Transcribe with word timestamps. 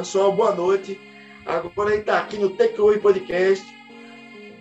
Pessoal, 0.00 0.32
boa 0.32 0.54
noite. 0.54 0.98
Agora 1.44 1.90
gente 1.90 2.00
está 2.00 2.16
aqui 2.16 2.38
no 2.38 2.48
Takeaway 2.48 2.98
Podcast. 2.98 3.62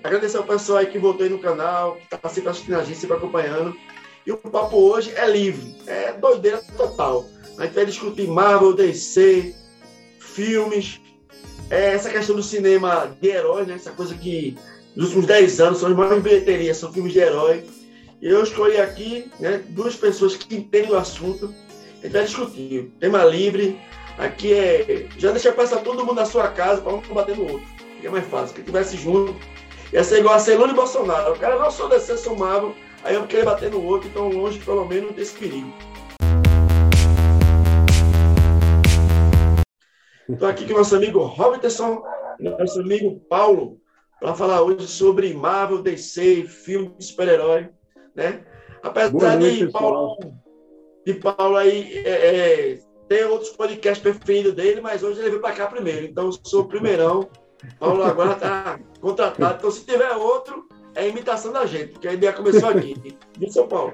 Agradecer 0.04 0.36
ao 0.36 0.44
pessoal 0.44 0.80
aí 0.80 0.88
que 0.88 1.00
voltou 1.00 1.24
aí 1.24 1.30
no 1.30 1.40
canal, 1.40 1.96
que 1.96 2.14
está 2.14 2.28
sempre 2.28 2.50
assistindo 2.50 2.76
a 2.76 2.84
gente, 2.84 3.00
sempre 3.00 3.16
acompanhando. 3.16 3.74
E 4.28 4.34
o 4.34 4.38
papo 4.38 4.76
hoje 4.76 5.14
é 5.16 5.26
livre, 5.32 5.78
é 5.88 6.12
doideira 6.12 6.62
total. 6.76 7.26
A 7.58 7.64
gente 7.64 7.74
vai 7.74 7.86
discutir 7.86 8.28
Marvel, 8.28 8.74
DC, 8.74 9.56
filmes, 10.20 11.00
é 11.70 11.94
essa 11.94 12.10
questão 12.10 12.36
do 12.36 12.44
cinema 12.44 13.10
de 13.22 13.30
heróis, 13.30 13.66
né? 13.66 13.76
essa 13.76 13.92
coisa 13.92 14.14
que 14.16 14.58
nos 14.94 15.06
últimos 15.06 15.28
10 15.28 15.62
anos 15.62 15.80
são 15.80 15.88
as 15.90 15.96
maiores 15.96 16.22
bilheterias, 16.22 16.76
são 16.76 16.92
filmes 16.92 17.14
de 17.14 17.20
herói. 17.20 17.64
Eu 18.22 18.44
escolhi 18.44 18.76
aqui 18.76 19.32
né, 19.40 19.64
duas 19.70 19.96
pessoas 19.96 20.36
que 20.36 20.54
entendem 20.54 20.92
o 20.92 20.98
assunto. 20.98 21.46
A 22.00 22.04
gente 22.04 22.12
vai 22.12 22.26
discutir. 22.26 22.92
Tema 23.00 23.24
livre. 23.24 23.80
Aqui 24.20 24.54
é. 24.54 25.08
Já 25.18 25.32
deixa 25.32 25.52
passar 25.54 25.82
todo 25.82 26.06
mundo 26.06 26.16
na 26.16 26.26
sua 26.26 26.50
casa 26.50 26.82
para 26.82 26.94
um 26.94 27.00
bater 27.00 27.38
no 27.38 27.54
outro. 27.54 27.68
Fica 27.96 28.12
mais 28.12 28.28
fácil. 28.28 28.54
Quem 28.54 28.66
tivesse 28.66 28.98
junto. 28.98 29.34
Ia 29.94 30.04
ser 30.04 30.20
igual 30.20 30.36
a 30.36 30.40
Celone 30.40 30.74
e 30.74 30.76
Bolsonaro. 30.76 31.34
O 31.34 31.40
cara 31.40 31.58
não 31.58 31.72
sou 31.72 31.88
descer, 31.88 32.18
sou 32.18 32.38
Marvel. 32.38 32.76
Aí 33.04 33.16
eu 33.16 33.26
querer 33.26 33.46
bater 33.46 33.72
no 33.72 33.82
outro, 33.82 34.10
então 34.10 34.28
longe, 34.28 34.60
pelo 34.60 34.86
menos, 34.86 35.16
desse 35.16 35.34
perigo. 35.38 35.74
Estou 40.30 40.50
aqui 40.50 40.68
com 40.68 40.74
o 40.74 40.78
nosso 40.78 40.96
amigo 40.96 41.20
Robertson 41.24 42.04
nosso 42.40 42.80
amigo 42.80 43.20
Paulo 43.30 43.80
para 44.20 44.34
falar 44.34 44.62
hoje 44.62 44.88
sobre 44.88 45.34
Marvel, 45.34 45.82
DC, 45.82 46.44
filme 46.44 46.94
de 46.98 47.06
super-herói, 47.06 47.70
né? 48.16 48.46
Apesar 48.84 49.38
de 49.38 49.68
Paulo, 49.72 50.18
de 51.06 51.14
Paulo 51.16 51.58
aí 51.58 51.98
é, 52.06 52.10
é, 52.10 52.80
ter 53.10 53.26
outros 53.26 53.50
podcasts 53.50 54.02
preferidos 54.02 54.54
dele, 54.54 54.80
mas 54.80 55.04
hoje 55.04 55.20
ele 55.20 55.32
veio 55.32 55.42
para 55.42 55.56
cá 55.56 55.68
primeiro, 55.68 56.06
então 56.06 56.32
sou 56.32 56.62
o 56.62 56.68
primeirão. 56.68 57.28
Paulo 57.78 58.04
agora 58.04 58.34
está 58.34 58.80
contratado, 59.02 59.56
então 59.58 59.72
se 59.72 59.84
tiver 59.84 60.12
outro, 60.14 60.66
é 60.96 61.08
imitação 61.08 61.52
da 61.52 61.66
gente, 61.66 61.94
porque 61.94 62.08
a 62.08 62.14
ideia 62.14 62.32
começou 62.32 62.70
aqui, 62.70 63.18
de 63.38 63.52
São 63.52 63.68
Paulo. 63.68 63.94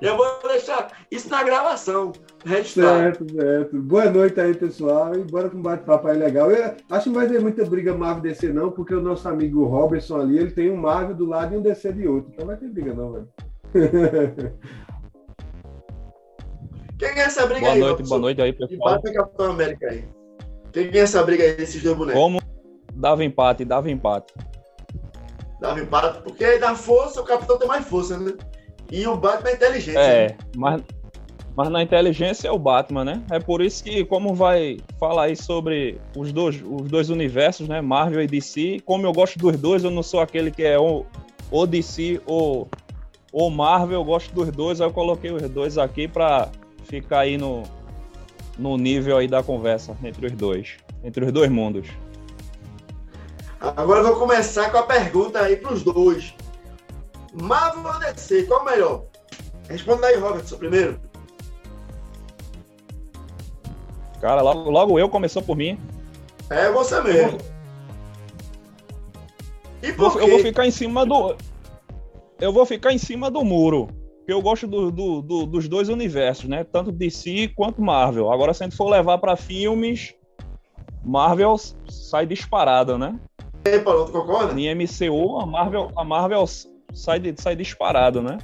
Eu 0.00 0.16
vou 0.16 0.26
deixar 0.46 0.92
isso 1.10 1.28
na 1.28 1.42
gravação, 1.42 2.12
registrado. 2.44 3.16
Certo, 3.16 3.34
certo. 3.34 3.76
Boa 3.78 4.10
noite 4.10 4.40
aí, 4.40 4.54
pessoal. 4.54 5.14
E 5.14 5.24
bora 5.24 5.50
com 5.50 5.58
um 5.58 5.62
bate-papo 5.62 6.08
aí 6.08 6.18
legal. 6.18 6.50
Eu 6.50 6.76
acho 6.90 7.04
que 7.04 7.08
não 7.10 7.16
vai 7.16 7.28
ter 7.28 7.40
muita 7.40 7.64
briga 7.64 7.94
Marvel 7.94 8.22
DC, 8.22 8.52
não, 8.52 8.70
porque 8.70 8.94
o 8.94 9.02
nosso 9.02 9.28
amigo 9.28 9.64
Robertson 9.64 10.20
ali, 10.20 10.38
ele 10.38 10.50
tem 10.50 10.70
um 10.70 10.76
Marvel 10.76 11.16
do 11.16 11.26
lado 11.26 11.54
e 11.54 11.58
um 11.58 11.62
DC 11.62 11.92
de 11.92 12.06
outro. 12.06 12.30
Então 12.32 12.46
vai 12.46 12.56
ter 12.56 12.68
briga, 12.68 12.94
não, 12.94 13.12
velho. 13.12 13.28
Quem 16.98 17.08
é 17.08 17.20
essa 17.20 17.46
briga 17.46 17.60
boa 17.60 17.72
aí? 17.72 17.80
Boa 17.80 17.90
noite, 17.92 18.08
boa 18.08 18.20
noite 18.20 18.42
aí, 18.42 18.52
pessoal. 18.52 18.96
Empate 18.96 19.12
Capitão 19.12 19.50
América 19.50 19.88
aí. 19.88 20.04
Quem 20.72 20.88
é 20.88 20.98
essa 20.98 21.22
briga 21.22 21.44
aí 21.44 21.54
desses 21.54 21.82
dois 21.82 21.96
bonecos? 21.96 22.20
Como 22.20 22.40
dava 22.94 23.24
empate, 23.24 23.64
dava 23.64 23.90
empate 23.90 24.34
dava 25.60 25.80
empate, 25.80 26.22
porque 26.22 26.58
da 26.58 26.74
força 26.74 27.20
o 27.20 27.24
capitão 27.24 27.58
tem 27.58 27.68
mais 27.68 27.86
força, 27.86 28.18
né? 28.18 28.32
E 28.90 29.06
o 29.06 29.16
Batman 29.16 29.50
é 29.50 29.54
inteligente. 29.54 29.96
É, 29.96 30.28
né? 30.28 30.36
mas, 30.56 30.82
mas 31.56 31.68
na 31.68 31.82
inteligência 31.82 32.48
é 32.48 32.50
o 32.50 32.58
Batman, 32.58 33.04
né? 33.04 33.22
É 33.30 33.38
por 33.38 33.60
isso 33.60 33.84
que, 33.84 34.04
como 34.04 34.34
vai 34.34 34.78
falar 34.98 35.24
aí 35.24 35.36
sobre 35.36 36.00
os 36.16 36.32
dois, 36.32 36.62
os 36.64 36.88
dois 36.88 37.10
universos, 37.10 37.68
né? 37.68 37.80
Marvel 37.80 38.22
e 38.22 38.26
DC, 38.26 38.80
como 38.84 39.06
eu 39.06 39.12
gosto 39.12 39.38
dos 39.38 39.56
dois, 39.56 39.84
eu 39.84 39.90
não 39.90 40.02
sou 40.02 40.20
aquele 40.20 40.50
que 40.50 40.62
é 40.62 40.78
o, 40.78 41.04
o 41.50 41.66
DC 41.66 42.20
ou 42.24 42.68
o 43.32 43.50
Marvel, 43.50 44.00
eu 44.00 44.04
gosto 44.04 44.34
dos 44.34 44.50
dois, 44.50 44.80
aí 44.80 44.86
eu 44.86 44.92
coloquei 44.92 45.30
os 45.30 45.42
dois 45.50 45.76
aqui 45.76 46.08
para 46.08 46.48
ficar 46.88 47.20
aí 47.20 47.36
no, 47.36 47.62
no 48.58 48.76
nível 48.76 49.18
aí 49.18 49.28
da 49.28 49.42
conversa 49.42 49.96
entre 50.02 50.26
os 50.26 50.32
dois, 50.32 50.76
entre 51.04 51.24
os 51.24 51.30
dois 51.30 51.50
mundos. 51.50 51.86
Agora 53.60 54.00
eu 54.00 54.06
vou 54.06 54.16
começar 54.16 54.70
com 54.70 54.78
a 54.78 54.82
pergunta 54.82 55.40
aí 55.40 55.56
para 55.56 55.72
os 55.72 55.82
dois. 55.82 56.34
Marvel 57.32 57.92
ou 57.92 57.98
DC, 58.00 58.44
qual 58.44 58.60
é 58.60 58.62
o 58.62 58.64
melhor? 58.64 59.04
Responda 59.68 60.06
aí, 60.06 60.16
Robertson, 60.16 60.56
primeiro. 60.56 61.00
Cara, 64.20 64.40
logo, 64.42 64.70
logo 64.70 64.98
eu 64.98 65.08
começou 65.08 65.42
por 65.42 65.56
mim. 65.56 65.78
É 66.48 66.70
você 66.70 67.00
mesmo. 67.02 67.38
E 69.82 69.92
por 69.92 70.16
eu, 70.16 70.22
eu 70.22 70.28
vou 70.28 70.38
ficar 70.40 70.66
em 70.66 70.70
cima 70.70 71.04
do. 71.04 71.36
Eu 72.40 72.52
vou 72.52 72.64
ficar 72.64 72.92
em 72.92 72.98
cima 72.98 73.30
do 73.30 73.44
muro. 73.44 73.88
Porque 74.28 74.34
eu 74.34 74.42
gosto 74.42 74.66
do, 74.66 74.90
do, 74.90 75.22
do, 75.22 75.46
dos 75.46 75.66
dois 75.68 75.88
universos, 75.88 76.50
né? 76.50 76.62
Tanto 76.62 76.92
DC 76.92 77.50
quanto 77.56 77.80
Marvel. 77.80 78.30
Agora, 78.30 78.52
se 78.52 78.62
a 78.62 78.66
gente 78.66 78.76
for 78.76 78.90
levar 78.90 79.16
para 79.16 79.36
filmes, 79.36 80.14
Marvel 81.02 81.56
sai 81.88 82.26
disparada, 82.26 82.98
né? 82.98 83.18
aí, 83.64 83.80
Paulo, 83.80 84.04
tu 84.04 84.12
concorda? 84.12 84.60
Em 84.60 84.74
MCU, 84.74 85.40
a 85.40 85.46
Marvel, 85.46 85.90
a 85.96 86.04
Marvel 86.04 86.44
sai, 86.92 87.22
sai 87.38 87.56
disparado, 87.56 88.20
né? 88.20 88.36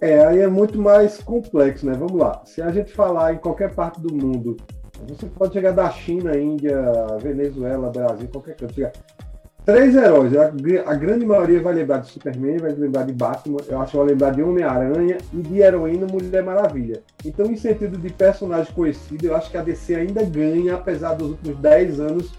É, 0.00 0.24
aí 0.24 0.38
é 0.38 0.48
muito 0.48 0.80
mais 0.80 1.18
complexo, 1.18 1.84
né? 1.84 1.92
Vamos 1.92 2.18
lá. 2.18 2.40
Se 2.46 2.62
a 2.62 2.72
gente 2.72 2.90
falar 2.90 3.34
em 3.34 3.38
qualquer 3.38 3.74
parte 3.74 4.00
do 4.00 4.10
mundo, 4.10 4.56
você 5.06 5.26
pode 5.26 5.52
chegar 5.52 5.72
da 5.72 5.90
China, 5.90 6.34
Índia, 6.34 6.80
Venezuela, 7.20 7.90
Brasil, 7.90 8.26
qualquer 8.28 8.56
canto. 8.56 8.72
Chegar. 8.72 8.92
Três 9.68 9.94
heróis. 9.94 10.34
A, 10.34 10.46
a, 10.90 10.94
grande 10.94 11.26
maioria 11.26 11.60
vai 11.60 11.74
lembrar 11.74 11.98
de 11.98 12.08
Superman, 12.08 12.56
vai 12.56 12.72
lembrar 12.72 13.02
de 13.02 13.12
Batman, 13.12 13.58
eu 13.68 13.78
acho 13.82 13.90
que 13.90 13.96
vai 13.98 14.06
lembrar 14.06 14.30
de 14.30 14.42
Homem-Aranha 14.42 15.18
e 15.30 15.42
de 15.42 15.58
heroína 15.58 16.06
Mulher 16.06 16.42
Maravilha. 16.42 17.02
Então, 17.22 17.44
em 17.44 17.56
sentido 17.58 17.98
de 17.98 18.10
personagem 18.10 18.72
conhecido, 18.72 19.26
eu 19.26 19.36
acho 19.36 19.50
que 19.50 19.58
a 19.58 19.62
DC 19.62 19.94
ainda 19.94 20.24
ganha, 20.24 20.76
apesar 20.76 21.12
dos 21.12 21.32
últimos 21.32 21.58
10 21.58 22.00
anos 22.00 22.32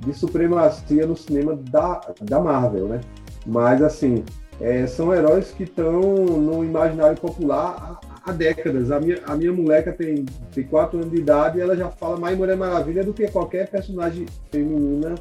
de 0.00 0.12
supremacia 0.12 1.06
no 1.06 1.16
cinema 1.16 1.58
da, 1.70 1.98
da 2.20 2.40
Marvel, 2.40 2.88
né? 2.88 3.00
Mas, 3.46 3.80
assim, 3.80 4.22
é, 4.60 4.86
são 4.86 5.14
heróis 5.14 5.52
que 5.52 5.62
estão 5.62 5.98
no 6.02 6.62
imaginário 6.62 7.18
popular 7.18 7.98
há, 8.02 8.30
há, 8.30 8.32
décadas. 8.32 8.90
A 8.90 9.00
minha, 9.00 9.18
a 9.26 9.34
minha 9.34 9.50
moleca 9.50 9.94
tem, 9.94 10.26
tem 10.52 10.64
4 10.64 10.98
anos 10.98 11.10
de 11.10 11.20
idade 11.20 11.56
e 11.56 11.62
ela 11.62 11.74
já 11.74 11.88
fala 11.88 12.18
mais 12.18 12.36
Mulher 12.36 12.58
Maravilha 12.58 13.02
do 13.02 13.14
que 13.14 13.26
qualquer 13.28 13.66
personagem 13.66 14.26
feminina 14.50 15.14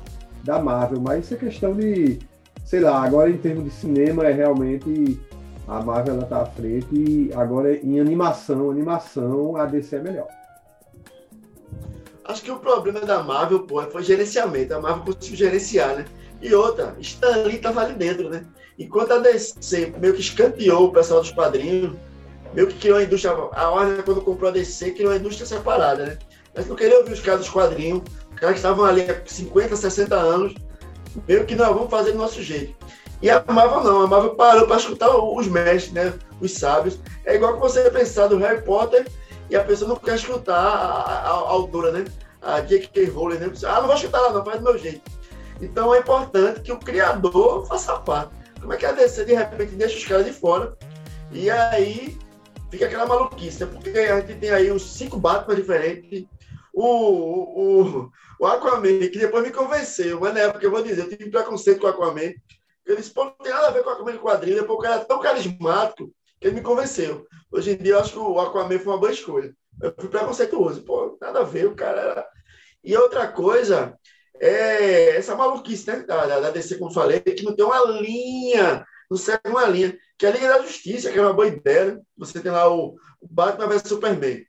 da 0.45 0.59
Marvel. 0.59 1.01
Mas 1.01 1.25
isso 1.25 1.33
é 1.33 1.37
questão 1.37 1.73
de, 1.73 2.19
sei 2.63 2.79
lá, 2.79 3.03
agora 3.03 3.29
em 3.29 3.37
termos 3.37 3.65
de 3.65 3.71
cinema 3.71 4.25
é 4.25 4.31
realmente 4.31 5.19
a 5.67 5.81
Marvel 5.81 6.19
está 6.19 6.43
à 6.43 6.45
frente 6.45 6.87
e 6.93 7.31
agora 7.33 7.75
em 7.75 7.99
animação, 7.99 8.69
animação 8.69 9.57
a 9.57 9.65
DC 9.65 9.95
é 9.95 9.99
melhor. 9.99 10.27
Acho 12.23 12.41
que 12.41 12.51
o 12.51 12.59
problema 12.59 13.01
da 13.01 13.21
Marvel, 13.23 13.63
pô, 13.63 13.81
foi 13.83 14.03
gerenciamento. 14.03 14.73
A 14.73 14.81
Marvel 14.81 15.13
conseguiu 15.13 15.37
gerenciar, 15.37 15.95
né? 15.95 16.05
E 16.41 16.53
outra, 16.53 16.95
Stanley 16.99 17.59
tava 17.59 17.81
ali 17.81 17.93
dentro, 17.93 18.29
né? 18.29 18.45
Enquanto 18.77 19.13
a 19.13 19.19
DC 19.19 19.93
meio 19.99 20.13
que 20.13 20.21
escanteou 20.21 20.87
o 20.87 20.91
pessoal 20.91 21.21
dos 21.21 21.31
quadrinhos, 21.31 21.95
meio 22.53 22.67
que 22.67 22.79
criou 22.79 22.97
a 22.97 23.03
indústria. 23.03 23.33
A 23.33 23.69
Warner, 23.69 24.03
quando 24.03 24.21
comprou 24.21 24.49
a 24.49 24.53
DC, 24.53 24.91
criou 24.91 25.11
a 25.11 25.17
indústria 25.17 25.45
separada, 25.45 26.05
né? 26.05 26.17
Mas 26.55 26.67
não 26.67 26.75
queria 26.75 26.99
ouvir 26.99 27.13
os 27.13 27.19
caras 27.19 27.41
dos 27.41 27.49
quadrinhos, 27.49 28.01
os 28.24 28.24
caras 28.35 28.53
que 28.55 28.59
estavam 28.59 28.85
ali 28.85 29.01
há 29.01 29.21
50, 29.25 29.75
60 29.75 30.15
anos, 30.15 30.55
meio 31.27 31.45
que 31.45 31.55
não, 31.55 31.73
vamos 31.73 31.89
fazer 31.89 32.11
do 32.11 32.17
nosso 32.17 32.41
jeito. 32.41 32.75
E 33.21 33.29
a 33.29 33.43
Marvel 33.47 33.83
não, 33.83 34.01
a 34.01 34.07
Marvel 34.07 34.35
parou 34.35 34.67
para 34.67 34.77
escutar 34.77 35.09
os 35.15 35.47
mestres, 35.47 35.93
né? 35.93 36.13
Os 36.41 36.51
sábios. 36.51 36.99
É 37.25 37.35
igual 37.35 37.53
que 37.53 37.59
você 37.59 37.89
pensar 37.89 38.27
do 38.27 38.37
Harry 38.37 38.61
Potter 38.61 39.07
e 39.49 39.55
a 39.55 39.63
pessoa 39.63 39.89
não 39.89 39.95
quer 39.95 40.15
escutar 40.15 40.55
a, 40.55 41.01
a, 41.01 41.27
a 41.27 41.29
autora, 41.29 41.91
né? 41.91 42.05
A 42.41 42.61
J.K. 42.61 43.05
Rowling, 43.05 43.37
né? 43.37 43.51
Ah, 43.65 43.79
não 43.79 43.87
vou 43.87 43.95
escutar 43.95 44.19
lá, 44.19 44.33
não, 44.33 44.43
faz 44.43 44.59
do 44.59 44.63
meu 44.63 44.77
jeito. 44.77 45.01
Então 45.61 45.93
é 45.93 45.99
importante 45.99 46.61
que 46.61 46.71
o 46.71 46.77
criador 46.77 47.65
faça 47.65 47.97
parte. 47.99 48.31
Como 48.59 48.73
é 48.73 48.77
que 48.77 48.85
a 48.85 48.91
DC 48.91 49.25
de 49.25 49.33
repente 49.33 49.75
deixa 49.75 49.97
os 49.97 50.05
caras 50.05 50.25
de 50.25 50.33
fora 50.33 50.75
e 51.31 51.49
aí 51.49 52.17
fica 52.69 52.85
aquela 52.85 53.05
maluquice, 53.05 53.63
né? 53.63 53.71
Porque 53.71 53.97
a 53.97 54.19
gente 54.19 54.35
tem 54.35 54.49
aí 54.49 54.71
uns 54.71 54.83
cinco 54.83 55.17
Batman 55.17 55.55
diferentes. 55.55 56.25
O, 56.73 56.83
o, 56.85 58.11
o 58.39 58.45
Aquaman, 58.45 58.99
que 59.09 59.19
depois 59.19 59.43
me 59.43 59.51
convenceu, 59.51 60.19
mas 60.19 60.33
na 60.33 60.41
época 60.41 60.65
eu 60.65 60.71
vou 60.71 60.83
dizer, 60.83 61.03
eu 61.03 61.09
tive 61.09 61.29
preconceito 61.29 61.79
com 61.79 61.87
o 61.87 61.89
Aquaman. 61.89 62.33
Eu 62.85 62.95
disse, 62.95 63.11
pô, 63.11 63.25
não 63.25 63.31
tem 63.33 63.51
nada 63.51 63.67
a 63.67 63.71
ver 63.71 63.83
com 63.83 63.89
o 63.89 63.93
Aquaman 63.93 64.11
de 64.11 64.19
quadrinho, 64.19 64.61
depois 64.61 64.79
o 64.79 64.81
cara 64.81 65.01
é 65.01 65.05
tão 65.05 65.19
carismático 65.19 66.11
que 66.39 66.47
ele 66.47 66.55
me 66.55 66.61
convenceu. 66.61 67.25
Hoje 67.51 67.71
em 67.71 67.77
dia 67.77 67.93
eu 67.93 67.99
acho 67.99 68.13
que 68.13 68.19
o 68.19 68.39
Aquaman 68.39 68.79
foi 68.79 68.93
uma 68.93 68.99
boa 68.99 69.11
escolha. 69.11 69.55
Eu 69.81 69.93
fui 69.97 70.09
preconceituoso. 70.09 70.83
Pô, 70.83 71.17
nada 71.19 71.39
a 71.39 71.43
ver, 71.43 71.67
o 71.67 71.75
cara 71.75 72.01
era. 72.01 72.27
E 72.83 72.95
outra 72.95 73.27
coisa 73.27 73.97
é 74.39 75.15
essa 75.15 75.35
maluquice, 75.35 75.87
né? 75.87 76.03
Da, 76.03 76.39
da 76.39 76.51
DC, 76.51 76.77
como 76.77 76.93
falei, 76.93 77.19
que 77.19 77.43
não 77.43 77.55
tem 77.55 77.65
uma 77.65 77.83
linha, 77.99 78.85
não 79.09 79.17
segue 79.17 79.41
uma 79.47 79.65
linha. 79.65 79.97
Que 80.17 80.25
é 80.25 80.29
a 80.29 80.31
Liga 80.31 80.47
da 80.47 80.61
Justiça, 80.61 81.11
que 81.11 81.17
é 81.17 81.21
uma 81.21 81.33
boa 81.33 81.47
ideia, 81.47 81.95
né? 81.95 82.01
Você 82.17 82.39
tem 82.39 82.51
lá 82.51 82.69
o, 82.73 82.95
o 83.19 83.27
Batman 83.29 83.67
vs 83.67 83.87
Superman. 83.87 84.45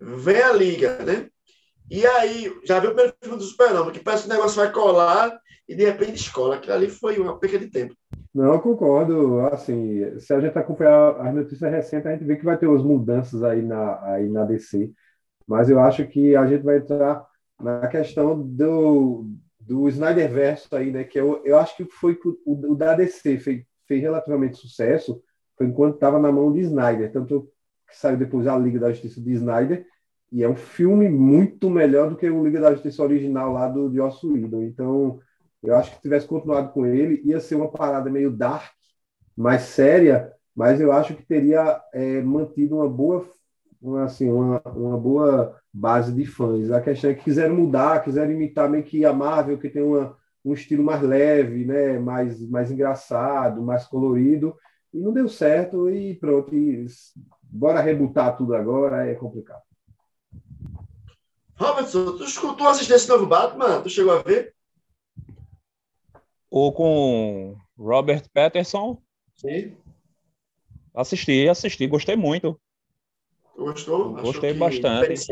Vem 0.00 0.42
a 0.42 0.52
Liga, 0.52 0.98
né? 0.98 1.28
E 1.90 2.06
aí, 2.06 2.52
já 2.64 2.78
viu 2.78 2.90
o 2.90 2.94
primeiro 2.94 3.16
filme 3.20 3.38
do 3.38 3.44
Super-Homem, 3.44 3.92
que 3.92 4.00
parece 4.00 4.22
que 4.22 4.30
o 4.30 4.32
negócio 4.32 4.56
vai 4.56 4.70
colar 4.70 5.38
e 5.68 5.74
de 5.74 5.84
repente 5.84 6.14
escola. 6.14 6.56
Aquilo 6.56 6.74
ali 6.74 6.88
foi 6.88 7.18
uma 7.18 7.38
perca 7.38 7.58
de 7.58 7.66
tempo. 7.66 7.94
Não, 8.32 8.58
concordo. 8.60 9.40
Assim, 9.46 10.18
se 10.20 10.32
a 10.32 10.40
gente 10.40 10.56
acompanhar 10.56 11.20
as 11.20 11.34
notícias 11.34 11.70
recentes, 11.70 12.06
a 12.06 12.12
gente 12.12 12.24
vê 12.24 12.36
que 12.36 12.44
vai 12.44 12.56
ter 12.56 12.66
umas 12.66 12.82
mudanças 12.82 13.42
aí 13.42 13.60
na, 13.62 14.04
aí 14.04 14.28
na 14.28 14.44
DC. 14.44 14.92
Mas 15.46 15.68
eu 15.68 15.80
acho 15.80 16.06
que 16.06 16.36
a 16.36 16.46
gente 16.46 16.62
vai 16.62 16.76
entrar 16.76 17.26
na 17.60 17.88
questão 17.88 18.40
do, 18.40 19.26
do 19.58 19.88
Snyderverse 19.88 20.68
aí, 20.72 20.92
né? 20.92 21.02
Que 21.02 21.18
eu, 21.18 21.42
eu 21.44 21.58
acho 21.58 21.76
que 21.76 21.84
foi 21.84 22.16
o, 22.46 22.72
o 22.72 22.74
da 22.76 22.94
DC 22.94 23.38
fez, 23.38 23.64
fez 23.86 24.00
relativamente 24.00 24.58
sucesso 24.58 25.20
foi 25.60 25.66
enquanto 25.66 25.96
estava 25.96 26.18
na 26.18 26.32
mão 26.32 26.50
de 26.50 26.60
Snyder. 26.60 27.12
Tanto 27.12 27.52
que 27.86 27.94
saiu 27.94 28.16
depois 28.16 28.46
a 28.46 28.56
Liga 28.56 28.78
da 28.78 28.90
Justiça 28.92 29.20
de 29.20 29.32
Snyder, 29.32 29.84
e 30.32 30.42
é 30.42 30.48
um 30.48 30.56
filme 30.56 31.08
muito 31.08 31.68
melhor 31.68 32.10
do 32.10 32.16
que 32.16 32.28
o 32.30 32.44
Liga 32.44 32.60
da 32.60 32.72
Justiça 32.72 33.02
original 33.02 33.52
lá 33.52 33.68
do 33.68 33.92
Joss 33.92 34.24
Whedon. 34.26 34.62
Então, 34.62 35.20
eu 35.62 35.74
acho 35.76 35.90
que 35.90 35.96
se 35.96 36.02
tivesse 36.02 36.26
continuado 36.26 36.72
com 36.72 36.86
ele, 36.86 37.20
ia 37.24 37.40
ser 37.40 37.56
uma 37.56 37.70
parada 37.70 38.10
meio 38.10 38.30
dark, 38.30 38.72
mais 39.36 39.62
séria, 39.62 40.32
mas 40.54 40.80
eu 40.80 40.92
acho 40.92 41.14
que 41.14 41.22
teria 41.24 41.80
é, 41.92 42.22
mantido 42.22 42.76
uma 42.76 42.88
boa, 42.88 43.26
uma, 43.80 44.04
assim, 44.04 44.30
uma, 44.30 44.60
uma 44.66 44.98
boa 44.98 45.56
base 45.72 46.12
de 46.12 46.24
fãs. 46.24 46.70
A 46.70 46.80
questão 46.80 47.10
é 47.10 47.14
que 47.14 47.24
quiseram 47.24 47.54
mudar, 47.56 48.04
quiseram 48.04 48.32
imitar 48.32 48.68
meio 48.68 48.84
que 48.84 49.04
a 49.04 49.12
Marvel, 49.12 49.58
que 49.58 49.68
tem 49.68 49.82
uma, 49.82 50.16
um 50.44 50.52
estilo 50.52 50.84
mais 50.84 51.02
leve, 51.02 51.64
né, 51.64 51.98
mais, 51.98 52.40
mais 52.48 52.70
engraçado, 52.70 53.62
mais 53.62 53.86
colorido, 53.86 54.54
e 54.92 54.98
não 55.00 55.12
deu 55.12 55.28
certo, 55.28 55.90
e 55.90 56.14
pronto, 56.16 56.54
e 56.54 56.86
bora 57.42 57.80
rebutar 57.80 58.36
tudo 58.36 58.54
agora, 58.54 59.06
é 59.06 59.14
complicado. 59.14 59.69
Robertson, 61.60 62.16
tu 62.16 62.24
escutou 62.24 62.66
assistir 62.68 62.94
esse 62.94 63.06
novo 63.06 63.26
Batman? 63.26 63.82
Tu 63.82 63.90
chegou 63.90 64.14
a 64.14 64.22
ver? 64.22 64.54
Ou 66.50 66.72
com 66.72 67.54
Robert 67.78 68.24
Patterson? 68.32 69.00
Sim. 69.36 69.76
Assisti, 70.94 71.46
assisti, 71.50 71.86
gostei 71.86 72.16
muito. 72.16 72.58
Gostou? 73.54 74.14
Gostei 74.14 74.54
bastante. 74.54 75.26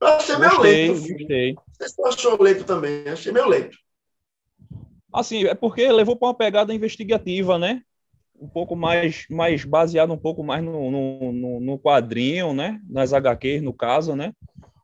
Eu 0.00 0.06
achei 0.06 0.36
meio 0.36 0.50
gostei, 0.52 0.88
lento. 0.88 1.00
Gostei. 1.00 1.54
Tu 1.96 2.06
achou 2.06 2.40
lento 2.40 2.64
também. 2.64 3.08
Achei 3.08 3.32
meio 3.32 3.48
lento. 3.48 3.76
Assim, 5.12 5.44
é 5.44 5.56
porque 5.56 5.90
levou 5.90 6.14
para 6.14 6.28
uma 6.28 6.34
pegada 6.34 6.72
investigativa, 6.72 7.58
né? 7.58 7.82
Um 8.40 8.48
pouco 8.48 8.74
mais, 8.74 9.26
mais 9.28 9.64
baseado 9.64 10.12
um 10.12 10.18
pouco 10.18 10.42
mais 10.42 10.64
no, 10.64 10.90
no, 11.32 11.60
no 11.60 11.78
quadrinho, 11.78 12.54
né? 12.54 12.80
Nas 12.88 13.12
HQs, 13.12 13.62
no 13.62 13.72
caso, 13.72 14.16
né? 14.16 14.32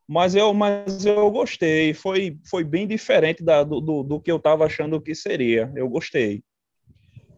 Mas 0.06 0.35
eu, 0.35 0.53
mas 0.53 1.05
eu 1.06 1.31
gostei. 1.31 1.94
Foi, 1.94 2.38
foi 2.49 2.62
bem 2.62 2.87
diferente 2.87 3.43
da, 3.43 3.64
do, 3.64 3.81
do, 3.81 4.03
do 4.03 4.20
que 4.20 4.31
eu 4.31 4.37
estava 4.37 4.67
achando 4.67 5.00
que 5.00 5.14
seria. 5.14 5.73
Eu 5.75 5.88
gostei. 5.88 6.43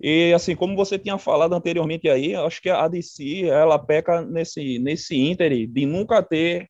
E 0.00 0.32
assim, 0.32 0.55
como 0.55 0.76
você 0.76 0.99
tinha 0.99 1.19
falado 1.19 1.55
anteriormente 1.55 2.09
aí, 2.09 2.35
acho 2.35 2.61
que 2.61 2.71
a 2.71 2.87
DC 2.87 3.47
ela 3.47 3.79
peca 3.79 4.23
nesse 4.23 4.79
nesse 4.79 5.17
ínter 5.17 5.67
de 5.67 5.87
nunca 5.87 6.23
ter 6.23 6.69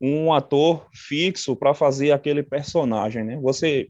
um 0.00 0.32
ator 0.32 0.88
fixo 0.92 1.54
para 1.54 1.74
fazer 1.74 2.10
aquele 2.10 2.42
personagem, 2.42 3.22
né? 3.22 3.38
Você 3.42 3.86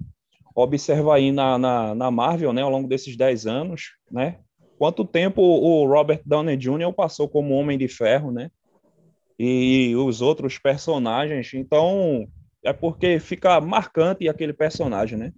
observa 0.55 1.15
aí 1.15 1.31
na, 1.31 1.57
na, 1.57 1.95
na, 1.95 2.11
Marvel, 2.11 2.53
né, 2.53 2.63
ao 2.63 2.71
longo 2.71 2.89
desses 2.89 3.17
10 3.17 3.47
anos, 3.47 3.93
né, 4.11 4.41
quanto 4.81 5.05
tempo 5.05 5.43
o 5.43 5.87
Robert 5.87 6.23
Downey 6.25 6.57
Jr. 6.57 6.91
passou 6.97 7.29
como 7.29 7.53
Homem 7.53 7.77
de 7.77 7.87
Ferro, 7.87 8.33
né, 8.33 8.51
e 9.39 9.95
os 9.95 10.23
outros 10.23 10.59
personagens, 10.59 11.53
então 11.53 12.27
é 12.65 12.73
porque 12.73 13.21
fica 13.21 13.61
marcante 13.61 14.27
aquele 14.27 14.55
personagem, 14.55 15.19
né, 15.19 15.35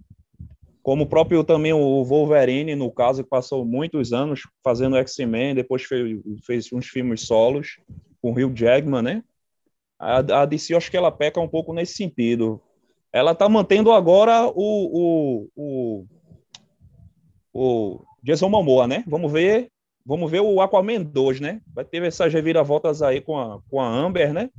como 0.81 1.03
o 1.03 1.05
próprio 1.05 1.43
também 1.43 1.73
o 1.73 2.05
Wolverine, 2.05 2.73
no 2.73 2.89
caso, 2.89 3.21
que 3.21 3.29
passou 3.29 3.65
muitos 3.65 4.13
anos 4.13 4.43
fazendo 4.63 4.95
X-Men, 4.95 5.55
depois 5.55 5.83
fez, 5.83 6.21
fez 6.45 6.71
uns 6.71 6.87
filmes 6.87 7.23
solos 7.27 7.81
com 8.21 8.31
o 8.31 8.33
Hugh 8.33 8.55
Jackman, 8.55 9.01
né, 9.01 9.23
a, 9.99 10.19
a 10.19 10.45
DC, 10.45 10.73
acho 10.73 10.89
que 10.89 10.95
ela 10.95 11.11
peca 11.11 11.41
um 11.41 11.49
pouco 11.49 11.73
nesse 11.73 11.95
sentido, 11.95 12.61
ela 13.11 13.33
está 13.33 13.49
mantendo 13.49 13.91
agora 13.91 14.49
o, 14.55 14.55
o, 14.55 15.49
o, 15.53 16.05
o 17.53 18.12
Jason 18.23 18.47
Momoa, 18.47 18.87
né? 18.87 19.03
Vamos 19.05 19.31
ver, 19.31 19.69
vamos 20.05 20.31
ver 20.31 20.39
o 20.39 20.61
Aquaman 20.61 21.03
2, 21.03 21.41
né? 21.41 21.61
Vai 21.73 21.83
ter 21.83 22.01
essas 22.03 22.33
reviravoltas 22.33 23.01
aí 23.01 23.19
com 23.19 23.37
a, 23.37 23.59
com 23.69 23.81
a 23.81 23.87
Amber, 23.87 24.33
né? 24.33 24.49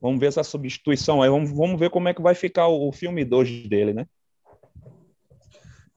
Vamos 0.00 0.20
ver 0.20 0.26
essa 0.26 0.44
substituição 0.44 1.22
aí, 1.22 1.30
vamos, 1.30 1.50
vamos 1.50 1.80
ver 1.80 1.88
como 1.88 2.08
é 2.08 2.14
que 2.14 2.20
vai 2.20 2.34
ficar 2.34 2.68
o, 2.68 2.88
o 2.88 2.92
filme 2.92 3.24
2 3.24 3.66
dele, 3.66 3.94
né? 3.94 4.06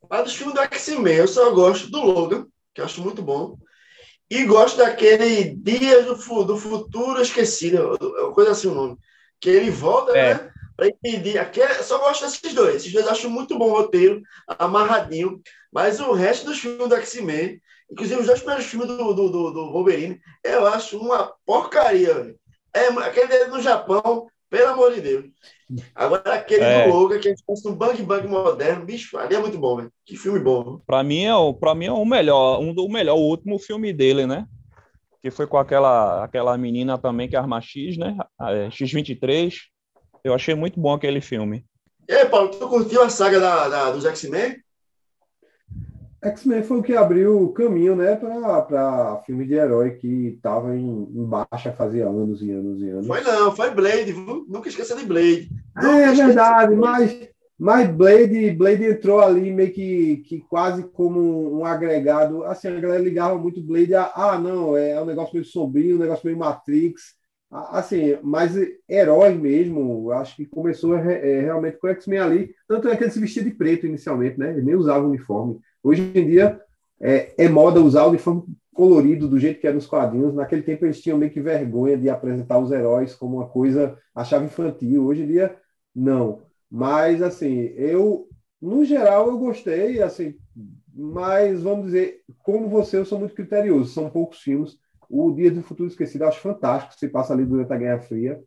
Mas 0.10 0.24
dos 0.24 0.36
filmes 0.36 0.56
do 0.56 0.62
X-Men, 0.62 1.16
eu 1.16 1.28
só 1.28 1.52
gosto 1.52 1.92
do 1.92 2.02
Logan, 2.02 2.48
que 2.74 2.82
eu 2.82 2.86
acho 2.86 3.02
muito 3.02 3.22
bom. 3.22 3.58
E 4.30 4.46
gosto 4.46 4.78
daquele 4.78 5.56
Dias 5.56 6.06
do, 6.06 6.44
do 6.46 6.58
Futuro 6.58 7.22
Esquecido, 7.22 7.98
coisa 8.34 8.52
assim 8.52 8.68
o 8.68 8.76
nome. 8.76 8.98
Que 9.40 9.50
ele 9.50 9.70
volta, 9.70 10.18
é. 10.18 10.36
né? 10.36 10.52
Para 10.80 10.88
entender. 10.88 11.38
Aquele, 11.38 11.74
só 11.84 11.98
gosto 12.00 12.24
desses 12.24 12.54
dois. 12.54 12.78
Esses 12.78 12.94
dois 12.94 13.08
acho 13.08 13.30
muito 13.30 13.58
bom 13.58 13.70
roteiro, 13.70 14.22
amarradinho. 14.48 15.42
Mas 15.72 16.00
o 16.00 16.14
resto 16.14 16.46
dos 16.46 16.60
filmes 16.60 16.88
do 16.88 16.96
X-Men, 16.96 17.62
inclusive 17.92 18.22
os 18.22 18.28
dois 18.28 18.40
primeiros 18.40 18.66
filmes 18.66 18.88
do, 18.88 19.14
do, 19.14 19.30
do, 19.30 19.52
do 19.52 19.72
Wolverine, 19.72 20.20
eu 20.44 20.66
acho 20.66 20.98
uma 20.98 21.34
porcaria. 21.46 22.34
É, 22.74 22.88
aquele 22.88 23.28
dele 23.28 23.46
no 23.46 23.62
Japão, 23.62 24.28
pelo 24.50 24.70
amor 24.70 24.94
de 24.94 25.02
Deus. 25.02 25.26
Agora 25.94 26.34
aquele 26.34 26.64
é. 26.64 26.88
do 26.88 26.94
Logan, 26.94 27.20
que 27.20 27.28
a 27.28 27.32
gente 27.32 27.44
faz 27.46 27.64
um 27.66 27.76
bang 27.76 28.02
bang 28.02 28.28
moderno, 28.28 28.86
bicho, 28.86 29.18
ali 29.18 29.36
é 29.36 29.40
muito 29.40 29.60
bom, 29.60 29.76
velho. 29.76 29.92
Que 30.06 30.18
filme 30.18 30.40
bom. 30.40 30.80
Para 30.88 31.04
mim 31.04 31.26
é 31.26 31.36
o 31.36 31.54
para 31.54 31.76
mim 31.76 31.86
é 31.86 31.92
o 31.92 32.06
melhor, 32.06 32.60
um 32.60 32.74
do 32.74 32.88
melhor, 32.90 33.16
o 33.16 33.22
último 33.22 33.60
filme 33.60 33.94
dele, 33.94 34.26
né? 34.26 34.48
Que 35.22 35.30
foi 35.30 35.46
com 35.46 35.58
aquela 35.58 36.24
aquela 36.24 36.58
menina 36.58 36.98
também 36.98 37.28
que 37.28 37.36
é 37.36 37.40
Arma 37.40 37.62
X, 37.62 37.98
né? 37.98 38.18
É, 38.42 38.70
X23. 38.70 39.54
Eu 40.24 40.34
achei 40.34 40.56
muito 40.56 40.80
bom 40.80 40.94
aquele 40.94 41.22
filme. 41.22 41.66
E 42.08 42.14
aí, 42.14 42.26
Paulo, 42.28 42.50
tu 42.50 42.68
curtiu 42.68 43.04
a 43.04 43.10
saga 43.10 43.40
da, 43.40 43.68
da 43.70 43.92
dos 43.92 44.06
X-Men? 44.06 44.58
X-Men 46.22 46.64
foi 46.64 46.80
o 46.80 46.84
que 46.84 46.96
abriu 46.96 47.44
o 47.44 47.54
caminho, 47.54 47.96
né, 47.96 48.16
para 48.16 49.22
filme 49.26 49.46
de 49.46 49.54
herói 49.54 49.92
que 49.92 50.34
estava 50.36 50.76
em, 50.76 51.04
em, 51.04 51.26
baixa 51.26 51.72
fazia 51.72 52.08
anos 52.08 52.42
e 52.42 52.52
anos 52.52 52.82
e 52.82 52.90
anos. 52.90 53.08
Foi 53.08 53.22
não, 53.22 53.56
foi 53.56 53.72
Blade, 53.72 54.14
nunca 54.14 54.68
esqueça 54.68 54.96
de 54.96 55.06
Blade. 55.06 55.50
é, 55.82 56.04
é 56.04 56.12
verdade, 56.12 56.76
mas, 56.76 57.30
mas 57.58 57.90
Blade, 57.90 58.52
Blade 58.52 58.84
entrou 58.84 59.22
ali 59.22 59.50
meio 59.50 59.72
que, 59.72 60.18
que 60.28 60.42
quase 60.50 60.84
como 60.84 61.58
um 61.58 61.64
agregado. 61.64 62.44
Assim, 62.44 62.68
a 62.68 62.80
galera 62.80 63.02
ligava 63.02 63.38
muito 63.38 63.62
Blade 63.62 63.96
a, 63.96 64.12
ah, 64.14 64.38
não, 64.38 64.76
é 64.76 65.02
um 65.02 65.06
negócio 65.06 65.34
meio 65.34 65.46
sombrio, 65.46 65.96
um 65.96 66.00
negócio 66.00 66.26
meio 66.26 66.38
Matrix. 66.38 67.19
Assim, 67.52 68.16
mas 68.22 68.54
herói 68.88 69.34
mesmo, 69.34 70.12
acho 70.12 70.36
que 70.36 70.46
começou 70.46 70.96
é, 70.96 71.42
realmente 71.42 71.78
com 71.78 71.88
o 71.88 71.90
X-Men 71.90 72.20
ali. 72.20 72.56
Tanto 72.68 72.88
é 72.88 72.96
que 72.96 73.04
ele 73.04 73.12
se 73.12 73.20
vestia 73.20 73.44
de 73.44 73.52
preto 73.52 73.88
inicialmente, 73.88 74.38
né? 74.38 74.52
Ele 74.52 74.62
nem 74.62 74.76
usava 74.76 75.08
uniforme. 75.08 75.60
Hoje 75.84 76.12
em 76.14 76.28
dia 76.28 76.62
é, 77.00 77.34
é, 77.38 77.50
moda 77.50 77.82
usar 77.82 78.06
o 78.06 78.10
uniforme 78.10 78.44
colorido 78.74 79.28
do 79.28 79.40
jeito 79.40 79.60
que 79.60 79.68
era 79.68 79.76
nos 79.76 79.88
quadrinhos. 79.88 80.34
Naquele 80.34 80.62
tempo 80.62 80.86
eles 80.86 81.02
tinham 81.02 81.18
meio 81.18 81.32
que 81.32 81.42
vergonha 81.42 81.98
de 81.98 82.10
apresentar 82.10 82.60
os 82.60 82.72
heróis 82.72 83.16
como 83.16 83.38
uma 83.38 83.48
coisa, 83.48 83.98
achava 84.14 84.46
infantil. 84.46 85.06
Hoje 85.06 85.24
em 85.24 85.28
dia, 85.28 85.56
não. 85.96 86.44
Mas, 86.70 87.22
assim, 87.22 87.74
eu, 87.76 88.28
no 88.62 88.86
geral, 88.86 89.28
eu 89.28 89.40
gostei, 89.40 90.02
assim, 90.04 90.36
mas 90.94 91.64
vamos 91.64 91.88
dizer, 91.88 92.22
como 92.44 92.70
você, 92.70 92.98
eu 92.98 93.06
sou 93.06 93.18
muito 93.18 93.34
criterioso. 93.34 93.92
São 93.92 94.10
poucos 94.10 94.40
filmes 94.40 94.78
o 95.10 95.32
Dia 95.32 95.50
do 95.50 95.64
Futuro 95.64 95.90
Esquecido 95.90 96.26
acho 96.26 96.40
fantástico, 96.40 96.94
se 96.94 97.10
passa 97.10 97.34
ali 97.34 97.44
durante 97.44 97.74
a 97.74 97.78
Guerra 97.78 98.00
Fria. 98.00 98.44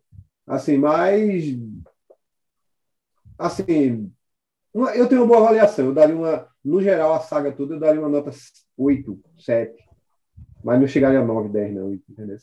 Assim, 0.47 0.77
mas. 0.77 1.43
Assim. 3.37 4.11
Eu 4.73 5.07
tenho 5.07 5.21
uma 5.21 5.27
boa 5.27 5.41
avaliação. 5.41 5.87
Eu 5.87 5.93
daria 5.93 6.15
uma. 6.15 6.47
No 6.63 6.81
geral, 6.81 7.13
a 7.13 7.19
saga 7.19 7.51
toda, 7.51 7.75
eu 7.75 7.79
daria 7.79 7.99
uma 7.99 8.09
nota 8.09 8.31
8, 8.77 9.19
7. 9.37 9.83
Mas 10.63 10.79
não 10.79 10.87
chegaria 10.87 11.19
a 11.19 11.25
9, 11.25 11.49
10, 11.49 11.75
não. 11.75 11.93
Entendeu? 11.93 12.37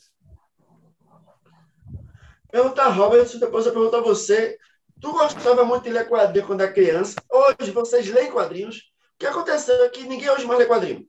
Perguntar, 2.51 2.89
Robert, 2.89 3.39
depois 3.39 3.65
eu 3.65 3.73
pergunto 3.73 3.95
a 3.95 4.01
você. 4.01 4.57
Tu 4.99 5.11
gostava 5.11 5.65
muito 5.65 5.83
de 5.83 5.89
ler 5.89 6.07
quadrinhos 6.07 6.47
quando 6.47 6.61
era 6.61 6.71
criança. 6.71 7.15
Hoje 7.29 7.71
vocês 7.71 8.07
leem 8.07 8.31
quadrinhos. 8.31 8.91
O 9.15 9.19
que 9.19 9.25
aconteceu 9.25 9.83
é 9.83 9.89
que 9.89 10.03
ninguém 10.03 10.29
hoje 10.29 10.45
mais 10.45 10.59
lê 10.59 10.67
quadrinho. 10.67 11.07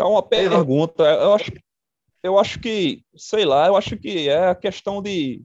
Então, 0.00 0.12
uma 0.12 0.22
pergunta, 0.22 1.02
eu 1.04 1.34
acho, 1.34 1.52
eu 2.22 2.38
acho 2.38 2.58
que, 2.58 3.04
sei 3.14 3.44
lá, 3.44 3.66
eu 3.66 3.76
acho 3.76 3.98
que 3.98 4.30
é 4.30 4.48
a 4.48 4.54
questão 4.54 5.02
de. 5.02 5.42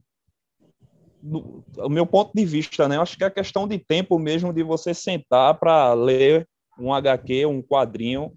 Do, 1.22 1.62
o 1.78 1.90
meu 1.90 2.06
ponto 2.06 2.32
de 2.34 2.46
vista, 2.46 2.88
né? 2.88 2.96
Eu 2.96 3.02
acho 3.02 3.18
que 3.18 3.26
é 3.26 3.28
a 3.28 3.32
questão 3.32 3.68
de 3.68 3.78
tempo 3.78 4.18
mesmo 4.18 4.54
de 4.54 4.64
você 4.64 4.94
sentar 4.94 5.60
para 5.60 5.94
ler 5.94 6.48
um 6.80 6.94
HQ, 6.94 7.46
um 7.46 7.62
quadrinho, 7.62 8.32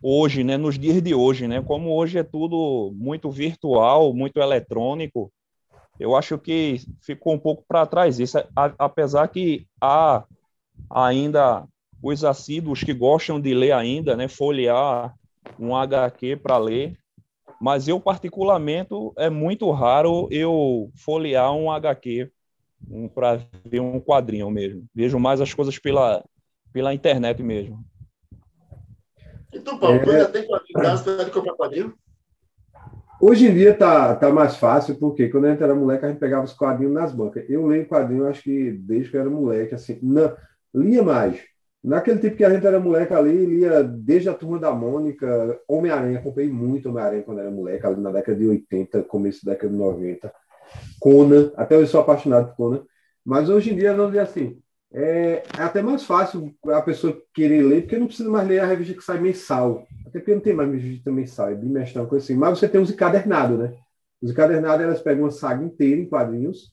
hoje, 0.00 0.44
né? 0.44 0.56
Nos 0.56 0.78
dias 0.78 1.02
de 1.02 1.12
hoje, 1.12 1.48
né? 1.48 1.60
Como 1.60 1.92
hoje 1.92 2.18
é 2.18 2.22
tudo 2.22 2.92
muito 2.94 3.28
virtual, 3.28 4.14
muito 4.14 4.38
eletrônico, 4.38 5.32
eu 5.98 6.14
acho 6.14 6.38
que 6.38 6.80
ficou 7.02 7.34
um 7.34 7.38
pouco 7.38 7.64
para 7.66 7.84
trás 7.84 8.20
isso, 8.20 8.38
apesar 8.54 9.26
que 9.26 9.66
há 9.80 10.24
ainda 10.88 11.66
os 12.00 12.22
assíduos 12.22 12.84
que 12.84 12.94
gostam 12.94 13.40
de 13.40 13.52
ler 13.52 13.72
ainda, 13.72 14.16
né? 14.16 14.28
Folhear 14.28 15.12
um 15.58 15.74
HQ 15.74 16.36
para 16.36 16.58
ler. 16.58 16.96
mas 17.60 17.88
eu, 17.88 17.98
particularmente, 18.00 18.94
é 19.16 19.28
muito 19.28 19.70
raro 19.70 20.28
eu 20.30 20.90
folhear 20.94 21.52
um 21.52 21.70
HQ 21.70 22.30
um, 22.88 23.08
para 23.08 23.40
ver 23.64 23.80
um 23.80 24.00
quadrinho 24.00 24.50
mesmo. 24.50 24.86
Vejo 24.94 25.18
mais 25.18 25.40
as 25.40 25.52
coisas 25.52 25.78
pela, 25.78 26.24
pela 26.72 26.94
internet 26.94 27.42
mesmo. 27.42 27.84
E 29.52 29.58
tu, 29.60 29.78
Paulo, 29.78 29.96
é... 29.96 30.04
tu 30.04 30.10
ainda 30.10 30.28
tem 30.28 30.46
quadrinho 30.46 30.78
em 30.78 30.82
casa, 30.82 31.16
tu 31.16 31.24
de 31.24 31.30
comprar 31.30 31.54
quadrinho? 31.54 31.94
Hoje 33.20 33.48
em 33.48 33.54
dia 33.54 33.74
tá, 33.74 34.14
tá 34.14 34.30
mais 34.30 34.56
fácil, 34.56 34.94
porque 34.96 35.28
quando 35.28 35.46
a 35.46 35.50
gente 35.50 35.62
era 35.62 35.74
moleque, 35.74 36.04
a 36.04 36.08
gente 36.08 36.20
pegava 36.20 36.44
os 36.44 36.52
quadrinhos 36.52 36.94
nas 36.94 37.12
bancas. 37.12 37.44
Eu 37.50 37.66
leio 37.66 37.88
quadrinho, 37.88 38.28
acho 38.28 38.44
que 38.44 38.70
desde 38.70 39.10
que 39.10 39.16
eu 39.16 39.20
era 39.20 39.30
moleque, 39.30 39.74
assim, 39.74 39.98
não, 40.00 40.36
lia 40.72 41.02
mais. 41.02 41.40
Naquele 41.82 42.18
tipo 42.18 42.36
que 42.36 42.44
a 42.44 42.50
gente 42.50 42.66
era 42.66 42.80
moleque 42.80 43.14
ali, 43.14 43.46
lia 43.46 43.82
desde 43.84 44.28
a 44.28 44.34
Turma 44.34 44.58
da 44.58 44.72
Mônica, 44.72 45.60
Homem-Aranha, 45.68 46.20
comprei 46.20 46.48
muito 46.48 46.88
Homem-Aranha 46.88 47.22
quando 47.22 47.40
era 47.40 47.50
moleque, 47.50 47.86
ali 47.86 48.00
na 48.00 48.10
década 48.10 48.36
de 48.36 48.48
80, 48.48 49.02
começo 49.04 49.44
da 49.44 49.52
década 49.52 49.72
de 49.72 49.78
90. 49.78 50.32
Conan, 50.98 51.52
até 51.56 51.76
hoje 51.76 51.90
sou 51.90 52.00
apaixonado 52.00 52.48
por 52.48 52.56
Conan. 52.56 52.84
Mas 53.24 53.48
hoje 53.48 53.72
em 53.72 53.76
dia, 53.76 53.94
não 53.94 54.06
dizer 54.06 54.20
assim, 54.20 54.60
é, 54.92 55.42
é, 55.58 55.62
até 55.62 55.82
mais 55.82 56.04
fácil 56.04 56.54
a 56.66 56.80
pessoa 56.80 57.20
querer 57.34 57.62
ler, 57.62 57.82
porque 57.82 57.98
não 57.98 58.06
precisa 58.06 58.28
mais 58.30 58.48
ler 58.48 58.60
a 58.60 58.66
revista 58.66 58.94
que 58.94 59.04
sai 59.04 59.20
mensal. 59.20 59.86
Até 60.06 60.18
porque 60.18 60.34
não 60.34 60.40
tem 60.40 60.54
mais 60.54 60.70
revista 60.70 61.12
mensal, 61.12 61.50
é 61.50 61.54
bimestrão, 61.54 62.06
coisa 62.06 62.24
assim. 62.24 62.34
Mas 62.34 62.58
você 62.58 62.68
tem 62.68 62.80
os 62.80 62.90
encadernados, 62.90 63.58
né? 63.58 63.74
Os 64.20 64.30
encadernados, 64.30 64.84
elas 64.84 65.00
pegam 65.00 65.24
uma 65.24 65.30
saga 65.30 65.64
inteira 65.64 66.00
em 66.00 66.08
quadrinhos, 66.08 66.72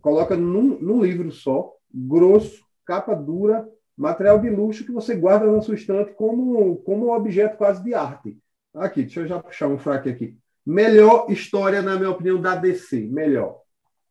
coloca 0.00 0.36
num, 0.36 0.78
num 0.78 1.02
livro 1.02 1.32
só, 1.32 1.72
grosso, 1.92 2.63
capa 2.84 3.14
dura, 3.14 3.68
material 3.96 4.38
de 4.38 4.50
luxo 4.50 4.84
que 4.84 4.92
você 4.92 5.14
guarda 5.14 5.50
na 5.50 5.60
sua 5.60 5.74
estante 5.74 6.12
como, 6.12 6.76
como 6.78 7.06
um 7.06 7.12
objeto 7.12 7.56
quase 7.56 7.82
de 7.82 7.94
arte. 7.94 8.38
Aqui, 8.74 9.02
deixa 9.02 9.20
eu 9.20 9.26
já 9.26 9.40
puxar 9.40 9.68
um 9.68 9.78
fraque 9.78 10.08
aqui. 10.08 10.36
Melhor 10.66 11.30
história, 11.30 11.82
na 11.82 11.96
minha 11.96 12.10
opinião, 12.10 12.40
da 12.40 12.56
DC. 12.56 13.08
Melhor. 13.10 13.60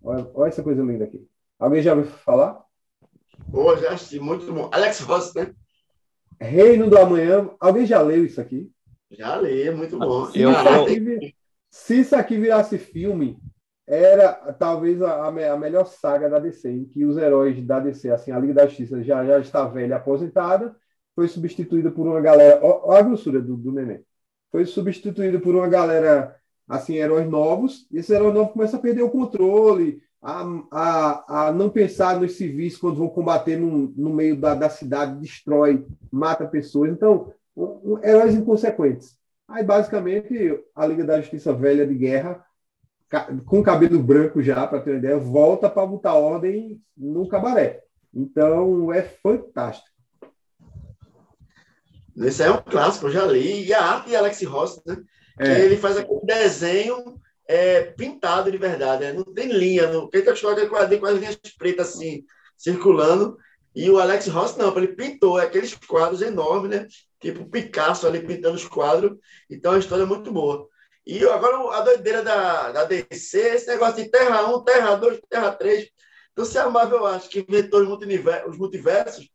Olha, 0.01 0.29
olha 0.33 0.49
essa 0.49 0.63
coisa 0.63 0.83
linda 0.83 1.05
aqui. 1.05 1.27
Alguém 1.59 1.81
já 1.81 1.93
ouviu 1.93 2.11
falar? 2.11 2.61
Pô, 3.51 3.75
já 3.77 3.91
assisti, 3.91 4.19
muito 4.19 4.51
bom. 4.51 4.69
Alex 4.71 4.99
Ross, 5.01 5.33
né? 5.33 5.53
Reino 6.39 6.89
do 6.89 6.97
Amanhã. 6.97 7.49
Alguém 7.59 7.85
já 7.85 8.01
leu 8.01 8.25
isso 8.25 8.39
aqui? 8.39 8.71
Já 9.11 9.35
li, 9.37 9.69
muito 9.71 9.97
bom. 9.97 10.29
Eu, 10.33 10.51
eu... 10.51 11.31
Se 11.69 12.01
isso 12.01 12.15
aqui 12.15 12.37
virasse 12.37 12.77
filme, 12.77 13.37
era 13.87 14.33
talvez 14.53 15.01
a, 15.01 15.27
a, 15.27 15.57
melhor 15.57 15.85
saga 15.85 16.29
da 16.29 16.39
DC, 16.39 16.69
em 16.69 16.85
que 16.85 17.05
os 17.05 17.17
heróis 17.17 17.61
da 17.65 17.79
DC, 17.79 18.09
assim, 18.09 18.31
a 18.31 18.39
Liga 18.39 18.53
da 18.53 18.67
Justiça 18.67 19.03
já, 19.03 19.25
já 19.25 19.39
está 19.39 19.65
velha, 19.65 19.97
aposentada, 19.97 20.75
foi 21.15 21.27
substituída 21.27 21.91
por 21.91 22.07
uma 22.07 22.21
galera. 22.21 22.59
Olha 22.63 22.99
a 22.99 23.03
grossura 23.03 23.41
do, 23.41 23.57
do 23.57 23.71
neném. 23.71 24.03
Foi 24.51 24.65
substituída 24.65 25.39
por 25.39 25.55
uma 25.55 25.67
galera, 25.67 26.35
assim, 26.67 26.95
heróis 26.95 27.29
novos, 27.29 27.87
e 27.91 27.97
esses 27.97 28.11
heróis 28.11 28.33
novos 28.33 28.53
começam 28.53 28.79
a 28.79 28.81
perder 28.81 29.03
o 29.03 29.09
controle, 29.09 30.01
a, 30.21 30.43
a, 30.71 31.47
a 31.47 31.51
não 31.51 31.69
pensar 31.69 32.19
nos 32.19 32.37
civis 32.37 32.77
quando 32.77 32.97
vão 32.97 33.09
combater 33.09 33.57
no, 33.57 33.93
no 33.95 34.09
meio 34.09 34.37
da, 34.37 34.55
da 34.55 34.69
cidade, 34.69 35.19
destrói, 35.19 35.85
mata 36.09 36.47
pessoas. 36.47 36.91
Então, 36.91 37.33
um, 37.55 37.93
um, 37.93 37.99
heróis 38.03 38.33
inconsequentes. 38.33 39.17
Aí, 39.47 39.63
basicamente, 39.63 40.57
a 40.73 40.87
Liga 40.87 41.03
da 41.03 41.19
Justiça 41.19 41.51
Velha 41.51 41.85
de 41.85 41.93
Guerra, 41.93 42.43
com 43.45 43.63
cabelo 43.63 44.01
branco 44.01 44.41
já, 44.41 44.65
para 44.65 44.81
ter 44.81 44.91
uma 44.91 44.99
ideia, 44.99 45.17
volta 45.17 45.69
para 45.69 45.85
botar 45.85 46.13
ordem 46.13 46.81
no 46.97 47.27
cabaré. 47.27 47.81
Então, 48.13 48.91
é 48.93 49.01
fantástico. 49.01 49.87
Esse 52.17 52.43
é 52.43 52.51
um 52.51 52.61
clássico, 52.61 53.07
eu 53.07 53.11
já 53.11 53.25
li. 53.25 53.65
E 53.65 53.73
a 53.73 53.81
arte 53.81 54.09
de 54.09 54.15
Alex 54.15 54.43
Ross, 54.43 54.81
né? 54.85 54.97
É. 55.39 55.55
Que 55.55 55.61
ele 55.61 55.77
faz 55.77 55.97
aquele 55.97 56.21
desenho 56.23 57.19
é, 57.47 57.81
pintado 57.81 58.51
de 58.51 58.57
verdade, 58.57 59.03
né? 59.03 59.13
não 59.13 59.33
tem 59.33 59.51
linha. 59.51 59.91
Não, 59.91 60.07
quem 60.09 60.19
está 60.19 60.31
acostumado 60.31 60.69
quadrinho 60.69 61.01
com 61.01 61.07
as 61.07 61.19
linhas 61.19 61.39
pretas 61.57 61.89
assim, 61.89 62.23
circulando. 62.57 63.37
E 63.75 63.89
o 63.89 63.99
Alex 63.99 64.27
Ross, 64.27 64.55
não, 64.55 64.75
ele 64.77 64.89
pintou 64.89 65.37
aqueles 65.37 65.73
quadros 65.73 66.21
enormes, 66.21 66.69
né? 66.69 66.87
Tipo 67.19 67.49
Picasso 67.49 68.05
ali 68.05 68.19
pintando 68.19 68.55
os 68.55 68.67
quadros. 68.67 69.17
Então 69.49 69.73
a 69.73 69.79
história 69.79 70.03
é 70.03 70.05
muito 70.05 70.31
boa. 70.31 70.67
E 71.05 71.23
agora 71.25 71.77
a 71.77 71.81
doideira 71.81 72.23
da, 72.23 72.71
da 72.71 72.83
DC, 72.85 73.37
esse 73.37 73.67
negócio 73.67 74.03
de 74.03 74.09
Terra 74.09 74.47
1, 74.55 74.63
Terra 74.63 74.95
2, 74.95 75.19
Terra 75.29 75.51
3. 75.51 75.89
Então, 76.31 76.45
se 76.45 76.57
a 76.57 76.69
Marvel, 76.69 76.99
eu 76.99 77.05
acho, 77.05 77.29
que 77.29 77.45
inventou 77.47 77.81
os 77.81 77.87
multiversos, 77.87 78.51
os 78.51 78.57
multiversos 78.57 79.29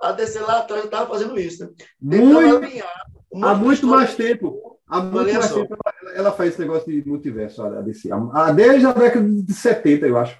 a 0.00 0.10
DC 0.10 0.40
lá 0.40 0.58
atrás 0.58 0.84
estava 0.84 1.08
fazendo 1.08 1.38
isso. 1.38 1.64
Né? 1.64 1.70
Muito, 2.18 2.56
alinhar, 2.56 3.06
há 3.40 3.54
muito 3.54 3.86
mais 3.86 4.16
tempo. 4.16 4.78
Há 4.88 5.00
muito 5.00 5.32
mais 5.32 5.52
tempo 5.52 5.76
ela, 6.02 6.12
ela, 6.12 6.32
faz 6.32 6.50
esse 6.50 6.60
negócio 6.60 6.92
de 6.92 7.08
multiverso, 7.08 7.62
a 7.62 7.80
DC. 7.80 8.10
Desde 8.54 8.86
a 8.86 8.92
década 8.92 9.26
de 9.26 9.54
70, 9.54 10.06
eu 10.06 10.18
acho. 10.18 10.36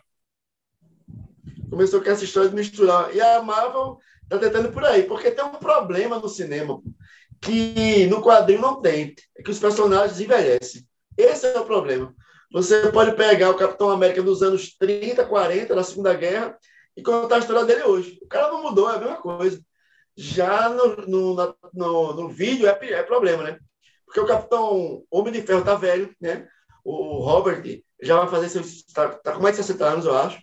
Começou 1.71 2.03
com 2.03 2.11
essa 2.11 2.25
história 2.25 2.51
de 2.51 2.57
misturar. 2.57 3.15
E 3.15 3.21
a 3.21 3.41
Marvel 3.41 3.99
está 4.25 4.39
tentando 4.39 4.73
por 4.73 4.85
aí, 4.85 5.05
porque 5.05 5.31
tem 5.31 5.45
um 5.45 5.53
problema 5.53 6.19
no 6.19 6.29
cinema 6.29 6.83
que 7.43 8.07
no 8.07 8.23
quadrinho 8.23 8.61
não 8.61 8.81
tem, 8.81 9.15
é 9.37 9.43
que 9.43 9.51
os 9.51 9.59
personagens 9.59 10.21
envelhecem. 10.21 10.87
Esse 11.19 11.47
é 11.47 11.59
o 11.59 11.65
problema. 11.65 12.15
Você 12.53 12.91
pode 12.93 13.17
pegar 13.17 13.51
o 13.51 13.57
Capitão 13.57 13.91
América 13.91 14.23
dos 14.23 14.43
anos 14.43 14.77
30, 14.79 15.25
40, 15.25 15.75
da 15.75 15.83
Segunda 15.83 16.15
Guerra, 16.15 16.57
e 16.97 17.03
contar 17.03 17.37
a 17.37 17.39
história 17.41 17.65
dele 17.65 17.83
hoje. 17.83 18.19
O 18.23 18.29
cara 18.29 18.49
não 18.49 18.63
mudou, 18.63 18.91
é 18.91 18.97
a 18.97 18.99
mesma 18.99 19.17
coisa. 19.17 19.61
Já 20.15 20.69
no, 20.69 20.97
no, 21.07 21.57
no, 21.73 22.13
no 22.13 22.29
vídeo 22.29 22.69
é, 22.69 22.79
é 22.81 23.03
problema, 23.03 23.43
né? 23.43 23.59
Porque 24.05 24.21
o 24.21 24.27
Capitão 24.27 25.03
Homem 25.11 25.33
de 25.33 25.43
Ferro 25.43 25.65
tá 25.65 25.75
velho, 25.75 26.15
né? 26.21 26.47
O 26.85 27.21
Robert 27.21 27.63
já 28.01 28.19
vai 28.19 28.29
fazer 28.29 28.51
seus. 28.51 28.83
Tá, 28.85 29.09
tá 29.09 29.33
com 29.33 29.43
mais 29.43 29.57
de 29.57 29.63
60 29.63 29.85
anos, 29.85 30.05
eu 30.05 30.17
acho. 30.17 30.39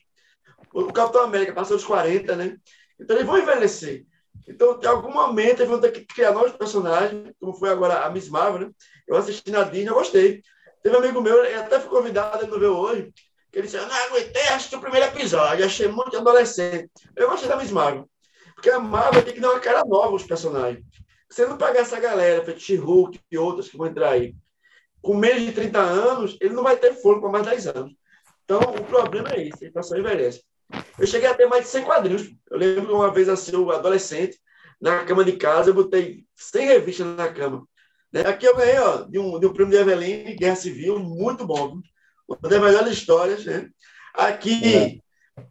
O 0.74 0.92
Capitão 0.92 1.24
América 1.24 1.54
passou 1.54 1.78
dos 1.78 1.86
40, 1.86 2.36
né? 2.36 2.58
Então 3.00 3.16
eles 3.16 3.28
vão 3.28 3.38
envelhecer. 3.38 4.06
Então, 4.50 4.80
em 4.82 4.88
algum 4.88 5.14
momento, 5.14 5.60
eles 5.60 5.70
vão 5.70 5.80
ter 5.80 5.92
que 5.92 6.04
criar 6.04 6.32
novos 6.32 6.54
personagens, 6.54 7.32
como 7.40 7.54
foi 7.54 7.70
agora 7.70 8.04
a 8.04 8.10
Miss 8.10 8.28
Marvel, 8.28 8.68
né? 8.68 8.72
Eu 9.08 9.16
assisti 9.16 9.52
na 9.52 9.64
Disney, 9.64 9.90
eu 9.90 9.94
gostei. 9.94 10.42
Teve 10.82 10.96
um 10.96 11.00
amigo 11.00 11.22
meu, 11.22 11.46
ele 11.46 11.56
até 11.56 11.80
foi 11.80 11.90
convidado, 11.90 12.44
ele 12.44 12.52
não 12.52 12.60
veio 12.60 12.76
hoje, 12.76 13.14
que 13.52 13.60
ele 13.60 13.68
disse, 13.68 13.78
eu 13.78 13.86
não 13.86 13.96
aguentei, 13.96 14.42
que 14.68 14.76
o 14.76 14.82
primeiro 14.82 15.06
episódio, 15.06 15.66
achei 15.66 15.88
muito 15.88 16.18
adolescente. 16.18 16.90
Eu 17.16 17.30
gostei 17.30 17.48
da 17.48 17.58
Miss 17.58 17.70
Marvel. 17.70 18.10
Porque 18.56 18.72
a 18.72 18.80
Marvel 18.80 19.24
tem 19.24 19.34
que 19.34 19.40
dar 19.40 19.52
uma 19.52 19.60
cara 19.60 19.84
nova 19.86 20.08
aos 20.08 20.24
personagens. 20.24 20.84
Você 21.30 21.46
não 21.46 21.58
pagar 21.58 21.82
essa 21.82 22.00
galera, 22.00 22.58
She-Hulk 22.58 23.20
e 23.32 23.38
outras 23.38 23.70
que 23.70 23.78
vão 23.78 23.86
entrar 23.86 24.10
aí, 24.10 24.36
com 25.00 25.16
menos 25.16 25.44
de 25.44 25.52
30 25.52 25.80
anos, 25.80 26.38
ele 26.42 26.56
não 26.56 26.64
vai 26.64 26.76
ter 26.76 26.96
fôlego 26.96 27.22
para 27.22 27.32
mais 27.32 27.46
10 27.46 27.68
anos. 27.68 27.94
Então, 28.44 28.60
o 28.60 28.84
problema 28.84 29.30
é 29.30 29.44
isso, 29.44 29.64
a 29.64 29.68
inflação 29.68 29.98
envelhece. 29.98 30.44
Eu 30.98 31.08
cheguei 31.08 31.28
a 31.28 31.34
ter 31.34 31.48
mais 31.48 31.64
de 31.66 31.70
100 31.70 31.84
quadrinhos. 31.84 32.32
Eu 32.50 32.58
lembro 32.58 32.96
uma 32.96 33.12
vez, 33.12 33.30
assim, 33.30 33.54
eu 33.54 33.72
adolescente, 33.72 34.38
na 34.80 35.04
cama 35.04 35.24
de 35.24 35.34
casa, 35.34 35.70
eu 35.70 35.74
botei 35.74 36.26
100 36.36 36.68
revistas 36.68 37.08
na 37.08 37.32
cama. 37.32 37.68
Né? 38.12 38.22
Aqui 38.22 38.46
eu 38.46 38.56
ganhei 38.56 38.80
ó, 38.80 39.04
de, 39.04 39.20
um, 39.20 39.40
de 39.40 39.46
um 39.46 39.54
prêmio 39.54 39.72
de 39.72 39.78
Eveline, 39.78 40.36
Guerra 40.36 40.56
Civil, 40.56 41.00
muito 41.00 41.46
bom 41.46 41.80
uma 42.30 42.38
das 42.42 42.62
melhores 42.62 42.94
histórias. 42.94 43.46
Né? 43.46 43.70
Aqui 44.14 44.76
é. 44.76 44.98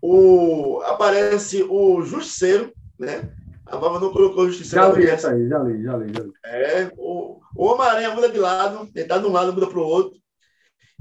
o, 0.01 0.81
aparece 0.85 1.65
o 1.69 2.03
Justiceiro, 2.03 2.73
né? 2.99 3.33
A 3.67 3.77
Baba 3.77 4.01
não 4.01 4.13
colocou 4.13 4.45
o 4.45 4.49
Justiceiro. 4.49 4.87
Já 4.87 4.93
li 4.93 5.07
essa 5.07 5.31
aí, 5.31 5.49
já 5.49 5.59
li, 5.59 5.83
já 5.83 5.97
li, 5.97 6.13
já 6.15 6.23
li. 6.23 6.33
É, 6.45 6.91
o, 6.97 7.41
o 7.55 7.67
Homem-Aranha 7.67 8.15
muda 8.15 8.31
de 8.31 8.39
lado, 8.39 8.89
ele 8.95 9.03
está 9.03 9.19
de 9.19 9.27
um 9.27 9.33
lado, 9.33 9.53
muda 9.53 9.67
para 9.67 9.79
o 9.79 9.87
outro. 9.87 10.19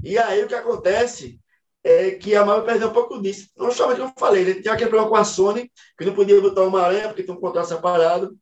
E 0.04 0.18
aí 0.18 0.44
o 0.44 0.48
que 0.48 0.54
acontece 0.54 1.40
é 1.84 2.12
que 2.12 2.34
a 2.34 2.44
Marvel 2.44 2.64
perdeu 2.64 2.88
um 2.88 2.92
pouco 2.92 3.20
disso. 3.20 3.48
Não 3.56 3.70
somente 3.70 3.98
como 3.98 4.10
eu 4.10 4.18
falei, 4.18 4.42
ele 4.42 4.62
tinha 4.62 4.74
aquele 4.74 4.90
problema 4.90 5.10
com 5.10 5.16
a 5.16 5.24
Sony, 5.24 5.70
que 5.96 6.04
não 6.04 6.14
podia 6.14 6.40
botar 6.40 6.62
o 6.62 6.68
Homem-Aranha 6.68 7.08
porque 7.08 7.22
tem 7.22 7.34
um 7.34 7.40
contrato 7.40 7.68
separado. 7.68 8.36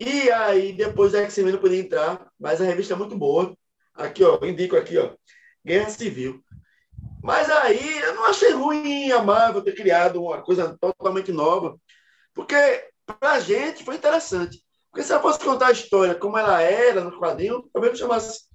E 0.00 0.30
aí 0.30 0.72
depois 0.72 1.14
a 1.14 1.22
X-Men 1.22 1.52
não 1.52 1.60
podia 1.60 1.80
entrar, 1.80 2.30
mas 2.38 2.60
a 2.60 2.64
revista 2.64 2.94
é 2.94 2.96
muito 2.96 3.16
boa. 3.16 3.54
Aqui, 3.94 4.24
ó, 4.24 4.38
indico 4.44 4.76
aqui, 4.76 4.96
ó. 4.98 5.10
Guerra 5.64 5.90
Civil. 5.90 6.42
Mas 7.22 7.50
aí 7.50 7.98
eu 7.98 8.14
não 8.14 8.24
achei 8.24 8.52
ruim 8.52 9.12
a 9.12 9.22
Marvel 9.22 9.62
ter 9.62 9.74
criado 9.74 10.22
uma 10.22 10.42
coisa 10.42 10.76
totalmente 10.80 11.30
nova, 11.32 11.78
porque 12.34 12.54
para 13.04 13.32
a 13.32 13.40
gente 13.40 13.84
foi 13.84 13.96
interessante. 13.96 14.62
Porque 14.90 15.06
se 15.06 15.12
eu 15.12 15.20
fosse 15.20 15.38
contar 15.38 15.68
a 15.68 15.72
história 15.72 16.14
como 16.14 16.38
ela 16.38 16.60
era 16.62 17.04
no 17.04 17.18
quadrinho, 17.18 17.68
talvez 17.72 17.92
não 17.92 17.98
chamasse 17.98 18.49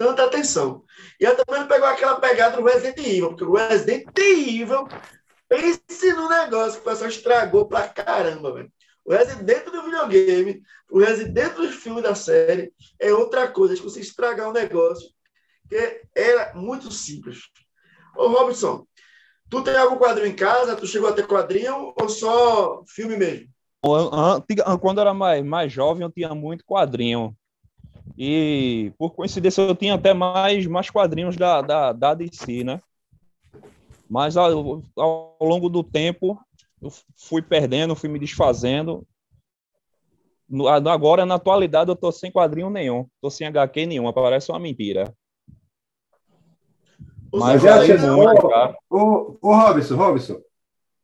tanta 0.00 0.24
atenção. 0.24 0.82
E 1.20 1.26
ela 1.26 1.36
também 1.44 1.68
pegou 1.68 1.86
aquela 1.86 2.18
pegada 2.18 2.56
do 2.56 2.64
Resident 2.64 2.96
Evil, 2.96 3.28
porque 3.28 3.44
o 3.44 3.52
Resident 3.52 4.06
Evil, 4.18 4.88
pense 5.46 6.12
no 6.14 6.26
negócio 6.26 6.80
que 6.80 6.88
o 6.88 6.90
pessoal 6.90 7.10
estragou 7.10 7.66
pra 7.66 7.86
caramba, 7.86 8.54
velho. 8.54 8.72
O 9.04 9.12
Resident 9.12 9.66
do 9.66 9.82
videogame, 9.82 10.62
o 10.90 11.00
Resident 11.00 11.52
dos 11.52 11.74
filmes 11.74 12.02
da 12.02 12.14
série, 12.14 12.72
é 12.98 13.12
outra 13.12 13.46
coisa. 13.46 13.76
Se 13.76 13.82
você 13.82 14.00
estragar 14.00 14.48
um 14.48 14.54
negócio 14.54 15.10
que 15.68 16.00
era 16.14 16.54
muito 16.54 16.90
simples. 16.90 17.40
Ô, 18.16 18.28
Robson, 18.28 18.86
tu 19.50 19.62
tem 19.62 19.76
algum 19.76 19.98
quadrinho 19.98 20.28
em 20.28 20.34
casa? 20.36 20.76
Tu 20.76 20.86
chegou 20.86 21.10
a 21.10 21.12
ter 21.12 21.26
quadrinho 21.26 21.92
ou 21.94 22.08
só 22.08 22.82
filme 22.88 23.18
mesmo? 23.18 23.48
Quando 24.80 24.98
eu 24.98 25.02
era 25.02 25.12
mais, 25.12 25.44
mais 25.44 25.70
jovem, 25.70 26.04
eu 26.04 26.10
tinha 26.10 26.34
muito 26.34 26.64
quadrinho. 26.64 27.36
E, 28.16 28.92
por 28.98 29.10
coincidência, 29.12 29.62
eu 29.62 29.74
tinha 29.74 29.94
até 29.94 30.12
mais, 30.12 30.66
mais 30.66 30.90
quadrinhos 30.90 31.36
da, 31.36 31.62
da, 31.62 31.92
da 31.92 32.14
DC, 32.14 32.64
né? 32.64 32.80
Mas 34.08 34.36
ao, 34.36 34.82
ao 34.96 35.36
longo 35.40 35.68
do 35.68 35.84
tempo, 35.84 36.38
eu 36.82 36.90
fui 37.16 37.40
perdendo, 37.40 37.94
fui 37.94 38.08
me 38.08 38.18
desfazendo. 38.18 39.06
Agora, 40.90 41.24
na 41.24 41.36
atualidade, 41.36 41.90
eu 41.90 41.96
tô 41.96 42.10
sem 42.10 42.30
quadrinho 42.30 42.68
nenhum. 42.68 43.06
Tô 43.20 43.30
sem 43.30 43.46
HQ 43.46 43.86
nenhuma, 43.86 44.12
parece 44.12 44.50
uma 44.50 44.58
mentira. 44.58 45.14
Mas 47.32 47.62
já 47.62 47.84
chegou. 47.86 48.26
Ô, 48.90 49.38
ô, 49.40 49.54
Robson, 49.54 49.96
Robson. 49.96 50.40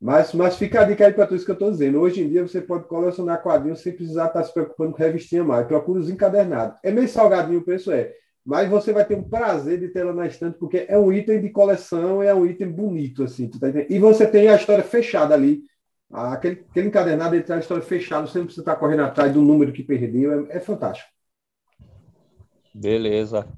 Mas, 0.00 0.34
mas 0.34 0.56
fica 0.56 0.80
a 0.80 0.84
dica 0.84 1.06
aí 1.06 1.12
para 1.12 1.26
tudo 1.26 1.36
isso 1.36 1.44
que 1.44 1.50
eu 1.50 1.54
estou 1.54 1.70
dizendo. 1.70 2.00
Hoje 2.00 2.22
em 2.22 2.28
dia 2.28 2.46
você 2.46 2.60
pode 2.60 2.86
colecionar 2.86 3.42
quadrinhos 3.42 3.80
sem 3.80 3.92
precisar 3.92 4.26
estar 4.26 4.40
tá 4.40 4.44
se 4.44 4.52
preocupando 4.52 4.92
com 4.92 4.98
revistinha 4.98 5.42
mais. 5.42 5.66
Procura 5.66 6.00
os 6.00 6.10
encadernados. 6.10 6.78
É 6.82 6.90
meio 6.90 7.08
salgadinho 7.08 7.60
o 7.60 7.64
preço, 7.64 7.90
é. 7.90 8.12
Mas 8.44 8.68
você 8.68 8.92
vai 8.92 9.04
ter 9.04 9.16
um 9.16 9.28
prazer 9.28 9.80
de 9.80 9.88
ter 9.88 10.00
ela 10.00 10.12
na 10.12 10.26
estante, 10.26 10.58
porque 10.58 10.86
é 10.88 10.96
um 10.96 11.12
item 11.12 11.40
de 11.40 11.50
coleção, 11.50 12.22
é 12.22 12.32
um 12.32 12.46
item 12.46 12.70
bonito, 12.70 13.24
assim. 13.24 13.48
Tá 13.48 13.66
e 13.88 13.98
você 13.98 14.26
tem 14.26 14.48
a 14.48 14.54
história 14.54 14.84
fechada 14.84 15.34
ali. 15.34 15.62
Aquele, 16.12 16.64
aquele 16.70 16.86
encadernado, 16.86 17.34
ele 17.34 17.42
traz 17.42 17.58
a 17.58 17.62
história 17.62 17.82
fechada, 17.82 18.26
você 18.26 18.38
não 18.38 18.44
precisa 18.44 18.62
estar 18.62 18.76
correndo 18.76 19.02
atrás 19.02 19.32
do 19.32 19.42
número 19.42 19.72
que 19.72 19.82
perdeu. 19.82 20.46
É, 20.48 20.58
é 20.58 20.60
fantástico. 20.60 21.10
Beleza. 22.72 23.48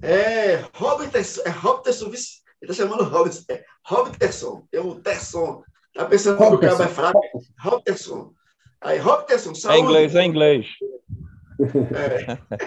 É 0.00 0.64
Robertson, 0.72 1.42
é 1.44 1.50
Robertson, 1.50 2.06
ele 2.06 2.70
está 2.70 2.72
chamando 2.72 3.04
Robertson, 3.04 3.44
é 3.50 3.64
Robertson, 3.90 4.62
tem 4.70 4.80
um 4.80 5.00
Terson. 5.00 5.64
Tá 5.92 6.04
pensando 6.04 6.38
que 6.38 6.44
o 6.44 6.58
cara 6.60 6.84
é 6.84 6.88
fraco? 6.88 7.20
Robertson. 7.58 8.32
Aí, 8.80 8.98
Robertson, 8.98 9.50
é 9.50 9.54
saúde. 9.54 9.78
É 9.78 9.80
inglês, 9.80 10.14
é 10.14 10.24
inglês. 10.24 10.66
É. 11.60 12.60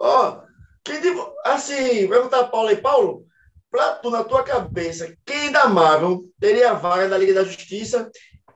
Ó, 0.00 0.40
quem, 0.84 0.96
assim, 1.44 2.06
vai 2.08 2.18
perguntar 2.18 2.48
Paulo 2.48 2.68
aí, 2.68 2.76
Paulo, 2.76 3.24
pra 3.70 3.94
tu, 3.94 4.10
na 4.10 4.24
tua 4.24 4.42
cabeça, 4.42 5.16
quem 5.24 5.52
da 5.52 5.68
Marvel 5.68 6.24
teria 6.40 6.74
vaga 6.74 7.08
da 7.08 7.16
Liga 7.16 7.34
da 7.34 7.44
Justiça 7.44 8.10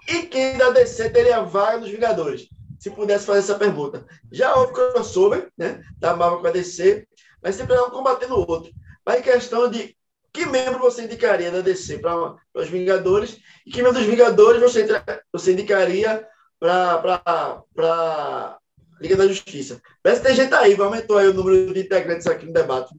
e 0.09 0.23
quem 0.25 0.59
da 0.59 0.71
DC 0.71 1.09
teria 1.11 1.43
vaga 1.43 1.79
dos 1.79 1.91
Vingadores? 1.91 2.49
Se 2.81 2.91
pudesse 2.91 3.27
fazer 3.27 3.39
essa 3.39 3.55
pergunta. 3.55 4.05
Já 4.33 4.57
houve 4.57 4.73
crossover, 4.73 5.53
né, 5.57 5.81
da 5.99 6.17
Marvel 6.17 6.41
com 6.41 6.49
a 6.49 6.51
DC, 6.51 7.07
mas 7.41 7.55
sempre 7.55 7.77
é 7.77 7.81
um 7.81 7.91
combatendo 7.91 8.35
o 8.35 8.51
outro. 8.51 8.73
Mas 9.07 9.21
em 9.21 9.23
questão 9.23 9.71
de 9.71 9.97
que 10.33 10.47
membro 10.47 10.79
você 10.79 11.05
indicaria 11.05 11.51
da 11.51 11.61
DC 11.61 11.99
para 11.99 12.37
os 12.55 12.69
Vingadores 12.69 13.39
e 13.67 13.71
que 13.71 13.83
membro 13.83 13.99
dos 13.99 14.09
Vingadores 14.09 14.61
você, 14.61 14.87
você 15.33 15.53
indicaria 15.53 16.27
para 16.59 18.59
Liga 19.01 19.17
da 19.17 19.27
Justiça. 19.27 19.81
Parece 20.03 20.23
que 20.23 20.29
tem 20.29 20.37
gente 20.37 20.55
aí, 20.55 20.81
aumentou 20.81 21.19
aí 21.19 21.29
o 21.29 21.35
número 21.35 21.75
de 21.75 21.81
integrantes 21.81 22.27
aqui 22.27 22.47
no 22.47 22.53
debate. 22.53 22.95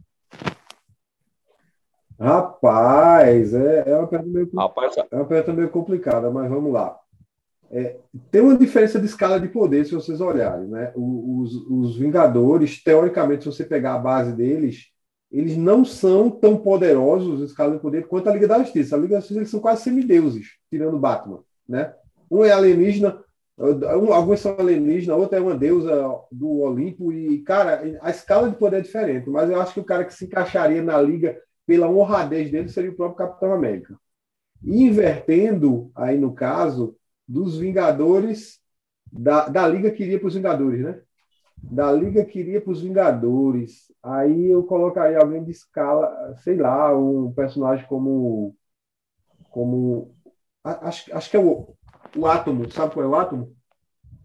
Rapaz, 2.20 3.54
é, 3.54 3.90
é, 3.90 3.98
uma 3.98 4.08
pergunta 4.08 4.30
meio, 4.30 4.50
Rapaz, 4.56 4.96
é 4.98 5.16
uma 5.16 5.26
pergunta 5.26 5.54
meio 5.54 5.70
complicada, 5.70 6.30
mas 6.30 6.50
vamos 6.50 6.72
lá. 6.72 6.98
É, 7.72 7.98
tem 8.30 8.42
uma 8.42 8.56
diferença 8.56 9.00
de 9.00 9.08
escala 9.08 9.40
de 9.40 9.48
poder, 9.48 9.86
se 9.86 9.96
vocês 9.96 10.22
olharem. 10.22 10.68
Né? 10.68 10.94
Os, 10.96 11.56
os 11.68 11.98
Vingadores, 11.98 12.84
teoricamente, 12.84 13.44
se 13.44 13.52
você 13.52 13.66
pegar 13.66 13.96
a 13.96 14.00
base 14.00 14.34
deles, 14.34 14.93
eles 15.34 15.58
não 15.58 15.84
são 15.84 16.30
tão 16.30 16.56
poderosos 16.56 17.42
em 17.42 17.46
escala 17.46 17.74
de 17.74 17.82
poder 17.82 18.08
quanto 18.08 18.30
a 18.30 18.34
Liga 18.34 18.48
da 18.48 18.60
Justiça. 18.60 18.96
A 18.96 19.00
Liga 19.00 19.16
da 19.16 19.20
Justiça 19.20 19.40
eles 19.40 19.50
são 19.50 19.60
quase 19.60 19.82
semideuses, 19.82 20.60
tirando 20.70 21.00
Batman. 21.00 21.44
Né? 21.68 21.92
Um 22.30 22.46
é 22.46 22.52
alienígena, 22.52 23.20
alguns 23.58 24.42
são 24.42 24.56
alienígenas, 24.60 25.18
outra 25.18 25.40
é 25.40 25.42
uma 25.42 25.58
deusa 25.58 26.08
do 26.32 26.60
Olimpo. 26.60 27.12
E, 27.12 27.40
cara, 27.40 27.82
a 28.02 28.12
escala 28.12 28.48
de 28.48 28.56
poder 28.58 28.78
é 28.78 28.82
diferente, 28.82 29.28
mas 29.28 29.50
eu 29.50 29.60
acho 29.60 29.74
que 29.74 29.80
o 29.80 29.86
cara 29.86 30.06
que 30.06 30.14
se 30.14 30.26
encaixaria 30.26 30.84
na 30.84 31.02
Liga 31.02 31.36
pela 31.66 31.90
honradez 31.90 32.52
dele 32.52 32.70
seria 32.70 32.92
o 32.92 32.96
próprio 32.96 33.28
Capitão 33.28 33.54
América. 33.54 33.98
Invertendo, 34.64 35.92
aí 35.96 36.16
no 36.16 36.32
caso, 36.32 36.96
dos 37.28 37.58
Vingadores, 37.58 38.60
da, 39.12 39.50
da 39.50 39.68
Liga 39.68 39.90
que 39.90 40.04
iria 40.04 40.20
para 40.20 40.28
os 40.28 40.36
Vingadores, 40.36 40.82
né? 40.82 41.02
Da 41.64 41.92
Liga 41.92 42.26
que 42.26 42.40
iria 42.40 42.60
para 42.60 42.72
os 42.72 42.82
Vingadores. 42.82 43.92
Aí 44.02 44.50
eu 44.50 44.64
colocaria 44.64 45.18
alguém 45.18 45.44
de 45.44 45.52
escala, 45.52 46.36
sei 46.44 46.58
lá, 46.58 46.96
um 46.96 47.32
personagem 47.32 47.86
como. 47.88 48.56
como 49.50 50.14
acho, 50.64 51.16
acho 51.16 51.30
que 51.30 51.38
é 51.38 51.40
o, 51.40 51.74
o 52.16 52.28
Átomo. 52.28 52.70
Sabe 52.72 52.94
qual 52.94 53.06
é 53.06 53.10
o 53.10 53.16
Átomo? 53.16 53.56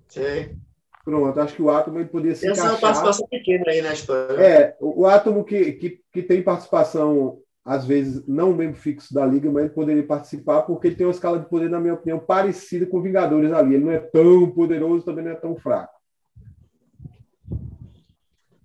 Sim. 0.09 0.59
Pronto, 1.05 1.41
acho 1.41 1.55
que 1.55 1.63
o 1.63 1.71
Átomo 1.71 1.99
ele 1.99 2.09
podia 2.09 2.35
se 2.35 2.47
Essa 2.47 2.61
encaixar... 2.61 2.71
é 2.71 2.75
uma 2.75 2.81
participação 2.81 3.27
pequena 3.29 3.65
aí 3.69 3.81
na 3.81 3.93
história. 3.93 4.43
É, 4.43 4.77
o, 4.81 5.03
o 5.03 5.07
Átomo 5.07 5.45
que, 5.45 5.73
que, 5.73 6.01
que 6.13 6.23
tem 6.23 6.43
participação 6.43 7.39
às 7.65 7.85
vezes 7.85 8.27
não 8.27 8.55
membro 8.55 8.81
fixo 8.81 9.13
da 9.13 9.27
liga, 9.27 9.51
mas 9.51 9.65
ele 9.65 9.75
poderia 9.75 10.03
participar 10.03 10.63
porque 10.63 10.89
ele 10.89 10.97
tem 10.97 11.07
uma 11.07 11.13
escala 11.13 11.39
de 11.39 11.49
poder, 11.51 11.69
na 11.69 11.79
minha 11.79 11.93
opinião, 11.93 12.19
parecida 12.19 12.87
com 12.87 13.03
Vingadores 13.03 13.53
ali. 13.53 13.75
Ele 13.75 13.85
não 13.85 13.93
é 13.93 13.99
tão 13.99 14.51
poderoso, 14.51 15.05
também 15.05 15.23
não 15.23 15.33
é 15.33 15.35
tão 15.35 15.55
fraco. 15.55 15.98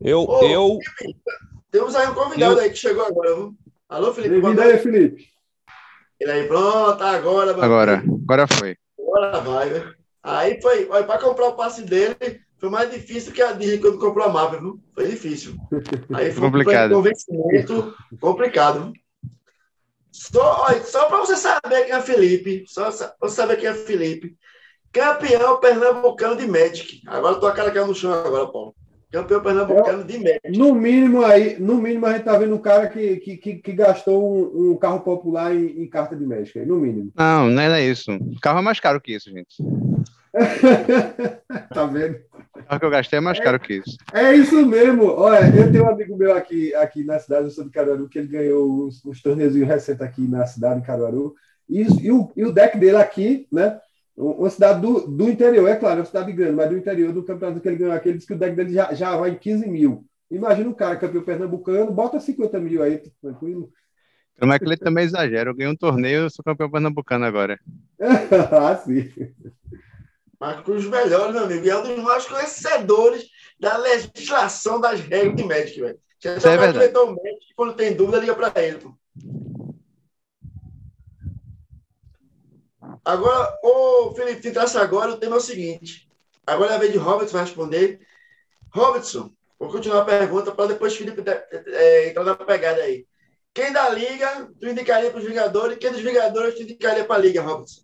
Eu, 0.04 0.28
Ô, 0.28 0.44
eu... 0.44 0.80
Temos 1.72 1.96
aí 1.96 2.06
um 2.08 2.14
convidado 2.14 2.56
eu... 2.56 2.60
aí 2.60 2.70
que 2.70 2.76
chegou 2.76 3.06
agora. 3.06 3.36
Viu? 3.36 3.56
Alô, 3.88 4.14
Felipe. 4.14 4.42
Bem-vindo 4.42 4.62
aí, 4.62 4.78
Felipe. 4.78 5.28
Ele 6.20 6.32
aí, 6.32 6.46
pronto, 6.46 7.02
agora. 7.02 7.52
Agora, 7.52 8.04
agora 8.04 8.48
foi. 8.48 8.76
Agora 9.00 9.40
vai, 9.40 9.70
né? 9.70 9.94
Aí 10.22 10.62
foi, 10.62 10.86
para 10.86 11.20
comprar 11.20 11.48
o 11.48 11.56
passe 11.56 11.84
dele, 11.84 12.42
foi 12.58 12.70
mais 12.70 12.92
difícil 12.92 13.32
que 13.32 13.42
a 13.42 13.54
Disney 13.54 13.78
quando 13.78 13.98
comprou 13.98 14.26
a 14.26 14.30
Marvel, 14.30 14.60
viu? 14.60 14.84
Foi 14.94 15.08
difícil. 15.08 15.56
Aí 16.14 16.34
foi 16.34 16.42
complicado. 16.42 16.92
um 16.92 16.96
convencimento 16.96 17.96
complicado. 18.20 18.94
Só, 20.12 20.68
só 20.84 21.06
para 21.06 21.20
você 21.20 21.38
saber 21.38 21.86
quem 21.86 21.94
é 21.94 22.02
Felipe, 22.02 22.66
só 22.68 22.92
para 22.92 23.16
você 23.22 23.36
saber 23.36 23.56
quem 23.56 23.70
é 23.70 23.74
Felipe. 23.74 24.38
Campeão 24.92 25.60
pernambucano 25.62 26.36
de 26.36 26.46
Magic. 26.46 27.02
Agora 27.08 27.40
tô 27.40 27.48
a 27.48 27.54
cara 27.54 27.70
aqui 27.70 27.80
no 27.80 27.96
chão 27.96 28.14
agora, 28.14 28.48
Paulo. 28.48 28.76
Campeão 29.14 29.44
pernambucano 29.44 30.04
de 30.04 30.18
Magic. 30.18 30.58
No 30.58 30.74
mínimo 30.74 31.24
aí, 31.24 31.60
no 31.60 31.76
mínimo 31.76 32.08
a 32.08 32.14
gente 32.14 32.24
tá 32.24 32.36
vendo 32.36 32.56
um 32.56 32.60
cara 32.60 32.88
que, 32.88 33.18
que, 33.18 33.38
que, 33.38 33.56
que 33.58 33.72
gastou 33.72 34.28
um, 34.28 34.72
um, 34.72 34.76
carro 34.76 35.02
popular 35.02 35.56
em, 35.56 35.84
em, 35.84 35.88
carta 35.88 36.16
de 36.16 36.26
Magic, 36.26 36.58
no 36.66 36.78
mínimo. 36.78 37.12
Não, 37.16 37.48
não 37.48 37.62
é 37.62 37.86
isso. 37.86 38.12
O 38.12 38.40
carro 38.42 38.58
é 38.58 38.62
mais 38.64 38.80
caro 38.80 39.00
que 39.00 39.14
isso, 39.14 39.30
gente. 39.30 39.56
tá 41.72 41.86
vendo? 41.86 42.18
O 42.72 42.80
que 42.80 42.86
eu 42.86 42.90
gastei 42.90 43.18
é 43.18 43.22
mais 43.22 43.40
caro 43.40 43.60
que 43.60 43.76
isso. 43.76 43.96
É 44.12 44.34
isso 44.34 44.66
mesmo. 44.66 45.06
Olha, 45.12 45.46
eu 45.56 45.72
tenho 45.72 45.84
um 45.84 45.90
amigo 45.90 46.18
meu 46.18 46.36
aqui, 46.36 46.74
aqui 46.74 47.04
na 47.04 47.20
cidade, 47.20 47.44
eu 47.44 47.52
sou 47.52 47.66
de 47.66 47.70
Caruaru, 47.70 48.10
que 48.10 48.18
ele 48.18 48.30
ganhou 48.30 48.88
uns, 48.88 49.06
uns 49.06 49.22
torneios 49.22 49.54
recentes 49.56 50.02
aqui 50.02 50.22
na 50.22 50.48
cidade 50.48 50.80
de 50.80 50.88
Caruaru. 50.88 51.36
E, 51.70 51.82
e, 52.02 52.12
o, 52.12 52.32
e 52.36 52.44
o 52.44 52.52
deck 52.52 52.80
dele 52.80 52.98
aqui, 52.98 53.48
né? 53.52 53.80
Uma 54.16 54.50
cidade 54.50 54.80
do, 54.80 55.08
do 55.08 55.30
interior, 55.30 55.68
é 55.68 55.76
claro, 55.76 55.98
é 55.98 56.00
uma 56.00 56.06
cidade 56.06 56.32
grande, 56.32 56.56
mas 56.56 56.70
do 56.70 56.78
interior 56.78 57.12
do 57.12 57.24
campeonato 57.24 57.60
que 57.60 57.68
ele 57.68 57.78
ganhou 57.78 57.94
aqui, 57.94 58.10
ele 58.10 58.18
disse 58.18 58.28
que 58.28 58.34
o 58.34 58.38
deck 58.38 58.56
dele 58.56 58.74
já, 58.74 58.94
já 58.94 59.18
vai 59.18 59.32
em 59.32 59.38
15 59.38 59.68
mil. 59.68 60.06
Imagina 60.30 60.70
um 60.70 60.74
cara 60.74 60.96
campeão 60.96 61.24
pernambucano, 61.24 61.92
bota 61.92 62.20
50 62.20 62.60
mil 62.60 62.84
aí, 62.84 63.02
tranquilo. 63.22 63.72
Como 64.40 64.52
é 64.52 64.60
que 64.60 64.66
ele 64.66 64.78
também 64.78 65.06
exagera? 65.06 65.50
Eu 65.50 65.56
ganhei 65.56 65.72
um 65.72 65.76
torneio, 65.76 66.24
eu 66.24 66.30
sou 66.30 66.44
campeão 66.44 66.70
pernambucano 66.70 67.26
agora. 67.26 67.60
ah, 68.52 68.76
sim. 68.76 69.12
Mas 70.40 70.62
com 70.62 70.74
os 70.74 70.86
melhores, 70.86 71.34
meu 71.34 71.46
amigo. 71.46 71.66
E 71.66 71.70
é 71.70 71.78
um 71.78 71.84
dos 71.84 72.04
maiores 72.04 72.26
conhecedores 72.26 73.30
da 73.60 73.78
legislação 73.78 74.82
das 74.82 75.00
regras 75.00 75.36
de 75.36 75.44
Magic, 75.44 75.80
velho. 75.80 76.00
Já 76.20 76.32
é 76.32 76.58
verdade. 76.58 76.98
o 76.98 77.08
Magic, 77.08 77.54
quando 77.56 77.76
tem 77.76 77.94
dúvida, 77.96 78.20
liga 78.20 78.36
para 78.36 78.62
ele. 78.62 78.78
Pô. 78.78 78.94
Agora, 83.06 83.58
ô 83.64 84.14
Felipe, 84.14 84.42
te 84.42 84.52
traça 84.52 84.82
agora 84.82 85.12
o 85.12 85.18
tema 85.18 85.36
é 85.36 85.40
o 85.40 85.42
seguinte. 85.42 86.08
Agora 86.46 86.74
é 86.74 86.76
a 86.76 86.80
vez 86.80 86.92
de 86.92 86.98
Robertson 86.98 87.38
responder. 87.38 88.00
Robertson, 88.72 89.32
vou 89.60 89.70
continuar 89.70 90.02
a 90.02 90.06
pergunta 90.06 90.52
para 90.52 90.68
depois 90.68 90.96
Felipe 90.96 91.22
é, 91.28 92.10
entrar 92.10 92.24
na 92.24 92.36
pegada 92.36 92.82
aí. 92.82 93.06
Quem 93.54 93.72
da 93.72 93.90
Liga 93.90 94.50
tu 94.60 94.68
indicaria 94.68 95.12
para 95.12 95.20
os 95.20 95.26
Vingadores? 95.26 95.78
Quem 95.78 95.92
dos 95.92 96.02
Vingadores 96.02 96.56
tu 96.56 96.64
indicaria 96.64 97.06
para 97.06 97.16
a 97.16 97.20
Liga, 97.20 97.42
Robertson? 97.42 97.84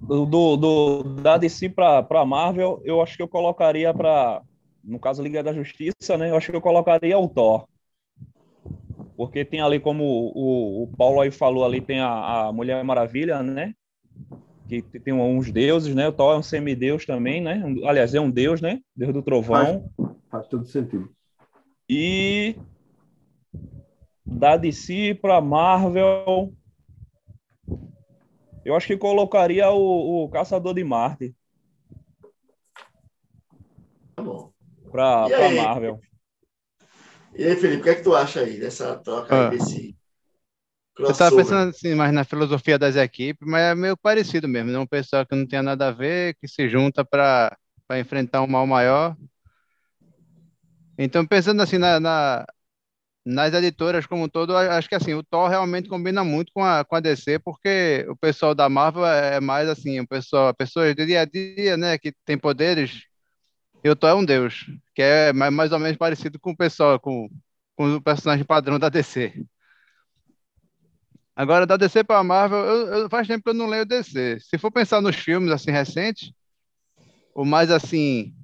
do, 0.00 0.56
do, 0.56 1.02
da 1.02 1.36
DC 1.36 1.68
para 1.68 2.24
Marvel, 2.24 2.80
eu 2.84 3.00
acho 3.00 3.16
que 3.16 3.22
eu 3.22 3.28
colocaria 3.28 3.94
para, 3.94 4.42
no 4.82 4.98
caso 4.98 5.22
Liga 5.22 5.42
da 5.42 5.52
Justiça, 5.52 6.16
né? 6.18 6.30
Eu 6.30 6.36
acho 6.36 6.50
que 6.50 6.56
eu 6.56 6.60
colocaria 6.60 7.16
o 7.16 7.28
Thor. 7.28 7.66
Porque 9.16 9.44
tem 9.44 9.60
ali, 9.60 9.78
como 9.78 10.04
o, 10.04 10.84
o 10.84 10.86
Paulo 10.96 11.20
aí 11.20 11.30
falou, 11.30 11.64
ali 11.64 11.80
tem 11.80 12.00
a, 12.00 12.46
a 12.46 12.52
Mulher 12.52 12.82
Maravilha, 12.82 13.42
né? 13.42 13.74
Que 14.68 14.82
tem 14.82 15.12
uns 15.12 15.52
deuses, 15.52 15.94
né? 15.94 16.08
O 16.08 16.12
Thor 16.12 16.34
é 16.34 16.38
um 16.38 16.42
semideus 16.42 17.06
também, 17.06 17.40
né? 17.40 17.62
Aliás, 17.86 18.14
é 18.14 18.20
um 18.20 18.30
deus, 18.30 18.60
né? 18.60 18.80
Deus 18.96 19.12
do 19.12 19.22
trovão. 19.22 19.90
Faz, 19.96 20.10
faz 20.30 20.46
todo 20.48 20.66
sentido. 20.66 21.08
E 21.88 22.56
da 24.24 24.56
DC 24.56 25.18
para 25.20 25.40
Marvel, 25.40 26.52
eu 28.64 28.74
acho 28.74 28.86
que 28.86 28.96
colocaria 28.96 29.70
o, 29.70 30.24
o 30.24 30.28
Caçador 30.30 30.74
de 30.74 30.82
Marte. 30.82 31.36
Tá 34.16 34.24
para 34.90 35.24
a 35.24 35.50
Marvel. 35.50 36.00
E 37.36 37.44
aí, 37.44 37.56
Felipe, 37.56 37.80
o 37.80 37.84
que 37.84 37.90
é 37.90 37.94
que 37.96 38.02
tu 38.02 38.14
acha 38.14 38.40
aí 38.40 38.58
dessa 38.58 38.96
troca 38.96 39.34
ah. 39.34 39.50
aí, 39.50 39.58
desse 39.58 39.96
eu 40.96 41.10
estava 41.10 41.34
pensando 41.34 41.70
assim, 41.70 41.92
mais 41.94 42.12
na 42.12 42.22
filosofia 42.22 42.78
das 42.78 42.94
equipes, 42.94 43.46
mas 43.46 43.62
é 43.62 43.74
meio 43.74 43.96
parecido 43.96 44.46
mesmo, 44.46 44.70
né? 44.70 44.78
Um 44.78 44.86
pessoal 44.86 45.26
que 45.26 45.34
não 45.34 45.44
tem 45.44 45.60
nada 45.60 45.88
a 45.88 45.90
ver, 45.90 46.36
que 46.36 46.46
se 46.46 46.68
junta 46.68 47.04
para 47.04 47.56
enfrentar 47.98 48.42
um 48.42 48.46
mal 48.46 48.64
maior. 48.64 49.16
Então, 50.96 51.26
pensando 51.26 51.60
assim 51.60 51.78
na, 51.78 51.98
na, 51.98 52.46
nas 53.26 53.52
editoras 53.52 54.06
como 54.06 54.22
um 54.22 54.28
todo, 54.28 54.56
acho 54.56 54.88
que 54.88 54.94
assim, 54.94 55.14
o 55.14 55.22
Thor 55.24 55.48
realmente 55.48 55.88
combina 55.88 56.22
muito 56.22 56.52
com 56.54 56.62
a, 56.62 56.84
com 56.84 56.94
a 56.94 57.00
DC, 57.00 57.40
porque 57.40 58.06
o 58.08 58.14
pessoal 58.14 58.54
da 58.54 58.68
Marvel 58.68 59.04
é 59.04 59.40
mais 59.40 59.68
assim, 59.68 59.98
o 59.98 60.06
pessoal, 60.06 60.54
pessoas 60.54 60.94
do 60.94 61.04
dia 61.04 61.22
a 61.22 61.24
dia, 61.24 61.76
né, 61.76 61.98
que 61.98 62.12
tem 62.24 62.38
poderes, 62.38 63.02
e 63.84 63.90
o 63.90 63.94
Thor 63.94 64.08
é 64.08 64.14
um 64.14 64.24
deus, 64.24 64.64
que 64.94 65.02
é 65.02 65.30
mais, 65.34 65.70
ou 65.70 65.78
menos 65.78 65.98
parecido 65.98 66.40
com 66.40 66.52
o 66.52 66.56
pessoal, 66.56 66.98
com, 66.98 67.28
com 67.76 67.96
o 67.96 68.02
personagem 68.02 68.42
padrão 68.42 68.78
da 68.78 68.88
DC. 68.88 69.44
Agora, 71.36 71.66
da 71.66 71.76
DC 71.76 72.02
para 72.02 72.22
Marvel, 72.24 72.58
eu, 72.60 72.86
eu, 72.86 73.10
faz 73.10 73.28
tempo 73.28 73.44
que 73.44 73.50
eu 73.50 73.54
não 73.54 73.66
leio 73.66 73.84
DC. 73.84 74.38
Se 74.40 74.56
for 74.56 74.70
pensar 74.70 75.02
nos 75.02 75.16
filmes 75.16 75.50
assim 75.50 75.70
recentes, 75.70 76.32
o 77.34 77.44
mais 77.44 77.70
assim 77.70 78.34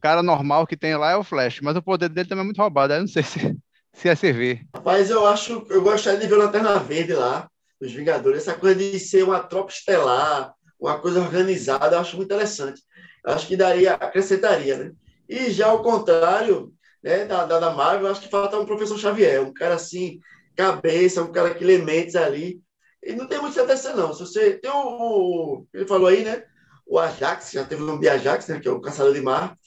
cara 0.00 0.22
normal 0.22 0.66
que 0.66 0.76
tem 0.76 0.96
lá 0.96 1.12
é 1.12 1.16
o 1.16 1.22
Flash, 1.22 1.60
mas 1.60 1.76
o 1.76 1.82
poder 1.82 2.08
dele 2.08 2.28
também 2.28 2.42
é 2.42 2.46
muito 2.46 2.60
roubado. 2.60 2.92
Eu 2.92 3.00
não 3.00 3.06
sei 3.06 3.22
se, 3.24 3.56
se 3.92 4.08
é 4.08 4.14
servir. 4.16 4.66
Rapaz, 4.74 5.08
eu 5.08 5.24
acho, 5.24 5.64
eu 5.70 5.82
gostaria 5.82 6.18
de 6.18 6.26
ver 6.26 6.34
o 6.34 6.38
Lanterna 6.38 6.80
Verde 6.80 7.12
lá, 7.12 7.48
os 7.80 7.92
Vingadores, 7.92 8.40
essa 8.40 8.58
coisa 8.58 8.74
de 8.74 8.98
ser 8.98 9.22
uma 9.22 9.38
tropa 9.38 9.70
estelar, 9.70 10.52
uma 10.80 10.98
coisa 10.98 11.20
organizada, 11.20 11.94
eu 11.94 12.00
acho 12.00 12.16
muito 12.16 12.32
interessante. 12.32 12.82
Acho 13.24 13.46
que 13.46 13.56
daria, 13.56 13.94
acrescentaria, 13.94 14.76
né? 14.76 14.92
E 15.28 15.50
já 15.50 15.68
ao 15.68 15.82
contrário, 15.82 16.72
né, 17.02 17.24
da, 17.24 17.44
da, 17.44 17.70
Marvel, 17.70 18.10
acho 18.10 18.20
que 18.20 18.28
falta 18.28 18.58
um 18.58 18.66
professor 18.66 18.98
Xavier, 18.98 19.42
um 19.42 19.52
cara 19.52 19.74
assim, 19.74 20.20
cabeça, 20.54 21.22
um 21.22 21.32
cara 21.32 21.54
que 21.54 21.64
lê 21.64 21.78
mentes 21.78 22.16
ali. 22.16 22.60
E 23.02 23.14
não 23.14 23.26
tem 23.26 23.40
muito 23.40 23.54
certeza, 23.54 23.94
não. 23.94 24.12
Se 24.12 24.20
você 24.20 24.54
tem 24.54 24.70
o, 24.70 24.76
o, 24.76 25.66
Ele 25.72 25.86
falou 25.86 26.06
aí, 26.06 26.24
né? 26.24 26.44
O 26.86 26.98
Ajax, 26.98 27.52
já 27.52 27.64
teve 27.64 27.82
o 27.82 27.86
nome 27.86 28.00
de 28.00 28.08
Ajax, 28.08 28.48
né? 28.48 28.60
Que 28.60 28.68
é 28.68 28.70
o 28.70 28.80
caçador 28.80 29.12
de 29.12 29.20
Marte. 29.20 29.58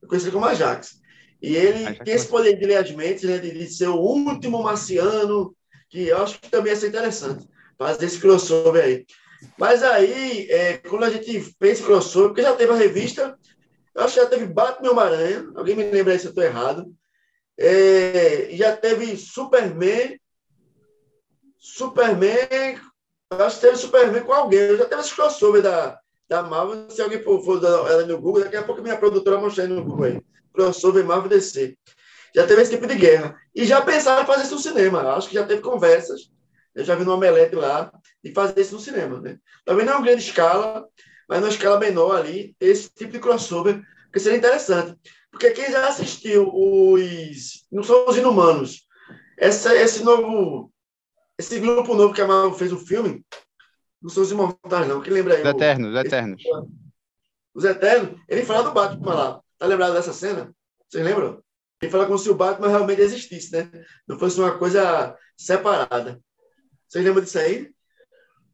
Eu 0.00 0.08
conheci 0.08 0.26
ele 0.26 0.32
como 0.32 0.46
Ajax. 0.46 1.00
E 1.40 1.54
ele 1.56 1.84
Ajax 1.84 2.04
tem 2.04 2.14
esse 2.14 2.26
poder 2.26 2.56
de 2.56 2.64
ler 2.64 2.76
as 2.76 2.90
mentes, 2.90 3.24
né? 3.24 3.38
De, 3.38 3.52
de 3.52 3.66
ser 3.68 3.88
o 3.88 3.96
último 3.96 4.62
marciano, 4.62 5.54
que 5.88 6.08
eu 6.08 6.22
acho 6.22 6.40
que 6.40 6.50
também 6.50 6.72
ia 6.72 6.78
ser 6.78 6.88
interessante. 6.88 7.48
Fazer 7.78 8.06
esse 8.06 8.20
crossover 8.20 8.84
aí. 8.84 9.04
Mas 9.58 9.82
aí, 9.82 10.50
é, 10.50 10.78
quando 10.78 11.04
a 11.04 11.10
gente 11.10 11.54
pensa 11.58 11.82
em 11.82 11.84
crossover, 11.84 12.28
porque 12.28 12.42
já 12.42 12.54
teve 12.54 12.72
a 12.72 12.76
revista, 12.76 13.38
eu 13.94 14.02
acho 14.02 14.14
que 14.14 14.20
já 14.20 14.26
teve 14.26 14.46
Batman 14.46 14.90
Homem-Aranha. 14.90 15.52
Alguém 15.54 15.76
me 15.76 15.84
lembra 15.90 16.12
aí 16.12 16.18
se 16.18 16.26
eu 16.26 16.30
estou 16.30 16.44
errado. 16.44 16.92
É, 17.58 18.48
já 18.52 18.76
teve 18.76 19.16
Superman 19.16 20.18
Superman. 21.62 22.80
Acho 23.30 23.56
que 23.56 23.62
teve 23.62 23.76
Superman 23.76 24.24
com 24.24 24.32
alguém. 24.32 24.76
Já 24.76 24.84
teve 24.84 25.00
esse 25.00 25.14
crossover 25.14 25.62
da, 25.62 25.96
da 26.28 26.42
Marvel. 26.42 26.90
Se 26.90 27.00
alguém 27.00 27.22
for, 27.22 27.42
for 27.44 27.64
ela 27.64 28.04
no 28.04 28.20
Google, 28.20 28.42
daqui 28.42 28.56
a 28.56 28.64
pouco 28.64 28.82
minha 28.82 28.96
produtora 28.96 29.38
mostra 29.38 29.62
aí 29.62 29.70
no 29.70 29.84
Google 29.84 30.06
aí. 30.06 30.20
Crossover 30.52 31.04
Marvel 31.04 31.28
DC. 31.28 31.78
Já 32.34 32.46
teve 32.46 32.62
esse 32.62 32.72
tipo 32.72 32.86
de 32.86 32.96
guerra. 32.96 33.36
E 33.54 33.64
já 33.64 33.80
pensaram 33.80 34.24
em 34.24 34.26
fazer 34.26 34.42
isso 34.42 34.56
no 34.56 34.60
cinema. 34.60 35.14
Acho 35.14 35.28
que 35.28 35.36
já 35.36 35.46
teve 35.46 35.62
conversas. 35.62 36.32
Eu 36.74 36.84
já 36.84 36.96
vi 36.96 37.04
no 37.04 37.14
Omelete 37.14 37.54
lá, 37.54 37.92
de 38.22 38.32
fazer 38.32 38.60
isso 38.60 38.74
no 38.74 38.80
cinema. 38.80 39.20
Né? 39.20 39.38
Talvez 39.64 39.86
não 39.86 40.00
em 40.00 40.04
grande 40.04 40.22
escala, 40.22 40.86
mas 41.28 41.40
numa 41.40 41.50
escala 41.50 41.78
menor 41.78 42.16
ali, 42.16 42.56
esse 42.60 42.88
tipo 42.92 43.12
de 43.12 43.18
crossover, 43.18 43.82
que 44.12 44.20
seria 44.20 44.38
interessante. 44.38 44.98
Porque 45.30 45.50
quem 45.50 45.70
já 45.70 45.88
assistiu 45.88 46.50
os. 46.52 47.66
Não 47.70 47.82
são 47.82 48.06
os 48.06 48.16
inumanos. 48.16 48.86
Essa, 49.38 49.74
esse 49.74 50.04
novo 50.04 50.72
esse 51.38 51.58
grupo 51.58 51.94
novo 51.94 52.14
que 52.14 52.20
a 52.20 52.26
Marvel 52.26 52.54
fez 52.54 52.72
o 52.72 52.78
filme, 52.78 53.24
não 54.00 54.10
são 54.10 54.22
os 54.22 54.30
Imortais, 54.30 54.86
não. 54.86 55.00
Quem 55.00 55.12
lembra 55.12 55.34
aí? 55.34 55.42
Os 55.42 55.48
Eternos, 55.48 55.90
os 55.90 56.00
Eternos. 56.00 56.42
Os 57.54 57.64
Eternos, 57.64 58.20
ele 58.28 58.44
fala 58.44 58.64
do 58.64 58.72
Batman 58.72 59.14
lá. 59.14 59.42
Tá 59.58 59.66
lembrado 59.66 59.94
dessa 59.94 60.12
cena? 60.12 60.54
Vocês 60.88 61.04
lembram? 61.04 61.42
Ele 61.80 61.90
fala 61.90 62.06
como 62.06 62.18
se 62.18 62.30
o 62.30 62.34
Batman 62.34 62.68
realmente 62.68 63.00
existisse, 63.00 63.52
né? 63.52 63.70
Não 64.06 64.18
fosse 64.18 64.38
uma 64.38 64.56
coisa 64.56 65.16
separada. 65.36 66.20
Vocês 66.88 67.04
lembram 67.04 67.24
disso 67.24 67.38
aí? 67.38 67.72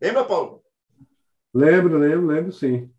Lembra, 0.00 0.24
Paulo? 0.24 0.62
Lembro, 1.52 1.98
lembro, 1.98 2.26
lembro 2.26 2.52
sim. 2.52 2.90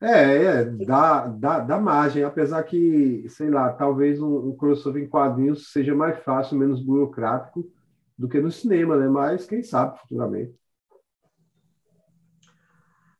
É, 0.00 0.44
é 0.44 0.64
dá, 0.64 1.28
dá, 1.28 1.58
dá 1.60 1.78
margem, 1.78 2.24
apesar 2.24 2.62
que, 2.64 3.24
sei 3.28 3.48
lá, 3.48 3.72
talvez 3.72 4.20
um, 4.20 4.48
um 4.48 4.56
crossover 4.56 5.02
em 5.02 5.08
quadrinhos 5.08 5.70
seja 5.70 5.94
mais 5.94 6.18
fácil, 6.24 6.58
menos 6.58 6.80
burocrático, 6.80 7.70
do 8.18 8.28
que 8.28 8.40
no 8.40 8.50
cinema, 8.50 8.96
né? 8.96 9.08
Mas 9.08 9.46
quem 9.46 9.62
sabe 9.62 9.98
futuramente. 10.00 10.54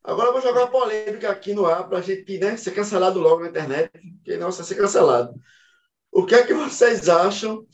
Agora 0.02 0.30
eu 0.30 0.32
vou 0.32 0.42
jogar 0.42 0.66
polêmica 0.66 1.30
aqui 1.30 1.54
no 1.54 1.66
ar 1.66 1.88
para 1.88 1.98
a 1.98 2.02
gente 2.02 2.36
né, 2.38 2.56
ser 2.56 2.72
cancelado 2.72 3.20
logo 3.20 3.42
na 3.42 3.48
internet, 3.48 3.90
que 4.24 4.36
não 4.36 4.50
ser 4.50 4.74
cancelado. 4.74 5.32
O 6.10 6.26
que 6.26 6.34
é 6.34 6.44
que 6.44 6.52
vocês 6.52 7.08
acham 7.08 7.64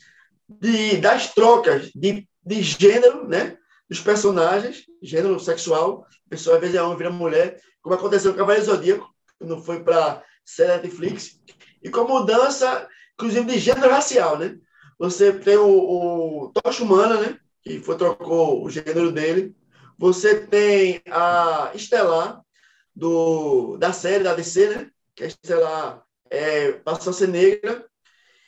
de, 0.47 0.97
das 0.97 1.33
trocas 1.33 1.91
de, 1.95 2.27
de 2.45 2.61
gênero, 2.61 3.27
né? 3.27 3.57
Dos 3.89 3.99
personagens, 3.99 4.85
gênero 5.01 5.39
sexual, 5.39 6.05
a 6.27 6.29
pessoa 6.29 6.55
às 6.55 6.61
vezes 6.61 6.75
é 6.75 6.81
homem, 6.81 6.97
vira 6.97 7.09
mulher, 7.09 7.59
como 7.81 7.95
aconteceu 7.95 8.31
com 8.31 8.37
Cavaleiro 8.37 8.65
Zodíaco, 8.65 9.09
quando 9.37 9.61
foi 9.63 9.83
para 9.83 10.23
série 10.45 10.81
Netflix, 10.81 11.39
e 11.81 11.89
com 11.89 12.03
mudança, 12.03 12.87
inclusive, 13.13 13.45
de 13.45 13.57
gênero 13.57 13.89
racial, 13.89 14.37
né? 14.37 14.57
Você 14.99 15.31
tem 15.31 15.57
o, 15.57 15.67
o 15.69 16.51
Tocha 16.51 16.83
Humana, 16.83 17.21
né? 17.21 17.39
Que 17.63 17.79
foi, 17.79 17.97
trocou 17.97 18.63
o 18.63 18.69
gênero 18.69 19.11
dele. 19.11 19.55
Você 19.97 20.35
tem 20.35 21.01
a 21.09 21.71
Estelar, 21.73 22.41
do, 22.95 23.77
da 23.77 23.93
série 23.93 24.23
da 24.23 24.35
DC, 24.35 24.69
né? 24.69 24.91
Que 25.15 25.23
a 25.23 25.27
Estelar 25.27 26.03
é, 26.29 26.73
passou 26.73 27.11
a 27.11 27.13
ser 27.13 27.29
negra. 27.29 27.85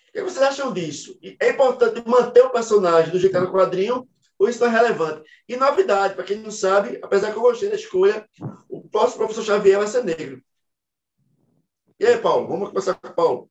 O 0.09 0.11
que 0.11 0.21
vocês 0.21 0.43
acham 0.43 0.73
disso? 0.73 1.17
É 1.39 1.51
importante 1.51 2.03
manter 2.05 2.41
o 2.41 2.49
personagem 2.49 3.11
do 3.11 3.17
jeito 3.17 3.31
que 3.31 3.39
tá 3.39 3.45
no 3.45 3.51
quadrinho 3.51 4.07
ou 4.41 4.49
isso 4.49 4.59
não 4.59 4.71
é 4.71 4.75
relevante? 4.75 5.29
E 5.47 5.55
novidade, 5.55 6.15
para 6.15 6.23
quem 6.23 6.39
não 6.39 6.49
sabe, 6.49 6.99
apesar 7.03 7.31
que 7.31 7.37
eu 7.37 7.43
gostei 7.43 7.69
da 7.69 7.75
escolha, 7.75 8.27
o 8.67 8.81
próximo 8.89 9.19
professor 9.19 9.43
Xavier 9.43 9.77
vai 9.77 9.87
ser 9.87 10.03
negro. 10.03 10.41
E 11.99 12.05
aí, 12.07 12.17
Paulo? 12.17 12.47
Vamos 12.47 12.69
começar 12.69 12.95
com 12.95 13.07
o 13.07 13.13
Paulo. 13.13 13.49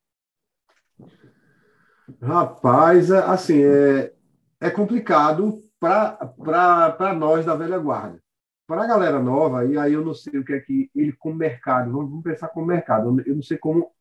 Rapaz, 2.20 3.08
é, 3.08 3.18
assim, 3.18 3.62
é, 3.62 4.12
é 4.60 4.68
complicado 4.68 5.62
para 5.78 7.14
nós 7.16 7.46
da 7.46 7.54
velha 7.54 7.78
guarda. 7.78 8.20
Para 8.66 8.82
a 8.82 8.88
galera 8.88 9.22
nova, 9.22 9.64
e 9.64 9.78
aí 9.78 9.92
eu 9.92 10.04
não 10.04 10.12
sei 10.12 10.40
o 10.40 10.44
que 10.44 10.54
é 10.54 10.58
que 10.58 10.90
ele, 10.92 11.12
como 11.12 11.36
mercado, 11.36 11.92
vamos, 11.92 12.20
pensar 12.24 12.48
como 12.48 12.66
mercado, 12.66 13.22
eu 13.24 13.36
não 13.36 13.42
sei 13.44 13.58
como 13.58 13.92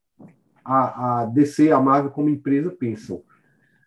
a, 0.65 1.21
a 1.21 1.25
DC, 1.25 1.71
a 1.71 1.79
Marvel, 1.79 2.09
como 2.09 2.29
empresa, 2.29 2.71
pensam. 2.71 3.21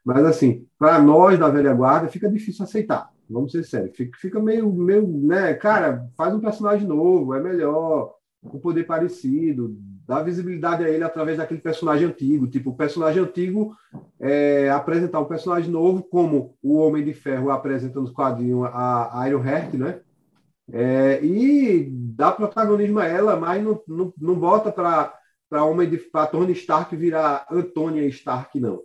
Mas, 0.05 0.25
assim, 0.25 0.67
para 0.79 1.01
nós 1.01 1.39
da 1.39 1.49
velha 1.49 1.73
guarda, 1.73 2.09
fica 2.09 2.29
difícil 2.29 2.65
aceitar. 2.65 3.11
Vamos 3.29 3.53
ser 3.53 3.65
sérios. 3.65 3.97
Fica, 3.97 4.19
fica 4.19 4.41
meio, 4.41 4.71
meio, 4.73 5.07
né? 5.07 5.55
Cara, 5.55 6.07
faz 6.17 6.35
um 6.35 6.41
personagem 6.41 6.87
novo, 6.87 7.35
é 7.35 7.41
melhor, 7.41 8.15
com 8.43 8.59
poder 8.59 8.85
parecido, 8.85 9.77
dar 10.07 10.23
visibilidade 10.23 10.85
a 10.85 10.91
ele 10.91 11.05
através 11.05 11.39
daquele 11.39 11.61
personagem 11.61 12.09
antigo. 12.09 12.47
Tipo, 12.47 12.71
o 12.71 12.77
personagem 12.77 13.23
antigo 13.23 13.75
é, 14.21 14.69
apresentar 14.71 15.21
um 15.21 15.27
personagem 15.27 15.71
novo, 15.71 16.03
como 16.03 16.57
o 16.63 16.77
Homem 16.77 17.05
de 17.05 17.15
Ferro 17.15 17.51
apresenta 17.51 18.01
nos 18.01 18.11
quadrinhos 18.11 18.69
a, 18.73 19.25
Iron 19.29 19.45
Heart, 19.45 19.75
né? 19.75 20.01
É, 20.73 21.25
e 21.25 21.89
dá 21.91 22.33
protagonismo 22.33 22.99
a 22.99 23.07
ela, 23.07 23.37
mas 23.37 23.63
não, 23.63 23.81
não, 23.87 24.13
não 24.19 24.35
bota 24.35 24.73
para 24.73 25.65
Homem 25.65 25.89
de 25.89 25.99
para 25.99 26.27
Tony 26.27 26.53
Stark 26.53 26.95
virar 26.97 27.47
Antônia 27.51 28.07
Stark, 28.07 28.59
não. 28.59 28.81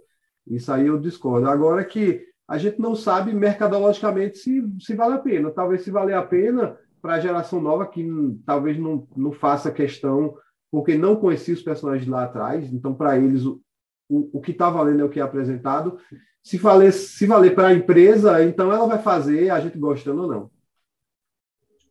Isso 0.49 0.71
aí 0.71 0.87
eu 0.87 0.99
discordo. 0.99 1.49
Agora 1.49 1.83
que 1.83 2.25
a 2.47 2.57
gente 2.57 2.79
não 2.79 2.95
sabe 2.95 3.33
mercadologicamente 3.33 4.37
se, 4.37 4.63
se 4.79 4.95
vale 4.95 5.15
a 5.15 5.19
pena. 5.19 5.51
Talvez 5.51 5.81
se 5.81 5.91
valer 5.91 6.15
a 6.15 6.23
pena 6.23 6.77
para 7.01 7.15
a 7.15 7.19
geração 7.19 7.61
nova 7.61 7.85
que 7.85 8.05
talvez 8.45 8.77
não, 8.77 9.07
não 9.15 9.31
faça 9.31 9.71
questão 9.71 10.35
porque 10.71 10.97
não 10.97 11.15
conhecia 11.15 11.53
os 11.53 11.61
personagens 11.61 12.07
lá 12.07 12.25
atrás, 12.25 12.71
então 12.73 12.93
para 12.93 13.17
eles 13.17 13.45
o, 13.45 13.61
o, 14.09 14.37
o 14.37 14.41
que 14.41 14.51
está 14.51 14.69
valendo 14.69 15.01
é 15.01 15.05
o 15.05 15.09
que 15.09 15.19
é 15.19 15.23
apresentado. 15.23 15.99
Se 16.43 16.57
valer, 16.57 16.91
se 16.93 17.25
valer 17.25 17.55
para 17.55 17.67
a 17.67 17.73
empresa, 17.73 18.43
então 18.43 18.71
ela 18.71 18.87
vai 18.87 19.01
fazer, 19.01 19.49
a 19.49 19.59
gente 19.59 19.77
gostando 19.77 20.23
ou 20.23 20.27
não. 20.27 20.51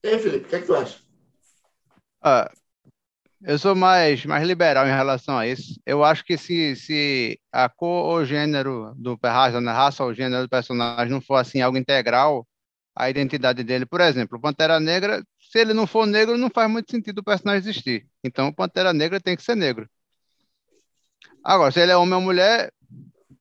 E 0.03 0.09
aí, 0.09 0.19
Felipe, 0.19 0.47
o 0.47 0.49
que, 0.49 0.57
é 0.57 0.61
que 0.61 0.67
tu 0.67 0.75
acha? 0.75 1.01
Ah, 2.23 2.51
eu 3.47 3.59
sou 3.59 3.75
mais, 3.75 4.27
mais 4.27 4.47
liberal 4.47 4.87
em 4.87 4.91
relação 4.91 5.39
a 5.39 5.47
isso. 5.47 5.81
Eu 5.87 6.05
acho 6.05 6.25
que 6.25 6.37
se, 6.37 6.77
se 6.77 7.41
a 7.53 7.69
cor 7.69 8.07
ou 8.07 8.25
gênero 8.25 8.93
do 8.97 9.19
raça, 9.23 9.61
né, 9.61 9.73
raça 9.73 10.05
ou 10.05 10.13
gênero 10.13 10.43
do 10.43 10.49
personagem 10.49 11.11
não 11.11 11.21
for 11.21 11.37
assim 11.37 11.61
algo 11.63 11.79
integral 11.79 12.47
à 12.95 13.09
identidade 13.09 13.63
dele, 13.63 13.87
por 13.87 14.01
exemplo, 14.01 14.41
Pantera 14.41 14.81
Negra 14.81 15.23
se 15.51 15.61
ele 15.61 15.73
não 15.73 15.87
for 15.87 16.07
negro, 16.07 16.37
não 16.37 16.51
faz 16.51 16.71
muito 16.71 16.91
sentido 16.91 17.21
o 17.21 17.25
personagem 17.25 17.61
existir. 17.61 18.07
Então, 18.23 18.49
o 18.49 18.55
Pantera 18.55 18.93
Negra 18.93 19.21
tem 19.21 19.37
que 19.37 19.43
ser 19.43 19.55
negro. 19.55 19.89
Agora, 21.43 21.71
se 21.71 21.81
ele 21.81 21.93
é 21.93 21.97
homem 21.97 22.15
ou 22.15 22.21
mulher, 22.21 22.73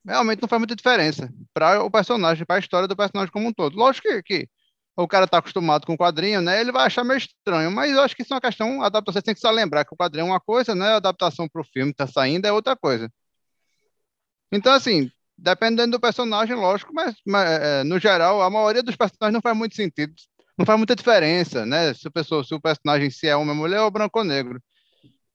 realmente 0.05 0.41
não 0.41 0.47
faz 0.47 0.59
muita 0.59 0.75
diferença 0.75 1.33
para 1.53 1.83
o 1.83 1.89
personagem, 1.89 2.45
para 2.45 2.57
a 2.57 2.59
história 2.59 2.87
do 2.87 2.95
personagem 2.95 3.31
como 3.31 3.47
um 3.47 3.53
todo. 3.53 3.75
Lógico 3.75 4.07
que, 4.07 4.23
que 4.23 4.49
o 4.97 5.07
cara 5.07 5.25
está 5.25 5.39
acostumado 5.39 5.85
com 5.85 5.93
o 5.93 5.97
quadrinho, 5.97 6.41
né? 6.41 6.61
Ele 6.61 6.71
vai 6.71 6.85
achar 6.85 7.03
meio 7.03 7.17
estranho, 7.17 7.69
mas 7.69 7.91
eu 7.91 8.01
acho 8.01 8.15
que 8.15 8.21
isso 8.21 8.33
é 8.33 8.35
uma 8.35 8.41
questão, 8.41 8.81
a 8.81 8.85
adaptação, 8.87 9.13
você 9.19 9.21
tem 9.21 9.33
que 9.33 9.41
só 9.41 9.51
lembrar 9.51 9.83
que 9.83 9.93
o 9.93 9.97
quadrinho 9.97 10.23
é 10.23 10.29
uma 10.29 10.39
coisa, 10.39 10.73
né? 10.73 10.93
A 10.93 10.95
adaptação 10.97 11.47
para 11.49 11.61
o 11.61 11.65
filme 11.65 11.93
que 11.93 12.01
está 12.01 12.07
saindo 12.07 12.45
é 12.45 12.51
outra 12.51 12.75
coisa. 12.75 13.11
Então, 14.51 14.73
assim, 14.73 15.09
dependendo 15.37 15.91
do 15.91 15.99
personagem, 15.99 16.55
lógico, 16.55 16.93
mas, 16.93 17.15
mas 17.25 17.49
é, 17.49 17.83
no 17.83 17.99
geral, 17.99 18.41
a 18.41 18.49
maioria 18.49 18.81
dos 18.81 18.95
personagens 18.95 19.33
não 19.33 19.41
faz 19.41 19.57
muito 19.57 19.75
sentido, 19.75 20.13
não 20.57 20.65
faz 20.65 20.77
muita 20.77 20.95
diferença, 20.95 21.65
né? 21.65 21.93
Se, 21.93 22.09
pessoa, 22.09 22.43
se 22.43 22.53
o 22.55 22.61
personagem 22.61 23.09
se 23.09 23.27
é 23.27 23.35
homem, 23.35 23.55
mulher 23.55 23.81
ou 23.81 23.91
branco 23.91 24.19
ou 24.19 24.25
negro. 24.25 24.61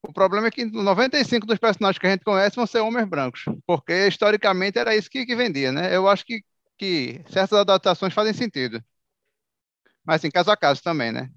O 0.03 0.13
problema 0.13 0.47
é 0.47 0.51
que 0.51 0.65
95 0.65 1.47
dos 1.47 1.59
personagens 1.59 1.99
que 1.99 2.07
a 2.07 2.11
gente 2.11 2.25
conhece 2.25 2.57
vão 2.57 2.67
ser 2.67 2.81
homens 2.81 3.07
brancos, 3.07 3.45
porque 3.67 4.09
historicamente 4.09 4.79
era 4.79 4.97
isso 4.97 5.11
que, 5.11 5.27
que 5.27 5.37
vendia, 5.37 5.71
né? 5.71 5.95
Eu 5.95 6.09
acho 6.09 6.25
que, 6.25 6.43
que 6.79 7.23
certas 7.29 7.59
adaptações 7.59 8.15
fazem 8.15 8.33
sentido. 8.33 8.83
Mas 10.05 10.17
assim, 10.17 10.31
caso 10.31 10.51
a 10.51 10.57
caso 10.57 10.83
também, 10.83 11.13
né? 11.13 11.31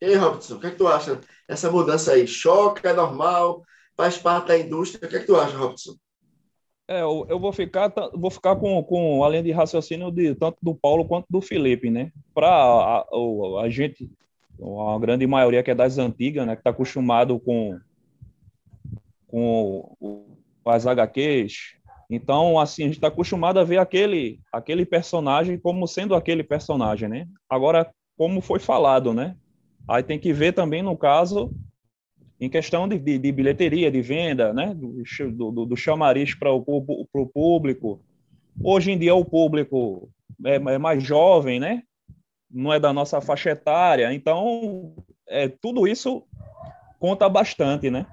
E 0.00 0.06
aí, 0.06 0.14
Robson, 0.14 0.56
o 0.56 0.60
que, 0.60 0.68
é 0.68 0.70
que 0.70 0.76
tu 0.76 0.86
acha? 0.86 1.20
Essa 1.48 1.70
mudança 1.70 2.12
aí, 2.12 2.26
choca, 2.26 2.88
é 2.88 2.92
normal, 2.92 3.62
faz 3.96 4.16
parte 4.16 4.48
da 4.48 4.58
indústria, 4.58 5.06
o 5.06 5.10
que, 5.10 5.16
é 5.16 5.20
que 5.20 5.26
tu 5.26 5.36
acha, 5.36 5.56
Robson? 5.56 5.96
É, 6.86 7.02
eu, 7.02 7.26
eu 7.28 7.38
vou 7.38 7.52
ficar, 7.52 7.92
vou 8.14 8.30
ficar 8.30 8.56
com, 8.56 8.82
com 8.82 9.22
a 9.22 9.28
linha 9.28 9.42
de 9.42 9.50
raciocínio 9.50 10.10
de 10.10 10.34
tanto 10.34 10.56
do 10.62 10.74
Paulo 10.74 11.04
quanto 11.04 11.26
do 11.28 11.40
Felipe, 11.40 11.90
né? 11.90 12.10
Para 12.32 12.48
a, 12.48 12.98
a, 13.00 13.62
a, 13.62 13.68
gente, 13.68 14.10
a 14.62 14.98
grande 14.98 15.26
maioria 15.26 15.62
que 15.62 15.70
é 15.70 15.74
das 15.74 15.98
antigas, 15.98 16.46
né? 16.46 16.54
Que 16.54 16.60
está 16.60 16.70
acostumado 16.70 17.38
com, 17.40 17.78
com 19.26 20.24
as 20.64 20.86
HQs, 20.86 21.77
então, 22.10 22.58
assim, 22.58 22.84
a 22.84 22.86
gente 22.86 22.96
está 22.96 23.08
acostumado 23.08 23.60
a 23.60 23.64
ver 23.64 23.78
aquele, 23.78 24.40
aquele 24.52 24.86
personagem 24.86 25.58
como 25.58 25.86
sendo 25.86 26.14
aquele 26.14 26.42
personagem, 26.42 27.08
né? 27.08 27.28
Agora, 27.48 27.90
como 28.16 28.40
foi 28.40 28.58
falado, 28.58 29.12
né? 29.12 29.36
Aí 29.86 30.02
tem 30.02 30.18
que 30.18 30.32
ver 30.32 30.52
também, 30.52 30.82
no 30.82 30.96
caso, 30.96 31.52
em 32.40 32.48
questão 32.48 32.88
de, 32.88 32.98
de, 32.98 33.18
de 33.18 33.32
bilheteria, 33.32 33.90
de 33.90 34.00
venda, 34.00 34.54
né? 34.54 34.74
Do, 34.74 35.52
do, 35.52 35.66
do 35.66 35.76
chamariz 35.76 36.34
para 36.34 36.50
o 36.50 36.62
público. 37.32 38.00
Hoje 38.62 38.90
em 38.90 38.98
dia, 38.98 39.14
o 39.14 39.24
público 39.24 40.10
é, 40.44 40.54
é, 40.54 40.78
mais 40.78 41.02
jovem, 41.02 41.60
né? 41.60 41.82
Não 42.50 42.72
é 42.72 42.80
da 42.80 42.90
nossa 42.90 43.20
faixa 43.20 43.50
etária. 43.50 44.12
Então, 44.14 44.94
é, 45.28 45.46
tudo 45.46 45.86
isso 45.86 46.24
conta 46.98 47.28
bastante, 47.28 47.90
né? 47.90 48.06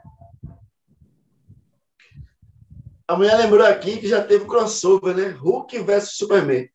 A 3.07 3.15
mulher 3.15 3.37
lembrou 3.37 3.65
aqui 3.65 3.97
que 3.97 4.07
já 4.07 4.23
teve 4.23 4.45
crossover, 4.45 5.15
né? 5.15 5.29
Hulk 5.29 5.79
versus 5.83 6.17
Superman. 6.17 6.67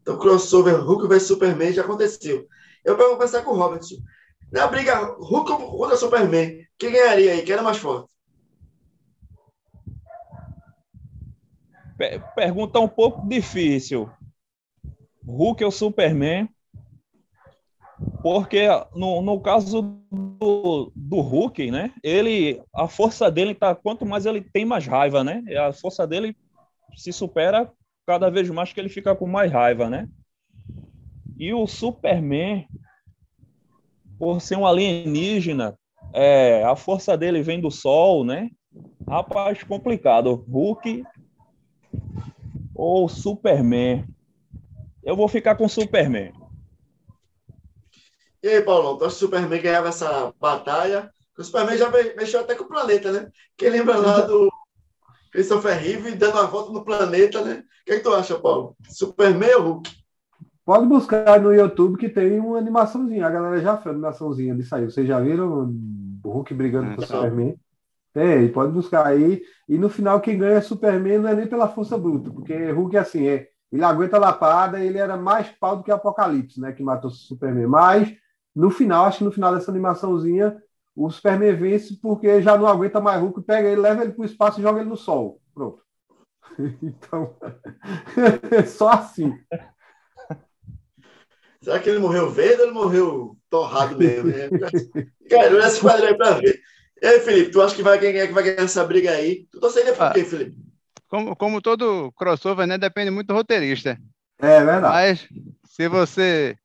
Então, 0.00 0.18
crossover 0.18 0.74
Hulk 0.80 1.06
versus 1.06 1.28
Superman 1.28 1.72
já 1.72 1.82
aconteceu. 1.82 2.46
Eu 2.84 2.96
vou 2.96 3.10
conversar 3.10 3.42
com 3.42 3.52
o 3.52 3.56
Robertson. 3.56 3.96
Na 4.50 4.66
briga 4.66 4.94
Hulk 5.18 5.52
contra 5.52 5.96
Superman, 5.96 6.64
quem 6.78 6.92
ganharia 6.92 7.32
aí? 7.32 7.42
Quem 7.42 7.52
era 7.52 7.62
mais 7.62 7.78
forte? 7.78 8.14
Pergunta 12.34 12.78
um 12.78 12.88
pouco 12.88 13.26
difícil. 13.26 14.10
Hulk 15.26 15.64
ou 15.64 15.70
Superman? 15.70 16.48
Porque 18.26 18.66
no, 18.92 19.22
no 19.22 19.38
caso 19.38 20.00
do, 20.10 20.90
do 20.96 21.20
Hulk, 21.20 21.70
né? 21.70 21.92
Ele, 22.02 22.60
a 22.74 22.88
força 22.88 23.30
dele 23.30 23.54
tá 23.54 23.72
quanto 23.72 24.04
mais 24.04 24.26
ele 24.26 24.40
tem 24.40 24.64
mais 24.64 24.84
raiva, 24.84 25.22
né? 25.22 25.44
A 25.56 25.72
força 25.72 26.04
dele 26.08 26.36
se 26.96 27.12
supera 27.12 27.70
cada 28.04 28.28
vez 28.28 28.50
mais 28.50 28.72
que 28.72 28.80
ele 28.80 28.88
fica 28.88 29.14
com 29.14 29.28
mais 29.28 29.52
raiva, 29.52 29.88
né? 29.88 30.08
E 31.38 31.54
o 31.54 31.68
Superman, 31.68 32.66
por 34.18 34.40
ser 34.40 34.56
um 34.56 34.66
alienígena, 34.66 35.78
é, 36.12 36.64
a 36.64 36.74
força 36.74 37.16
dele 37.16 37.42
vem 37.42 37.60
do 37.60 37.70
Sol, 37.70 38.24
né? 38.24 38.50
Rapaz, 39.08 39.62
complicado. 39.62 40.44
Hulk 40.50 41.04
ou 42.74 43.08
Superman? 43.08 44.04
Eu 45.04 45.14
vou 45.14 45.28
ficar 45.28 45.54
com 45.54 45.68
Superman. 45.68 46.32
E 48.46 48.48
aí, 48.48 48.62
Paulão, 48.62 48.96
tu 48.96 49.04
acha 49.04 49.18
que 49.18 49.24
o 49.24 49.26
Superman 49.26 49.60
ganhava 49.60 49.88
essa 49.88 50.32
batalha? 50.40 51.10
O 51.36 51.42
Superman 51.42 51.76
já 51.76 51.90
mexeu 51.90 52.38
até 52.38 52.54
com 52.54 52.62
o 52.62 52.68
planeta, 52.68 53.10
né? 53.10 53.28
Quem 53.56 53.70
lembra 53.70 53.96
lá 53.96 54.20
do 54.22 54.48
Christopher 55.32 55.76
Reeve 55.76 56.12
dando 56.12 56.34
uma 56.34 56.46
volta 56.46 56.72
no 56.72 56.84
planeta, 56.84 57.44
né? 57.44 57.54
O 57.54 57.84
que, 57.84 57.92
é 57.94 57.96
que 57.96 58.04
tu 58.04 58.14
acha, 58.14 58.38
Paulo? 58.38 58.76
Superman 58.88 59.52
ou 59.56 59.62
Hulk? 59.62 59.90
Pode 60.64 60.86
buscar 60.86 61.40
no 61.40 61.52
YouTube 61.52 61.98
que 61.98 62.08
tem 62.08 62.38
uma 62.38 62.58
animaçãozinha. 62.58 63.26
A 63.26 63.30
galera 63.30 63.60
já 63.60 63.76
fez 63.78 63.92
animaçãozinha 63.92 64.54
disso 64.54 64.76
aí. 64.76 64.84
Vocês 64.84 65.08
já 65.08 65.18
viram 65.18 65.68
o 66.22 66.30
Hulk 66.30 66.54
brigando 66.54 66.94
com 66.94 67.02
o 67.02 67.04
Superman? 67.04 67.58
Tem, 68.14 68.46
pode 68.52 68.72
buscar 68.72 69.06
aí. 69.06 69.42
E 69.68 69.76
no 69.76 69.88
final, 69.88 70.20
quem 70.20 70.38
ganha 70.38 70.58
é 70.58 70.60
Superman 70.60 71.18
não 71.18 71.30
é 71.30 71.34
nem 71.34 71.48
pela 71.48 71.66
força 71.66 71.98
bruta, 71.98 72.30
porque 72.30 72.70
Hulk, 72.70 72.96
assim, 72.96 73.26
é, 73.26 73.48
ele 73.72 73.82
aguenta 73.82 74.16
a 74.16 74.20
lapada, 74.20 74.78
ele 74.78 74.98
era 74.98 75.16
mais 75.16 75.48
pau 75.48 75.78
do 75.78 75.82
que 75.82 75.90
Apocalipse, 75.90 76.60
né? 76.60 76.70
Que 76.70 76.84
matou 76.84 77.10
o 77.10 77.12
Superman. 77.12 77.66
Mas 77.66 78.16
no 78.56 78.70
final, 78.70 79.04
acho 79.04 79.18
que 79.18 79.24
no 79.24 79.30
final 79.30 79.54
dessa 79.54 79.70
animaçãozinha, 79.70 80.56
o 80.94 81.10
Superman 81.10 81.54
vence 81.54 81.94
porque 82.00 82.40
já 82.40 82.56
não 82.56 82.66
aguenta 82.66 82.98
mais 82.98 83.20
Hulk, 83.20 83.42
pega 83.42 83.68
ele, 83.68 83.82
leva 83.82 84.02
ele 84.02 84.12
para 84.12 84.22
o 84.22 84.24
espaço 84.24 84.58
e 84.58 84.62
joga 84.62 84.80
ele 84.80 84.88
no 84.88 84.96
sol. 84.96 85.40
Pronto. 85.54 85.84
Então, 86.82 87.36
é 88.50 88.62
só 88.64 88.92
assim. 88.92 89.30
Será 91.60 91.78
que 91.80 91.90
ele 91.90 91.98
morreu 91.98 92.30
verde 92.30 92.62
ou 92.62 92.68
ele 92.68 92.72
morreu 92.72 93.36
torrado 93.50 93.98
mesmo? 93.98 94.32
Cara, 95.28 95.54
olha 95.54 95.66
esse 95.66 95.80
quadro 95.80 96.06
aí 96.06 96.16
para 96.16 96.38
ver. 96.38 96.58
E 97.02 97.06
aí, 97.06 97.20
Felipe, 97.20 97.50
tu 97.50 97.60
acha 97.60 97.74
que 97.74 97.82
vai, 97.82 97.98
quem 97.98 98.16
é 98.16 98.26
que 98.26 98.32
vai 98.32 98.42
ganhar 98.42 98.62
essa 98.62 98.82
briga 98.84 99.10
aí? 99.10 99.46
Tu 99.52 99.60
torcendo 99.60 99.94
por 99.94 100.02
ah, 100.02 100.12
quê, 100.14 100.24
Felipe? 100.24 100.56
Como, 101.08 101.36
como 101.36 101.60
todo 101.60 102.10
crossover, 102.12 102.66
né? 102.66 102.78
Depende 102.78 103.10
muito 103.10 103.26
do 103.26 103.34
roteirista. 103.34 103.98
É 104.38 104.64
verdade. 104.64 104.94
Mas 104.94 105.28
se 105.68 105.88
você 105.88 106.56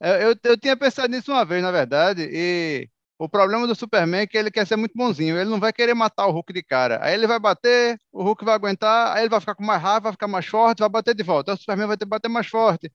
eu, 0.00 0.34
eu 0.42 0.56
tinha 0.58 0.76
pensado 0.76 1.08
nisso 1.08 1.30
uma 1.30 1.44
vez, 1.44 1.62
na 1.62 1.70
verdade, 1.70 2.28
e 2.32 2.88
o 3.18 3.28
problema 3.28 3.66
do 3.66 3.74
Superman 3.74 4.22
é 4.22 4.26
que 4.26 4.38
ele 4.38 4.50
quer 4.50 4.66
ser 4.66 4.76
muito 4.76 4.92
bonzinho, 4.96 5.36
ele 5.36 5.50
não 5.50 5.60
vai 5.60 5.72
querer 5.74 5.92
matar 5.92 6.26
o 6.26 6.30
Hulk 6.30 6.54
de 6.54 6.62
cara. 6.62 6.98
Aí 7.02 7.12
ele 7.12 7.26
vai 7.26 7.38
bater, 7.38 7.98
o 8.10 8.22
Hulk 8.22 8.44
vai 8.44 8.54
aguentar, 8.54 9.14
aí 9.14 9.22
ele 9.22 9.28
vai 9.28 9.40
ficar 9.40 9.54
com 9.54 9.62
mais 9.62 9.82
raiva, 9.82 10.04
vai 10.04 10.12
ficar 10.12 10.26
mais 10.26 10.46
forte, 10.46 10.78
vai 10.78 10.88
bater 10.88 11.14
de 11.14 11.22
volta. 11.22 11.52
Aí 11.52 11.54
o 11.54 11.58
Superman 11.58 11.86
vai 11.86 11.98
ter 11.98 12.06
que 12.06 12.10
bater 12.10 12.28
mais 12.30 12.46
forte. 12.46 12.90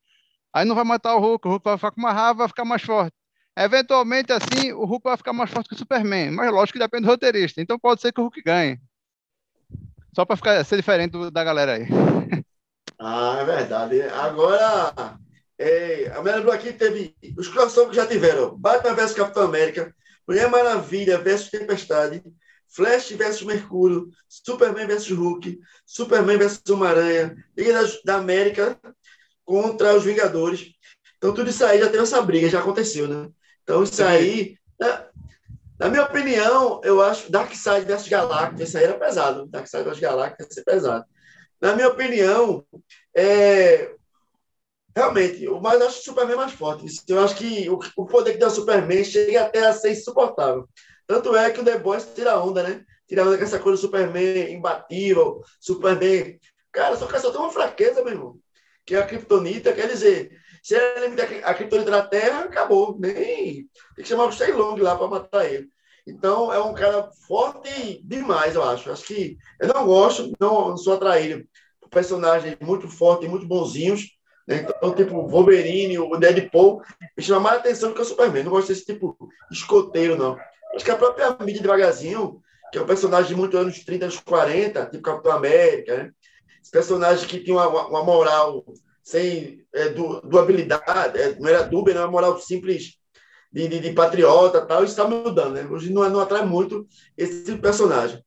Aí 0.51 0.65
não 0.65 0.73
vai 0.73 0.83
matar 0.83 1.15
o 1.15 1.19
Hulk, 1.19 1.47
o 1.47 1.51
Hulk 1.51 1.63
vai 1.63 1.77
ficar 1.77 1.91
com 1.91 2.01
mais 2.01 2.15
raiva, 2.15 2.33
vai 2.39 2.47
ficar 2.47 2.65
mais 2.65 2.81
forte. 2.81 3.13
Eventualmente, 3.55 4.33
assim, 4.33 4.73
o 4.73 4.83
Hulk 4.85 5.03
vai 5.03 5.17
ficar 5.17 5.31
mais 5.31 5.51
forte 5.51 5.69
que 5.69 5.75
o 5.75 5.77
Superman, 5.77 6.31
mas 6.31 6.51
lógico 6.51 6.79
que 6.79 6.83
depende 6.83 7.03
do 7.03 7.09
roteirista. 7.09 7.61
Então 7.61 7.77
pode 7.77 8.01
ser 8.01 8.11
que 8.11 8.19
o 8.19 8.23
Hulk 8.23 8.41
ganhe. 8.41 8.79
Só 10.15 10.25
para 10.25 10.37
ficar 10.37 10.63
ser 10.63 10.77
diferente 10.77 11.11
do, 11.11 11.29
da 11.29 11.43
galera 11.43 11.73
aí. 11.73 11.85
Ah, 12.97 13.39
é 13.41 13.43
verdade. 13.43 14.01
Agora, 14.03 15.19
é, 15.57 16.11
a 16.13 16.21
Mera 16.21 16.53
aqui 16.53 16.73
teve 16.73 17.15
os 17.37 17.47
crossovers 17.47 17.91
que 17.91 17.95
já 17.95 18.05
tiveram: 18.05 18.57
Batman 18.57 18.93
vs 18.93 19.13
Capitão 19.13 19.43
América, 19.43 19.93
Mulher 20.27 20.49
Maravilha 20.49 21.17
vs 21.17 21.49
Tempestade, 21.49 22.23
Flash 22.67 23.11
vs 23.11 23.41
Mercúrio, 23.43 24.09
Superman 24.27 24.87
vs 24.87 25.09
Hulk, 25.09 25.59
Superman 25.85 26.37
vs 26.37 26.61
Homem-Aranha, 26.69 27.35
Liga 27.57 27.73
da, 28.03 28.15
América 28.15 28.77
contra 29.45 29.95
os 29.95 30.03
Vingadores. 30.03 30.71
Então, 31.17 31.33
tudo 31.33 31.49
isso 31.49 31.63
aí 31.65 31.79
já 31.79 31.89
teve 31.89 32.03
essa 32.03 32.21
briga, 32.21 32.49
já 32.49 32.59
aconteceu, 32.59 33.07
né? 33.07 33.29
Então, 33.63 33.81
isso 33.81 34.03
aí, 34.03 34.57
na, 34.77 35.07
na 35.79 35.89
minha 35.89 36.03
opinião, 36.03 36.81
eu 36.83 37.01
acho 37.01 37.31
Darkseid 37.31 37.85
vs 37.85 38.07
Galactus, 38.09 38.61
isso 38.61 38.77
aí 38.77 38.83
era 38.83 38.99
pesado. 38.99 39.47
Darkseid 39.47 39.87
vs 39.87 39.99
Galactus 39.99 40.45
ia 40.47 40.53
ser 40.53 40.63
pesado. 40.63 41.05
Na 41.61 41.73
minha 41.73 41.87
opinião, 41.87 42.65
é, 43.15 43.95
Realmente, 44.95 45.45
o 45.49 45.59
mais 45.59 45.81
acho 45.81 45.99
o 45.99 46.03
Superman 46.03 46.37
mais 46.37 46.53
forte. 46.53 46.85
Eu 47.09 47.19
acho 47.21 47.35
que 47.35 47.69
o, 47.69 48.05
poder 48.05 48.33
que 48.33 48.37
dá 48.37 48.47
o 48.47 48.51
Superman 48.51 49.03
chega 49.03 49.43
até 49.43 49.65
a 49.65 49.73
ser 49.73 49.91
insuportável. 49.91 50.69
Tanto 51.05 51.35
é 51.35 51.51
que 51.51 51.59
o 51.59 51.65
The 51.65 51.79
Boys 51.79 52.07
tira 52.15 52.39
onda, 52.41 52.63
né? 52.63 52.81
Tira 53.05 53.25
onda 53.25 53.37
com 53.37 53.43
essa 53.43 53.59
coisa 53.59 53.77
do 53.77 53.81
Superman 53.81 54.53
imbatível, 54.53 55.41
Superman. 55.59 56.39
Cara, 56.71 56.95
só 56.95 57.07
que 57.07 57.19
só 57.19 57.29
tem 57.29 57.41
uma 57.41 57.51
fraqueza, 57.51 58.03
meu 58.03 58.13
irmão. 58.13 58.39
Que 58.85 58.95
é 58.95 58.99
a 58.99 59.05
Kryptonita, 59.05 59.73
quer 59.73 59.89
dizer, 59.89 60.31
se 60.63 60.75
ele 60.75 61.07
limita 61.07 61.23
a 61.43 61.53
Kryptonita 61.53 61.91
da 61.91 62.07
Terra, 62.07 62.45
acabou. 62.45 62.97
Nem. 62.97 63.67
Tem 63.95 64.03
que 64.03 64.05
chamar 64.05 64.25
o 64.25 64.31
Shenlong 64.31 64.81
lá 64.81 64.95
para 64.95 65.07
matar 65.07 65.45
ele. 65.45 65.67
Então, 66.07 66.53
é 66.53 66.59
um 66.59 66.73
cara 66.73 67.09
forte 67.27 68.01
demais, 68.01 68.55
eu 68.55 68.63
acho. 68.63 68.89
Acho 68.91 69.03
que 69.03 69.37
eu 69.59 69.67
não 69.67 69.85
gosto, 69.85 70.31
não, 70.39 70.69
não 70.69 70.77
sou 70.77 70.93
atraído 70.93 71.45
por 71.81 71.89
personagens 71.89 72.57
muito 72.61 72.87
fortes, 72.87 73.29
muito 73.29 73.45
bonzinhos 73.45 74.15
então, 74.47 74.93
tipo, 74.93 75.27
Wolverine, 75.27 75.97
o 75.97 76.17
Deadpool, 76.17 76.81
me 77.17 77.23
chama 77.23 77.39
mais 77.39 77.59
atenção 77.59 77.89
do 77.89 77.95
que 77.95 78.01
o 78.01 78.05
Superman. 78.05 78.43
Não 78.43 78.51
gosto 78.51 78.67
desse 78.67 78.85
tipo 78.85 79.17
escoteiro, 79.51 80.15
não. 80.15 80.37
Acho 80.75 80.85
que 80.85 80.91
a 80.91 80.97
própria 80.97 81.35
mídia 81.39 81.61
devagarzinho 81.61 82.41
que 82.75 82.79
é 82.79 82.81
um 82.81 82.85
personagem 82.85 83.37
muito 83.37 83.57
anos 83.57 83.79
30, 83.85 84.05
anos 84.05 84.19
40, 84.19 84.87
tipo 84.87 85.01
Capitão 85.01 85.31
América, 85.31 85.95
né? 85.95 86.11
Esse 86.61 86.71
personagem 86.71 87.25
que 87.25 87.39
tinha 87.39 87.55
uma, 87.55 87.87
uma 87.87 88.03
moral 88.03 88.65
sem 89.01 89.65
é, 89.73 89.89
du, 89.89 90.19
duabilidade, 90.21 91.17
é, 91.17 91.39
não 91.39 91.47
era 91.47 91.63
dúbia, 91.63 91.93
era 91.93 92.01
uma 92.01 92.11
moral 92.11 92.37
simples 92.37 92.97
de, 93.49 93.67
de, 93.69 93.79
de 93.79 93.93
patriota 93.93 94.65
tal, 94.65 94.83
isso 94.83 94.91
está 94.91 95.07
mudando, 95.07 95.53
né? 95.53 95.65
Hoje 95.71 95.93
não, 95.93 96.09
não 96.09 96.19
atrai 96.19 96.43
muito 96.43 96.85
esse 97.15 97.45
tipo 97.45 97.55
de 97.55 97.61
personagem. 97.61 98.21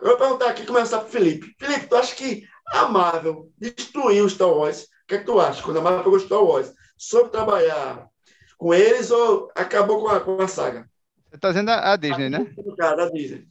Agora, 0.00 0.16
vou 0.16 0.26
perguntar 0.26 0.50
aqui, 0.50 0.66
começar 0.66 0.98
para 0.98 1.08
Felipe. 1.08 1.54
Felipe, 1.56 1.86
tu 1.86 1.94
acha 1.94 2.16
que 2.16 2.42
a 2.72 2.88
Marvel 2.88 3.50
destruiu 3.56 4.28
Star 4.28 4.48
Wars? 4.48 4.88
O 5.12 5.14
que 5.14 5.16
é 5.16 5.18
que 5.18 5.26
tu 5.26 5.38
acha? 5.38 5.62
Quando 5.62 5.78
a 5.78 5.82
Marvel 5.82 6.04
pegou 6.04 6.18
Star 6.18 6.42
Wars, 6.42 6.72
soube 6.96 7.30
trabalhar 7.30 8.08
com 8.56 8.72
eles 8.72 9.10
ou 9.10 9.52
acabou 9.54 10.00
com 10.00 10.08
a, 10.08 10.20
com 10.20 10.40
a 10.40 10.48
saga? 10.48 10.88
Você 11.28 11.36
está 11.36 11.48
dizendo 11.48 11.68
a, 11.68 11.92
a 11.92 11.96
Disney, 11.96 12.30
né? 12.30 12.38
Cara, 12.78 13.04
a 13.04 13.10
Disney. 13.10 13.46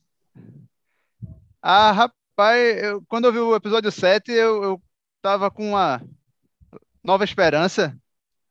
Ah, 1.62 1.92
rapaz, 1.92 2.84
eu, 2.84 3.04
quando 3.08 3.26
eu 3.26 3.32
vi 3.32 3.38
o 3.38 3.56
episódio 3.56 3.92
7, 3.92 4.32
eu, 4.32 4.64
eu 4.64 4.82
tava 5.22 5.52
com 5.52 5.70
uma 5.70 6.02
nova 7.04 7.24
esperança, 7.24 7.96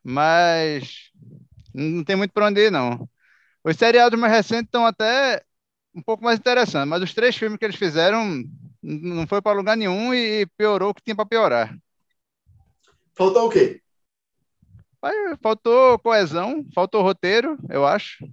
mas 0.04 1.10
não 1.74 2.04
tem 2.04 2.14
muito 2.14 2.30
para 2.32 2.46
onde 2.46 2.60
ir, 2.60 2.70
não. 2.70 3.08
Os 3.64 3.76
seriados 3.76 4.20
mais 4.20 4.32
recentes 4.32 4.66
estão 4.66 4.86
até 4.86 5.42
um 5.92 6.00
pouco 6.00 6.22
mais 6.22 6.38
interessantes, 6.38 6.88
mas 6.88 7.02
os 7.02 7.12
três 7.12 7.36
filmes 7.36 7.58
que 7.58 7.64
eles 7.64 7.76
fizeram 7.76 8.44
não 8.80 9.26
foi 9.26 9.42
para 9.42 9.56
lugar 9.56 9.76
nenhum 9.76 10.14
e 10.14 10.46
piorou 10.56 10.90
o 10.90 10.94
que 10.94 11.02
tinha 11.02 11.16
para 11.16 11.26
piorar. 11.26 11.76
Faltou 13.14 13.46
o 13.46 13.50
quê? 13.50 13.80
Faltou 15.42 15.98
coesão, 15.98 16.64
faltou 16.74 17.02
roteiro, 17.02 17.58
eu 17.68 17.86
acho. 17.86 18.24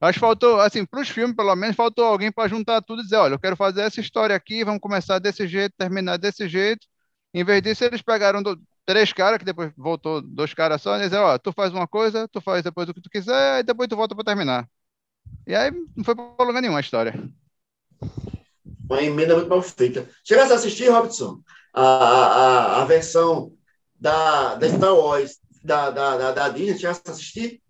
Acho 0.00 0.14
que 0.14 0.20
faltou, 0.20 0.60
assim, 0.60 0.84
para 0.86 1.00
os 1.00 1.08
filmes, 1.10 1.36
pelo 1.36 1.54
menos, 1.54 1.76
faltou 1.76 2.04
alguém 2.04 2.32
para 2.32 2.48
juntar 2.48 2.80
tudo 2.82 3.00
e 3.00 3.04
dizer: 3.04 3.16
olha, 3.16 3.34
eu 3.34 3.38
quero 3.38 3.56
fazer 3.56 3.82
essa 3.82 4.00
história 4.00 4.34
aqui, 4.34 4.64
vamos 4.64 4.80
começar 4.80 5.18
desse 5.18 5.46
jeito, 5.46 5.74
terminar 5.76 6.16
desse 6.16 6.48
jeito. 6.48 6.86
Em 7.34 7.44
vez 7.44 7.62
disso, 7.62 7.84
eles 7.84 8.00
pegaram 8.00 8.42
do, 8.42 8.58
três 8.86 9.12
caras, 9.12 9.38
que 9.38 9.44
depois 9.44 9.72
voltou 9.76 10.22
dois 10.22 10.54
caras 10.54 10.80
só, 10.80 10.96
e 10.96 11.02
dizer: 11.02 11.18
ó, 11.18 11.36
tu 11.38 11.52
faz 11.52 11.72
uma 11.72 11.86
coisa, 11.86 12.26
tu 12.28 12.40
faz 12.40 12.62
depois 12.62 12.88
o 12.88 12.94
que 12.94 13.00
tu 13.00 13.10
quiser, 13.10 13.60
e 13.60 13.62
depois 13.62 13.88
tu 13.88 13.96
volta 13.96 14.14
para 14.14 14.24
terminar. 14.24 14.68
E 15.46 15.54
aí 15.54 15.70
não 15.96 16.02
foi 16.04 16.14
para 16.14 16.44
lugar 16.44 16.60
nenhum 16.62 16.76
a 16.76 16.80
história. 16.80 17.14
Uma 18.88 19.02
emenda 19.02 19.34
muito 19.34 19.48
mal 19.48 19.62
feita. 19.62 20.08
Chegasse 20.24 20.52
a 20.52 20.56
assistir, 20.56 20.88
Robson, 20.88 21.40
a, 21.72 21.82
a, 21.82 22.82
a 22.82 22.84
versão 22.84 23.52
da, 23.98 24.54
da 24.54 24.68
Star 24.68 24.94
Wars 24.94 25.38
da, 25.62 25.90
da, 25.90 26.16
da, 26.16 26.32
da 26.32 26.48
Disney, 26.48 26.78
chegasse 26.78 27.02
a 27.06 27.10
assistir? 27.10 27.62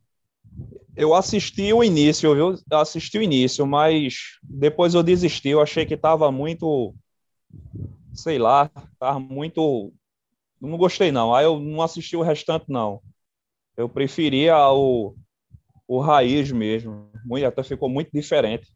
Eu 0.97 1.15
assisti 1.15 1.73
o 1.73 1.83
início, 1.83 2.35
viu? 2.35 2.55
Assisti 2.71 3.19
o 3.19 3.23
início, 3.23 3.67
mas 3.67 4.39
depois 4.43 4.95
eu 4.95 5.03
desisti. 5.03 5.49
Eu 5.49 5.61
achei 5.61 5.87
que 5.87 5.95
estava 5.95 6.31
muito, 6.31 6.95
sei 8.15 8.39
lá, 8.39 8.71
estava 8.93 9.19
muito. 9.19 9.93
Não 10.61 10.77
gostei 10.77 11.11
não. 11.11 11.35
Aí 11.35 11.45
eu 11.45 11.59
não 11.59 11.83
assisti 11.83 12.17
o 12.17 12.23
restante 12.23 12.67
não. 12.69 13.01
Eu 13.77 13.89
preferia 13.89 14.57
o, 14.71 15.15
o 15.89 16.01
raiz 16.01 16.53
mesmo. 16.53 17.11
Muito, 17.25 17.47
até 17.47 17.63
ficou 17.63 17.89
muito 17.89 18.11
diferente. 18.13 18.69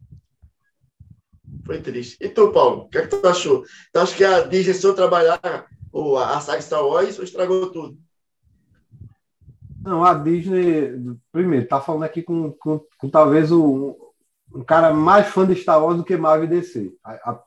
Foi 1.64 1.80
triste. 1.80 2.16
E 2.20 2.28
tu, 2.28 2.52
Paulo, 2.52 2.82
o 2.82 2.88
que, 2.88 2.98
é 2.98 3.02
que 3.02 3.08
tu 3.08 3.26
achou? 3.26 3.64
Tu 3.92 3.98
acha 3.98 4.16
que 4.16 4.24
a 4.24 4.42
Disney 4.42 4.74
soube 4.74 4.96
trabalhar 4.96 5.66
o, 5.92 6.16
a 6.16 6.40
saga 6.40 6.60
Star 6.60 6.84
Wars 6.84 7.18
ou 7.18 7.24
estragou 7.24 7.70
tudo? 7.70 7.96
Não, 9.82 10.04
a 10.04 10.14
Disney, 10.14 10.92
primeiro, 11.30 11.68
tá 11.68 11.80
falando 11.80 12.04
aqui 12.04 12.22
com, 12.22 12.52
com, 12.52 12.80
com 12.98 13.08
talvez 13.08 13.52
o, 13.52 13.96
um 14.54 14.62
cara 14.62 14.94
mais 14.94 15.28
fã 15.28 15.46
de 15.46 15.54
Star 15.56 15.82
Wars 15.82 15.96
do 15.96 16.04
que 16.04 16.16
Marvel 16.16 16.46
e 16.46 16.60
DC. 16.60 16.94
A, 17.02 17.30
a, 17.30 17.42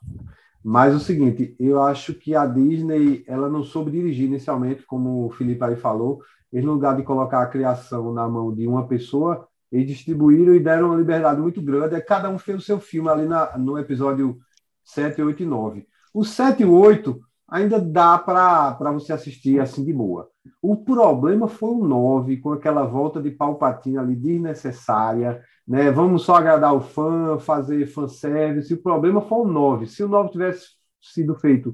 mas 0.63 0.95
o 0.95 0.99
seguinte, 0.99 1.56
eu 1.60 1.82
acho 1.82 2.13
que 2.13 2.36
a 2.36 2.45
Disney 2.45 3.23
ela 3.27 3.49
não 3.49 3.63
soube 3.63 3.91
dirigir 3.91 4.25
inicialmente, 4.25 4.84
como 4.86 5.25
o 5.25 5.32
Felipe 5.32 5.63
aí 5.63 5.75
falou, 5.75 6.21
em 6.51 6.62
lugar 6.62 6.95
de 6.95 7.03
colocar 7.03 7.41
a 7.41 7.47
criação 7.47 8.13
na 8.13 8.27
mão 8.27 8.53
de 8.53 8.67
uma 8.67 8.88
pessoa, 8.88 9.47
eles 9.71 9.88
distribuíram 9.88 10.53
e 10.56 10.60
deram 10.60 10.88
uma 10.88 10.97
liberdade 10.97 11.41
muito 11.41 11.62
grande. 11.62 11.99
Cada 12.01 12.30
um 12.30 12.38
fez 12.38 12.58
o 12.58 12.65
seu 12.65 12.80
filme 12.80 13.10
ali 13.10 13.25
na, 13.27 13.58
no 13.58 13.77
episódio 13.77 14.38
7, 14.84 15.21
8 15.21 15.43
e 15.43 15.45
9. 15.45 15.88
O 16.13 16.23
7 16.23 16.63
e 16.63 16.65
8 16.65 17.19
ainda 17.47 17.80
dá 17.80 18.17
para 18.17 18.91
você 18.91 19.13
assistir 19.13 19.60
assim 19.60 19.84
de 19.84 19.93
boa. 19.93 20.30
O 20.62 20.77
problema 20.77 21.47
foi 21.47 21.69
o 21.69 21.84
9, 21.86 22.38
com 22.38 22.51
aquela 22.53 22.84
volta 22.86 23.21
de 23.21 23.32
Palpatine 23.32 23.97
ali 23.97 24.15
desnecessária, 24.15 25.41
né? 25.67 25.91
Vamos 25.91 26.23
só 26.23 26.36
agradar 26.36 26.73
o 26.73 26.82
fã, 26.82 27.38
fazer 27.39 27.86
fanservice. 27.88 28.73
O 28.73 28.82
problema 28.82 29.21
foi 29.21 29.39
o 29.39 29.47
9. 29.47 29.88
Se 29.88 30.03
o 30.03 30.08
9 30.08 30.32
tivesse 30.32 30.67
sido 31.01 31.36
feito 31.36 31.73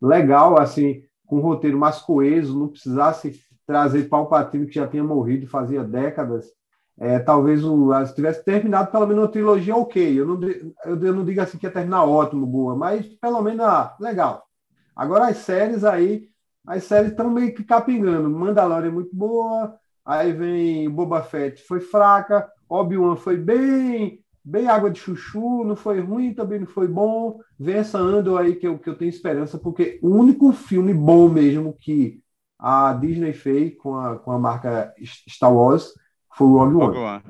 legal, 0.00 0.58
assim, 0.58 1.02
com 1.26 1.36
um 1.38 1.42
roteiro 1.42 1.78
mais 1.78 1.98
coeso, 1.98 2.58
não 2.58 2.68
precisasse 2.68 3.40
trazer 3.66 4.08
Palpatine 4.08 4.66
que 4.66 4.74
já 4.74 4.86
tinha 4.86 5.02
morrido 5.02 5.46
fazia 5.46 5.82
décadas, 5.82 6.46
é, 6.98 7.18
talvez 7.18 7.64
o, 7.64 7.92
se 8.06 8.14
tivesse 8.14 8.44
terminado 8.44 8.90
pelo 8.90 9.06
menos 9.06 9.24
uma 9.24 9.30
trilogia 9.30 9.76
ok. 9.76 10.20
Eu 10.20 10.26
não, 10.26 10.48
eu, 10.48 10.74
eu 10.84 11.14
não 11.14 11.24
digo 11.24 11.40
assim 11.40 11.58
que 11.58 11.66
ia 11.66 11.72
terminar 11.72 12.04
ótimo, 12.04 12.46
boa, 12.46 12.76
mas 12.76 13.06
pelo 13.06 13.42
menos 13.42 13.60
ah, 13.60 13.96
legal. 14.00 14.44
Agora 14.94 15.28
as 15.28 15.38
séries 15.38 15.84
aí, 15.84 16.28
as 16.66 16.84
séries 16.84 17.10
estão 17.10 17.30
meio 17.30 17.54
que 17.54 17.64
capingando. 17.64 18.30
Mandalorian 18.30 18.88
é 18.88 18.92
muito 18.92 19.14
boa, 19.14 19.76
aí 20.04 20.32
vem 20.32 20.88
Boba 20.88 21.22
Fett 21.22 21.62
foi 21.62 21.80
fraca, 21.80 22.48
Obi-Wan 22.68 23.16
foi 23.16 23.36
bem, 23.36 24.20
bem 24.44 24.68
água 24.68 24.90
de 24.90 25.00
chuchu, 25.00 25.64
não 25.64 25.74
foi 25.74 26.00
ruim, 26.00 26.32
também 26.32 26.60
não 26.60 26.66
foi 26.66 26.86
bom. 26.86 27.40
Vem 27.58 27.76
essa 27.76 27.98
Andor 27.98 28.40
aí 28.40 28.54
que 28.54 28.66
eu, 28.68 28.78
que 28.78 28.88
eu 28.88 28.96
tenho 28.96 29.08
esperança, 29.08 29.58
porque 29.58 29.98
o 30.00 30.10
único 30.10 30.52
filme 30.52 30.94
bom 30.94 31.28
mesmo 31.28 31.76
que 31.80 32.22
a 32.56 32.92
Disney 32.94 33.32
fez 33.32 33.76
com 33.76 33.96
a, 33.96 34.16
com 34.16 34.30
a 34.30 34.38
marca 34.38 34.94
Star 35.28 35.52
Wars 35.52 35.92
foi 36.36 36.46
o 36.46 36.58
Rogue 36.58 36.76
One. 36.76 36.96
One. 36.98 37.22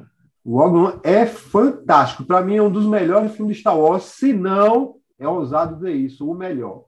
O 0.44 0.58
Rogue 0.58 0.78
One 0.78 1.00
é 1.02 1.26
fantástico. 1.26 2.24
Para 2.24 2.42
mim, 2.42 2.56
é 2.56 2.62
um 2.62 2.70
dos 2.70 2.86
melhores 2.86 3.34
filmes 3.34 3.56
de 3.56 3.60
Star 3.60 3.78
Wars, 3.78 4.04
se 4.04 4.32
não 4.32 4.96
é 5.18 5.28
ousado 5.28 5.76
dizer 5.76 5.92
isso, 5.92 6.28
o 6.28 6.34
melhor. 6.34 6.84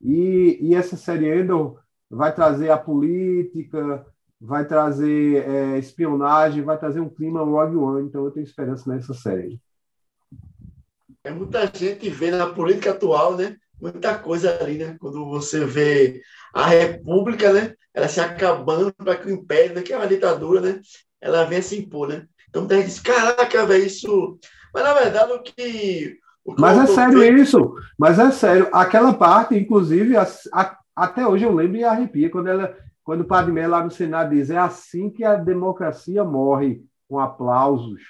E, 0.00 0.58
e 0.60 0.74
essa 0.74 0.96
série 0.96 1.40
Endor 1.40 1.78
vai 2.10 2.34
trazer 2.34 2.70
a 2.70 2.78
política, 2.78 4.06
vai 4.40 4.64
trazer 4.66 5.48
é, 5.48 5.78
espionagem, 5.78 6.62
vai 6.62 6.78
trazer 6.78 7.00
um 7.00 7.08
clima 7.08 7.42
Rogue 7.42 7.76
One, 7.76 8.06
então 8.06 8.24
eu 8.24 8.30
tenho 8.30 8.44
esperança 8.44 8.88
nessa 8.92 9.14
série. 9.14 9.60
É 11.24 11.30
muita 11.30 11.66
gente 11.74 12.08
vê 12.10 12.30
na 12.30 12.46
política 12.48 12.90
atual, 12.90 13.36
né? 13.36 13.56
Muita 13.80 14.16
coisa 14.18 14.62
ali, 14.62 14.78
né? 14.78 14.96
Quando 15.00 15.24
você 15.26 15.64
vê 15.64 16.22
a 16.52 16.66
República, 16.66 17.52
né? 17.52 17.74
Ela 17.94 18.08
se 18.08 18.20
acabando 18.20 18.92
para 18.92 19.16
que 19.16 19.28
o 19.28 19.30
Império, 19.30 19.74
né? 19.74 19.82
que 19.82 19.92
é 19.92 19.96
uma 19.96 20.06
ditadura, 20.06 20.60
né? 20.60 20.80
Ela 21.24 21.44
venha 21.44 21.62
se 21.62 21.78
impor, 21.78 22.08
né? 22.08 22.26
Então 22.48 22.68
gente 22.68 22.84
diz, 22.84 23.00
caraca, 23.00 23.66
velho, 23.66 23.84
isso... 23.84 24.38
Mas, 24.72 24.84
na 24.84 24.92
verdade, 24.92 25.32
o 25.32 25.42
que 25.42 26.18
mas 26.58 26.78
é 26.78 26.86
sério 26.86 27.38
isso, 27.38 27.74
mas 27.98 28.18
é 28.18 28.30
sério. 28.30 28.68
Aquela 28.70 29.14
parte, 29.14 29.56
inclusive, 29.56 30.14
a, 30.16 30.26
a, 30.52 30.78
até 30.94 31.26
hoje 31.26 31.44
eu 31.44 31.54
lembro 31.54 31.78
e 31.78 31.84
arrepia 31.84 32.28
quando 32.28 32.48
ela, 32.48 32.76
quando 33.02 33.22
o 33.22 33.26
Padmé 33.26 33.66
lá 33.66 33.82
no 33.82 33.90
Senado 33.90 34.34
diz 34.34 34.50
é 34.50 34.58
assim 34.58 35.08
que 35.08 35.24
a 35.24 35.36
democracia 35.36 36.22
morre, 36.22 36.84
com 37.08 37.18
aplausos. 37.18 38.02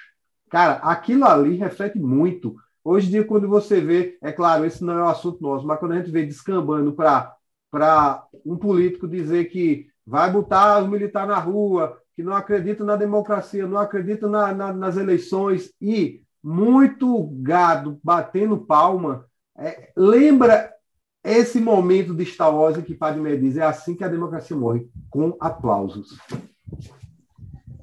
Cara, 0.51 0.75
aquilo 0.75 1.25
ali 1.25 1.57
reflete 1.57 1.99
muito. 1.99 2.57
Hoje 2.83 3.07
em 3.07 3.11
dia, 3.11 3.25
quando 3.25 3.49
você 3.49 3.81
vê, 3.81 4.19
é 4.21 4.33
claro, 4.33 4.65
esse 4.65 4.85
não 4.85 4.99
é 4.99 5.03
o 5.03 5.09
assunto 5.09 5.41
nosso, 5.41 5.67
mas 5.67 5.79
quando 5.79 5.93
a 5.93 5.97
gente 5.97 6.11
vê 6.11 6.25
descambando 6.25 6.93
para 6.93 8.27
um 8.45 8.57
político 8.57 9.07
dizer 9.07 9.45
que 9.47 9.87
vai 10.07 10.31
botar 10.31 10.83
os 10.83 10.89
militares 10.89 11.29
na 11.29 11.39
rua, 11.39 11.99
que 12.15 12.23
não 12.23 12.35
acredita 12.35 12.85
na 12.85 12.97
democracia, 12.97 13.67
não 13.67 13.79
acredita 13.79 14.29
na, 14.29 14.55
na, 14.55 14.73
nas 14.73 14.97
eleições 14.97 15.73
e 15.81 16.23
muito 16.43 17.31
gado 17.41 17.99
batendo 18.03 18.59
palma, 18.59 19.27
é, 19.57 19.91
lembra 19.97 20.73
esse 21.25 21.59
momento 21.59 22.15
de 22.15 22.27
Star 22.27 22.55
Wars 22.55 22.77
que 22.85 22.95
Padmé 22.95 23.35
diz, 23.37 23.57
é 23.57 23.63
assim 23.63 23.97
que 23.97 24.05
a 24.05 24.09
democracia 24.09 24.55
morre, 24.55 24.87
com 25.09 25.35
aplausos. 25.41 26.19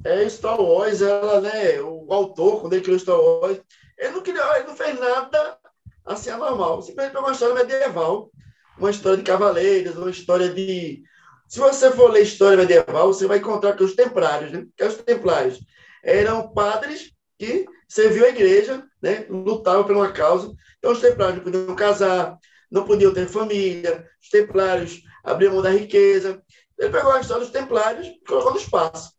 É, 0.04 0.30
Star 0.30 0.62
Wars, 0.62 1.02
ela, 1.02 1.42
né, 1.42 1.82
o 1.82 2.14
autor, 2.14 2.62
quando 2.62 2.74
ele 2.74 2.84
criou 2.84 3.00
Star 3.00 3.20
Wars, 3.20 3.60
ele 3.98 4.12
não, 4.12 4.56
ele 4.56 4.68
não 4.68 4.76
fez 4.76 5.00
nada 5.00 5.58
assim 6.06 6.30
anormal, 6.30 6.82
simplesmente 6.82 7.18
uma 7.18 7.32
história 7.32 7.56
medieval, 7.56 8.32
uma 8.78 8.92
história 8.92 9.18
de 9.18 9.24
cavaleiros, 9.24 9.96
uma 9.96 10.10
história 10.10 10.50
de... 10.54 11.04
Se 11.52 11.60
você 11.60 11.92
for 11.92 12.10
ler 12.10 12.24
história 12.24 12.58
medieval, 12.58 13.08
você 13.08 13.28
vai 13.28 13.40
encontrar 13.40 13.76
que 13.76 13.84
os 13.84 13.94
templários, 13.94 14.54
né, 14.54 14.66
que 14.74 14.86
os 14.86 14.96
templários 14.96 15.60
eram 16.02 16.48
padres 16.54 17.12
que 17.38 17.66
serviu 17.90 18.24
a 18.24 18.30
igreja, 18.30 18.82
né? 19.02 19.26
lutavam 19.30 19.84
por 19.84 19.94
uma 19.94 20.14
causa. 20.14 20.50
Então, 20.78 20.94
os 20.94 21.02
templários 21.02 21.36
não 21.36 21.44
podiam 21.44 21.76
casar, 21.76 22.38
não 22.72 22.86
podiam 22.86 23.14
ter 23.14 23.28
família, 23.28 24.08
os 24.22 24.30
templários 24.30 25.02
abriam 25.26 25.52
mão 25.52 25.62
da 25.62 25.72
riqueza. 25.72 26.42
Ele 26.80 26.90
pegou 26.90 27.12
a 27.12 27.20
história 27.20 27.44
dos 27.44 27.52
templários 27.52 28.08
e 28.08 28.22
colocou 28.26 28.54
no 28.54 28.58
espaço. 28.58 29.12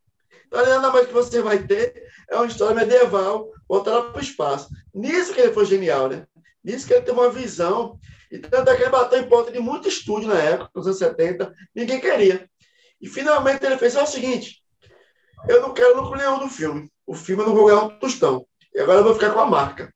Então, 0.47 0.65
nada 0.65 0.91
mais 0.91 1.07
que 1.07 1.13
você 1.13 1.43
vai 1.43 1.67
ter 1.67 2.03
é 2.31 2.37
uma 2.37 2.47
história 2.47 2.75
medieval 2.75 3.51
voltada 3.69 4.05
para 4.05 4.19
o 4.19 4.25
espaço. 4.25 4.71
Nisso 4.95 5.35
que 5.35 5.41
ele 5.43 5.53
foi 5.53 5.67
genial, 5.67 6.09
né? 6.09 6.27
Nisso 6.65 6.87
que 6.87 6.95
ele 6.95 7.03
tem 7.03 7.15
uma 7.15 7.31
visão. 7.31 7.99
E 8.31 8.39
tanto 8.39 8.71
é 8.71 8.77
que 8.77 8.83
ele 8.83 8.91
bateu 8.91 9.21
em 9.21 9.29
porta 9.29 9.51
de 9.51 9.59
muito 9.59 9.89
estúdio 9.89 10.29
na 10.29 10.39
época, 10.39 10.71
nos 10.75 10.87
anos 10.87 10.99
70, 10.99 11.53
ninguém 11.75 12.01
queria. 12.01 12.49
E 13.01 13.09
finalmente 13.09 13.65
ele 13.65 13.77
fez 13.77 13.97
o 13.97 14.07
seguinte: 14.07 14.63
eu 15.49 15.61
não 15.61 15.75
quero 15.75 16.01
lucro 16.01 16.17
nenhum 16.17 16.39
do 16.39 16.49
filme. 16.49 16.91
O 17.07 17.15
filme 17.15 17.43
eu 17.43 17.49
não 17.49 17.55
vou 17.55 17.67
ganhar 17.67 17.83
um 17.83 17.99
tostão. 17.99 18.47
E 18.75 18.81
agora 18.81 19.01
eu 19.01 19.05
vou 19.05 19.15
ficar 19.15 19.31
com 19.31 19.41
a 19.41 19.47
marca. 19.47 19.93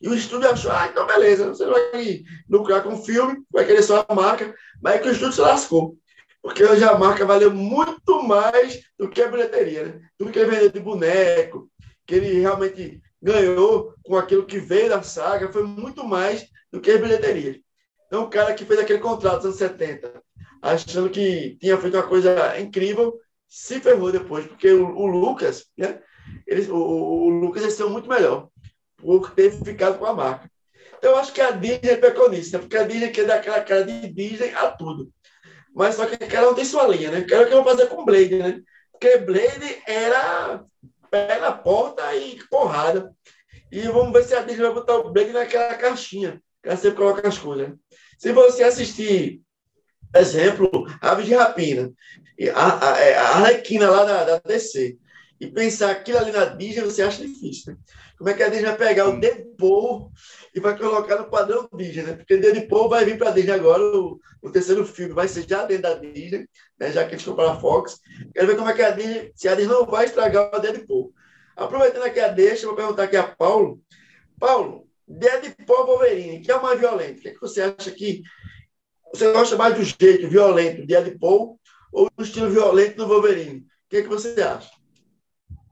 E 0.00 0.08
o 0.08 0.14
estúdio 0.14 0.48
achou, 0.48 0.70
ah, 0.70 0.88
então 0.90 1.06
beleza, 1.06 1.48
você 1.48 1.66
vai 1.66 2.22
lucrar 2.48 2.82
com 2.82 2.94
o 2.94 3.04
filme, 3.04 3.42
vai 3.52 3.66
querer 3.66 3.82
só 3.82 4.04
a 4.08 4.14
marca, 4.14 4.54
mas 4.82 4.94
é 4.94 4.98
que 4.98 5.08
o 5.08 5.12
estúdio 5.12 5.34
se 5.34 5.40
lascou. 5.40 5.98
Porque 6.42 6.64
hoje 6.64 6.84
a 6.84 6.96
marca 6.96 7.24
valeu 7.24 7.50
muito 7.50 8.22
mais 8.22 8.80
do 8.98 9.08
que 9.08 9.20
a 9.20 9.28
bilheteria, 9.28 9.84
né? 9.86 10.00
Tudo 10.18 10.30
que 10.30 10.38
ele 10.38 10.50
vendeu 10.50 10.70
de 10.70 10.80
boneco, 10.80 11.70
que 12.06 12.14
ele 12.14 12.40
realmente 12.40 13.02
ganhou 13.24 13.94
com 14.04 14.16
aquilo 14.16 14.44
que 14.44 14.58
veio 14.58 14.90
da 14.90 15.02
saga, 15.02 15.50
foi 15.50 15.62
muito 15.62 16.04
mais 16.04 16.46
do 16.70 16.78
que 16.78 16.90
a 16.90 16.98
bilheteria. 16.98 17.58
Então, 18.06 18.24
o 18.24 18.30
cara 18.30 18.52
que 18.52 18.66
fez 18.66 18.78
aquele 18.78 18.98
contrato 18.98 19.46
nos 19.46 19.46
anos 19.46 19.56
70, 19.56 20.22
achando 20.60 21.08
que 21.08 21.56
tinha 21.58 21.78
feito 21.78 21.96
uma 21.96 22.06
coisa 22.06 22.60
incrível, 22.60 23.18
se 23.48 23.80
ferrou 23.80 24.12
depois, 24.12 24.46
porque 24.46 24.70
o, 24.70 24.94
o 24.94 25.06
Lucas, 25.06 25.64
né? 25.76 26.00
Eles, 26.46 26.68
o, 26.68 26.76
o 26.76 27.28
Lucas 27.30 27.62
eles 27.62 27.74
são 27.74 27.88
muito 27.88 28.08
melhor 28.08 28.48
por 28.96 29.30
ter 29.30 29.52
ficado 29.52 29.98
com 29.98 30.04
a 30.04 30.14
marca. 30.14 30.50
Então, 30.98 31.12
eu 31.12 31.16
acho 31.16 31.32
que 31.32 31.40
a 31.40 31.50
Disney 31.50 31.96
pecou 31.96 32.30
nisso, 32.30 32.52
né? 32.52 32.58
porque 32.58 32.76
a 32.76 32.86
Disney 32.86 33.10
quer 33.10 33.26
dar 33.26 33.36
aquela 33.36 33.60
cara 33.62 33.84
de 33.84 34.08
Disney 34.08 34.52
a 34.54 34.70
tudo. 34.70 35.10
Mas 35.74 35.94
só 35.94 36.06
que 36.06 36.16
ela 36.36 36.48
não 36.48 36.54
tem 36.54 36.64
sua 36.64 36.86
linha, 36.86 37.10
né? 37.10 37.22
Quero 37.22 37.46
que 37.46 37.54
eu 37.54 37.62
vou 37.62 37.72
fazer 37.72 37.88
com 37.88 38.04
Blade, 38.04 38.36
né? 38.36 38.60
Porque 38.92 39.18
Blade 39.18 39.82
era 39.86 40.64
pé 41.14 41.38
na 41.38 41.52
porta 41.52 42.12
e 42.16 42.42
porrada. 42.50 43.14
E 43.70 43.82
vamos 43.82 44.12
ver 44.12 44.24
se 44.24 44.34
a 44.34 44.42
Disney 44.42 44.66
vai 44.66 44.74
botar 44.74 44.96
o 44.96 45.12
Blade 45.12 45.32
naquela 45.32 45.74
caixinha, 45.74 46.42
que 46.60 46.68
ela 46.68 46.76
sempre 46.76 46.96
coloca 46.96 47.28
as 47.28 47.38
coisas. 47.38 47.72
Se 48.18 48.32
você 48.32 48.64
assistir, 48.64 49.40
exemplo, 50.14 50.86
Aves 51.00 51.26
de 51.26 51.34
Rapina, 51.34 51.92
a, 52.52 52.92
a, 52.92 53.00
é, 53.00 53.16
a 53.16 53.28
Arlequina 53.36 53.88
lá 53.88 54.04
da, 54.04 54.24
da 54.24 54.38
DC, 54.38 54.98
e 55.40 55.46
pensar 55.46 55.90
aquilo 55.90 56.18
ali 56.18 56.30
na 56.30 56.44
Disney, 56.44 56.84
você 56.84 57.02
acha 57.02 57.26
difícil, 57.26 57.72
né? 57.72 57.78
Como 58.16 58.30
é 58.30 58.34
que 58.34 58.42
a 58.42 58.48
Disney 58.48 58.68
vai 58.68 58.76
pegar 58.76 59.08
o 59.08 59.18
Deadpool 59.18 60.12
e 60.54 60.60
vai 60.60 60.78
colocar 60.78 61.16
no 61.16 61.28
padrão 61.28 61.68
Disney, 61.74 62.02
né? 62.02 62.12
Porque 62.14 62.36
Deadpool 62.36 62.88
vai 62.88 63.04
vir 63.04 63.18
para 63.18 63.30
a 63.30 63.32
Disney 63.32 63.52
agora, 63.52 63.82
o, 63.82 64.20
o, 64.40 64.50
terceiro 64.50 64.86
filme 64.86 65.12
vai 65.12 65.26
ser 65.26 65.48
já 65.48 65.64
dentro 65.64 65.82
da 65.82 65.94
Disney, 65.94 66.48
né? 66.78 66.92
já 66.92 67.04
que 67.04 67.14
eles 67.14 67.24
compraram 67.24 67.52
a 67.52 67.60
Fox. 67.60 68.00
Quero 68.32 68.46
ver 68.46 68.56
como 68.56 68.68
é 68.68 68.74
que 68.74 68.82
a 68.82 68.90
Disney, 68.90 69.32
se 69.34 69.48
a 69.48 69.54
Disney 69.54 69.72
não 69.72 69.86
vai 69.86 70.04
estragar 70.04 70.54
o 70.54 70.60
Deadpool. 70.60 71.12
Aproveitando 71.56 72.04
aqui 72.04 72.20
a 72.20 72.28
deixa, 72.28 72.66
vou 72.66 72.76
perguntar 72.76 73.04
aqui 73.04 73.16
a 73.16 73.24
Paulo. 73.24 73.80
Paulo, 74.38 74.88
Deadpool 75.06 75.86
Wolverine, 75.86 76.40
que 76.40 76.50
é 76.50 76.56
o 76.56 76.62
mais 76.62 76.78
violento? 76.78 77.18
O 77.18 77.22
que, 77.22 77.28
é 77.28 77.32
que 77.32 77.40
você 77.40 77.62
acha 77.62 77.90
que 77.90 78.22
você 79.12 79.32
gosta 79.32 79.56
mais 79.56 79.76
do 79.76 79.84
jeito 79.84 80.28
violento 80.28 80.80
de 80.80 80.86
Deadpool 80.86 81.60
ou 81.92 82.10
do 82.16 82.24
estilo 82.24 82.50
violento 82.50 82.96
do 82.96 83.06
Wolverine? 83.06 83.60
O 83.60 83.64
que, 83.88 83.98
é 83.98 84.02
que 84.02 84.08
você 84.08 84.40
acha? 84.40 84.70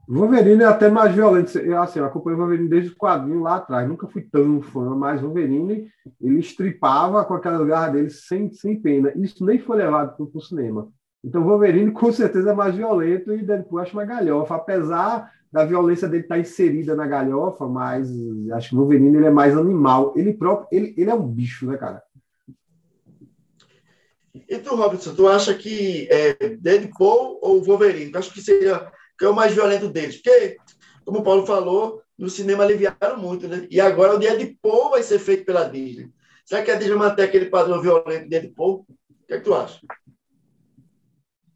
Wolverine 0.07 0.63
é 0.63 0.65
até 0.65 0.89
mais 0.89 1.15
violento. 1.15 1.57
Eu, 1.57 1.81
assim, 1.81 1.99
eu 1.99 2.05
acompanho 2.05 2.37
Wolverine 2.37 2.69
desde 2.69 2.91
o 2.91 2.95
quadrinho 2.95 3.41
lá 3.41 3.55
atrás. 3.55 3.87
Nunca 3.87 4.07
fui 4.07 4.21
tão 4.21 4.61
fã, 4.61 4.95
mas 4.95 5.21
Wolverine 5.21 5.87
ele 6.21 6.39
estripava 6.39 7.23
com 7.23 7.33
aquela 7.33 7.63
garra 7.65 7.89
dele 7.89 8.09
sem, 8.09 8.51
sem 8.51 8.79
pena. 8.79 9.13
Isso 9.15 9.45
nem 9.45 9.59
foi 9.59 9.77
levado 9.77 10.15
para 10.15 10.37
o 10.37 10.41
cinema. 10.41 10.89
Então, 11.23 11.43
Wolverine 11.43 11.91
com 11.91 12.11
certeza 12.11 12.51
é 12.51 12.53
mais 12.53 12.75
violento 12.75 13.33
e 13.33 13.43
Deadpool 13.43 13.79
acho 13.79 13.95
mais 13.95 14.09
galhofa, 14.09 14.55
apesar 14.55 15.31
da 15.49 15.63
violência 15.63 16.07
dele 16.07 16.23
estar 16.23 16.35
tá 16.35 16.41
inserida 16.41 16.95
na 16.95 17.07
galhofa, 17.07 17.65
mas 17.67 18.11
acho 18.53 18.69
que 18.69 18.75
Wolverine 18.75 19.17
ele 19.17 19.27
é 19.27 19.31
mais 19.31 19.55
animal. 19.55 20.13
Ele 20.17 20.33
próprio, 20.33 20.67
ele, 20.71 20.93
ele 20.97 21.09
é 21.09 21.13
um 21.13 21.25
bicho, 21.25 21.65
né, 21.65 21.77
cara? 21.77 22.03
E 24.49 24.57
tu, 24.57 24.75
Robson, 24.75 25.13
tu 25.13 25.27
acha 25.27 25.53
que 25.53 26.07
é 26.11 26.33
Deadpool 26.59 27.39
ou 27.41 27.63
Wolverine? 27.63 28.11
Eu 28.11 28.19
acho 28.19 28.33
que 28.33 28.41
seria 28.41 28.91
que 29.17 29.25
é 29.25 29.29
o 29.29 29.35
mais 29.35 29.53
violento 29.53 29.89
deles. 29.89 30.21
Porque, 30.21 30.57
como 31.05 31.19
o 31.19 31.23
Paulo 31.23 31.45
falou, 31.45 32.01
no 32.17 32.29
cinema 32.29 32.63
aliviaram 32.63 33.17
muito, 33.17 33.47
né? 33.47 33.67
E 33.69 33.79
agora 33.79 34.15
o 34.15 34.19
Deadpool 34.19 34.91
vai 34.91 35.03
ser 35.03 35.19
feito 35.19 35.45
pela 35.45 35.69
Disney. 35.69 36.09
Será 36.45 36.63
que 36.63 36.71
a 36.71 36.75
Disney 36.75 36.95
mantém 36.95 37.25
aquele 37.25 37.45
padrão 37.45 37.81
violento 37.81 38.23
de 38.23 38.29
Deadpool? 38.29 38.85
O 38.87 39.25
que, 39.27 39.33
é 39.33 39.37
que 39.37 39.43
tu 39.43 39.53
acha? 39.53 39.79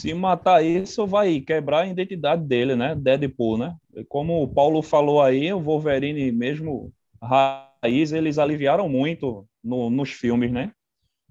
Se 0.01 0.13
matar 0.13 0.63
isso, 0.63 1.07
vai 1.07 1.39
quebrar 1.41 1.81
a 1.81 1.87
identidade 1.87 2.43
dele, 2.43 2.75
né? 2.75 2.95
Deadpool, 2.95 3.57
né? 3.57 3.75
Como 4.07 4.43
o 4.43 4.47
Paulo 4.47 4.81
falou 4.81 5.21
aí, 5.21 5.51
o 5.51 5.59
Wolverine 5.59 6.31
mesmo, 6.31 6.93
raiz, 7.21 8.11
eles 8.11 8.37
aliviaram 8.37 8.87
muito 8.87 9.47
no, 9.63 9.89
nos 9.89 10.11
filmes, 10.11 10.51
né? 10.51 10.71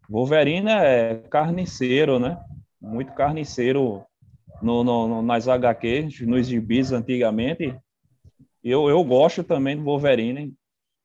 Wolverine 0.08 0.70
é 0.70 1.22
carniceiro, 1.30 2.18
né? 2.18 2.38
Muito 2.80 3.12
carniceiro 3.14 4.04
no, 4.62 4.82
no, 4.82 5.22
nas 5.22 5.48
HQs, 5.48 6.20
nos 6.20 6.46
gibis 6.46 6.92
antigamente. 6.92 7.76
Eu, 8.62 8.88
eu 8.88 9.02
gosto 9.04 9.44
também 9.44 9.76
do 9.76 9.84
Wolverine. 9.84 10.54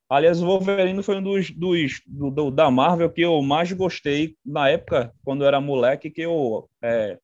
Aliás, 0.08 0.42
o 0.42 0.46
Wolverine 0.46 1.02
foi 1.02 1.16
um 1.16 1.22
dos, 1.22 1.50
dos 1.50 2.02
do, 2.06 2.30
do, 2.30 2.50
da 2.50 2.70
Marvel 2.70 3.10
que 3.10 3.22
eu 3.22 3.40
mais 3.40 3.72
gostei 3.72 4.36
na 4.44 4.68
época, 4.68 5.12
quando 5.24 5.42
eu 5.42 5.48
era 5.48 5.60
moleque, 5.60 6.10
que 6.10 6.22
eu 6.22 6.68
é, 6.82 7.18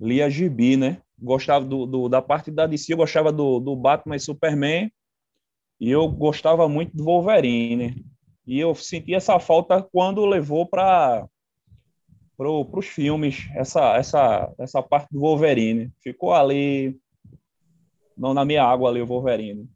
lia 0.00 0.30
gibi, 0.30 0.76
né? 0.76 1.02
Gostava 1.18 1.64
do, 1.64 1.86
do, 1.86 2.08
da 2.08 2.22
parte 2.22 2.50
da 2.50 2.66
DC, 2.66 2.92
eu 2.92 2.98
gostava 2.98 3.32
do, 3.32 3.58
do 3.58 3.74
Batman 3.74 4.16
e 4.16 4.20
Superman, 4.20 4.90
e 5.80 5.90
eu 5.90 6.08
gostava 6.08 6.68
muito 6.68 6.96
do 6.96 7.04
Wolverine. 7.04 8.04
E 8.46 8.60
eu 8.60 8.74
senti 8.74 9.14
essa 9.14 9.38
falta 9.40 9.82
quando 9.82 10.24
levou 10.24 10.66
para 10.66 11.26
para 12.36 12.50
os 12.50 12.86
filmes, 12.86 13.48
essa, 13.54 13.96
essa, 13.96 14.52
essa 14.58 14.82
parte 14.82 15.08
do 15.10 15.20
Wolverine. 15.20 15.92
Ficou 16.00 16.34
ali, 16.34 16.98
não 18.16 18.34
na 18.34 18.44
minha 18.44 18.62
água 18.62 18.90
ali, 18.90 19.00
o 19.00 19.06
Wolverine. 19.06 19.68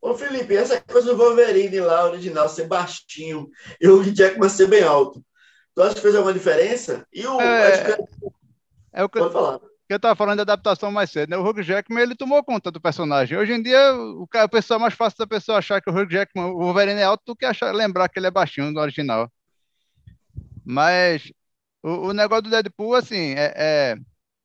Ô 0.00 0.14
Felipe, 0.14 0.56
essa 0.56 0.80
coisa 0.80 1.12
do 1.12 1.18
Wolverine 1.18 1.80
lá, 1.80 2.06
original, 2.06 2.48
ser 2.48 2.66
baixinho 2.66 3.50
e 3.80 3.88
o 3.88 4.00
Hugh 4.00 4.14
Jackman 4.14 4.48
ser 4.48 4.68
bem 4.68 4.82
alto, 4.82 5.22
tu 5.74 5.82
acha 5.82 5.94
que 5.94 6.00
fez 6.00 6.14
alguma 6.14 6.32
diferença? 6.32 7.06
E 7.12 7.26
o... 7.26 7.40
É, 7.40 7.96
que... 7.96 8.02
é 8.92 9.04
o 9.04 9.08
que... 9.08 9.18
Pode 9.18 9.32
falar 9.32 9.60
que 9.88 9.94
eu 9.94 9.96
estava 9.96 10.14
falando 10.14 10.36
de 10.36 10.42
adaptação 10.42 10.92
mais 10.92 11.10
cedo, 11.10 11.30
né? 11.30 11.38
O 11.38 11.42
Hugh 11.42 11.62
Jackman, 11.62 12.02
ele 12.02 12.14
tomou 12.14 12.44
conta 12.44 12.70
do 12.70 12.78
personagem. 12.78 13.38
Hoje 13.38 13.54
em 13.54 13.62
dia, 13.62 13.94
o, 13.94 14.26
cara, 14.26 14.44
o 14.44 14.50
pessoal 14.50 14.78
é 14.78 14.82
mais 14.82 14.92
fácil 14.92 15.18
da 15.18 15.26
pessoa 15.26 15.56
achar 15.56 15.80
que 15.80 15.88
o 15.88 15.94
Hugh 15.94 16.10
Jackman, 16.10 16.50
o 16.50 16.58
Wolverine 16.58 17.00
é 17.00 17.04
alto 17.04 17.22
do 17.24 17.34
que 17.34 17.46
achar, 17.46 17.74
lembrar 17.74 18.06
que 18.10 18.18
ele 18.18 18.26
é 18.26 18.30
baixinho 18.30 18.70
no 18.70 18.80
original. 18.80 19.32
Mas 20.68 21.32
o, 21.82 22.08
o 22.08 22.12
negócio 22.12 22.42
do 22.42 22.50
Deadpool, 22.50 22.94
assim, 22.94 23.34
é, 23.34 23.54
é, 23.56 23.96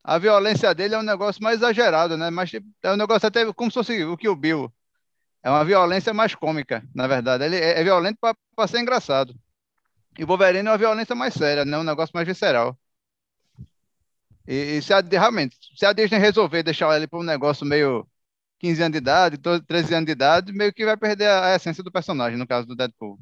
a 0.03 0.17
violência 0.17 0.73
dele 0.73 0.95
é 0.95 0.99
um 0.99 1.03
negócio 1.03 1.43
mais 1.43 1.57
exagerado, 1.57 2.17
né? 2.17 2.29
Mas 2.29 2.49
tipo, 2.51 2.67
é 2.83 2.93
um 2.93 2.97
negócio 2.97 3.27
até 3.27 3.51
como 3.53 3.69
se 3.71 3.75
fosse 3.75 4.03
o 4.05 4.17
que 4.17 4.29
o 4.29 4.35
Bill. 4.35 4.73
É 5.43 5.49
uma 5.49 5.65
violência 5.65 6.13
mais 6.13 6.35
cômica, 6.35 6.83
na 6.95 7.07
verdade. 7.07 7.45
Ele 7.45 7.57
é, 7.57 7.79
é 7.81 7.83
violento 7.83 8.19
para 8.55 8.67
ser 8.67 8.79
engraçado. 8.81 9.35
E 10.17 10.23
o 10.23 10.27
Wolverine 10.27 10.67
é 10.67 10.71
uma 10.71 10.77
violência 10.77 11.15
mais 11.15 11.33
séria, 11.35 11.65
né? 11.65 11.77
Um 11.77 11.83
negócio 11.83 12.13
mais 12.15 12.27
visceral. 12.27 12.77
E, 14.47 14.77
e 14.77 14.81
se 14.81 14.93
a, 14.93 15.01
realmente, 15.01 15.57
se 15.75 15.85
a 15.85 15.93
Disney 15.93 16.19
resolver 16.19 16.63
deixar 16.63 16.95
ele 16.95 17.07
para 17.07 17.19
um 17.19 17.23
negócio 17.23 17.65
meio 17.65 18.07
15 18.59 18.81
anos 18.83 18.93
de 18.93 18.97
idade, 18.99 19.37
13 19.67 19.95
anos 19.95 20.05
de 20.07 20.11
idade, 20.13 20.53
meio 20.53 20.73
que 20.73 20.85
vai 20.85 20.97
perder 20.97 21.27
a, 21.29 21.53
a 21.53 21.55
essência 21.55 21.83
do 21.83 21.91
personagem, 21.91 22.37
no 22.37 22.47
caso 22.47 22.67
do 22.67 22.75
Deadpool. 22.75 23.19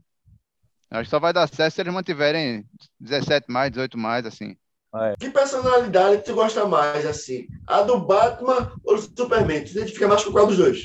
Acho 0.92 1.04
que 1.04 1.10
só 1.10 1.20
vai 1.20 1.32
dar 1.32 1.48
certo 1.48 1.74
se 1.74 1.82
eles 1.82 1.94
mantiverem 1.94 2.66
17 3.00 3.50
mais, 3.50 3.72
18 3.72 3.98
mais, 3.98 4.26
assim. 4.26 4.58
É. 4.94 5.16
Que 5.18 5.30
personalidade 5.30 6.24
tu 6.26 6.34
gosta 6.34 6.66
mais, 6.66 7.06
assim? 7.06 7.48
A 7.66 7.82
do 7.82 7.98
Batman 8.00 8.74
ou 8.84 8.96
do 8.98 9.02
Superman? 9.02 9.64
Tu 9.64 9.70
se 9.70 9.78
identifica 9.78 10.08
mais 10.08 10.22
com 10.22 10.34
qual 10.34 10.48
dos 10.48 10.58
dois? 10.58 10.84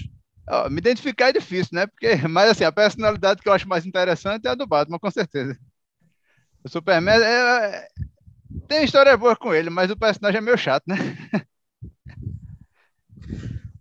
me 0.71 0.79
identificar 0.79 1.31
é 1.31 1.33
difícil, 1.33 1.71
né? 1.73 1.89
Porque, 1.89 2.15
mas 2.29 2.51
assim, 2.51 2.63
a 2.63 2.71
personalidade 2.71 3.43
que 3.43 3.49
eu 3.49 3.53
acho 3.53 3.69
mais 3.69 3.85
interessante 3.85 4.47
é 4.47 4.51
a 4.51 4.55
do 4.55 4.65
Batman, 4.65 4.99
com 4.99 5.11
certeza. 5.11 5.59
O 6.63 6.69
Superman 6.69 7.21
é, 7.21 7.25
é, 7.25 7.89
tem 8.69 8.85
história 8.85 9.17
boa 9.17 9.35
com 9.35 9.53
ele, 9.53 9.71
mas 9.71 9.91
o 9.91 9.97
personagem 9.97 10.39
é 10.39 10.41
meio 10.41 10.57
chato, 10.57 10.85
né? 10.87 10.97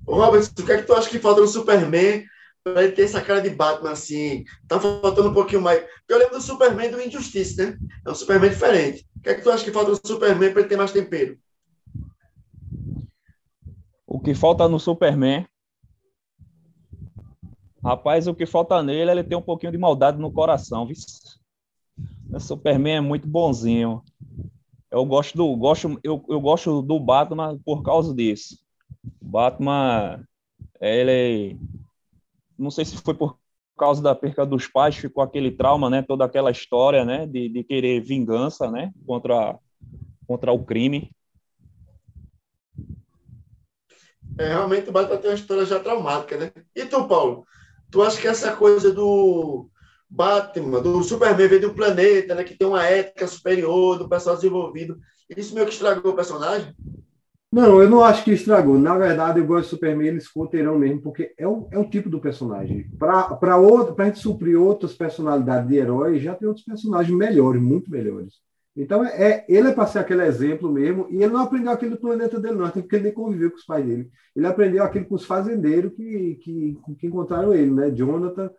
Ô, 0.07 0.15
Robert, 0.15 0.43
o 0.57 0.65
que 0.65 0.71
é 0.71 0.77
que 0.77 0.83
tu 0.83 0.93
acha 0.93 1.09
que 1.09 1.19
falta 1.19 1.41
no 1.41 1.47
Superman 1.47 2.25
para 2.65 2.83
ele 2.83 2.93
ter 2.93 3.03
essa 3.03 3.21
cara 3.21 3.41
de 3.41 3.51
Batman, 3.51 3.91
assim, 3.91 4.43
tá 4.67 4.79
faltando 4.79 5.29
um 5.29 5.33
pouquinho 5.33 5.61
mais. 5.61 5.81
Porque 5.81 6.13
eu 6.13 6.17
lembro 6.17 6.37
do 6.37 6.41
Superman 6.41 6.89
do 6.89 6.99
Injustice, 6.99 7.55
né? 7.57 7.77
É 8.03 8.09
um 8.09 8.15
Superman 8.15 8.49
diferente. 8.49 9.05
O 9.15 9.21
que 9.21 9.29
é 9.29 9.35
que 9.35 9.43
tu 9.43 9.51
acha 9.51 9.63
que 9.63 9.71
falta 9.71 9.91
no 9.91 9.99
Superman 10.03 10.51
para 10.51 10.61
ele 10.61 10.69
ter 10.69 10.75
mais 10.75 10.91
tempero? 10.91 11.37
O 14.07 14.19
que 14.19 14.33
falta 14.33 14.67
no 14.67 14.79
Superman. 14.79 15.45
Rapaz, 17.83 18.25
o 18.25 18.33
que 18.33 18.47
falta 18.47 18.81
nele 18.81 19.11
é 19.11 19.13
ele 19.13 19.23
ter 19.23 19.35
um 19.35 19.43
pouquinho 19.43 19.71
de 19.71 19.77
maldade 19.77 20.17
no 20.17 20.31
coração, 20.31 20.87
viu? 20.87 20.95
O 22.33 22.39
Superman 22.39 22.95
é 22.95 23.01
muito 23.01 23.27
bonzinho. 23.27 24.01
Eu 24.89 25.05
gosto 25.05 25.37
do 25.37 25.55
gosto 25.55 25.99
eu, 26.03 26.25
eu 26.27 26.41
gosto 26.41 26.81
do 26.81 26.99
Batman 26.99 27.59
por 27.63 27.83
causa 27.83 28.11
disso. 28.11 28.57
Batman, 29.21 30.25
ele. 30.81 31.59
Não 32.57 32.71
sei 32.71 32.85
se 32.85 32.97
foi 32.97 33.13
por 33.13 33.37
causa 33.77 34.01
da 34.01 34.15
perca 34.15 34.45
dos 34.45 34.67
pais, 34.67 34.95
ficou 34.95 35.23
aquele 35.23 35.51
trauma, 35.51 35.89
né? 35.89 36.01
Toda 36.01 36.23
aquela 36.25 36.51
história, 36.51 37.03
né? 37.03 37.27
De, 37.27 37.49
de 37.49 37.63
querer 37.63 38.01
vingança, 38.01 38.71
né? 38.71 38.91
Contra, 39.05 39.57
contra 40.27 40.51
o 40.51 40.63
crime. 40.63 41.11
É, 44.37 44.47
realmente 44.47 44.89
o 44.89 44.91
Batman 44.91 45.17
tem 45.17 45.29
uma 45.29 45.35
história 45.35 45.65
já 45.65 45.79
traumática, 45.79 46.37
né? 46.37 46.51
E 46.75 46.85
tu, 46.85 47.07
Paulo? 47.07 47.45
Tu 47.89 48.01
acha 48.01 48.19
que 48.19 48.27
essa 48.27 48.55
coisa 48.55 48.91
do 48.91 49.69
Batman, 50.09 50.81
do 50.81 51.01
Superman 51.03 51.59
de 51.59 51.65
um 51.65 51.73
planeta, 51.73 52.35
né? 52.35 52.43
Que 52.43 52.55
tem 52.55 52.67
uma 52.67 52.85
ética 52.85 53.27
superior 53.27 53.97
do 53.97 54.09
pessoal 54.09 54.35
desenvolvido. 54.35 54.99
Isso 55.35 55.53
meio 55.53 55.65
que 55.65 55.73
estragou 55.73 56.11
o 56.11 56.15
personagem? 56.15 56.75
Não, 57.51 57.81
eu 57.81 57.89
não 57.89 58.03
acho 58.03 58.23
que 58.23 58.31
estragou. 58.31 58.77
Na 58.77 58.97
verdade, 58.97 59.39
eu 59.39 59.45
gosto 59.45 59.63
de 59.63 59.69
Superman, 59.69 60.07
eles 60.07 60.27
conterão 60.27 60.77
mesmo, 60.77 61.01
porque 61.01 61.33
é 61.37 61.47
o, 61.47 61.67
é 61.71 61.79
o 61.79 61.89
tipo 61.89 62.09
do 62.09 62.19
personagem. 62.19 62.89
Para 62.99 63.37
a 63.39 64.05
gente 64.05 64.19
suprir 64.19 64.59
outras 64.59 64.93
personalidades 64.93 65.69
de 65.69 65.77
heróis, 65.77 66.21
já 66.21 66.35
tem 66.35 66.47
outros 66.47 66.65
personagens 66.65 67.15
melhores, 67.15 67.61
muito 67.61 67.89
melhores. 67.89 68.33
Então, 68.75 69.05
é, 69.05 69.45
ele 69.47 69.69
é 69.69 69.71
para 69.71 69.87
ser 69.87 69.99
aquele 69.99 70.23
exemplo 70.25 70.69
mesmo, 70.69 71.07
e 71.09 71.23
ele 71.23 71.31
não 71.31 71.39
aprendeu 71.43 71.71
aquilo 71.71 71.91
do 71.91 72.01
planeta 72.01 72.37
dele, 72.39 72.55
não, 72.55 72.69
porque 72.69 72.95
ele 72.95 73.05
nem 73.05 73.13
conviveu 73.13 73.49
com 73.49 73.57
os 73.57 73.65
pais 73.65 73.85
dele. 73.85 74.11
Ele 74.35 74.47
aprendeu 74.47 74.83
aquilo 74.83 75.05
com 75.05 75.15
os 75.15 75.25
fazendeiros 75.25 75.93
que, 75.93 76.35
que, 76.41 76.77
que 76.99 77.07
encontraram 77.07 77.53
ele, 77.53 77.71
né? 77.71 77.89
Jonathan 77.89 78.51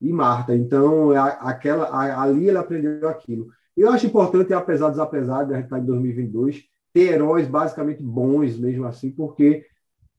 e 0.00 0.12
Marta. 0.12 0.56
Então, 0.56 1.12
é 1.12 1.18
aquela, 1.40 2.20
ali 2.20 2.48
ele 2.48 2.58
aprendeu 2.58 3.08
aquilo. 3.08 3.48
Eu 3.76 3.90
acho 3.90 4.06
importante, 4.06 4.52
apesar 4.52 4.90
dos 4.90 4.98
apesar 4.98 5.44
de 5.44 5.52
a 5.52 5.56
gente 5.56 5.66
estar 5.66 5.78
em 5.78 5.84
2022, 5.84 6.64
ter 6.92 7.12
heróis 7.12 7.46
basicamente 7.46 8.02
bons 8.02 8.58
mesmo 8.58 8.84
assim, 8.86 9.10
porque 9.10 9.64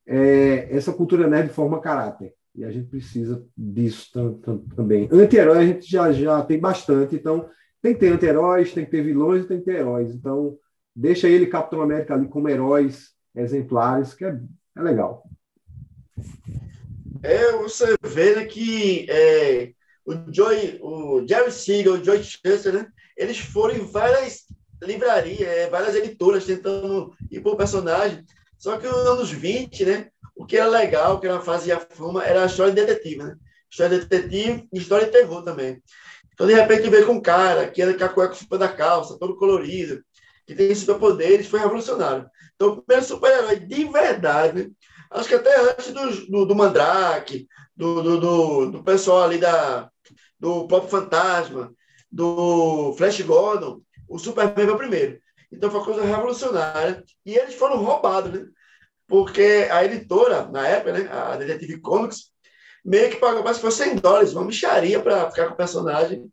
é, 0.06 0.76
essa 0.76 0.92
cultura 0.92 1.28
nerd 1.28 1.50
forma 1.50 1.80
caráter. 1.80 2.34
E 2.56 2.64
a 2.64 2.72
gente 2.72 2.88
precisa 2.88 3.44
disso 3.58 4.40
também. 4.76 5.10
Anti-herói 5.12 5.58
a 5.58 5.66
gente 5.66 5.90
já, 5.90 6.12
já 6.12 6.42
tem 6.44 6.60
bastante, 6.60 7.16
então 7.16 7.50
tem 7.82 7.94
que 7.94 8.00
ter 8.00 8.14
anti-heróis, 8.14 8.74
tem 8.74 8.86
que 8.86 8.92
ter 8.92 9.04
vilões 9.04 9.44
e 9.44 9.48
tem 9.48 9.60
que 9.60 9.66
ter 9.66 9.80
heróis. 9.80 10.14
Então, 10.14 10.58
deixa 10.96 11.28
ele 11.28 11.48
Capitão 11.48 11.82
América 11.82 12.14
ali 12.14 12.28
como 12.28 12.48
heróis 12.48 13.10
exemplares, 13.36 14.14
que 14.14 14.24
é, 14.24 14.40
é 14.78 14.82
legal. 14.82 15.24
É, 17.24 17.54
você 17.54 17.96
vê 18.04 18.36
né, 18.36 18.46
que 18.46 19.08
é, 19.10 19.74
o, 20.06 20.14
Joy, 20.32 20.80
o 20.82 21.26
Jerry 21.28 21.52
Siegel, 21.52 21.94
o 21.94 22.04
Joy 22.04 22.24
Chester, 22.24 22.74
né, 22.74 22.88
eles 23.18 23.40
foram 23.40 23.76
em 23.76 23.92
várias 23.92 24.46
livrarias, 24.86 25.42
é, 25.42 25.70
várias 25.70 25.96
editoras 25.96 26.46
tentando 26.46 27.14
ir 27.32 27.42
para 27.42 27.52
o 27.52 27.58
personagem. 27.58 28.24
Só 28.58 28.78
que 28.78 28.88
nos 28.88 29.06
anos 29.06 29.32
20, 29.32 29.86
né, 29.86 30.08
o 30.36 30.46
que 30.46 30.58
era 30.58 30.68
legal, 30.68 31.20
que 31.20 31.28
ela 31.28 31.42
fazia 31.42 31.80
fama, 31.80 32.24
era 32.24 32.44
a 32.44 32.46
história 32.46 32.74
de 32.74 32.86
detetive. 32.86 33.24
Né? 33.24 33.36
História 33.70 34.00
de 34.00 34.06
detetive 34.06 34.68
e 34.72 34.78
história 34.78 35.06
de 35.06 35.12
terror 35.12 35.44
também. 35.44 35.82
Então, 36.34 36.48
de 36.48 36.54
repente, 36.54 36.90
veio 36.90 37.06
com 37.06 37.14
um 37.14 37.22
cara 37.22 37.70
que 37.70 37.82
anda 37.82 37.98
com 37.98 38.04
a 38.06 38.10
cueca 38.10 38.34
super 38.34 38.58
da 38.58 38.68
calça, 38.68 39.18
todo 39.20 39.38
colorido, 39.38 40.04
que 40.46 40.56
tem 40.56 40.74
superpoderes, 40.74 41.48
foi 41.48 41.60
revolucionário. 41.60 42.26
Então, 42.56 42.70
o 42.70 42.82
primeiro 42.82 43.06
super-herói 43.06 43.60
de 43.60 43.86
verdade, 43.86 44.64
né? 44.64 44.72
acho 45.12 45.30
que 45.30 45.36
até 45.36 45.72
antes 45.72 45.92
do, 45.92 46.28
do, 46.28 46.46
do 46.46 46.56
Mandrake, 46.56 47.48
do, 47.76 48.02
do, 48.02 48.20
do, 48.20 48.72
do, 48.72 48.84
pessoal 48.84 49.24
ali 49.24 49.38
da, 49.38 49.90
do 50.40 50.68
próprio 50.68 50.90
Fantasma, 50.90 51.74
do 52.12 52.94
Flash 52.98 53.22
Gordon, 53.22 53.82
o 54.08 54.18
Superman 54.18 54.66
foi 54.66 54.74
o 54.74 54.78
primeiro. 54.78 55.20
Então 55.52 55.70
foi 55.70 55.80
uma 55.80 55.86
coisa 55.86 56.04
revolucionária. 56.04 57.04
E 57.26 57.36
eles 57.36 57.56
foram 57.56 57.78
roubados, 57.78 58.32
né? 58.32 58.46
Porque 59.08 59.68
a 59.70 59.84
editora, 59.84 60.48
na 60.48 60.68
época, 60.68 60.94
né, 60.94 61.10
a 61.12 61.36
Detective 61.36 61.82
Comics, 61.82 62.32
meio 62.84 63.10
que 63.10 63.18
pagou 63.18 63.44
mais 63.44 63.58
que 63.58 63.62
foi 63.62 63.72
100 63.72 63.96
dólares, 63.98 64.34
uma 64.34 64.46
micharia 64.46 65.00
para 65.00 65.30
ficar 65.30 65.48
com 65.48 65.54
o 65.54 65.58
personagem. 65.58 66.32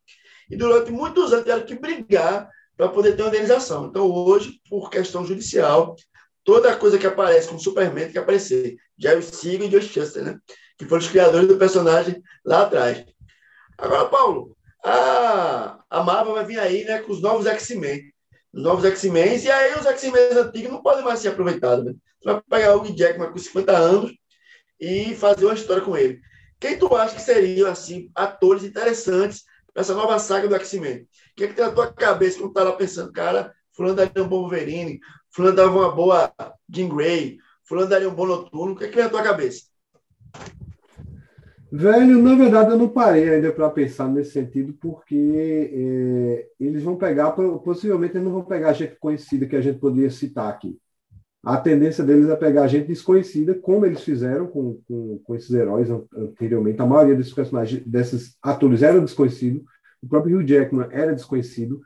E 0.49 0.57
durante 0.57 0.91
muitos 0.91 1.33
anos 1.33 1.45
tiveram 1.45 1.67
que 1.67 1.79
brigar 1.79 2.49
para 2.77 2.89
poder 2.89 3.15
ter 3.15 3.23
uma 3.23 3.29
indenização. 3.29 3.87
Então, 3.87 4.11
hoje, 4.11 4.61
por 4.69 4.91
questão 4.91 5.25
judicial, 5.25 5.95
toda 6.43 6.77
coisa 6.77 6.99
que 6.99 7.07
aparece 7.07 7.49
com 7.49 7.59
Superman 7.59 8.05
tem 8.05 8.13
que 8.13 8.19
aparecer. 8.19 8.77
Jerry 8.99 9.23
Siegel 9.23 9.69
e 9.69 9.71
Joe 9.71 9.83
Shuster, 9.83 10.25
né? 10.25 10.39
Que 10.79 10.87
foram 10.87 11.03
os 11.03 11.09
criadores 11.09 11.47
do 11.47 11.57
personagem 11.57 12.23
lá 12.45 12.63
atrás. 12.63 13.05
Agora, 13.79 14.09
Paulo, 14.09 14.57
a, 14.85 15.83
a 15.89 16.03
Marvel 16.03 16.35
vai 16.35 16.45
vir 16.45 16.59
aí 16.59 16.85
né, 16.85 17.01
com 17.01 17.13
os 17.13 17.21
novos 17.21 17.47
X-Men. 17.47 18.03
Os 18.53 18.63
novos 18.63 18.85
X-Men, 18.85 19.39
e 19.39 19.51
aí 19.51 19.79
os 19.79 19.87
X-Men 19.87 20.39
antigos 20.39 20.73
não 20.73 20.83
podem 20.83 21.05
mais 21.05 21.21
ser 21.21 21.29
aproveitados. 21.29 21.85
Né? 21.85 21.95
Você 22.21 22.33
vai 22.33 22.43
pegar 22.43 22.77
o 22.77 22.97
Jackman 22.97 23.31
com 23.31 23.39
50 23.39 23.77
anos 23.77 24.13
e 24.81 25.15
fazer 25.15 25.45
uma 25.45 25.55
história 25.55 25.83
com 25.83 25.97
ele. 25.97 26.21
Quem 26.59 26.79
tu 26.79 26.95
acha 26.95 27.15
que 27.15 27.23
seriam, 27.23 27.71
assim, 27.71 28.11
atores 28.15 28.65
interessantes 28.65 29.45
para 29.73 29.83
essa 29.83 29.95
nova 29.95 30.19
saga 30.19 30.49
do 30.49 30.55
X-Men? 30.57 31.03
O 31.03 31.07
que 31.37 31.45
é 31.45 31.49
que 31.49 31.55
tem 31.55 31.65
na 31.65 31.73
tua 31.73 31.93
cabeça 31.93 32.39
quando 32.39 32.53
tá 32.53 32.65
lá 32.65 32.73
pensando, 32.73 33.13
cara, 33.13 33.55
fulano 33.75 33.95
daria 33.95 34.23
um 34.23 34.29
bom 34.29 34.41
Wolverine, 34.41 35.01
fulano 35.31 35.57
dava 35.57 35.71
uma 35.71 35.95
boa 35.95 36.33
Jean 36.69 36.89
Grey, 36.89 37.39
fulano 37.67 37.89
daria 37.89 38.09
um 38.09 38.15
bom 38.15 38.27
Noturno, 38.27 38.75
o 38.75 38.77
que 38.77 38.85
é 38.85 38.89
que 38.89 38.95
vem 38.95 39.05
na 39.05 39.11
tua 39.11 39.23
cabeça? 39.23 39.63
Velho, 41.73 42.21
na 42.21 42.35
verdade 42.35 42.71
eu 42.71 42.79
não 42.79 42.89
parei 42.89 43.29
ainda 43.29 43.53
para 43.53 43.71
pensar 43.71 44.09
nesse 44.09 44.33
sentido, 44.33 44.73
porque 44.81 45.71
é, 45.73 46.49
eles 46.59 46.83
vão 46.83 46.97
pegar, 46.97 47.31
possivelmente 47.31 48.15
eles 48.15 48.25
não 48.25 48.33
vão 48.33 48.45
pegar 48.45 48.73
gente 48.73 48.97
conhecida 48.97 49.47
que 49.47 49.55
a 49.55 49.61
gente 49.61 49.79
poderia 49.79 50.11
citar 50.11 50.49
aqui. 50.49 50.77
A 51.43 51.57
tendência 51.57 52.05
deles 52.05 52.29
é 52.29 52.37
pegar 52.37 52.67
gente 52.67 52.89
desconhecida, 52.89 53.55
como 53.55 53.87
eles 53.87 54.03
fizeram 54.03 54.47
com, 54.47 54.79
com, 54.87 55.21
com 55.25 55.35
esses 55.35 55.51
heróis 55.51 55.89
anteriormente. 56.15 56.83
A 56.83 56.87
maioria 56.87 57.15
desses 57.15 57.33
personagens, 57.33 57.83
desses 57.87 58.37
atores 58.43 58.83
era 58.83 59.01
desconhecido, 59.01 59.65
o 60.03 60.09
próprio 60.09 60.39
Hugh 60.39 60.47
Jackman 60.47 60.89
era 60.91 61.15
desconhecido. 61.15 61.81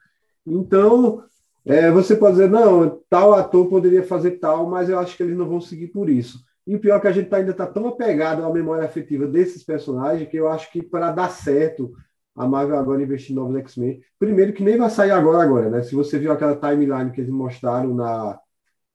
Então, 0.47 1.23
é, 1.65 1.91
você 1.91 2.17
pode 2.17 2.37
dizer, 2.37 2.51
não, 2.51 3.01
tal 3.09 3.35
ator 3.35 3.69
poderia 3.69 4.03
fazer 4.03 4.33
tal, 4.33 4.69
mas 4.69 4.89
eu 4.89 4.99
acho 4.99 5.17
que 5.17 5.23
eles 5.23 5.37
não 5.37 5.49
vão 5.49 5.61
seguir 5.61 5.89
por 5.89 6.11
isso. 6.11 6.45
E 6.67 6.75
o 6.75 6.81
pior 6.81 6.97
é 6.97 7.01
que 7.01 7.09
a 7.09 7.13
gente 7.13 7.29
tá, 7.29 7.37
ainda 7.37 7.51
está 7.51 7.67
tão 7.67 7.87
apegado 7.87 8.43
à 8.43 8.53
memória 8.53 8.85
afetiva 8.85 9.27
desses 9.27 9.63
personagens 9.63 10.29
que 10.29 10.37
eu 10.37 10.49
acho 10.49 10.71
que 10.73 10.83
para 10.83 11.11
dar 11.13 11.31
certo 11.31 11.93
a 12.35 12.49
Marvel 12.49 12.79
agora 12.79 13.03
investir 13.03 13.33
em 13.33 13.37
novos 13.37 13.57
X-Men. 13.57 14.01
Primeiro 14.19 14.53
que 14.53 14.63
nem 14.63 14.77
vai 14.77 14.91
sair 14.91 15.13
agora, 15.13 15.43
agora, 15.43 15.71
né? 15.71 15.83
Se 15.83 15.95
você 15.95 16.19
viu 16.19 16.33
aquela 16.33 16.57
timeline 16.57 17.13
que 17.13 17.21
eles 17.21 17.31
mostraram 17.31 17.95
na, 17.95 18.39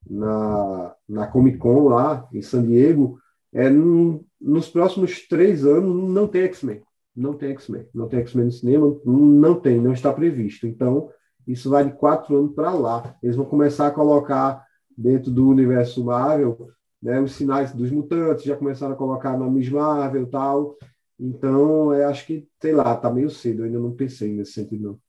na, 0.09 0.95
na 1.07 1.27
Comic 1.27 1.57
Con 1.57 1.87
lá 1.87 2.27
em 2.33 2.41
San 2.41 2.63
Diego, 2.63 3.17
é, 3.53 3.69
num, 3.69 4.23
nos 4.41 4.67
próximos 4.67 5.27
três 5.27 5.65
anos 5.65 6.09
não 6.09 6.27
tem 6.27 6.43
X-Men. 6.43 6.81
Não 7.15 7.33
tem 7.33 7.51
X-Men. 7.51 7.87
Não 7.93 8.07
tem 8.07 8.19
X-Men 8.19 8.45
no 8.45 8.51
cinema, 8.51 8.97
não 9.05 9.55
tem, 9.55 9.79
não 9.79 9.93
está 9.93 10.11
previsto. 10.11 10.67
Então, 10.67 11.09
isso 11.47 11.69
vai 11.69 11.85
de 11.85 11.93
quatro 11.93 12.35
anos 12.35 12.53
para 12.53 12.71
lá. 12.71 13.15
Eles 13.23 13.35
vão 13.35 13.45
começar 13.45 13.87
a 13.87 13.91
colocar 13.91 14.63
dentro 14.97 15.31
do 15.31 15.47
universo 15.47 16.03
Marvel 16.03 16.69
né, 17.01 17.19
os 17.21 17.33
sinais 17.33 17.73
dos 17.73 17.91
mutantes 17.91 18.43
já 18.43 18.55
começaram 18.55 18.93
a 18.93 18.97
colocar 18.97 19.37
na 19.37 19.45
Miss 19.47 19.69
Marvel 19.69 20.23
e 20.23 20.29
tal. 20.29 20.77
Então, 21.19 21.93
eu 21.93 22.07
acho 22.07 22.25
que, 22.25 22.47
sei 22.61 22.73
lá, 22.73 22.95
tá 22.95 23.09
meio 23.09 23.29
cedo, 23.29 23.61
eu 23.61 23.65
ainda 23.65 23.79
não 23.79 23.91
pensei 23.91 24.31
nesse 24.31 24.53
sentido, 24.53 24.83
não. 24.83 24.99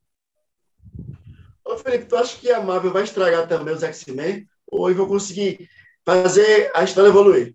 Ô, 1.65 1.77
Felipe, 1.79 2.07
tu 2.07 2.17
acha 2.17 2.39
que 2.39 2.51
a 2.51 2.61
Marvel 2.61 2.93
vai 2.93 3.05
estragar 3.05 3.47
também 3.47 3.75
os 3.75 3.83
X-Men? 3.83 4.47
Ou 4.67 4.89
eles 4.89 4.97
vão 4.97 5.07
conseguir 5.07 5.69
fazer 6.05 6.71
a 6.75 6.83
história 6.83 7.09
evoluir? 7.09 7.55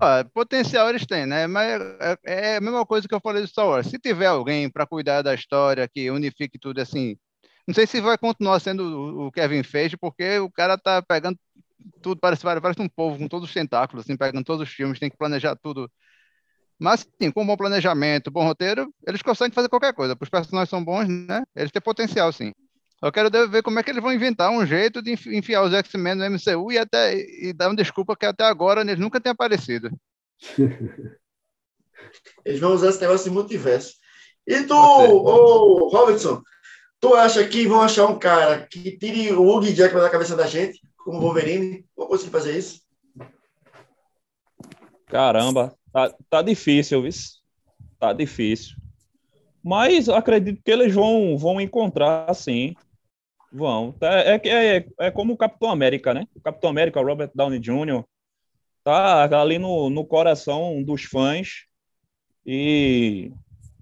Ah, 0.00 0.24
potencial 0.32 0.88
eles 0.88 1.06
têm, 1.06 1.26
né? 1.26 1.46
Mas 1.46 1.80
é, 2.00 2.18
é, 2.24 2.56
a 2.56 2.60
mesma 2.60 2.84
coisa 2.84 3.06
que 3.06 3.14
eu 3.14 3.20
falei 3.20 3.42
do 3.42 3.48
Star 3.48 3.66
Wars. 3.66 3.86
Se 3.86 3.98
tiver 3.98 4.26
alguém 4.26 4.68
para 4.70 4.86
cuidar 4.86 5.22
da 5.22 5.34
história, 5.34 5.88
que 5.88 6.10
unifique 6.10 6.58
tudo 6.58 6.80
assim, 6.80 7.16
não 7.66 7.74
sei 7.74 7.86
se 7.86 8.00
vai 8.00 8.18
continuar 8.18 8.58
sendo 8.60 9.26
o 9.26 9.30
Kevin 9.30 9.62
Feige, 9.62 9.96
porque 9.96 10.38
o 10.38 10.50
cara 10.50 10.76
tá 10.76 11.00
pegando 11.02 11.38
tudo, 12.00 12.20
parece, 12.20 12.42
parece 12.42 12.80
um 12.80 12.88
povo 12.88 13.18
com 13.18 13.28
todos 13.28 13.48
os 13.48 13.54
tentáculos, 13.54 14.04
assim, 14.04 14.16
pegando 14.16 14.44
todos 14.44 14.66
os 14.66 14.74
filmes, 14.74 14.98
tem 14.98 15.10
que 15.10 15.16
planejar 15.16 15.56
tudo. 15.56 15.90
Mas, 16.78 17.06
sim, 17.20 17.30
com 17.30 17.46
bom 17.46 17.56
planejamento, 17.56 18.30
bom 18.30 18.44
roteiro, 18.44 18.92
eles 19.06 19.22
conseguem 19.22 19.54
fazer 19.54 19.68
qualquer 19.68 19.94
coisa. 19.94 20.16
Os 20.20 20.28
personagens 20.28 20.68
são 20.68 20.84
bons, 20.84 21.06
né? 21.08 21.42
Eles 21.54 21.70
têm 21.70 21.80
potencial, 21.80 22.32
sim. 22.32 22.52
Eu 23.02 23.10
quero 23.10 23.30
ver 23.48 23.62
como 23.62 23.78
é 23.78 23.82
que 23.82 23.90
eles 23.90 24.02
vão 24.02 24.12
inventar 24.12 24.50
um 24.50 24.64
jeito 24.64 25.02
de 25.02 25.12
enfiar 25.36 25.62
os 25.62 25.72
X-Men 25.72 26.14
no 26.14 26.24
MCU 26.24 26.70
e 26.70 26.78
até 26.78 27.14
e 27.16 27.52
dar 27.52 27.68
uma 27.68 27.76
desculpa 27.76 28.16
que 28.16 28.26
até 28.26 28.44
agora 28.44 28.80
eles 28.80 28.98
nunca 28.98 29.20
têm 29.20 29.32
aparecido. 29.32 29.90
Eles 32.44 32.60
vão 32.60 32.72
usar 32.72 32.88
esse 32.88 33.00
negócio 33.00 33.30
de 33.30 33.34
multiverso. 33.34 33.94
E 34.46 34.64
tu, 34.64 34.74
ô, 34.74 35.88
Robertson, 35.88 36.42
tu 37.00 37.14
acha 37.14 37.46
que 37.46 37.66
vão 37.66 37.80
achar 37.80 38.06
um 38.06 38.18
cara 38.18 38.66
que 38.66 38.98
tire 38.98 39.32
o 39.32 39.46
Hugh 39.46 39.72
Jackman 39.72 40.02
da 40.02 40.10
cabeça 40.10 40.34
da 40.34 40.46
gente? 40.46 40.80
Como 41.04 41.20
Wolverine? 41.20 41.84
Vou 41.96 42.06
conseguir 42.06 42.30
fazer 42.30 42.58
isso? 42.58 42.80
Caramba, 45.06 45.76
tá, 45.92 46.14
tá 46.30 46.42
difícil, 46.42 47.02
viu? 47.02 47.12
Tá 47.98 48.12
difícil. 48.12 48.76
Mas 49.62 50.08
acredito 50.08 50.62
que 50.64 50.70
eles 50.70 50.92
vão, 50.92 51.36
vão 51.36 51.60
encontrar, 51.60 52.34
sim. 52.34 52.74
Vão. 53.52 53.94
É, 54.00 54.34
é, 54.34 54.76
é, 54.76 54.86
é 54.98 55.10
como 55.10 55.34
o 55.34 55.36
Capitão 55.36 55.70
América, 55.70 56.14
né? 56.14 56.26
O 56.34 56.40
Capitão 56.40 56.70
América, 56.70 57.02
Robert 57.02 57.30
Downey 57.34 57.60
Jr., 57.60 58.02
tá 58.82 59.40
ali 59.40 59.58
no, 59.58 59.88
no 59.90 60.04
coração 60.04 60.82
dos 60.82 61.04
fãs 61.04 61.66
e 62.44 63.30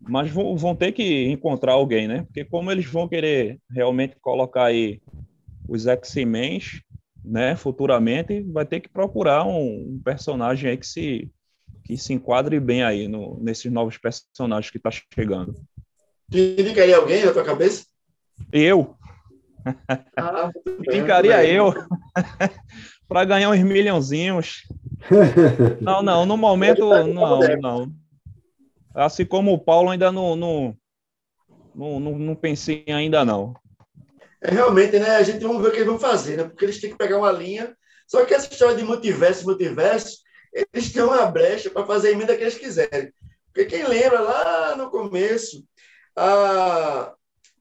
mas 0.00 0.30
vão, 0.30 0.56
vão 0.56 0.74
ter 0.74 0.92
que 0.92 1.26
encontrar 1.26 1.72
alguém, 1.72 2.08
né? 2.08 2.22
Porque 2.24 2.44
como 2.44 2.70
eles 2.70 2.86
vão 2.86 3.06
querer 3.06 3.58
realmente 3.70 4.16
colocar 4.20 4.64
aí 4.64 5.00
os 5.68 5.86
X-Men, 5.86 6.60
né, 7.24 7.56
futuramente, 7.56 8.40
vai 8.42 8.64
ter 8.64 8.80
que 8.80 8.88
procurar 8.88 9.44
um, 9.44 9.94
um, 9.94 10.00
personagem 10.04 10.70
aí 10.70 10.76
que 10.76 10.86
se 10.86 11.30
que 11.84 11.96
se 11.96 12.12
enquadre 12.12 12.60
bem 12.60 12.82
aí 12.82 13.08
no, 13.08 13.38
nesses 13.40 13.70
novos 13.70 13.96
personagens 13.98 14.70
que 14.70 14.78
tá 14.78 14.90
chegando. 14.90 15.54
Tu 16.30 16.38
indicaria 16.38 16.96
alguém 16.96 17.24
na 17.24 17.32
tua 17.32 17.44
cabeça? 17.44 17.84
Eu. 18.52 18.96
Ah, 20.16 20.50
indicaria 20.88 21.44
eu. 21.44 21.74
para 23.10 23.24
ganhar 23.24 23.50
uns 23.50 23.60
milhãozinhos. 23.60 24.62
Não, 25.80 26.00
não, 26.00 26.24
no 26.24 26.36
momento, 26.36 26.86
não, 26.86 27.40
não. 27.60 27.92
Assim 28.94 29.24
como 29.24 29.52
o 29.52 29.58
Paulo 29.58 29.90
ainda 29.90 30.12
não, 30.12 30.36
não, 30.36 30.76
não, 31.74 31.98
não, 31.98 32.18
não 32.18 32.34
pensei 32.34 32.84
ainda 32.86 33.24
não. 33.24 33.54
É, 34.42 34.50
realmente, 34.50 34.98
né? 34.98 35.16
A 35.16 35.22
gente 35.22 35.44
vamos 35.44 35.62
ver 35.62 35.68
o 35.68 35.70
que 35.70 35.78
eles 35.78 35.88
vão 35.88 35.98
fazer, 35.98 36.36
né? 36.36 36.44
Porque 36.44 36.64
eles 36.64 36.80
têm 36.80 36.90
que 36.90 36.96
pegar 36.96 37.18
uma 37.18 37.32
linha. 37.32 37.76
Só 38.06 38.24
que 38.24 38.34
essa 38.34 38.50
história 38.50 38.76
de 38.76 38.82
multiverso, 38.82 39.44
multiverso, 39.44 40.18
eles 40.52 40.92
têm 40.92 41.02
uma 41.02 41.26
brecha 41.26 41.70
para 41.70 41.86
fazer 41.86 42.08
a 42.08 42.12
emenda 42.12 42.36
que 42.36 42.42
eles 42.42 42.56
quiserem. 42.56 43.12
Porque 43.52 43.66
quem 43.66 43.86
lembra 43.86 44.20
lá 44.20 44.76
no 44.76 44.90
começo, 44.90 45.64
a... 46.16 47.12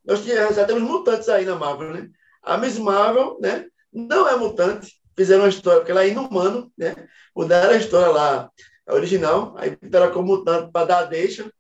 nós 0.06 0.24
já 0.24 0.66
temos 0.66 0.84
mutantes 0.84 1.30
aí 1.30 1.46
na 1.46 1.56
Marvel, 1.56 1.94
né? 1.94 2.10
A 2.42 2.58
Miss 2.58 2.78
Marvel, 2.78 3.38
né? 3.42 3.66
Não 3.92 4.28
é 4.28 4.36
mutante, 4.36 5.00
fizeram 5.16 5.44
uma 5.44 5.50
história, 5.50 5.80
porque 5.80 5.92
ela 5.92 6.04
é 6.04 6.10
inumano, 6.10 6.72
né? 6.78 6.96
Mudaram 7.36 7.74
a 7.74 7.78
história 7.78 8.08
lá, 8.08 8.50
a 8.88 8.94
original, 8.94 9.56
aí 9.58 9.78
ela 9.92 10.12
como 10.12 10.28
mutante 10.28 10.72
para 10.72 10.86
dar 10.86 11.00
a 11.00 11.06
deixa. 11.06 11.52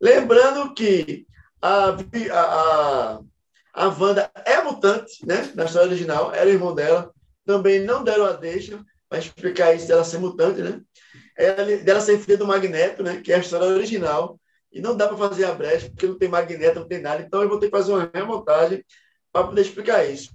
Lembrando 0.00 0.74
que 0.74 1.26
a, 1.60 1.96
a, 2.32 3.14
a 3.14 3.20
Wanda 3.86 4.30
é 4.44 4.60
mutante, 4.62 5.24
né? 5.24 5.52
Na 5.54 5.64
história 5.64 5.88
original, 5.88 6.34
era 6.34 6.50
irmão 6.50 6.74
dela. 6.74 7.12
Também 7.44 7.84
não 7.84 8.02
deram 8.02 8.26
a 8.26 8.32
deixa 8.32 8.84
para 9.08 9.18
explicar 9.18 9.74
isso 9.74 9.86
dela 9.86 10.04
ser 10.04 10.18
mutante, 10.18 10.60
né? 10.60 10.80
Ela, 11.36 11.76
dela 11.78 12.00
ser 12.00 12.18
filha 12.18 12.36
do 12.36 12.46
Magneto, 12.46 13.02
né? 13.02 13.20
Que 13.20 13.32
é 13.32 13.36
a 13.36 13.38
história 13.38 13.66
original. 13.66 14.38
E 14.72 14.80
não 14.80 14.96
dá 14.96 15.08
para 15.08 15.16
fazer 15.16 15.44
a 15.44 15.54
brecha, 15.54 15.88
porque 15.88 16.06
não 16.06 16.18
tem 16.18 16.28
Magneto, 16.28 16.80
não 16.80 16.88
tem 16.88 17.00
nada. 17.00 17.22
Então 17.22 17.40
eu 17.40 17.48
vou 17.48 17.58
ter 17.58 17.66
que 17.66 17.76
fazer 17.76 17.92
uma 17.92 18.10
remontagem 18.12 18.84
para 19.32 19.46
poder 19.46 19.62
explicar 19.62 20.04
isso. 20.04 20.30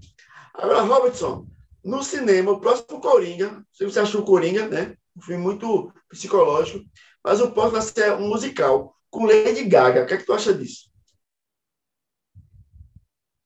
Agora, 0.54 0.82
Robertson, 0.82 1.46
no 1.84 2.02
cinema, 2.02 2.52
o 2.52 2.60
próximo 2.60 3.02
Coringa, 3.02 3.64
se 3.72 3.84
você 3.84 4.00
achou 4.00 4.22
o 4.22 4.26
Coringa, 4.26 4.68
né? 4.68 4.96
Um 5.16 5.22
filme 5.22 5.44
muito 5.44 5.92
psicológico, 6.10 6.84
mas 7.24 7.42
o 7.42 7.52
próximo 7.52 7.74
vai 7.74 7.82
ser 7.82 8.14
um 8.14 8.28
musical 8.30 8.96
com 9.10 9.26
Lady 9.26 9.66
Gaga. 9.66 10.04
O 10.04 10.06
que 10.08 10.14
é 10.14 10.18
que 10.18 10.26
tu 10.26 10.34
acha 10.34 10.54
disso? 10.54 10.93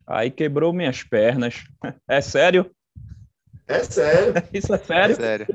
Aí 0.08 0.32
quebrou 0.32 0.74
minhas 0.74 1.04
pernas. 1.04 1.64
É 2.08 2.22
sério? 2.22 2.72
É 3.68 3.84
sério. 3.84 4.34
Isso 4.54 4.74
é 4.74 4.78
sério? 4.78 5.14
É 5.14 5.16
sério. 5.16 5.48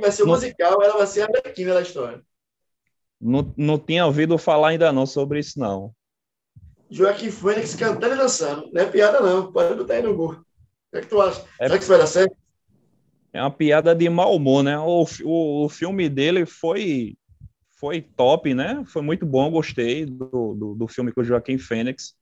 Vai 0.00 0.12
ser 0.12 0.22
um 0.22 0.28
musical, 0.28 0.80
ela 0.82 0.96
vai 0.96 1.06
ser 1.06 1.22
a 1.22 1.26
Bequina 1.26 1.74
da 1.74 1.82
história. 1.82 2.22
Não, 3.20 3.52
não 3.56 3.78
tinha 3.78 4.06
ouvido 4.06 4.38
falar 4.38 4.68
ainda 4.68 4.92
não 4.92 5.04
sobre 5.04 5.40
isso, 5.40 5.58
não. 5.58 5.92
Joaquim 6.88 7.30
Fênix 7.30 7.74
cantando 7.74 8.14
e 8.14 8.18
dançando. 8.18 8.70
Não 8.72 8.82
é 8.82 8.86
piada, 8.86 9.20
não. 9.20 9.52
Pode 9.52 9.74
botar 9.74 9.94
aí 9.94 10.02
no 10.02 10.16
Google. 10.16 10.38
O 10.38 10.44
que, 10.92 10.98
é 10.98 11.00
que 11.02 11.06
tu 11.08 11.20
acha? 11.20 11.44
É, 11.60 11.66
Será 11.66 11.76
que 11.76 11.82
isso 11.82 11.92
vai 11.92 11.98
dar 11.98 12.06
certo? 12.06 12.36
É 13.32 13.40
uma 13.40 13.50
piada 13.50 13.94
de 13.94 14.08
mau 14.08 14.34
humor, 14.34 14.62
né? 14.62 14.78
O, 14.78 15.04
o, 15.24 15.64
o 15.64 15.68
filme 15.68 16.08
dele 16.08 16.46
foi 16.46 17.16
foi 17.78 18.02
top, 18.02 18.52
né? 18.52 18.82
Foi 18.86 19.00
muito 19.00 19.24
bom, 19.24 19.50
gostei 19.50 20.04
do, 20.04 20.54
do, 20.54 20.74
do, 20.74 20.88
filme 20.88 21.12
com 21.12 21.22
o 21.22 21.24
Joaquim 21.24 21.56
Fênix, 21.56 22.14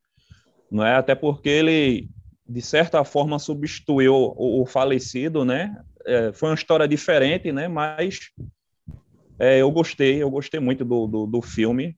não 0.70 0.84
é? 0.84 0.96
Até 0.96 1.14
porque 1.14 1.48
ele, 1.48 2.08
de 2.48 2.62
certa 2.62 3.02
forma, 3.04 3.38
substituiu 3.38 4.14
o, 4.14 4.62
o 4.62 4.66
falecido, 4.66 5.44
né? 5.44 5.76
É, 6.06 6.32
foi 6.32 6.48
uma 6.48 6.54
história 6.54 6.86
diferente, 6.86 7.52
né? 7.52 7.68
Mas 7.68 8.30
é, 9.38 9.58
eu 9.58 9.70
gostei, 9.70 10.22
eu 10.22 10.30
gostei 10.30 10.58
muito 10.58 10.84
do, 10.84 11.06
do, 11.06 11.26
do, 11.26 11.42
filme 11.42 11.96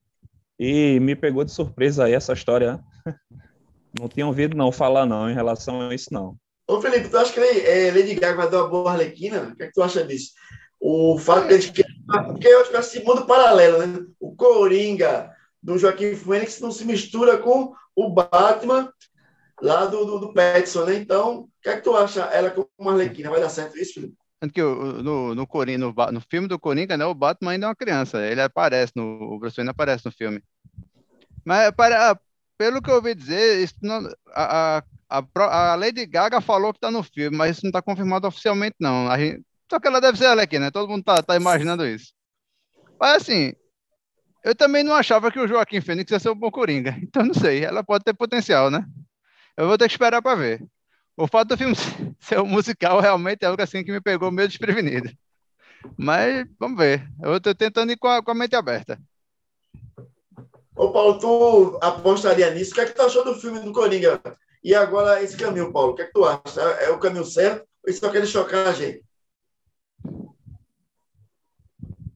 e 0.59 1.01
me 1.01 1.17
pegou 1.17 1.45
de 1.45 1.53
surpresa 1.53 2.05
aí 2.05 2.13
essa 2.13 2.33
história. 2.33 2.81
Não 3.99 4.09
tinha 4.09 4.25
ouvido 4.25 4.57
não 4.57 4.71
falar 4.71 5.05
não 5.05 5.29
em 5.29 5.35
relação 5.35 5.89
a 5.89 5.93
isso 5.93 6.15
não. 6.15 6.37
Ô, 6.69 6.81
Felipe, 6.81 7.09
tu 7.09 7.19
acha 7.19 7.33
que 7.33 7.41
é, 7.41 7.91
Lady 7.91 8.15
Gaga 8.15 8.37
vai 8.37 8.49
dar 8.49 8.59
uma 8.59 8.69
boa 8.69 8.93
Arlequina? 8.93 9.43
O 9.43 9.57
que, 9.57 9.65
é 9.65 9.67
que 9.67 9.73
tu 9.73 9.83
acha 9.83 10.05
disso? 10.05 10.31
O 10.79 11.19
fato 11.19 11.49
de 11.59 11.73
que. 11.73 11.83
Porque 12.07 12.47
eu 12.47 12.61
acho 12.61 12.71
que 12.93 12.99
é 12.99 13.03
mundo 13.03 13.27
paralelo, 13.27 13.85
né? 13.85 14.07
O 14.21 14.37
Coringa 14.37 15.35
do 15.61 15.77
Joaquim 15.77 16.15
Fênix 16.15 16.61
não 16.61 16.71
se 16.71 16.85
mistura 16.85 17.39
com 17.39 17.75
o 17.95 18.11
Batman 18.11 18.93
lá 19.61 19.87
do, 19.87 20.05
do, 20.05 20.19
do 20.19 20.33
Petson, 20.33 20.85
né? 20.85 20.97
Então, 20.97 21.41
o 21.41 21.51
que 21.63 21.69
é 21.69 21.77
que 21.77 21.83
tu 21.83 21.97
acha 21.97 22.23
ela 22.25 22.51
como 22.51 22.69
uma 22.79 22.93
Arlequina? 22.93 23.31
Vai 23.31 23.41
dar 23.41 23.49
certo 23.49 23.79
isso, 23.79 23.95
Felipe? 23.95 24.17
Tanto 24.41 24.55
que 24.55 24.63
no, 24.63 25.35
no, 25.35 25.47
Coringa, 25.47 25.79
no, 25.79 25.93
no, 25.93 26.21
filme 26.23 26.49
do 26.49 26.59
Coringa, 26.59 26.97
né, 26.97 27.05
o 27.05 27.15
Batman 27.15 27.53
ainda 27.53 27.67
é 27.67 27.69
uma 27.69 27.77
criança. 27.77 28.25
Ele 28.27 28.41
aparece, 28.41 28.93
no, 28.97 29.35
o 29.35 29.39
Bruce 29.39 29.57
Wayne 29.57 29.71
aparece 29.71 30.07
no 30.07 30.13
filme. 30.13 30.43
Mas, 31.45 31.71
para, 31.73 32.19
pelo 32.57 32.81
que 32.81 32.91
eu 32.91 32.95
ouvi 32.95 33.15
dizer, 33.15 33.71
não, 33.83 34.09
a, 34.29 34.83
a, 35.11 35.23
a, 35.35 35.75
Lady 35.75 36.07
Gaga 36.07 36.41
falou 36.41 36.73
que 36.73 36.79
está 36.79 36.91
no 36.91 37.03
filme, 37.03 37.37
mas 37.37 37.57
isso 37.57 37.67
não 37.67 37.71
está 37.71 37.83
confirmado 37.83 38.27
oficialmente, 38.27 38.77
não. 38.81 39.15
Gente, 39.19 39.45
só 39.71 39.79
que 39.79 39.87
ela 39.87 40.01
deve 40.01 40.17
ser 40.17 40.25
ela 40.25 40.43
aqui, 40.43 40.59
né? 40.59 40.71
Todo 40.71 40.89
mundo 40.89 41.05
tá, 41.05 41.23
tá 41.23 41.37
imaginando 41.37 41.87
isso. 41.87 42.13
Mas 42.99 43.23
assim, 43.23 43.53
eu 44.45 44.55
também 44.55 44.83
não 44.83 44.95
achava 44.95 45.31
que 45.31 45.39
o 45.39 45.47
Joaquim 45.47 45.81
Fênix 45.81 46.11
ia 46.11 46.19
ser 46.19 46.31
um 46.31 46.35
bom 46.35 46.51
Coringa. 46.51 46.97
Então 47.03 47.25
não 47.25 47.35
sei, 47.35 47.65
ela 47.65 47.85
pode 47.85 48.05
ter 48.05 48.15
potencial, 48.15 48.71
né? 48.71 48.85
Eu 49.57 49.69
vou 49.69 49.77
ter 49.77 49.87
que 49.87 49.95
esperar 49.95 50.23
para 50.23 50.37
ver. 50.37 50.65
O 51.17 51.27
fato 51.27 51.49
do 51.49 51.59
filme 51.59 51.75
ser 52.21 52.41
um 52.41 52.47
musical 52.47 53.01
realmente 53.01 53.43
é 53.43 53.47
algo 53.47 53.63
assim 53.63 53.85
que 53.85 53.93
me 53.93 54.01
pegou 54.01 54.31
meio 54.31 54.49
desprevenido. 54.49 55.11
Mas 55.97 56.47
vamos 56.59 56.79
ver. 56.79 57.07
Eu 57.23 57.37
estou 57.37 57.55
tentando 57.55 57.93
ir 57.93 57.97
com 57.97 58.09
a, 58.09 58.23
com 58.23 58.31
a 58.31 58.35
mente 58.35 58.55
aberta. 58.55 58.99
Ô, 60.77 60.91
Paulo, 60.93 61.19
tu 61.19 61.79
apostaria 61.83 62.51
nisso? 62.51 62.73
O 62.73 62.75
que 62.75 62.81
é 62.81 62.87
que 62.87 62.95
tu 62.95 63.03
achou 63.03 63.25
do 63.25 63.35
filme 63.35 63.61
do 63.61 63.73
Coringa? 63.73 64.21
E 64.63 64.75
agora 64.75 65.23
esse 65.23 65.37
caminho, 65.37 65.73
Paulo, 65.73 65.93
o 65.93 65.95
que 65.95 66.03
é 66.03 66.07
que 66.07 66.13
tu 66.13 66.25
acha? 66.25 66.61
É 66.61 66.91
o 66.91 66.99
caminho 66.99 67.25
certo 67.25 67.67
ou 67.85 67.91
isso 67.91 68.01
só 68.01 68.11
quer 68.11 68.27
chocar 68.27 68.69
a 68.69 68.73
gente? 68.73 69.03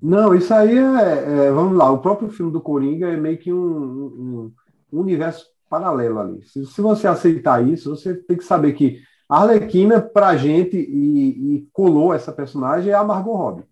Não, 0.05 0.35
isso 0.35 0.53
aí 0.53 0.77
é, 0.77 1.47
é, 1.47 1.51
Vamos 1.53 1.77
lá, 1.79 1.91
o 1.91 2.01
próprio 2.01 2.29
filme 2.29 2.53
do 2.53 2.61
Coringa 2.61 3.09
é 3.09 3.17
meio 3.17 3.39
que 3.39 3.53
um, 3.53 3.57
um, 3.59 4.53
um 4.93 5.01
universo 5.01 5.47
paralelo 5.69 6.19
ali. 6.19 6.45
Se, 6.45 6.67
se, 6.67 6.81
você 6.83 7.07
aceitar 7.07 7.67
isso, 7.67 7.91
você 7.97 8.15
tem 8.15 8.37
que 8.37 8.45
saber 8.45 8.75
que 8.75 9.01
a 9.29 9.41
Arlequina, 9.41 10.01
pra 10.03 10.37
gente, 10.37 10.77
e, 10.77 11.57
e 11.57 11.69
colou 11.73 12.13
essa 12.13 12.33
personagem, 12.33 12.93
é 12.93 12.95
a 12.95 13.03
Margot 13.03 13.35
Robbie. 13.35 13.65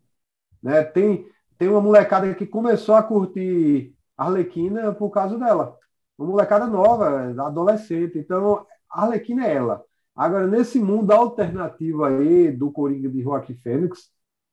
Né? 0.62 0.82
Tem, 0.82 1.26
tem 1.58 1.68
uma 1.68 1.80
molecada 1.80 2.32
que 2.34 2.46
começou 2.46 2.94
a 2.94 3.02
curtir 3.02 3.94
Arlequina 4.16 4.92
por 4.92 5.10
causa 5.10 5.38
dela 5.38 5.78
uma 6.22 6.30
molecada 6.30 6.66
nova, 6.66 7.34
adolescente. 7.46 8.18
Então, 8.18 8.66
a 8.90 9.02
Arlequina 9.02 9.46
é 9.46 9.54
ela. 9.54 9.84
Agora, 10.14 10.46
nesse 10.46 10.78
mundo 10.78 11.10
alternativo 11.10 12.04
aí 12.04 12.50
do 12.50 12.70
Coringa 12.70 13.08
de 13.08 13.22
Joaquim 13.22 13.54
Fênix, 13.54 14.10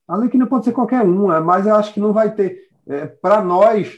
a 0.10 0.16
Arlequina 0.16 0.47
pode 0.47 0.66
ser 0.66 0.74
qualquer 0.74 1.03
um, 1.03 1.32
é, 1.32 1.39
mas 1.39 1.68
eu 1.68 1.76
acho 1.76 1.93
que 1.93 1.99
não 1.99 2.12
vai 2.12 2.34
ter. 2.34 2.68
É, 2.88 3.05
Para 3.05 3.43
nós, 3.43 3.95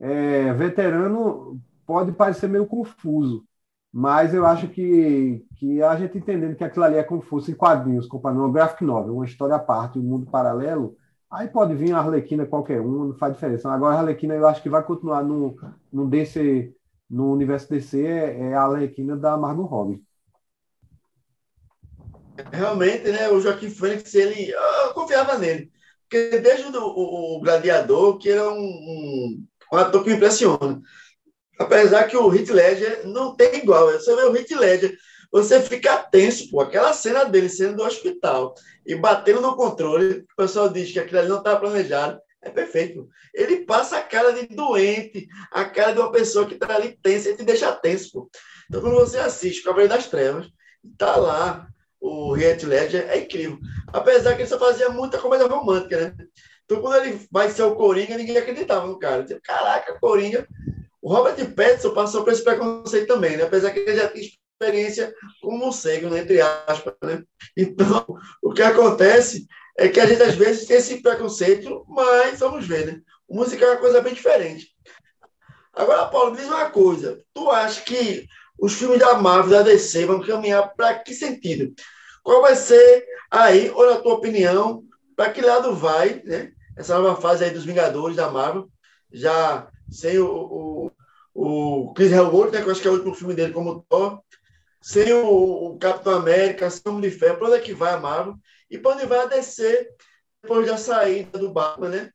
é, 0.00 0.52
veterano, 0.54 1.60
pode 1.84 2.12
parecer 2.12 2.48
meio 2.48 2.64
confuso, 2.66 3.44
mas 3.92 4.32
eu 4.32 4.46
acho 4.46 4.68
que, 4.68 5.44
que 5.56 5.82
a 5.82 5.96
gente 5.96 6.16
entendendo 6.16 6.54
que 6.56 6.62
aquilo 6.62 6.84
ali 6.84 6.96
é 6.96 7.02
confuso 7.02 7.50
em 7.50 7.54
quadrinhos, 7.54 8.06
comparando 8.06 8.42
uma 8.42 8.52
graphic 8.52 8.84
novel, 8.84 9.14
uma 9.16 9.24
história 9.24 9.56
à 9.56 9.58
parte, 9.58 9.98
um 9.98 10.02
mundo 10.02 10.30
paralelo, 10.30 10.96
aí 11.30 11.48
pode 11.48 11.74
vir 11.74 11.92
a 11.92 11.98
Arlequina 11.98 12.46
qualquer 12.46 12.80
um, 12.80 13.08
não 13.08 13.14
faz 13.14 13.34
diferença. 13.34 13.68
Agora, 13.70 13.96
a 13.96 13.98
Arlequina 14.00 14.34
eu 14.34 14.46
acho 14.46 14.62
que 14.62 14.70
vai 14.70 14.82
continuar 14.84 15.24
no, 15.24 15.56
no 15.92 16.08
desse 16.08 16.72
no 17.10 17.32
universo 17.32 17.68
DC 17.70 18.00
é, 18.06 18.50
é 18.50 18.54
a 18.54 18.62
Arlequina 18.62 19.16
da 19.16 19.36
Margot 19.36 19.64
Robbie. 19.64 20.04
Realmente, 22.52 23.10
né, 23.10 23.28
o 23.28 23.40
Joaquim 23.40 23.70
Fênix, 23.70 24.14
ele, 24.14 24.50
eu 24.50 24.94
confiava 24.94 25.38
nele. 25.38 25.70
Porque 26.08 26.38
desde 26.38 26.76
o, 26.76 26.82
o, 26.82 27.36
o 27.36 27.40
Gladiador, 27.40 28.18
que 28.18 28.28
ele 28.28 28.38
é 28.38 28.48
um, 28.48 28.56
um, 28.58 29.46
um, 29.72 29.76
ator 29.76 30.02
que 30.02 30.10
me 30.10 30.16
impressiona. 30.16 30.80
Apesar 31.58 32.04
que 32.04 32.16
o 32.16 32.32
Heath 32.34 32.50
Ledger 32.50 33.06
não 33.06 33.36
tem 33.36 33.56
igual. 33.56 33.92
Você 33.92 34.14
vê 34.14 34.22
o 34.22 34.34
Heath 34.34 34.50
Ledger, 34.52 34.96
você 35.30 35.60
fica 35.60 35.98
tenso, 35.98 36.50
pô. 36.50 36.60
Aquela 36.60 36.92
cena 36.92 37.24
dele 37.24 37.48
sendo 37.48 37.76
do 37.76 37.82
hospital 37.82 38.54
e 38.86 38.94
batendo 38.94 39.40
no 39.40 39.56
controle, 39.56 40.20
o 40.20 40.36
pessoal 40.36 40.68
diz 40.68 40.90
que 40.90 40.98
aquilo 40.98 41.18
ali 41.18 41.28
não 41.28 41.38
estava 41.38 41.60
planejado. 41.60 42.18
É 42.40 42.50
perfeito. 42.50 43.08
Ele 43.34 43.66
passa 43.66 43.98
a 43.98 44.02
cara 44.02 44.32
de 44.32 44.46
doente, 44.46 45.26
a 45.52 45.64
cara 45.64 45.92
de 45.92 45.98
uma 45.98 46.12
pessoa 46.12 46.46
que 46.46 46.54
está 46.54 46.74
ali 46.74 46.96
tensa, 47.02 47.30
e 47.30 47.36
te 47.36 47.42
deixa 47.42 47.72
tenso. 47.72 48.12
Pô. 48.12 48.30
Então, 48.68 48.80
quando 48.80 48.94
você 48.94 49.18
assiste 49.18 49.62
Cavaleiro 49.62 49.92
das 49.92 50.06
Trevas, 50.06 50.48
está 50.84 51.16
lá 51.16 51.68
o 52.00 52.36
Heath 52.36 52.62
Ledger, 52.62 53.08
é 53.08 53.18
incrível. 53.18 53.58
Apesar 53.92 54.34
que 54.34 54.42
ele 54.42 54.48
só 54.48 54.58
fazia 54.58 54.88
muita 54.88 55.18
comédia 55.18 55.46
romântica, 55.46 56.00
né? 56.00 56.14
Então, 56.64 56.82
quando 56.82 57.02
ele 57.02 57.26
vai 57.30 57.50
ser 57.50 57.62
o 57.62 57.74
Coringa, 57.74 58.16
ninguém 58.16 58.36
acreditava 58.36 58.86
no 58.86 58.98
cara. 58.98 59.22
Dizia, 59.22 59.40
Caraca, 59.42 59.98
Coringa. 59.98 60.46
O 61.00 61.12
Robert 61.12 61.36
Pattinson 61.54 61.94
passou 61.94 62.24
por 62.24 62.32
esse 62.32 62.44
preconceito 62.44 63.06
também, 63.06 63.36
né? 63.36 63.44
Apesar 63.44 63.70
que 63.70 63.80
ele 63.80 63.96
já 63.96 64.08
tinha 64.08 64.28
experiência 64.60 65.14
como 65.40 65.68
um 65.68 65.72
cego, 65.72 66.10
né? 66.10 66.20
entre 66.20 66.40
aspas, 66.40 66.94
né? 67.02 67.22
Então, 67.56 68.04
o 68.42 68.52
que 68.52 68.62
acontece 68.62 69.46
é 69.78 69.88
que 69.88 70.00
a 70.00 70.06
gente 70.06 70.22
às 70.22 70.34
vezes 70.34 70.66
tem 70.66 70.76
esse 70.76 71.00
preconceito, 71.00 71.84
mas 71.88 72.40
vamos 72.40 72.66
ver, 72.66 72.86
né? 72.86 73.00
O 73.26 73.36
musical 73.36 73.68
é 73.68 73.72
uma 73.72 73.80
coisa 73.80 74.00
bem 74.00 74.12
diferente. 74.12 74.66
Agora, 75.72 76.06
Paulo, 76.06 76.36
diz 76.36 76.46
uma 76.46 76.68
coisa. 76.70 77.22
Tu 77.32 77.50
acha 77.50 77.80
que 77.82 78.26
os 78.58 78.74
filmes 78.74 78.98
da 78.98 79.14
Marvel, 79.14 79.50
da 79.50 79.62
DC, 79.62 80.04
vão 80.06 80.20
caminhar 80.20 80.74
para 80.74 80.98
que 80.98 81.14
sentido? 81.14 81.72
Qual 82.22 82.42
vai 82.42 82.56
ser 82.56 83.06
aí, 83.30 83.70
ou 83.70 83.86
na 83.86 84.00
tua 84.00 84.14
opinião, 84.14 84.84
para 85.16 85.32
que 85.32 85.40
lado 85.40 85.74
vai, 85.74 86.22
né? 86.24 86.52
Essa 86.76 86.98
nova 86.98 87.20
fase 87.20 87.44
aí 87.44 87.50
dos 87.50 87.64
Vingadores 87.64 88.16
da 88.16 88.30
Marvel, 88.30 88.68
já 89.12 89.68
sem 89.90 90.18
o, 90.18 90.90
o, 91.34 91.88
o 91.88 91.92
Chris 91.94 92.12
Hemsworth, 92.12 92.52
né, 92.52 92.60
que 92.60 92.68
eu 92.68 92.72
acho 92.72 92.80
que 92.82 92.88
é 92.88 92.90
o 92.90 92.94
último 92.94 93.14
filme 93.14 93.34
dele 93.34 93.52
como 93.52 93.84
Thor, 93.88 94.20
sem 94.80 95.12
o, 95.12 95.72
o 95.72 95.78
Capitão 95.78 96.14
América, 96.14 96.70
sem 96.70 96.82
o 96.86 96.90
Homem 96.90 97.10
de 97.10 97.16
Ferro, 97.16 97.38
para 97.38 97.46
onde 97.48 97.56
é 97.56 97.60
que 97.60 97.74
vai 97.74 97.92
a 97.94 97.98
Marvel? 97.98 98.36
E 98.70 98.78
para 98.78 98.92
onde 98.92 99.06
vai 99.06 99.18
a 99.20 99.26
DC 99.26 99.88
depois 100.42 100.66
da 100.66 100.76
saída 100.76 101.38
do 101.38 101.52
Batman, 101.52 101.88
né? 101.88 102.10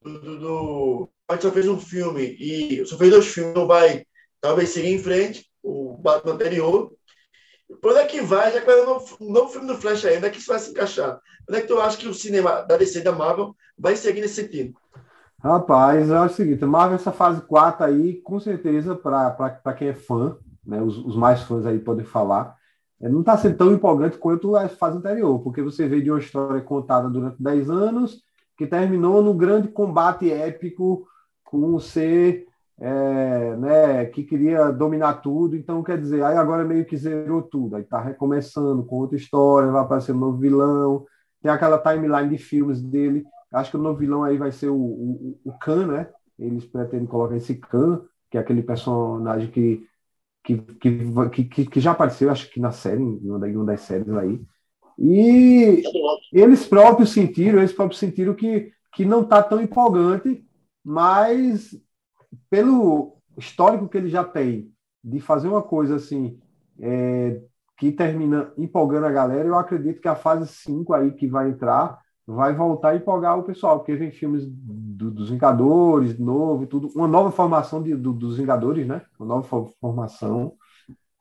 Do, 0.00 0.20
do, 0.20 0.38
do... 0.38 1.08
Só 1.40 1.50
fez 1.50 1.66
um 1.66 1.80
filme 1.80 2.36
e 2.38 2.84
só 2.84 2.98
fez 2.98 3.10
dois 3.10 3.26
filmes, 3.26 3.54
não 3.54 3.66
vai 3.66 4.04
talvez 4.40 4.70
seguir 4.70 4.88
em 4.88 4.98
frente, 4.98 5.46
o 5.62 5.96
Batman 5.98 6.34
anterior. 6.34 6.92
Por 7.80 7.92
onde 7.92 8.00
é 8.00 8.06
que 8.06 8.20
vai, 8.20 8.52
já 8.52 8.60
que 8.60 8.84
novo, 8.84 9.16
um 9.20 9.32
novo 9.32 9.48
filme 9.48 9.66
do 9.66 9.76
Flash 9.76 10.04
ainda, 10.04 10.28
que 10.28 10.38
isso 10.38 10.50
vai 10.50 10.58
se 10.58 10.70
encaixar? 10.70 11.18
Onde 11.48 11.58
é 11.58 11.62
que 11.62 11.68
tu 11.68 11.80
acha 11.80 11.96
que 11.96 12.08
o 12.08 12.14
cinema 12.14 12.62
da 12.62 12.76
DC 12.76 13.00
da 13.00 13.12
Marvel 13.12 13.54
vai 13.78 13.96
seguir 13.96 14.20
nesse 14.20 14.42
sentido? 14.42 14.74
Rapaz, 15.42 16.08
é 16.08 16.20
o 16.20 16.28
seguinte, 16.28 16.64
Marvel 16.64 16.96
essa 16.96 17.10
fase 17.10 17.40
4 17.42 17.84
aí, 17.84 18.20
com 18.20 18.38
certeza, 18.38 18.94
para 18.94 19.74
quem 19.76 19.88
é 19.88 19.94
fã, 19.94 20.36
né, 20.64 20.80
os, 20.80 20.96
os, 20.98 21.16
mais 21.16 21.42
fãs 21.42 21.66
aí 21.66 21.80
podem 21.80 22.04
falar, 22.04 22.56
é, 23.00 23.08
não 23.08 23.20
está 23.20 23.36
sendo 23.36 23.56
tão 23.56 23.72
empolgante 23.72 24.18
quanto 24.18 24.54
a 24.54 24.68
fase 24.68 24.98
anterior, 24.98 25.40
porque 25.40 25.60
você 25.60 25.88
veio 25.88 26.04
de 26.04 26.10
uma 26.12 26.20
história 26.20 26.60
contada 26.60 27.10
durante 27.10 27.42
10 27.42 27.70
anos, 27.70 28.22
que 28.56 28.68
terminou 28.68 29.20
no 29.20 29.34
grande 29.34 29.66
combate 29.66 30.30
épico 30.30 31.08
com 31.42 31.74
o 31.74 31.80
ser 31.80 32.46
é, 32.78 33.56
né, 33.56 34.06
que 34.06 34.22
queria 34.24 34.70
dominar 34.70 35.14
tudo, 35.14 35.56
então 35.56 35.82
quer 35.82 35.98
dizer, 35.98 36.24
aí 36.24 36.36
agora 36.36 36.64
meio 36.64 36.84
que 36.84 36.96
zerou 36.96 37.42
tudo, 37.42 37.76
aí 37.76 37.82
está 37.82 38.00
recomeçando 38.00 38.84
com 38.84 38.96
outra 38.96 39.16
história, 39.16 39.70
vai 39.70 39.82
aparecer 39.82 40.12
um 40.12 40.18
novo 40.18 40.38
vilão, 40.38 41.06
tem 41.42 41.50
aquela 41.50 41.78
timeline 41.78 42.28
de 42.28 42.38
filmes 42.38 42.80
dele, 42.80 43.24
acho 43.52 43.70
que 43.70 43.76
o 43.76 43.80
novo 43.80 43.98
vilão 43.98 44.24
aí 44.24 44.36
vai 44.36 44.50
ser 44.50 44.68
o, 44.68 44.76
o, 44.76 45.40
o 45.44 45.52
Khan, 45.58 45.86
né? 45.86 46.08
Eles 46.38 46.64
pretendem 46.64 47.06
colocar 47.06 47.36
esse 47.36 47.54
Khan, 47.56 48.02
que 48.30 48.38
é 48.38 48.40
aquele 48.40 48.62
personagem 48.62 49.50
que 49.50 49.86
que, 50.44 50.58
que, 50.58 51.44
que, 51.44 51.66
que 51.66 51.80
já 51.80 51.92
apareceu, 51.92 52.30
acho 52.30 52.50
que 52.50 52.60
na 52.60 52.72
série, 52.72 53.02
em 53.02 53.30
uma 53.30 53.64
das 53.64 53.80
séries 53.82 54.08
aí. 54.14 54.40
E 54.98 55.82
eles 56.32 56.66
próprios 56.66 57.12
sentiram, 57.12 57.58
eles 57.58 57.72
próprios 57.72 57.98
sentiram 57.98 58.34
que, 58.34 58.72
que 58.92 59.04
não 59.04 59.22
está 59.22 59.42
tão 59.42 59.60
empolgante, 59.60 60.44
mas 60.84 61.76
pelo 62.50 63.16
histórico 63.36 63.88
que 63.88 63.96
ele 63.96 64.08
já 64.08 64.24
tem 64.24 64.70
de 65.02 65.20
fazer 65.20 65.48
uma 65.48 65.62
coisa 65.62 65.96
assim 65.96 66.38
é, 66.80 67.40
que 67.76 67.90
termina 67.90 68.52
empolgando 68.56 69.06
a 69.06 69.10
galera, 69.10 69.48
eu 69.48 69.56
acredito 69.56 70.00
que 70.00 70.08
a 70.08 70.14
fase 70.14 70.46
5 70.46 70.92
aí 70.94 71.12
que 71.12 71.26
vai 71.26 71.48
entrar 71.48 72.00
vai 72.26 72.54
voltar 72.54 72.90
a 72.90 72.96
empolgar 72.96 73.38
o 73.38 73.42
pessoal, 73.42 73.78
porque 73.78 73.96
vem 73.96 74.10
filmes 74.10 74.44
do, 74.46 75.10
dos 75.10 75.30
Vingadores, 75.30 76.18
novo 76.18 76.62
e 76.62 76.66
tudo, 76.66 76.88
uma 76.94 77.08
nova 77.08 77.32
formação 77.32 77.82
de, 77.82 77.96
do, 77.96 78.12
dos 78.12 78.36
Vingadores, 78.36 78.86
né? 78.86 79.02
Uma 79.18 79.34
nova 79.34 79.66
formação. 79.80 80.54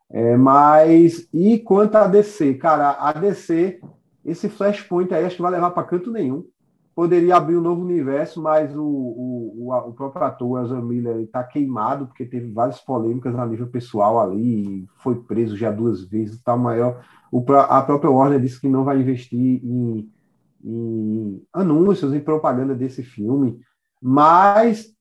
É, 0.09 0.37
mas, 0.37 1.27
e 1.33 1.57
quanto 1.59 1.95
a 1.95 2.07
DC? 2.07 2.55
Cara, 2.55 2.91
a 2.91 3.11
DC, 3.13 3.79
esse 4.23 4.49
Flashpoint 4.49 5.13
aí 5.13 5.25
acho 5.25 5.37
que 5.37 5.41
vai 5.41 5.51
levar 5.51 5.71
para 5.71 5.87
canto 5.87 6.11
nenhum. 6.11 6.45
Poderia 6.93 7.37
abrir 7.37 7.55
um 7.55 7.61
novo 7.61 7.81
universo, 7.81 8.41
mas 8.41 8.75
o, 8.75 8.83
o, 8.83 9.71
o, 9.71 9.93
próprio 9.93 10.25
ator, 10.25 10.63
Ezra 10.63 10.81
Miller, 10.81 11.21
está 11.21 11.43
queimado, 11.43 12.05
porque 12.05 12.25
teve 12.25 12.51
várias 12.51 12.79
polêmicas 12.81 13.33
a 13.33 13.45
nível 13.45 13.67
pessoal 13.67 14.19
ali, 14.19 14.85
foi 14.97 15.15
preso 15.15 15.55
já 15.55 15.71
duas 15.71 16.03
vezes, 16.03 16.41
tá 16.41 16.57
maior. 16.57 17.01
O, 17.31 17.43
a 17.53 17.81
própria 17.81 18.11
Warner 18.11 18.41
disse 18.41 18.59
que 18.59 18.67
não 18.67 18.83
vai 18.83 18.99
investir 18.99 19.63
em 19.63 20.09
em 20.63 21.41
anúncios, 21.51 22.13
em 22.13 22.19
propaganda 22.19 22.75
desse 22.75 23.03
filme, 23.03 23.59
mas 24.01 24.93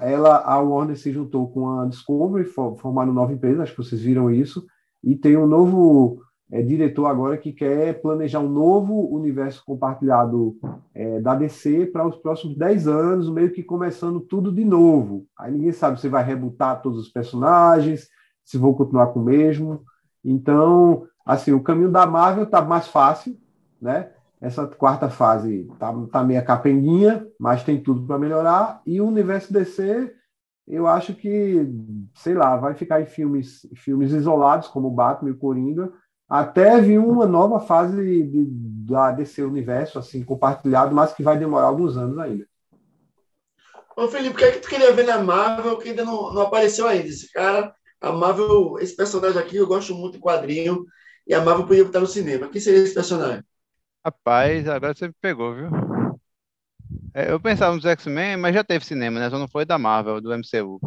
ela, 0.00 0.38
a 0.38 0.58
Warner 0.60 0.96
se 0.96 1.12
juntou 1.12 1.50
com 1.50 1.80
a 1.80 1.86
Discovery, 1.86 2.44
formaram 2.44 3.12
nova 3.12 3.32
empresa, 3.32 3.62
acho 3.62 3.72
que 3.72 3.82
vocês 3.82 4.00
viram 4.00 4.30
isso, 4.30 4.66
e 5.02 5.16
tem 5.16 5.36
um 5.36 5.46
novo 5.46 6.20
é, 6.50 6.62
diretor 6.62 7.06
agora 7.06 7.36
que 7.36 7.52
quer 7.52 8.00
planejar 8.00 8.40
um 8.40 8.48
novo 8.48 9.14
universo 9.14 9.62
compartilhado 9.64 10.56
é, 10.94 11.20
da 11.20 11.34
DC 11.34 11.86
para 11.86 12.06
os 12.06 12.16
próximos 12.16 12.56
10 12.56 12.88
anos, 12.88 13.30
meio 13.30 13.52
que 13.52 13.62
começando 13.62 14.20
tudo 14.20 14.50
de 14.50 14.64
novo. 14.64 15.26
Aí 15.38 15.52
ninguém 15.52 15.72
sabe 15.72 16.00
se 16.00 16.08
vai 16.08 16.24
rebutar 16.24 16.80
todos 16.80 16.98
os 16.98 17.08
personagens, 17.08 18.08
se 18.44 18.56
vão 18.56 18.72
continuar 18.72 19.08
com 19.08 19.20
o 19.20 19.24
mesmo. 19.24 19.82
Então, 20.24 21.06
assim, 21.24 21.52
o 21.52 21.62
caminho 21.62 21.90
da 21.90 22.06
Marvel 22.06 22.44
está 22.44 22.62
mais 22.62 22.88
fácil, 22.88 23.36
né? 23.80 24.10
Essa 24.40 24.66
quarta 24.66 25.10
fase 25.10 25.68
tá, 25.78 25.92
tá 26.12 26.22
meio 26.22 26.44
capenguinha, 26.44 27.26
mas 27.38 27.64
tem 27.64 27.82
tudo 27.82 28.06
para 28.06 28.18
melhorar. 28.18 28.80
E 28.86 29.00
o 29.00 29.06
universo 29.06 29.52
DC, 29.52 30.14
eu 30.66 30.86
acho 30.86 31.12
que, 31.12 31.68
sei 32.14 32.34
lá, 32.34 32.56
vai 32.56 32.74
ficar 32.74 33.02
em 33.02 33.06
filmes, 33.06 33.66
filmes 33.74 34.12
isolados, 34.12 34.68
como 34.68 34.90
Batman 34.90 35.30
e 35.30 35.34
Coringa, 35.34 35.92
até 36.28 36.80
vir 36.80 36.98
uma 36.98 37.26
nova 37.26 37.58
fase 37.58 37.96
de, 37.96 38.44
da 38.86 39.10
DC 39.12 39.42
Universo, 39.42 39.98
assim, 39.98 40.22
compartilhado, 40.22 40.94
mas 40.94 41.12
que 41.14 41.22
vai 41.22 41.38
demorar 41.38 41.66
alguns 41.66 41.96
anos 41.96 42.18
ainda. 42.18 42.46
Ô, 43.96 44.06
Felipe, 44.08 44.34
o 44.34 44.38
que 44.38 44.44
é 44.44 44.52
que 44.52 44.60
tu 44.60 44.68
queria 44.68 44.92
ver 44.92 45.06
na 45.06 45.18
Marvel 45.18 45.78
que 45.78 45.88
ainda 45.88 46.04
não, 46.04 46.32
não 46.32 46.42
apareceu 46.42 46.86
ainda? 46.86 47.08
Esse 47.08 47.32
cara, 47.32 47.74
a 48.00 48.12
Marvel, 48.12 48.78
esse 48.78 48.94
personagem 48.94 49.40
aqui, 49.40 49.56
eu 49.56 49.66
gosto 49.66 49.94
muito 49.94 50.18
do 50.18 50.22
quadrinho, 50.22 50.84
e 51.26 51.34
a 51.34 51.42
Marvel 51.42 51.66
podia 51.66 51.82
estar 51.82 52.00
no 52.00 52.06
cinema. 52.06 52.48
Quem 52.48 52.60
seria 52.60 52.82
esse 52.82 52.94
personagem? 52.94 53.42
Rapaz, 54.04 54.68
agora 54.68 54.94
você 54.94 55.08
me 55.08 55.14
pegou, 55.20 55.54
viu? 55.54 55.68
É, 57.12 57.32
eu 57.32 57.40
pensava 57.40 57.74
nos 57.74 57.84
X-Men, 57.84 58.36
mas 58.36 58.54
já 58.54 58.62
teve 58.62 58.84
cinema, 58.84 59.18
né? 59.18 59.28
Só 59.28 59.38
não 59.38 59.48
foi 59.48 59.64
da 59.64 59.78
Marvel, 59.78 60.20
do 60.20 60.32
MCU. 60.32 60.80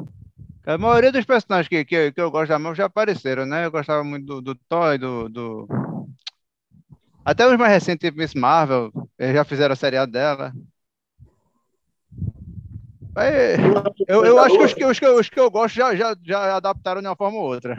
A 0.66 0.78
maioria 0.78 1.12
dos 1.12 1.26
personagens 1.26 1.68
que, 1.68 1.84
que, 1.84 2.12
que 2.12 2.22
eu 2.22 2.30
gosto 2.30 2.50
da 2.50 2.60
Marvel 2.60 2.76
já 2.76 2.86
apareceram, 2.86 3.46
né? 3.46 3.66
Eu 3.66 3.72
gostava 3.72 4.04
muito 4.04 4.42
do, 4.42 4.54
do 4.54 4.60
do, 5.00 5.30
do... 5.30 5.68
Até 7.26 7.48
os 7.48 7.58
mais 7.58 7.72
recentes, 7.72 8.08
tipo 8.08 8.18
Miss 8.18 8.34
Marvel, 8.34 8.92
eles 9.18 9.36
já 9.36 9.44
fizeram 9.44 9.74
a 9.74 9.76
série 9.76 10.06
dela. 10.08 10.54
eu, 14.08 14.26
eu 14.26 14.40
acho 14.40 14.58
que 14.58 14.64
os 14.64 14.74
que, 14.74 14.86
os 14.86 15.00
que, 15.00 15.08
os 15.08 15.30
que 15.30 15.40
eu 15.40 15.52
gosto 15.52 15.76
já, 15.76 15.96
já, 15.96 16.16
já 16.24 16.56
adaptaram 16.56 17.02
de 17.02 17.08
uma 17.08 17.16
forma 17.16 17.38
ou 17.38 17.46
outra. 17.46 17.76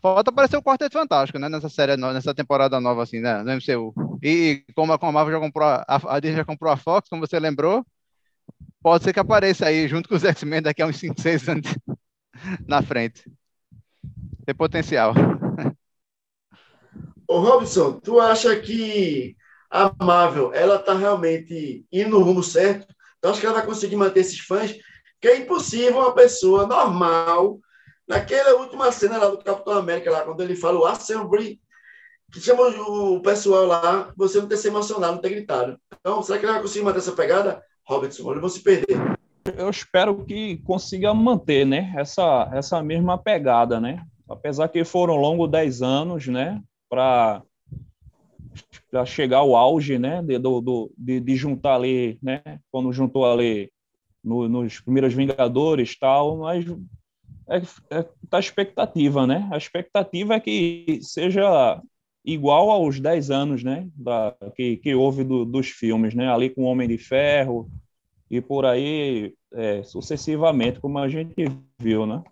Falta 0.00 0.30
aparecer 0.30 0.56
o 0.56 0.62
Quarteto 0.62 0.92
Fantástico, 0.92 1.38
né? 1.38 1.48
Nessa 1.48 1.68
série, 1.68 1.96
nessa 1.96 2.34
temporada 2.34 2.80
nova, 2.80 3.02
assim, 3.02 3.20
né? 3.20 3.42
No 3.42 3.50
MCU. 3.50 3.92
E 4.22 4.64
como 4.74 4.92
a 4.92 5.12
Marvel 5.12 5.34
já 5.34 5.40
comprou, 5.40 5.66
a, 5.66 5.84
a 5.88 6.20
Disney 6.20 6.36
já 6.36 6.44
comprou 6.44 6.72
a 6.72 6.76
Fox, 6.76 7.08
como 7.08 7.26
você 7.26 7.40
lembrou, 7.40 7.84
pode 8.86 9.02
ser 9.02 9.12
que 9.12 9.18
apareça 9.18 9.66
aí 9.66 9.88
junto 9.88 10.08
com 10.08 10.14
os 10.14 10.22
X-Men 10.22 10.62
daqui 10.62 10.80
a 10.80 10.86
uns 10.86 10.96
5, 10.98 11.20
6 11.20 11.48
anos 11.48 11.74
na 12.68 12.80
frente. 12.82 13.28
Tem 14.44 14.54
potencial. 14.54 15.12
Ô 17.26 17.40
Robson, 17.40 17.98
tu 17.98 18.20
acha 18.20 18.54
que 18.60 19.36
a 19.68 19.92
Marvel, 20.00 20.54
ela 20.54 20.78
tá 20.78 20.96
realmente 20.96 21.84
indo 21.90 22.10
no 22.10 22.22
rumo 22.22 22.44
certo? 22.44 22.86
Tu 23.20 23.28
acha 23.28 23.40
que 23.40 23.46
ela 23.46 23.56
vai 23.56 23.66
conseguir 23.66 23.96
manter 23.96 24.20
esses 24.20 24.38
fãs? 24.38 24.72
Que 25.20 25.26
é 25.26 25.38
impossível 25.38 25.98
uma 25.98 26.14
pessoa 26.14 26.64
normal 26.64 27.58
Naquela 28.06 28.54
última 28.60 28.92
cena 28.92 29.18
lá 29.18 29.26
do 29.26 29.42
Capitão 29.42 29.72
América, 29.72 30.12
lá, 30.12 30.22
quando 30.22 30.40
ele 30.40 30.54
fala 30.54 30.78
o 30.78 30.86
Assembly, 30.86 31.60
que 32.32 32.40
chama 32.40 32.62
o 32.62 33.20
pessoal 33.20 33.66
lá, 33.66 34.12
você 34.16 34.38
não 34.38 34.46
ter 34.46 34.56
se 34.56 34.68
emocionado, 34.68 35.14
não 35.14 35.20
ter 35.20 35.30
gritado. 35.30 35.76
Então, 35.98 36.22
será 36.22 36.38
que 36.38 36.44
ele 36.44 36.52
vai 36.52 36.62
conseguir 36.62 36.84
manter 36.84 36.98
essa 36.98 37.10
pegada? 37.10 37.60
Robertson, 37.86 38.30
eles 38.30 38.40
vão 38.40 38.50
se 38.50 38.62
perder. 38.62 38.96
Eu 39.56 39.70
espero 39.70 40.24
que 40.24 40.56
consiga 40.58 41.14
manter, 41.14 41.64
né, 41.64 41.94
essa, 41.96 42.50
essa 42.52 42.82
mesma 42.82 43.16
pegada, 43.16 43.80
né? 43.80 44.04
Apesar 44.28 44.68
que 44.68 44.84
foram 44.84 45.14
longos 45.16 45.50
10 45.50 45.82
anos, 45.82 46.26
né, 46.26 46.60
para 46.88 47.42
para 48.90 49.04
chegar 49.04 49.38
ao 49.38 49.54
auge, 49.54 49.98
né, 49.98 50.22
de, 50.22 50.38
do, 50.38 50.90
de, 50.96 51.20
de, 51.20 51.36
juntar 51.36 51.74
ali, 51.74 52.18
né, 52.22 52.40
quando 52.70 52.90
juntou 52.90 53.30
ali 53.30 53.70
no, 54.24 54.48
nos 54.48 54.80
primeiros 54.80 55.12
Vingadores 55.12 55.98
tal, 55.98 56.38
mas 56.38 56.64
é, 57.48 57.98
é 57.98 58.04
tá 58.28 58.40
expectativa, 58.40 59.26
né? 59.26 59.48
A 59.52 59.56
expectativa 59.56 60.34
é 60.34 60.40
que 60.40 60.98
seja 61.02 61.80
igual 62.26 62.70
aos 62.70 62.98
10 62.98 63.30
anos, 63.30 63.62
né? 63.62 63.88
Da, 63.94 64.36
que, 64.56 64.76
que 64.78 64.94
houve 64.94 65.22
do, 65.22 65.44
dos 65.44 65.68
filmes, 65.68 66.14
né? 66.14 66.28
Ali 66.28 66.50
com 66.50 66.64
o 66.64 66.66
Homem 66.66 66.88
de 66.88 66.98
Ferro 66.98 67.70
e 68.28 68.40
por 68.40 68.66
aí 68.66 69.32
é, 69.52 69.84
sucessivamente, 69.84 70.80
como 70.80 70.98
a 70.98 71.08
gente 71.08 71.46
viu, 71.78 72.04
né? 72.04 72.22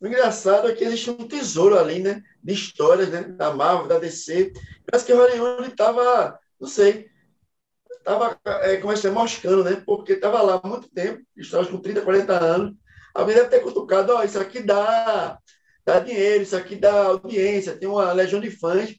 O 0.00 0.06
engraçado 0.06 0.68
é 0.68 0.74
que 0.74 0.82
existe 0.82 1.10
um 1.10 1.28
tesouro 1.28 1.78
ali, 1.78 2.00
né? 2.00 2.22
De 2.42 2.54
histórias, 2.54 3.10
né? 3.10 3.22
Da 3.22 3.54
Marvel, 3.54 3.86
da 3.86 3.98
DC. 3.98 4.52
Parece 4.86 5.06
que 5.06 5.12
Hollywood 5.12 5.68
estava, 5.68 6.40
não 6.58 6.66
sei, 6.66 7.08
estava, 7.98 8.36
é, 8.44 8.78
como 8.78 8.92
é, 8.92 9.10
moscando, 9.10 9.62
né? 9.62 9.82
Porque 9.86 10.14
estava 10.14 10.40
lá 10.40 10.60
há 10.62 10.66
muito 10.66 10.88
tempo, 10.88 11.22
histórias 11.36 11.70
com 11.70 11.78
30, 11.78 12.00
40 12.00 12.32
anos. 12.32 12.74
Alguém 13.14 13.36
deve 13.36 13.50
ter 13.50 13.60
cutucado, 13.60 14.14
ó, 14.14 14.20
oh, 14.20 14.24
isso 14.24 14.40
aqui 14.40 14.62
dá 14.62 15.38
dá 15.84 15.98
dinheiro, 15.98 16.42
isso 16.42 16.56
aqui 16.56 16.76
dá 16.76 17.06
audiência, 17.06 17.76
tem 17.76 17.88
uma 17.88 18.12
legião 18.12 18.40
de 18.40 18.50
fãs. 18.50 18.90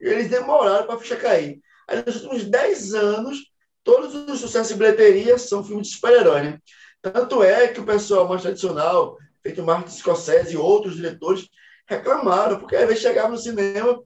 E 0.00 0.06
eles 0.06 0.28
demoraram 0.28 0.86
para 0.86 0.96
a 0.96 0.98
ficha 0.98 1.16
cair. 1.16 1.60
Aí, 1.88 2.02
nos 2.04 2.16
últimos 2.16 2.44
10 2.44 2.94
anos, 2.94 3.50
todos 3.82 4.14
os 4.14 4.40
sucessos 4.40 4.68
de 4.68 4.74
bilheteria 4.74 5.38
são 5.38 5.64
filmes 5.64 5.88
de 5.88 5.94
super-herói, 5.94 6.42
né? 6.42 6.58
Tanto 7.00 7.42
é 7.42 7.68
que 7.68 7.80
o 7.80 7.86
pessoal 7.86 8.28
mais 8.28 8.42
tradicional, 8.42 9.16
feito 9.42 9.62
Martin 9.62 9.90
Scorsese 9.90 10.54
e 10.54 10.56
outros 10.56 10.96
diretores, 10.96 11.48
reclamaram, 11.88 12.58
porque 12.58 12.74
às 12.74 12.86
vezes 12.86 13.02
chegava 13.02 13.28
no 13.28 13.38
cinema, 13.38 14.02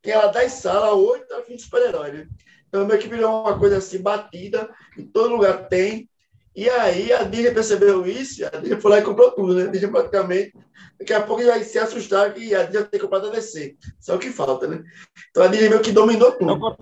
tem 0.00 0.14
lá 0.14 0.28
10 0.28 0.52
salas, 0.52 0.92
8 0.92 1.32
era 1.32 1.42
filme 1.42 1.56
de 1.56 1.62
super-herói, 1.62 2.12
né? 2.12 2.28
Então, 2.68 2.86
meio 2.86 3.00
que 3.00 3.08
virou 3.08 3.42
uma 3.42 3.58
coisa 3.58 3.78
assim, 3.78 4.00
batida, 4.00 4.68
em 4.96 5.04
todo 5.06 5.34
lugar 5.34 5.68
tem. 5.68 6.08
E 6.54 6.68
aí 6.68 7.12
a 7.12 7.22
Disney 7.22 7.52
percebeu 7.52 8.06
isso, 8.06 8.44
a 8.44 8.50
Disney 8.50 8.80
foi 8.80 8.90
lá 8.90 8.98
e 8.98 9.02
comprou 9.02 9.30
tudo, 9.32 9.54
né? 9.54 9.64
A 9.64 9.66
Disney 9.66 9.90
praticamente 9.90 10.52
Daqui 10.98 11.12
a 11.12 11.22
pouco 11.22 11.42
já 11.42 11.62
se 11.62 11.78
assustar 11.78 12.34
que 12.34 12.54
a 12.54 12.64
Disney 12.64 12.84
tem 12.84 13.00
comprado 13.00 13.28
a 13.28 13.30
DC. 13.30 13.76
Isso 14.00 14.10
é 14.10 14.14
o 14.14 14.18
que 14.18 14.30
falta, 14.30 14.66
né? 14.66 14.82
Então 15.30 15.44
a 15.44 15.46
Disney 15.46 15.68
meio 15.68 15.82
que 15.82 15.92
dominou 15.92 16.32
tudo. 16.32 16.76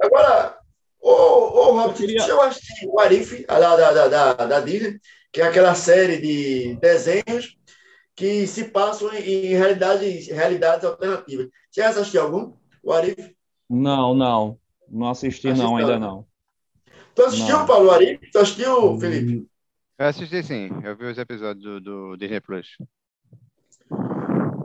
Agora, 0.00 0.58
ô, 1.00 1.10
ô 1.10 1.72
Robert, 1.72 1.96
queria... 1.96 2.24
eu 2.26 2.40
assistir 2.42 2.86
o 2.86 3.00
Arif, 3.00 3.44
da, 3.46 3.76
da, 3.76 4.08
da, 4.08 4.34
da 4.34 4.60
Disney, 4.60 5.00
que 5.32 5.40
é 5.40 5.44
aquela 5.44 5.74
série 5.74 6.18
de 6.18 6.76
desenhos 6.80 7.56
que 8.14 8.46
se 8.46 8.64
passam 8.64 9.12
em, 9.12 9.54
realidades, 9.54 10.28
realidades 10.28 10.84
alternativas. 10.84 11.48
Você 11.70 11.82
já 11.82 11.88
assistiu 11.88 12.22
algum? 12.22 12.54
O 12.82 12.92
Arif? 12.92 13.34
Não, 13.68 14.14
não. 14.14 14.58
Não 14.88 15.10
assisti, 15.10 15.52
não, 15.52 15.76
ainda 15.76 15.98
não. 15.98 16.24
Tu 17.14 17.22
assistiu, 17.22 17.58
não. 17.58 17.66
Paulo, 17.66 17.88
o 17.88 17.90
Arif? 17.90 18.30
Tu 18.30 18.38
assistiu, 18.38 18.98
Felipe? 19.00 19.48
Eu 19.98 20.06
assisti 20.06 20.42
sim, 20.42 20.68
eu 20.84 20.94
vi 20.94 21.06
os 21.06 21.16
episódios 21.16 21.64
do, 21.64 21.80
do 21.80 22.16
Disney 22.16 22.40
Plus. 22.40 22.76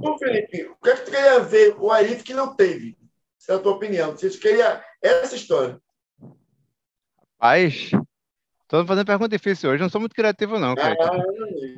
Ô, 0.04 0.18
Felipe, 0.18 0.64
o 0.64 0.76
que 0.82 0.90
é 0.90 0.96
que 0.96 1.06
tu 1.06 1.12
queria 1.12 1.40
ver 1.40 1.76
o 1.78 1.92
Arif 1.92 2.24
que 2.24 2.34
não 2.34 2.56
teve? 2.56 2.98
Essa 3.40 3.54
é 3.54 3.56
a 3.56 3.60
tua 3.60 3.74
opinião. 3.74 4.12
Você 4.12 4.30
queria 4.30 4.84
essa 5.02 5.36
história? 5.36 5.80
Rapaz, 7.40 7.92
estou 8.62 8.86
fazendo 8.86 9.06
pergunta 9.06 9.30
difícil 9.30 9.72
hoje. 9.72 9.82
Não 9.82 9.90
sou 9.90 10.00
muito 10.00 10.16
criativo, 10.16 10.60
não. 10.60 10.76
Ah, 10.78 10.96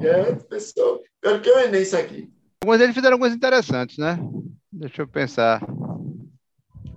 é, 0.05 0.35
pessoal. 0.35 1.01
Pior 1.21 1.41
que 1.41 1.49
eu 1.49 1.59
Enem 1.59 1.81
isso 1.81 1.95
aqui. 1.95 2.29
Alguns 2.61 2.81
eles 2.81 2.95
fizeram 2.95 3.17
coisas 3.17 3.35
interessantes, 3.35 3.97
né? 3.97 4.17
Deixa 4.71 5.01
eu 5.01 5.07
pensar. 5.07 5.61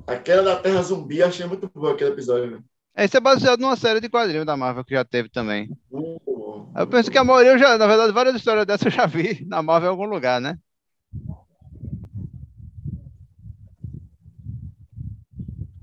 Aquela 0.06 0.42
da 0.42 0.56
Terra 0.56 0.82
Zumbi, 0.82 1.22
achei 1.22 1.46
muito 1.46 1.70
boa 1.72 1.92
aquele 1.92 2.10
episódio. 2.10 2.50
Né? 2.50 2.58
Esse 2.96 3.16
é 3.16 3.20
baseado 3.20 3.60
numa 3.60 3.76
série 3.76 4.00
de 4.00 4.08
quadrinhos 4.08 4.46
da 4.46 4.56
Marvel 4.56 4.84
que 4.84 4.94
já 4.94 5.04
teve 5.04 5.28
também. 5.28 5.70
Uh, 5.90 6.72
eu 6.76 6.86
penso 6.86 7.10
que 7.10 7.18
a 7.18 7.24
maioria, 7.24 7.52
eu 7.52 7.58
já, 7.58 7.76
na 7.76 7.86
verdade, 7.86 8.12
várias 8.12 8.34
histórias 8.34 8.66
dessas 8.66 8.86
eu 8.86 8.90
já 8.92 9.06
vi 9.06 9.44
na 9.46 9.62
Marvel 9.62 9.88
em 9.88 9.90
algum 9.90 10.06
lugar, 10.06 10.40
né? 10.40 10.58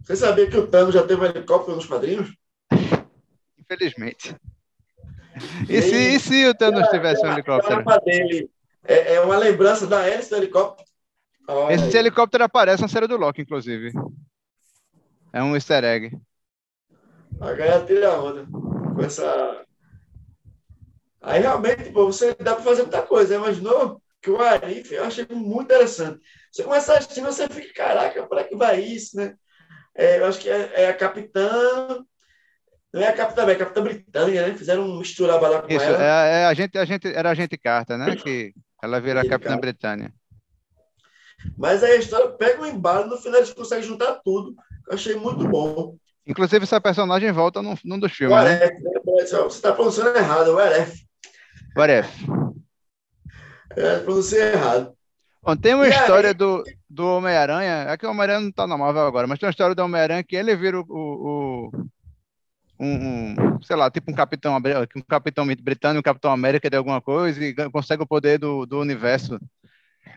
Você 0.03 0.17
sabia 0.17 0.49
que 0.49 0.57
o 0.57 0.67
Thanos 0.67 0.93
já 0.93 1.05
teve 1.07 1.21
um 1.21 1.25
helicóptero 1.25 1.75
nos 1.75 1.86
quadrinhos? 1.86 2.36
Infelizmente. 3.57 4.36
E, 5.69 5.77
e 5.77 5.81
se, 5.81 5.95
e 5.95 6.19
se 6.19 6.45
o 6.47 6.53
Thanos 6.53 6.88
tivesse 6.89 7.25
um 7.25 7.31
helicóptero? 7.31 7.84
Dele 8.03 8.49
é, 8.84 9.15
é, 9.15 9.21
uma 9.21 9.38
lembrança 9.38 9.88
da 9.88 10.05
hélice 10.05 10.29
do 10.29 10.36
helicóptero. 10.36 10.88
Esse 11.71 11.86
aí. 11.86 11.97
helicóptero 11.97 12.43
aparece 12.43 12.81
na 12.81 12.88
série 12.88 13.07
do 13.07 13.17
Loki, 13.17 13.41
inclusive. 13.41 13.91
É 15.31 15.41
um 15.41 15.55
easter 15.55 15.84
egg. 15.84 16.17
A 17.39 17.53
galera 17.53 17.86
tira 17.86 18.19
onda 18.19 18.45
com 18.45 19.01
essa. 19.01 19.65
Aí 21.21 21.41
realmente, 21.41 21.91
pô, 21.91 22.05
você 22.05 22.36
dá 22.36 22.55
para 22.55 22.63
fazer 22.63 22.84
muita 22.84 23.01
coisa. 23.01 23.36
Imaginou 23.36 24.01
que 24.24 24.32
o 24.32 24.41
Arif 24.41 24.93
eu 24.93 25.03
achei 25.03 25.28
muito 25.30 25.65
interessante. 25.65 26.21
Você 26.49 26.63
começa 26.63 26.93
a 26.93 26.97
assistir, 26.97 27.21
você 27.21 27.47
fica, 27.49 27.74
caraca, 27.74 28.26
para 28.26 28.45
que 28.45 28.55
vai 28.55 28.80
isso, 28.80 29.17
né? 29.17 29.36
É, 29.93 30.19
eu 30.19 30.26
acho 30.26 30.39
que 30.39 30.49
é, 30.49 30.71
é, 30.76 30.88
a 30.88 30.93
capitã. 30.93 32.03
Não 32.93 33.01
é 33.01 33.07
a 33.09 33.13
capitã, 33.13 33.43
é 33.43 33.51
a 33.51 33.57
capitã 33.57 33.84
Britânia, 33.84 34.47
né? 34.47 34.55
Fizeram 34.55 34.84
um 34.84 34.99
misturaba 34.99 35.49
lá 35.49 35.61
com 35.61 35.67
Isso, 35.67 35.84
ela. 35.84 36.01
É, 36.01 36.41
é, 36.41 36.45
a 36.45 36.53
gente, 36.53 36.78
a 36.78 36.86
gente, 36.86 37.07
era 37.07 37.32
a 37.32 37.34
gente 37.34 37.57
carta, 37.57 37.97
né? 37.97 38.15
Que 38.15 38.53
ela 38.82 39.01
vira 39.01 39.21
a 39.21 39.28
capitã 39.28 39.57
Britânia. 39.57 40.13
Mas 41.57 41.84
aí 41.84 41.91
a 41.91 41.97
história 41.97 42.30
pega 42.30 42.61
um 42.61 42.65
embalo, 42.65 43.07
no 43.07 43.17
final 43.17 43.39
eles 43.39 43.53
conseguem 43.53 43.84
juntar 43.84 44.21
tudo. 44.24 44.55
Eu 44.88 44.93
achei 44.93 45.15
muito 45.15 45.45
bom. 45.47 45.97
Inclusive, 46.26 46.63
essa 46.63 46.80
personagem 46.80 47.32
volta 47.34 47.61
num, 47.61 47.76
num 47.84 47.99
dos 47.99 48.13
filmes. 48.13 48.38
O 48.38 48.43
né? 48.43 48.59
né? 48.59 48.71
Você 49.26 49.36
está 49.36 49.74
pronunciando 49.74 50.17
errado, 50.17 50.53
o 50.53 50.59
Aref. 50.59 51.03
O 51.76 51.82
Aref. 51.82 52.07
É, 53.76 53.99
pronunciei 53.99 54.53
errado. 54.53 54.93
Bom, 55.41 55.55
tem 55.57 55.74
uma 55.74 55.88
e 55.88 55.89
história 55.89 56.30
aí... 56.30 56.34
do, 56.34 56.63
do 56.89 57.05
Homem-Aranha, 57.05 57.88
é 57.89 57.97
que 57.97 58.05
o 58.05 58.09
Homem-Aranha 58.09 58.39
não 58.39 58.49
está 58.49 58.65
na 58.65 58.78
Marvel 58.78 59.05
agora, 59.05 59.28
mas 59.28 59.39
tem 59.39 59.47
uma 59.47 59.51
história 59.51 59.76
do 59.76 59.84
Homem-Aranha 59.84 60.24
que 60.24 60.36
ele 60.36 60.55
vira 60.55 60.80
o, 60.80 60.86
o, 60.89 61.71
um, 62.80 63.36
um, 63.36 63.61
sei 63.61 63.76
lá, 63.76 63.91
tipo 63.91 64.09
um 64.09 64.15
capitão, 64.15 64.55
um 64.57 65.01
capitão 65.01 65.45
britânico, 65.45 65.99
um 65.99 66.03
capitão 66.03 66.32
América 66.32 66.69
de 66.69 66.78
alguma 66.78 67.01
coisa 67.01 67.43
e 67.43 67.53
consegue 67.71 68.03
o 68.03 68.07
poder 68.07 68.39
do, 68.39 68.65
do 68.65 68.80
universo. 68.80 69.38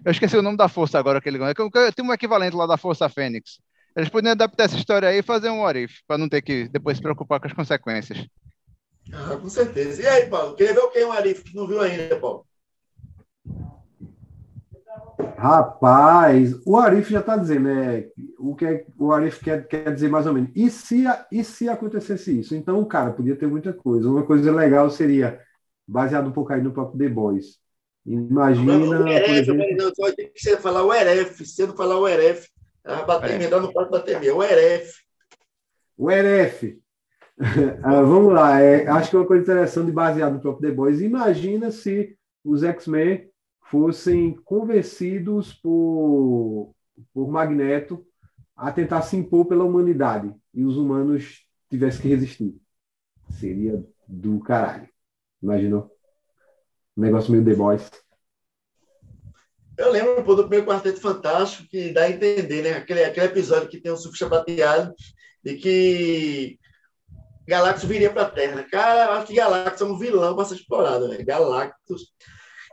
Eu 0.05 0.13
esqueci 0.13 0.37
o 0.37 0.43
nome 0.43 0.57
da 0.57 0.69
força 0.69 0.99
agora 0.99 1.21
que 1.21 1.29
ele 1.29 1.39
ganha. 1.39 1.55
Tem 1.55 2.05
um 2.05 2.13
equivalente 2.13 2.57
lá 2.57 2.67
da 2.67 2.77
Força 2.77 3.09
Fênix. 3.09 3.59
Eles 3.97 4.09
poderiam 4.09 4.33
adaptar 4.33 4.65
essa 4.65 4.77
história 4.77 5.09
aí 5.09 5.19
e 5.19 5.23
fazer 5.23 5.49
um 5.49 5.63
Orif, 5.63 6.03
para 6.07 6.19
não 6.19 6.29
ter 6.29 6.43
que 6.43 6.69
depois 6.69 6.99
se 6.99 7.03
preocupar 7.03 7.41
com 7.41 7.47
as 7.47 7.53
consequências. 7.53 8.27
Ah, 9.13 9.37
com 9.41 9.49
certeza. 9.49 10.03
E 10.03 10.07
aí, 10.07 10.29
Paulo? 10.29 10.55
Queria 10.55 10.75
ver 10.75 10.81
o 10.81 10.91
que 10.91 10.99
é 10.99 11.07
um 11.07 11.13
Arif 11.13 11.43
que 11.45 11.57
não 11.57 11.67
viu 11.67 11.81
ainda, 11.81 12.17
Paulo? 12.21 12.47
Rapaz, 15.37 16.55
o 16.65 16.77
Arif 16.79 17.11
já 17.11 17.21
está 17.21 17.37
dizendo, 17.37 17.65
né? 17.65 18.07
O 18.39 18.55
que 18.55 18.65
é, 18.65 18.87
o 18.99 19.13
Arif 19.13 19.45
quer, 19.45 19.67
quer 19.69 19.93
dizer 19.93 20.09
mais 20.09 20.27
ou 20.27 20.33
menos. 20.33 20.51
E 20.55 20.71
se, 20.71 21.05
e 21.31 21.45
se 21.45 21.69
acontecesse 21.69 22.41
isso? 22.41 22.55
Então, 22.55 22.83
cara, 22.87 23.13
podia 23.13 23.37
ter 23.37 23.47
muita 23.47 23.73
coisa. 23.73 24.09
Uma 24.09 24.25
coisa 24.25 24.51
legal 24.51 24.89
seria, 24.91 25.39
baseado 25.87 26.29
um 26.29 26.33
pouco 26.33 26.53
aí 26.53 26.63
no 26.63 26.73
próprio 26.73 26.99
The 26.99 27.09
Boys. 27.09 27.59
Imagina. 28.07 29.01
O 29.03 29.09
Eref, 29.09 29.49
não, 29.77 29.95
só 29.95 30.15
que 30.15 30.33
você 30.35 30.57
falar 30.57 30.85
o 30.85 30.95
Eref, 30.95 31.45
cedo 31.45 31.75
falar 31.75 31.99
o 31.99 32.09
Eref. 32.09 32.49
Ah, 32.85 33.03
bater, 33.03 33.41
entrar 33.41 33.61
no 33.61 33.73
quarto 33.73 33.91
bater 33.91 34.19
meio. 34.21 34.37
O 34.37 34.43
Eref. 34.43 34.93
O 35.99 36.11
Eref. 36.11 36.79
ah, 37.83 38.01
vamos 38.03 38.33
lá. 38.33 38.61
É, 38.61 38.87
acho 38.87 39.11
que 39.11 39.17
é 39.17 39.19
uma 39.19 39.27
coisa 39.27 39.43
interessante, 39.43 39.91
baseado 39.93 40.35
no 40.35 40.41
próprio 40.41 40.71
The 40.71 40.75
Boys. 40.75 41.01
Imagina 41.01 41.71
se 41.71 42.17
os 42.45 42.63
X-Men 42.63 43.29
fossem 43.71 44.35
convencidos 44.45 45.53
por, 45.53 46.75
por 47.13 47.29
Magneto 47.29 48.07
a 48.55 48.73
tentar 48.73 49.03
se 49.03 49.17
impor 49.17 49.47
pela 49.47 49.65
humanidade 49.65 50.35
e 50.55 50.65
os 50.65 50.77
humanos 50.77 51.45
tivessem 51.69 52.03
que 52.03 52.09
resistir. 52.09 52.57
Seria 53.31 53.85
do 54.07 54.39
caralho. 54.41 54.89
Imaginou? 55.43 55.91
Um 56.97 57.03
negócio 57.03 57.31
meio 57.31 57.45
The 57.45 57.55
Boys. 57.55 57.91
Eu 59.77 59.93
lembro 59.93 60.25
pô, 60.25 60.35
do 60.35 60.43
primeiro 60.45 60.67
Quarteto 60.67 61.01
Fantástico 61.01 61.69
que 61.69 61.93
dá 61.93 62.05
a 62.05 62.11
entender, 62.11 62.63
né? 62.63 62.73
Aquele, 62.79 63.05
aquele 63.05 63.27
episódio 63.27 63.69
que 63.69 63.81
tem 63.81 63.93
o 63.93 63.97
surfista 63.97 64.29
prateado 64.29 64.95
de 65.45 65.57
que 65.57 66.59
Galactus 67.47 67.85
viria 67.85 68.11
para 68.11 68.23
a 68.23 68.31
Terra. 68.31 68.63
Cara, 68.71 69.05
eu 69.05 69.13
acho 69.19 69.27
que 69.27 69.35
Galactus 69.35 69.83
é 69.83 69.85
um 69.85 69.99
vilão 69.99 70.35
para 70.35 70.55
explorado, 70.55 71.09
né? 71.09 71.19
Galactus 71.23 72.15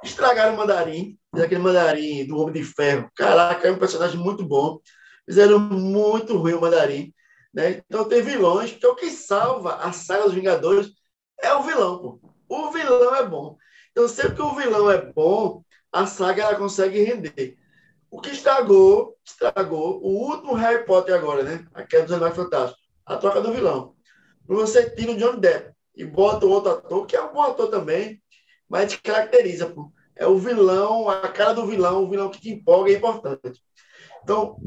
Estragaram 0.04 0.54
o 0.54 0.58
Mandarim, 0.58 1.18
aquele 1.34 1.62
Mandarim 1.62 2.28
do 2.28 2.38
Homem 2.38 2.54
de 2.54 2.64
Ferro. 2.64 3.10
Caraca, 3.16 3.68
é 3.68 3.72
um 3.72 3.80
personagem 3.80 4.18
muito 4.18 4.46
bom. 4.46 4.80
Fizeram 5.26 5.60
muito 5.60 6.38
ruim 6.38 6.54
o 6.54 6.62
Mandarim. 6.62 7.14
Né? 7.54 7.84
Então 7.88 8.06
tem 8.06 8.22
vilões, 8.22 8.72
porque 8.72 8.88
o 8.88 8.96
que 8.96 9.10
salva 9.10 9.76
a 9.76 9.92
saga 9.92 10.24
dos 10.24 10.34
Vingadores 10.34 10.92
é 11.42 11.54
o 11.54 11.64
vilão. 11.64 12.00
Pô. 12.00 12.20
O 12.50 12.72
vilão 12.72 13.16
é 13.16 13.26
bom. 13.26 13.58
Então, 13.92 14.08
sempre 14.08 14.36
que 14.36 14.42
o 14.42 14.56
vilão 14.56 14.90
é 14.90 15.12
bom, 15.12 15.64
a 15.92 16.06
saga 16.06 16.44
ela 16.44 16.56
consegue 16.56 17.04
render. 17.04 17.58
O 18.10 18.20
que 18.20 18.32
estragou, 18.32 19.16
estragou 19.26 20.00
o 20.04 20.30
último 20.30 20.54
Harry 20.54 20.86
Potter 20.86 21.16
agora, 21.16 21.44
né? 21.44 21.66
A 21.74 21.84
queda 21.84 22.04
dos 22.04 22.12
Animais 22.12 22.36
Fantásticos. 22.36 22.84
A 23.06 23.18
troca 23.18 23.42
do 23.42 23.54
vilão. 23.54 23.96
Você 24.48 24.90
tira 24.90 25.12
o 25.12 25.18
John 25.18 25.38
Depp 25.38 25.74
e 25.96 26.06
bota 26.06 26.46
o 26.46 26.50
outro 26.50 26.72
ator, 26.72 27.06
que 27.06 27.16
é 27.16 27.22
um 27.22 27.34
bom 27.34 27.44
ator 27.44 27.70
também, 27.70 28.22
mas 28.74 28.92
te 28.92 29.00
caracteriza, 29.00 29.68
pô. 29.68 29.92
É 30.16 30.26
o 30.26 30.36
vilão, 30.36 31.08
a 31.08 31.28
cara 31.28 31.54
do 31.54 31.68
vilão, 31.68 32.04
o 32.04 32.10
vilão 32.10 32.32
que 32.32 32.42
te 32.42 32.50
empolga 32.50 32.92
é 32.92 32.96
importante. 32.96 33.62
Então, 34.24 34.58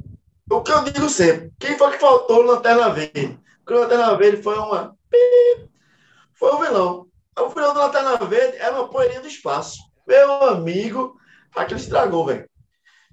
o 0.48 0.60
que 0.60 0.70
eu 0.70 0.84
digo 0.84 1.08
sempre, 1.08 1.50
quem 1.58 1.76
foi 1.76 1.90
que 1.90 1.98
faltou 1.98 2.44
no 2.44 2.52
Lanterna 2.52 2.88
Verde? 2.88 3.36
Porque 3.64 3.74
o 3.74 3.80
Lanterna 3.80 4.16
Verde 4.16 4.40
foi 4.44 4.56
uma. 4.58 4.96
Foi 6.34 6.50
o 6.52 6.58
vilão. 6.60 7.08
O 7.36 7.48
vilão 7.48 7.74
do 7.74 7.80
Lanterna 7.80 8.16
Verde 8.18 8.56
era 8.58 8.76
uma 8.76 8.88
poeirinha 8.88 9.20
do 9.20 9.26
espaço. 9.26 9.80
Meu 10.06 10.44
amigo, 10.44 11.18
aquilo 11.56 11.80
estragou, 11.80 12.26
velho. 12.26 12.48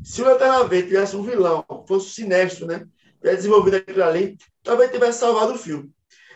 Se 0.03 0.21
o 0.21 0.25
Lanterna 0.25 0.63
Verde 0.65 0.89
tivesse 0.89 1.15
um 1.15 1.23
vilão, 1.23 1.65
fosse 1.87 2.11
sinestro, 2.11 2.67
né? 2.67 2.85
Tivesse 3.19 3.37
desenvolvido 3.37 3.77
aquilo 3.77 4.03
ali, 4.03 4.37
talvez 4.61 4.91
tivesse 4.91 5.17
salvado 5.17 5.53
o 5.53 5.57
filme. 5.57 5.91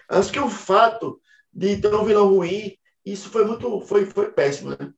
Acho 0.10 0.32
que 0.32 0.40
o 0.40 0.50
fato 0.50 1.22
de 1.54 1.78
ter 1.78 1.94
um 1.94 2.06
vilão 2.06 2.28
ruim, 2.28 2.76
isso 3.12 3.30
foi 3.30 3.46
muito, 3.46 3.82
foi, 3.82 4.06
foi 4.06 4.32
péssimo, 4.32 4.72
né? 4.72 4.94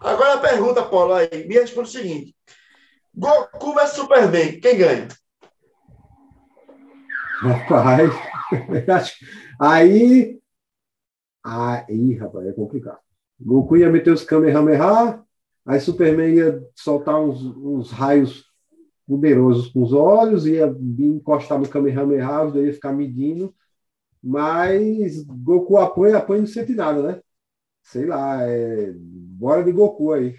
Agora 0.00 0.34
a 0.34 0.40
pergunta, 0.40 0.82
Paulo, 0.82 1.12
aí, 1.12 1.46
me 1.46 1.54
responde 1.54 1.88
o 1.88 1.92
seguinte: 1.92 2.34
Goku 3.14 3.74
vs 3.74 3.90
Superman, 3.90 4.60
quem 4.60 4.78
ganha? 4.78 5.08
Rapaz, 7.40 8.10
aí. 9.60 10.40
Aí, 11.42 12.14
rapaz, 12.16 12.46
é 12.46 12.52
complicado. 12.52 12.98
Goku 13.40 13.76
ia 13.76 13.90
meter 13.90 14.12
os 14.12 14.24
Kamehameha, 14.24 15.22
aí 15.64 15.80
Superman 15.80 16.34
ia 16.34 16.62
soltar 16.74 17.18
uns, 17.18 17.42
uns 17.42 17.90
raios 17.90 18.44
poderosos 19.06 19.68
com 19.68 19.82
os 19.82 19.92
olhos, 19.92 20.46
ia 20.46 20.66
encostar 20.98 21.58
no 21.58 21.68
Kamehameha, 21.68 22.44
os 22.44 22.54
ia 22.54 22.72
ficar 22.72 22.92
medindo, 22.92 23.54
mas 24.22 25.24
Goku 25.24 25.78
apanha, 25.78 26.18
apanha 26.18 26.40
não 26.40 26.46
sente 26.46 26.74
nada, 26.74 27.02
né? 27.02 27.20
Sei 27.82 28.06
lá, 28.06 28.42
é... 28.42 28.92
bora 28.94 29.64
de 29.64 29.72
Goku 29.72 30.12
aí. 30.12 30.36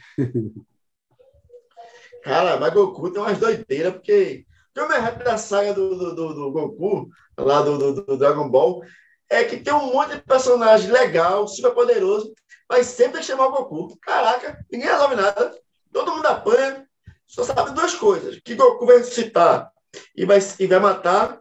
Cara, 2.24 2.60
mas 2.60 2.74
Goku 2.74 3.12
tem 3.12 3.22
umas 3.22 3.38
doideiras, 3.38 3.94
porque 3.94 4.46
o 4.78 4.88
mais 4.88 5.04
rápido 5.04 5.26
da 5.26 5.38
saga 5.38 5.74
do, 5.74 5.96
do, 5.96 6.16
do, 6.16 6.34
do 6.34 6.52
Goku, 6.52 7.10
lá 7.38 7.62
do, 7.62 7.94
do, 7.94 8.18
Dragon 8.18 8.48
Ball, 8.48 8.82
é 9.30 9.44
que 9.44 9.58
tem 9.58 9.74
um 9.74 9.92
monte 9.94 10.16
de 10.16 10.22
personagem 10.22 10.92
legal, 10.92 11.48
super 11.48 11.72
poderoso, 11.72 12.34
mas 12.70 12.88
sempre 12.88 13.14
tem 13.14 13.22
que 13.22 13.28
chamar 13.28 13.48
o 13.48 13.52
Goku. 13.52 13.98
Caraca, 14.00 14.64
ninguém 14.72 14.90
resolve 14.90 15.16
nada. 15.16 15.58
Todo 15.92 16.14
mundo 16.14 16.26
apanha, 16.26 16.88
só 17.28 17.44
sabe 17.44 17.72
duas 17.72 17.96
coisas: 17.96 18.40
que 18.44 18.56
Goku 18.56 18.86
vai 18.86 18.98
ressuscitar 18.98 19.72
e 20.16 20.26
vai, 20.26 20.40
e 20.60 20.68
vai 20.68 20.80
matar, 20.80 21.40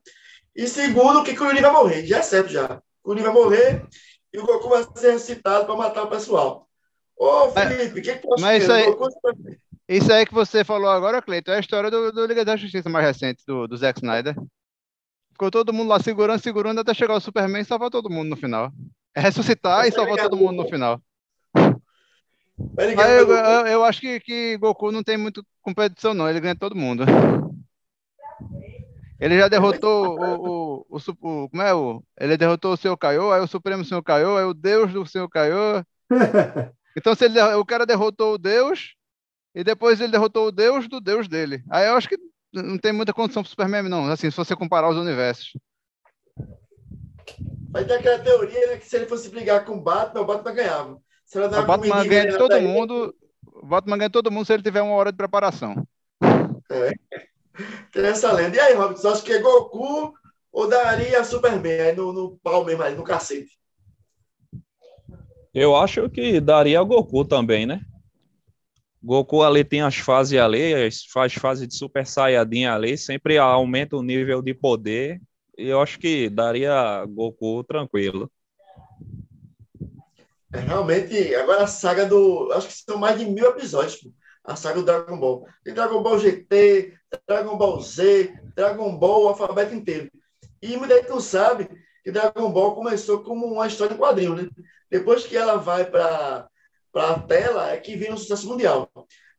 e 0.57 0.67
segundo, 0.67 1.23
que 1.23 1.37
Kuririn 1.37 1.61
vai 1.61 1.73
morrer. 1.73 2.07
Já 2.07 2.19
é 2.19 2.23
certo 2.23 2.49
já. 2.49 2.83
Kuririn 3.03 3.25
vai 3.25 3.33
morrer 3.33 3.87
e 4.33 4.39
o 4.39 4.47
Goku 4.47 4.69
vai 4.69 4.85
ser 4.95 5.13
ressuscitado 5.13 5.67
para 5.67 5.77
matar 5.77 6.05
o 6.05 6.11
pessoal. 6.11 6.69
Ô, 7.17 7.51
Felipe, 7.51 8.01
o 8.01 8.03
que, 8.03 8.15
que 8.15 8.19
tu 8.19 8.35
acha? 8.35 8.43
Mas 8.43 8.63
isso 8.63 8.73
aí... 8.73 8.87
Isso 9.89 10.13
aí 10.13 10.25
que 10.25 10.33
você 10.33 10.63
falou 10.63 10.89
agora, 10.89 11.21
Cleiton, 11.21 11.51
é 11.51 11.57
a 11.57 11.61
história 11.61 11.91
do, 11.91 12.13
do 12.13 12.25
Liga 12.25 12.45
da 12.45 12.57
Justiça 12.57 12.89
mais 12.89 13.05
recente, 13.05 13.43
do, 13.45 13.67
do 13.67 13.77
Zack 13.77 13.99
Snyder. 13.99 14.37
Ficou 15.33 15.51
todo 15.51 15.73
mundo 15.73 15.89
lá 15.89 15.99
segurando, 15.99 16.41
segurando, 16.41 16.81
até 16.81 16.95
chegar 16.95 17.15
o 17.15 17.21
Superman 17.21 17.63
e 17.63 17.65
salvar 17.65 17.91
todo 17.91 18.09
mundo 18.09 18.29
no 18.29 18.37
final. 18.37 18.71
É 19.13 19.21
ressuscitar 19.21 19.89
e 19.89 19.91
salvar 19.91 20.17
todo 20.19 20.37
mundo 20.37 20.63
no 20.63 20.69
final. 20.69 21.03
Eu, 22.79 23.29
eu, 23.29 23.67
eu, 23.67 23.85
acho 23.85 24.01
que, 24.01 24.21
que 24.21 24.57
Goku 24.59 24.93
não 24.93 25.03
tem 25.03 25.17
muito 25.17 25.45
competição, 25.61 26.15
não. 26.15 26.29
Ele 26.31 26.39
ganha 26.39 26.55
todo 26.55 26.77
mundo. 26.77 27.05
Ele 29.21 29.39
já 29.39 29.49
derrotou 29.49 30.19
o, 30.19 30.87
o, 30.87 30.87
o, 30.89 30.97
o, 30.97 31.49
Como 31.51 31.63
é 31.63 31.75
o. 31.75 32.03
Ele 32.19 32.39
derrotou 32.39 32.73
o 32.73 32.77
Senhor 32.77 32.97
Kaiô, 32.97 33.31
aí 33.31 33.43
o 33.43 33.47
Supremo 33.47 33.85
Senhor 33.85 34.03
Kaiô, 34.03 34.39
aí 34.39 34.45
o 34.45 34.55
Deus 34.55 34.93
do 34.93 35.07
Senhor 35.07 35.29
Kaiô. 35.29 35.85
Então, 36.97 37.15
se 37.15 37.25
ele, 37.25 37.41
o 37.41 37.65
cara 37.65 37.87
derrotou 37.87 38.35
o 38.35 38.39
Deus, 38.39 38.97
e 39.55 39.63
depois 39.63 40.01
ele 40.01 40.11
derrotou 40.11 40.49
o 40.49 40.53
deus 40.53 40.89
do 40.89 41.01
deus 41.01 41.29
dele. 41.29 41.63
Aí 41.71 41.87
eu 41.87 41.95
acho 41.95 42.09
que 42.09 42.19
não 42.53 42.77
tem 42.77 42.93
muita 42.93 43.13
condição 43.13 43.45
para 43.45 43.51
Superman, 43.51 43.83
não, 43.85 44.11
assim, 44.11 44.29
se 44.29 44.37
você 44.37 44.57
comparar 44.57 44.89
os 44.89 44.97
universos. 44.97 45.53
Mas 47.73 47.87
tem 47.87 47.97
aquela 47.97 48.19
teoria 48.19 48.67
né, 48.67 48.77
que 48.77 48.87
se 48.87 48.97
ele 48.97 49.07
fosse 49.07 49.31
brigar 49.31 49.65
com 49.65 49.75
o 49.77 49.81
Batman, 49.81 50.21
o 50.21 50.27
Batman 50.27 50.53
ganhava. 50.53 50.99
Se 51.25 51.39
o 51.39 51.49
Batman 51.49 52.05
ganha 52.05 52.33
de 52.33 52.37
todo 52.39 52.61
mundo, 52.61 53.15
o 53.47 53.67
Batman 53.67 53.99
ganha 53.99 54.11
todo 54.11 54.31
mundo 54.33 54.47
se 54.47 54.53
ele 54.53 54.65
tiver 54.65 54.83
uma 54.83 54.95
hora 54.95 55.13
de 55.13 55.17
preparação. 55.17 55.87
É. 56.73 56.91
Tem 57.93 58.07
essa 58.07 58.33
lenda. 58.33 58.57
E 58.57 58.61
aí, 58.61 58.75
Robson, 58.75 59.09
acha 59.09 59.23
que 59.23 59.33
é 59.33 59.39
Goku 59.39 60.15
ou 60.53 60.69
daria 60.69 61.25
Superman 61.25 61.81
aí 61.81 61.97
no, 61.97 62.13
no 62.13 62.39
pau 62.43 62.65
mesmo, 62.65 62.83
aí, 62.83 62.95
no 62.95 63.05
cacete? 63.05 63.59
Eu 65.53 65.77
acho 65.77 66.09
que 66.09 66.41
daria 66.41 66.83
Goku 66.83 67.25
também, 67.25 67.67
né? 67.67 67.81
Goku 69.03 69.43
ali 69.43 69.65
tem 69.65 69.81
as 69.81 69.97
fases 69.97 70.39
ali, 70.39 70.89
faz 71.11 71.33
fase 71.33 71.67
de 71.67 71.75
Super 71.75 72.07
Saiyajin 72.07 72.67
ali, 72.67 72.99
sempre 72.99 73.39
aumenta 73.39 73.97
o 73.97 74.03
nível 74.03 74.43
de 74.43 74.53
poder. 74.53 75.21
E 75.57 75.69
eu 75.69 75.81
acho 75.81 75.99
que 75.99 76.29
daria 76.29 77.05
Goku 77.07 77.65
tranquilo. 77.65 78.31
É, 80.53 80.59
realmente, 80.59 81.35
agora 81.35 81.63
a 81.63 81.67
saga 81.67 82.05
do. 82.07 82.51
Acho 82.53 82.69
que 82.69 82.75
são 82.75 82.99
mais 82.99 83.19
de 83.19 83.25
mil 83.25 83.47
episódios, 83.47 83.97
pô, 83.97 84.11
a 84.45 84.57
saga 84.57 84.81
do 84.81 84.85
Dragon 84.85 85.19
Ball. 85.19 85.47
Tem 85.65 85.73
Dragon 85.73 86.03
Ball 86.03 86.19
GT, 86.19 86.95
Dragon 87.27 87.57
Ball 87.57 87.81
Z, 87.81 88.35
Dragon 88.55 88.97
Ball, 88.97 89.25
o 89.25 89.29
alfabeto 89.29 89.75
inteiro. 89.75 90.11
E 90.63 90.77
muita 90.77 90.97
gente 90.97 91.09
não 91.09 91.21
sabe 91.21 91.69
que 92.05 92.11
Dragon 92.11 92.51
Ball 92.51 92.75
começou 92.75 93.23
como 93.23 93.47
uma 93.47 93.67
história 93.67 93.95
em 93.95 93.99
quadrinho, 93.99 94.35
né? 94.35 94.49
Depois 94.91 95.27
que 95.27 95.37
ela 95.37 95.57
vai 95.57 95.85
para 95.85 96.49
a 96.95 97.19
tela 97.21 97.71
é 97.71 97.79
que 97.79 97.97
vira 97.97 98.13
um 98.13 98.17
sucesso 98.17 98.49
mundial. 98.49 98.91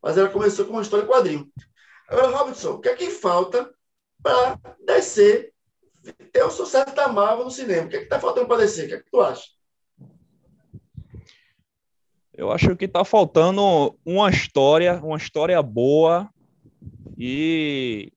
Mas 0.02 0.18
ela 0.18 0.30
começou 0.30 0.66
com 0.66 0.74
uma 0.74 0.82
história 0.82 1.04
em 1.04 1.08
quadrinho. 1.08 1.52
Agora, 2.08 2.28
Robinson, 2.30 2.72
o 2.72 2.80
que 2.80 2.90
é 2.90 2.96
que 2.96 3.10
falta 3.10 3.72
para 4.22 4.60
descer, 4.86 5.54
ter 6.32 6.44
o 6.44 6.52
sucesso 6.52 6.94
da 6.96 7.08
Marvel 7.08 7.46
no 7.46 7.52
cinema? 7.52 7.86
O 7.86 7.90
que 7.90 7.96
é 7.96 8.00
que 8.00 8.06
está 8.06 8.20
faltando 8.20 8.48
para 8.48 8.62
descer? 8.62 8.86
O 8.86 8.88
que 8.88 8.94
é 8.96 9.00
que 9.00 9.12
tu 9.12 9.22
acha? 9.22 9.48
Eu 12.34 12.52
acho 12.52 12.76
que 12.76 12.86
está 12.86 13.06
faltando 13.06 13.98
uma 14.06 14.30
história, 14.30 15.00
uma 15.04 15.18
história 15.18 15.62
boa 15.62 16.30
e 17.18 18.12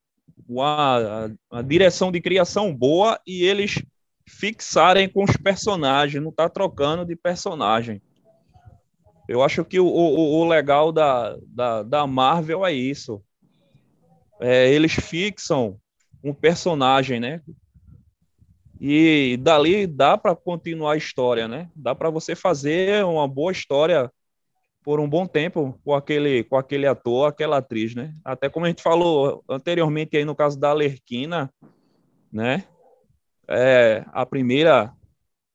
uma 0.49 1.31
direção 1.65 2.13
de 2.13 2.21
criação 2.21 2.75
boa 2.75 3.21
e 3.27 3.45
eles 3.45 3.83
fixarem 4.27 5.09
com 5.09 5.25
os 5.25 5.37
personagens, 5.37 6.23
não 6.23 6.33
tá 6.33 6.49
trocando 6.49 7.05
de 7.05 7.15
personagem. 7.15 8.01
Eu 9.29 9.43
acho 9.43 9.65
que 9.65 9.81
o, 9.81 9.87
o, 9.87 10.41
o 10.41 10.49
legal 10.49 10.93
da, 10.93 11.37
da, 11.47 11.83
da, 11.83 12.07
Marvel 12.07 12.65
é 12.65 12.73
isso. 12.73 13.23
É, 14.41 14.71
eles 14.71 14.93
fixam 14.93 15.79
um 16.23 16.35
personagem, 16.35 17.21
né? 17.21 17.41
E 18.81 19.39
dali 19.41 19.87
dá 19.87 20.19
para 20.19 20.37
continuar 20.37 20.93
a 20.93 20.97
história, 20.97 21.49
né? 21.49 21.71
Dá 21.75 21.95
para 21.95 22.11
você 22.11 22.35
fazer 22.35 23.05
uma 23.05 23.27
boa 23.27 23.53
história 23.53 24.11
por 24.85 25.01
um 25.01 25.09
bom 25.09 25.27
tempo 25.27 25.81
com 25.83 25.95
aquele, 25.95 26.45
com 26.45 26.57
aquele 26.57 26.87
ator, 26.87 27.27
aquela 27.27 27.57
atriz, 27.57 27.95
né? 27.95 28.15
Até 28.23 28.51
como 28.51 28.67
a 28.67 28.69
gente 28.69 28.83
falou 28.83 29.43
anteriormente 29.49 30.15
aí 30.15 30.27
no 30.27 30.37
caso 30.37 30.61
da 30.61 30.69
Alerquina, 30.69 31.51
né? 32.31 32.65
É, 33.49 34.05
a 34.13 34.27
primeira 34.27 34.93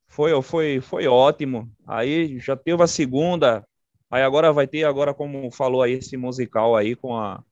foi, 0.08 0.42
foi, 0.42 0.82
foi 0.82 1.08
ótimo. 1.08 1.72
Aí 1.88 2.40
já 2.40 2.56
teve 2.56 2.82
a 2.82 2.88
segunda. 2.88 3.64
Aí 4.10 4.24
agora 4.24 4.52
vai 4.52 4.66
ter, 4.66 4.84
agora 4.84 5.14
como 5.14 5.52
falou 5.52 5.84
aí, 5.84 5.94
esse 5.94 6.18
musical 6.18 6.76
aí 6.76 6.96
com 6.96 7.16
a, 7.16 7.44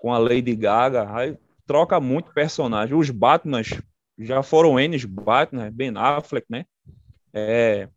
com 0.00 0.14
a 0.14 0.18
Lady 0.18 0.54
Gaga. 0.54 1.12
Aí 1.12 1.36
troca 1.66 1.98
muito 1.98 2.32
personagem. 2.32 2.96
Os 2.96 3.10
Batmans 3.10 3.70
já 4.16 4.40
foram 4.40 4.78
N 4.78 4.96
Batman, 5.04 5.68
Ben 5.72 5.92
Affleck, 5.96 6.46
né? 6.48 6.64
É, 7.34 7.88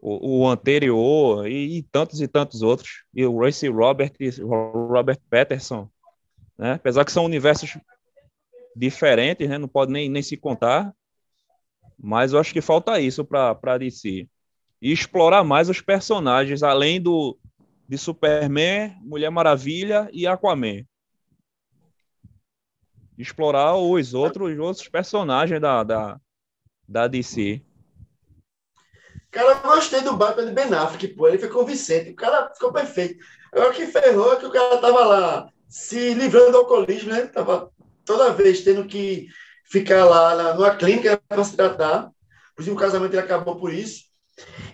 o, 0.00 0.40
o 0.40 0.48
anterior 0.48 1.48
e, 1.48 1.78
e, 1.78 1.82
tantos 1.82 2.20
e 2.20 2.28
tantos 2.28 2.62
outros. 2.62 3.04
E 3.14 3.24
o 3.24 3.38
Race 3.38 3.66
Robert 3.68 4.12
Robert 4.42 5.20
Patterson, 5.30 5.88
né? 6.58 6.72
Apesar 6.72 7.04
que 7.04 7.12
são 7.12 7.24
universos 7.24 7.76
diferentes, 8.74 9.48
né? 9.48 9.58
Não 9.58 9.68
pode 9.68 9.92
nem, 9.92 10.08
nem 10.08 10.22
se 10.22 10.36
contar. 10.36 10.94
Mas 11.98 12.32
eu 12.32 12.38
acho 12.38 12.52
que 12.52 12.60
falta 12.60 13.00
isso 13.00 13.24
para 13.24 13.78
DC. 13.78 14.28
E 14.82 14.92
explorar 14.92 15.42
mais 15.42 15.68
os 15.68 15.80
personagens, 15.80 16.62
além 16.62 17.00
do 17.00 17.38
de 17.88 17.96
Superman, 17.96 18.96
Mulher 19.00 19.30
Maravilha 19.30 20.08
e 20.12 20.26
Aquaman. 20.26 20.84
Explorar 23.16 23.76
os 23.76 24.12
outros, 24.12 24.52
os 24.52 24.58
outros 24.58 24.88
personagens 24.88 25.60
da, 25.60 25.84
da, 25.84 26.20
da 26.86 27.06
DC. 27.06 27.62
Cara, 29.36 29.50
eu 29.50 29.70
gostei 29.70 30.00
do 30.00 30.16
Batman 30.16 30.46
de 30.46 30.52
Ben 30.52 30.72
Affleck, 30.72 31.08
pô. 31.08 31.28
Ele 31.28 31.36
foi 31.36 31.50
convincente. 31.50 32.08
O 32.08 32.16
cara 32.16 32.50
ficou 32.54 32.72
perfeito. 32.72 33.22
Agora 33.52 33.70
que 33.74 33.86
ferrou 33.86 34.32
é 34.32 34.36
que 34.36 34.46
o 34.46 34.50
cara 34.50 34.78
tava 34.78 35.04
lá 35.04 35.50
se 35.68 36.14
livrando 36.14 36.52
do 36.52 36.56
alcoolismo, 36.56 37.10
né? 37.10 37.26
Tava 37.26 37.70
toda 38.06 38.32
vez 38.32 38.62
tendo 38.62 38.86
que 38.86 39.28
ficar 39.70 40.06
lá 40.06 40.34
na, 40.34 40.54
numa 40.54 40.74
clínica 40.74 41.20
para 41.28 41.44
se 41.44 41.54
tratar. 41.54 42.10
Inclusive, 42.52 42.74
o 42.74 42.80
casamento 42.80 43.12
ele 43.12 43.20
acabou 43.20 43.56
por 43.56 43.70
isso. 43.70 44.04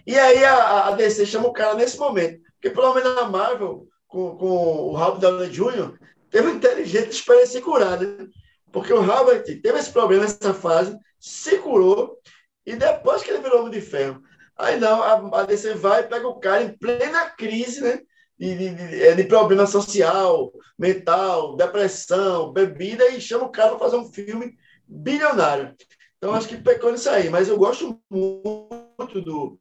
E 0.07 0.17
aí 0.17 0.45
a, 0.45 0.87
a 0.87 0.91
DC 0.93 1.27
chama 1.27 1.49
o 1.49 1.53
cara 1.53 1.75
nesse 1.75 1.99
momento. 1.99 2.41
Porque 2.55 2.71
pelo 2.71 2.95
menos 2.95 3.17
na 3.17 3.25
Marvel, 3.25 3.89
com, 4.07 4.37
com 4.37 4.47
o 4.47 4.97
Robert 4.97 5.19
Downey 5.19 5.51
Jr., 5.51 5.99
teve 6.31 6.51
a 6.51 6.55
inteligente 6.55 7.09
de 7.09 7.15
esperar 7.17 7.45
se 7.49 7.61
curar, 7.61 8.01
né? 8.01 8.29
Porque 8.71 8.93
o 8.93 9.03
Robert 9.03 9.43
teve 9.43 9.77
esse 9.77 9.91
problema 9.91 10.23
nessa 10.23 10.55
fase, 10.55 10.97
se 11.19 11.59
curou, 11.59 12.17
e 12.65 12.77
depois 12.77 13.25
que 13.25 13.31
ele 13.31 13.43
virou 13.43 13.63
Homem 13.63 13.73
de 13.73 13.81
Ferro. 13.81 14.23
Aí 14.57 14.79
não, 14.79 15.03
a, 15.03 15.41
a 15.41 15.45
DC 15.45 15.75
vai 15.75 16.07
pega 16.07 16.27
o 16.29 16.39
cara 16.39 16.63
em 16.63 16.77
plena 16.77 17.31
crise, 17.31 17.81
né? 17.81 18.01
De, 18.39 18.57
de, 18.57 18.75
de, 18.75 19.03
é, 19.03 19.25
problema 19.25 19.67
social, 19.67 20.53
mental, 20.79 21.57
depressão, 21.57 22.53
bebida, 22.53 23.09
e 23.09 23.21
chama 23.21 23.45
o 23.45 23.51
cara 23.51 23.71
para 23.71 23.79
fazer 23.79 23.97
um 23.97 24.13
filme 24.13 24.57
bilionário. 24.87 25.75
Então 26.19 26.35
acho 26.35 26.49
que 26.49 26.57
pecou 26.57 26.93
nisso 26.93 27.09
aí, 27.09 27.29
mas 27.31 27.49
eu 27.49 27.57
gosto 27.57 28.01
muito 28.11 29.21
do, 29.21 29.59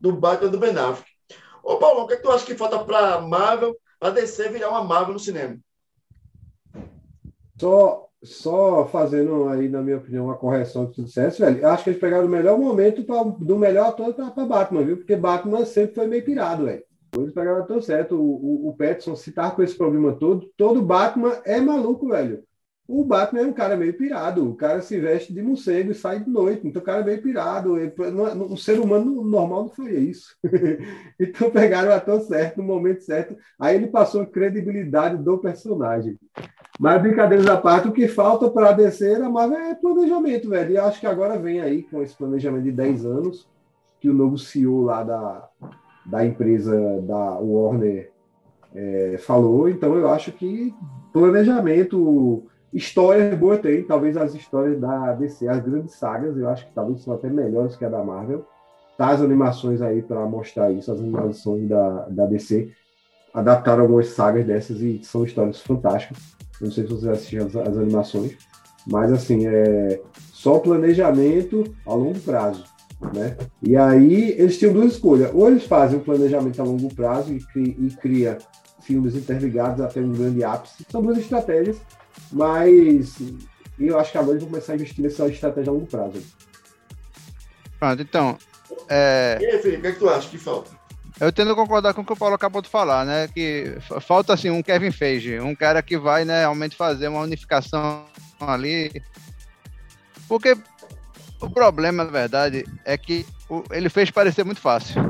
do 0.00 0.12
Batman 0.12 0.50
do 0.50 0.58
Ben 0.58 0.76
Affleck. 0.76 1.10
Ô 1.62 1.76
Paulo, 1.76 2.02
o 2.02 2.06
que, 2.06 2.14
é 2.14 2.16
que 2.16 2.22
tu 2.22 2.30
acha 2.30 2.44
que 2.44 2.56
falta 2.56 2.82
para 2.84 3.20
Marvel, 3.20 3.76
para 3.98 4.10
DC 4.10 4.48
virar 4.48 4.70
uma 4.70 4.82
Marvel 4.82 5.14
no 5.14 5.20
cinema? 5.20 5.58
Só, 7.58 8.08
só 8.22 8.86
fazendo 8.86 9.48
aí, 9.48 9.68
na 9.68 9.82
minha 9.82 9.96
opinião, 9.96 10.26
uma 10.26 10.36
correção 10.36 10.86
que 10.86 10.94
tu 10.94 11.04
dissesse, 11.04 11.40
velho. 11.40 11.66
Acho 11.66 11.84
que 11.84 11.90
eles 11.90 12.00
pegaram 12.00 12.26
o 12.26 12.30
melhor 12.30 12.58
momento 12.58 13.04
pra, 13.04 13.22
do 13.22 13.58
melhor 13.58 13.88
ator 13.88 14.14
para 14.14 14.46
Batman, 14.46 14.84
viu? 14.84 14.96
Porque 14.96 15.16
Batman 15.16 15.64
sempre 15.64 15.94
foi 15.94 16.06
meio 16.06 16.24
pirado, 16.24 16.64
velho. 16.66 16.84
Eles 17.16 17.32
pegaram 17.32 17.66
tão 17.66 17.80
certo. 17.80 18.14
O, 18.14 18.66
o, 18.66 18.68
o 18.68 18.76
Petson, 18.76 19.16
se 19.16 19.32
tá 19.32 19.50
com 19.50 19.62
esse 19.62 19.76
problema 19.76 20.14
todo, 20.14 20.48
todo 20.56 20.80
Batman 20.80 21.36
é 21.44 21.60
maluco, 21.60 22.08
velho. 22.08 22.44
O 22.88 23.04
Batman 23.04 23.40
é 23.40 23.46
um 23.46 23.52
cara 23.52 23.76
meio 23.76 23.96
pirado. 23.96 24.48
O 24.48 24.54
cara 24.54 24.80
se 24.80 24.98
veste 25.00 25.32
de 25.32 25.42
morcego 25.42 25.90
e 25.90 25.94
sai 25.94 26.20
de 26.20 26.30
noite. 26.30 26.66
Então 26.66 26.80
o 26.80 26.84
cara 26.84 27.00
é 27.00 27.04
meio 27.04 27.22
pirado. 27.22 27.74
Um 27.74 28.56
ser 28.56 28.78
humano 28.78 29.22
normal 29.24 29.64
não 29.64 29.70
faria 29.70 29.98
isso. 29.98 30.36
então 31.18 31.50
pegaram 31.50 31.90
o 31.90 31.94
ator 31.94 32.20
certo 32.20 32.58
no 32.58 32.64
momento 32.64 33.02
certo. 33.02 33.36
Aí 33.58 33.76
ele 33.76 33.88
passou 33.88 34.22
a 34.22 34.26
credibilidade 34.26 35.22
do 35.22 35.38
personagem. 35.38 36.18
Mas 36.78 37.02
brincadeiras 37.02 37.46
à 37.46 37.56
parte, 37.56 37.88
o 37.88 37.92
que 37.92 38.08
falta 38.08 38.48
para 38.48 38.70
a 38.70 39.30
Marvel 39.30 39.58
é 39.58 39.74
planejamento, 39.74 40.48
velho. 40.48 40.72
E 40.72 40.78
acho 40.78 41.00
que 41.00 41.06
agora 41.06 41.38
vem 41.38 41.60
aí 41.60 41.82
com 41.82 42.02
esse 42.02 42.16
planejamento 42.16 42.64
de 42.64 42.72
10 42.72 43.06
anos, 43.06 43.48
que 44.00 44.08
o 44.08 44.14
novo 44.14 44.38
CEO 44.38 44.82
lá 44.82 45.02
da, 45.02 45.48
da 46.06 46.24
empresa 46.24 47.00
da 47.02 47.38
Warner 47.38 48.10
é, 48.74 49.16
falou. 49.18 49.68
Então 49.68 49.94
eu 49.96 50.08
acho 50.08 50.32
que 50.32 50.74
planejamento 51.12 52.48
Histórias 52.72 53.38
boas 53.38 53.60
tem, 53.60 53.82
talvez 53.82 54.16
as 54.16 54.34
histórias 54.34 54.80
da 54.80 55.12
DC, 55.12 55.46
as 55.46 55.60
grandes 55.60 55.94
sagas, 55.94 56.38
eu 56.38 56.48
acho 56.48 56.66
que 56.66 56.72
talvez 56.72 57.02
são 57.02 57.12
até 57.12 57.28
melhores 57.28 57.76
que 57.76 57.84
a 57.84 57.88
da 57.88 58.02
Marvel. 58.02 58.46
Tá 58.96 59.10
as 59.10 59.20
animações 59.20 59.82
aí 59.82 60.00
para 60.00 60.24
mostrar 60.24 60.70
isso, 60.70 60.90
as 60.90 60.98
animações 60.98 61.68
da, 61.68 62.08
da 62.08 62.24
DC 62.24 62.72
adaptaram 63.34 63.82
algumas 63.82 64.08
sagas 64.08 64.46
dessas 64.46 64.80
e 64.80 65.02
são 65.04 65.22
histórias 65.24 65.60
fantásticas. 65.60 66.18
Não 66.62 66.70
sei 66.70 66.84
se 66.84 66.90
vocês 66.90 67.12
assistiram 67.12 67.46
as, 67.46 67.56
as 67.56 67.76
animações, 67.76 68.36
mas 68.86 69.12
assim, 69.12 69.46
é 69.46 70.00
só 70.32 70.58
planejamento 70.58 71.64
a 71.86 71.94
longo 71.94 72.18
prazo. 72.20 72.64
Né? 73.14 73.36
E 73.60 73.76
aí 73.76 74.30
eles 74.38 74.58
tinham 74.58 74.72
duas 74.72 74.92
escolhas. 74.92 75.30
Ou 75.34 75.48
eles 75.48 75.64
fazem 75.64 75.98
um 75.98 76.02
planejamento 76.02 76.60
a 76.60 76.64
longo 76.64 76.94
prazo 76.94 77.34
e, 77.34 77.40
cri, 77.40 77.76
e 77.78 77.90
cria 78.00 78.38
filmes 78.80 79.14
interligados 79.14 79.80
até 79.80 80.00
um 80.00 80.12
grande 80.12 80.44
ápice. 80.44 80.86
São 80.88 81.02
duas 81.02 81.18
estratégias 81.18 81.76
mas 82.30 83.16
eu 83.78 83.98
acho 83.98 84.12
que 84.12 84.18
agora 84.18 84.32
eles 84.32 84.42
vão 84.42 84.50
começar 84.50 84.72
a 84.72 84.76
investir 84.76 85.02
nessa 85.02 85.26
estratégia 85.28 85.70
a 85.70 85.74
longo 85.74 85.86
prazo. 85.86 86.22
Pronto, 87.78 88.02
então. 88.02 88.38
É... 88.88 89.38
E 89.40 89.46
aí, 89.46 89.58
Felipe, 89.58 89.78
o 89.78 89.82
que, 89.82 89.86
é 89.88 89.92
que 89.92 89.98
tu 89.98 90.08
acha 90.08 90.28
que 90.28 90.38
falta? 90.38 90.70
Eu 91.22 91.30
tendo 91.30 91.52
a 91.52 91.54
concordar 91.54 91.94
com 91.94 92.00
o 92.00 92.04
que 92.04 92.12
o 92.12 92.16
Paulo 92.16 92.34
acabou 92.34 92.60
de 92.60 92.68
falar, 92.68 93.06
né? 93.06 93.28
Que 93.28 93.76
falta 94.00 94.34
assim 94.34 94.50
um 94.50 94.60
Kevin 94.60 94.90
Feige, 94.90 95.38
um 95.38 95.54
cara 95.54 95.80
que 95.80 95.96
vai, 95.96 96.24
né, 96.24 96.40
realmente 96.40 96.74
fazer 96.74 97.06
uma 97.06 97.20
unificação 97.20 98.04
ali. 98.40 98.90
Porque 100.26 100.58
o 101.40 101.48
problema, 101.48 102.02
na 102.02 102.10
verdade, 102.10 102.66
é 102.84 102.98
que 102.98 103.24
ele 103.70 103.88
fez 103.88 104.10
parecer 104.10 104.44
muito 104.44 104.60
fácil. 104.60 105.00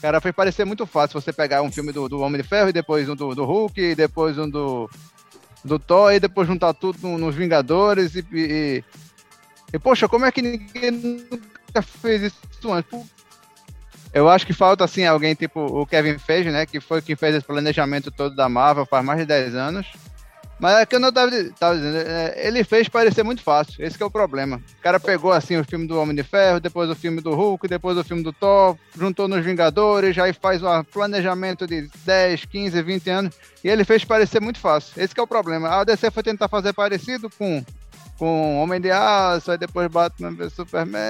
Cara, 0.00 0.18
fez 0.18 0.34
parecer 0.34 0.64
muito 0.64 0.86
fácil 0.86 1.20
você 1.20 1.30
pegar 1.30 1.60
um 1.60 1.70
filme 1.70 1.92
do, 1.92 2.08
do 2.08 2.20
Homem 2.20 2.40
de 2.40 2.48
Ferro 2.48 2.70
e 2.70 2.72
depois 2.72 3.06
um 3.06 3.14
do, 3.14 3.34
do 3.34 3.44
Hulk, 3.44 3.94
depois 3.96 4.38
um 4.38 4.48
do, 4.48 4.88
do 5.62 5.78
Thor, 5.78 6.10
e 6.14 6.18
depois 6.18 6.48
juntar 6.48 6.72
tudo 6.72 6.98
no, 7.02 7.18
nos 7.18 7.34
Vingadores 7.34 8.14
e, 8.14 8.24
e, 8.32 8.84
e, 9.74 9.78
Poxa, 9.78 10.08
como 10.08 10.24
é 10.24 10.32
que 10.32 10.40
ninguém 10.40 10.90
nunca 10.90 11.82
fez 11.82 12.22
isso 12.22 12.72
antes? 12.72 13.19
Eu 14.12 14.28
acho 14.28 14.46
que 14.46 14.52
falta, 14.52 14.84
assim, 14.84 15.04
alguém 15.04 15.34
tipo 15.34 15.60
o 15.60 15.86
Kevin 15.86 16.18
Feige, 16.18 16.50
né? 16.50 16.66
Que 16.66 16.80
foi 16.80 17.00
quem 17.00 17.16
fez 17.16 17.34
esse 17.34 17.46
planejamento 17.46 18.10
todo 18.10 18.34
da 18.34 18.48
Marvel 18.48 18.86
faz 18.86 19.04
mais 19.04 19.20
de 19.20 19.26
10 19.26 19.54
anos. 19.54 19.86
Mas 20.60 20.76
é 20.76 20.84
que 20.84 20.94
eu 20.94 21.00
não 21.00 21.10
tava, 21.10 21.30
tava 21.58 21.74
dizendo, 21.74 21.96
é, 21.96 22.46
ele 22.46 22.62
fez 22.62 22.86
parecer 22.86 23.22
muito 23.22 23.42
fácil, 23.42 23.82
esse 23.82 24.00
é 24.00 24.04
o 24.04 24.10
problema. 24.10 24.60
O 24.78 24.82
cara 24.82 25.00
pegou 25.00 25.32
assim 25.32 25.56
o 25.56 25.64
filme 25.64 25.86
do 25.86 25.98
Homem 25.98 26.14
de 26.14 26.22
Ferro, 26.22 26.60
depois 26.60 26.90
o 26.90 26.94
filme 26.94 27.22
do 27.22 27.34
Hulk, 27.34 27.66
depois 27.66 27.96
o 27.96 28.04
filme 28.04 28.22
do 28.22 28.30
Thor, 28.30 28.76
juntou 28.94 29.26
nos 29.26 29.42
Vingadores, 29.42 30.18
aí 30.18 30.34
faz 30.34 30.62
um 30.62 30.84
planejamento 30.84 31.66
de 31.66 31.88
10, 32.04 32.44
15, 32.44 32.82
20 32.82 33.08
anos, 33.08 33.34
e 33.64 33.70
ele 33.70 33.84
fez 33.84 34.04
parecer 34.04 34.38
muito 34.38 34.58
fácil. 34.58 35.02
Esse 35.02 35.18
é 35.18 35.22
o 35.22 35.26
problema. 35.26 35.80
A 35.80 35.82
DC 35.82 36.10
foi 36.10 36.22
tentar 36.22 36.46
fazer 36.46 36.74
parecido 36.74 37.30
com 37.30 37.64
com 38.20 38.62
Homem 38.62 38.78
de 38.78 38.90
Aço, 38.90 39.50
aí 39.50 39.56
depois 39.56 39.88
Batman 39.88 40.32
vs 40.32 40.52
Superman, 40.52 41.00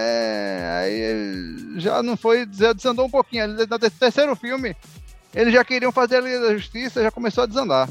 aí 0.78 1.80
já 1.80 2.04
não 2.04 2.16
foi, 2.16 2.46
desandou 2.46 3.06
um 3.06 3.11
pouquinho. 3.11 3.48
No 3.48 3.78
terceiro 3.80 4.36
filme, 4.36 4.76
eles 5.34 5.52
já 5.52 5.64
queriam 5.64 5.90
fazer 5.90 6.18
a 6.18 6.20
Liga 6.20 6.40
da 6.40 6.54
Justiça, 6.56 7.02
já 7.02 7.11
começou 7.11 7.42
a 7.42 7.48
desandar. 7.48 7.88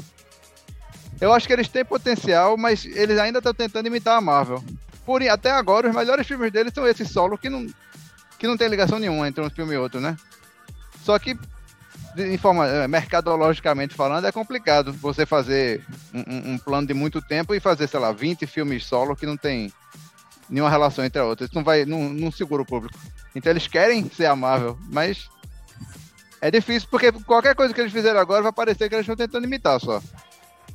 Eu 1.20 1.34
acho 1.34 1.46
que 1.46 1.52
eles 1.52 1.68
têm 1.68 1.84
potencial, 1.84 2.56
mas 2.56 2.86
eles 2.86 3.18
ainda 3.18 3.40
estão 3.40 3.52
tentando 3.52 3.88
imitar 3.88 4.16
a 4.16 4.22
Marvel. 4.22 4.64
Por, 5.04 5.22
até 5.28 5.50
agora, 5.50 5.90
os 5.90 5.94
melhores 5.94 6.26
filmes 6.26 6.50
deles 6.50 6.72
são 6.72 6.88
esses 6.88 7.10
solo 7.10 7.36
que 7.36 7.50
não, 7.50 7.66
que 8.38 8.46
não 8.46 8.56
tem 8.56 8.68
ligação 8.68 8.98
nenhuma 8.98 9.28
entre 9.28 9.44
um 9.44 9.50
filme 9.50 9.74
e 9.74 9.76
outro, 9.76 10.00
né? 10.00 10.16
Só 11.04 11.18
que, 11.18 11.38
de 12.28 12.38
forma, 12.38 12.66
é, 12.66 12.88
mercadologicamente 12.88 13.94
falando, 13.94 14.26
é 14.26 14.32
complicado 14.32 14.92
você 14.92 15.24
fazer 15.24 15.84
um, 16.12 16.52
um, 16.52 16.58
plano 16.58 16.86
de 16.86 16.94
muito 16.94 17.20
tempo 17.20 17.54
e 17.54 17.60
fazer, 17.60 17.86
sei 17.86 18.00
lá, 18.00 18.12
20 18.12 18.46
filmes 18.46 18.84
solo 18.84 19.16
que 19.16 19.26
não 19.26 19.36
tem 19.36 19.72
nenhuma 20.48 20.70
relação 20.70 21.04
entre 21.04 21.20
a 21.20 21.24
outra. 21.24 21.46
Isso 21.46 21.54
não 21.54 21.64
vai, 21.64 21.84
não, 21.84 22.08
não 22.08 22.30
segura 22.30 22.62
o 22.62 22.66
público. 22.66 22.98
Então 23.34 23.50
eles 23.50 23.66
querem 23.66 24.08
ser 24.10 24.26
a 24.26 24.36
Marvel, 24.36 24.78
mas 24.88 25.28
é 26.40 26.50
difícil 26.50 26.88
porque 26.90 27.12
qualquer 27.12 27.54
coisa 27.54 27.72
que 27.72 27.80
eles 27.80 27.92
fizeram 27.92 28.18
agora 28.18 28.42
vai 28.42 28.52
parecer 28.52 28.88
que 28.88 28.94
eles 28.94 29.04
estão 29.04 29.16
tentando 29.16 29.46
imitar 29.46 29.78
só. 29.80 30.00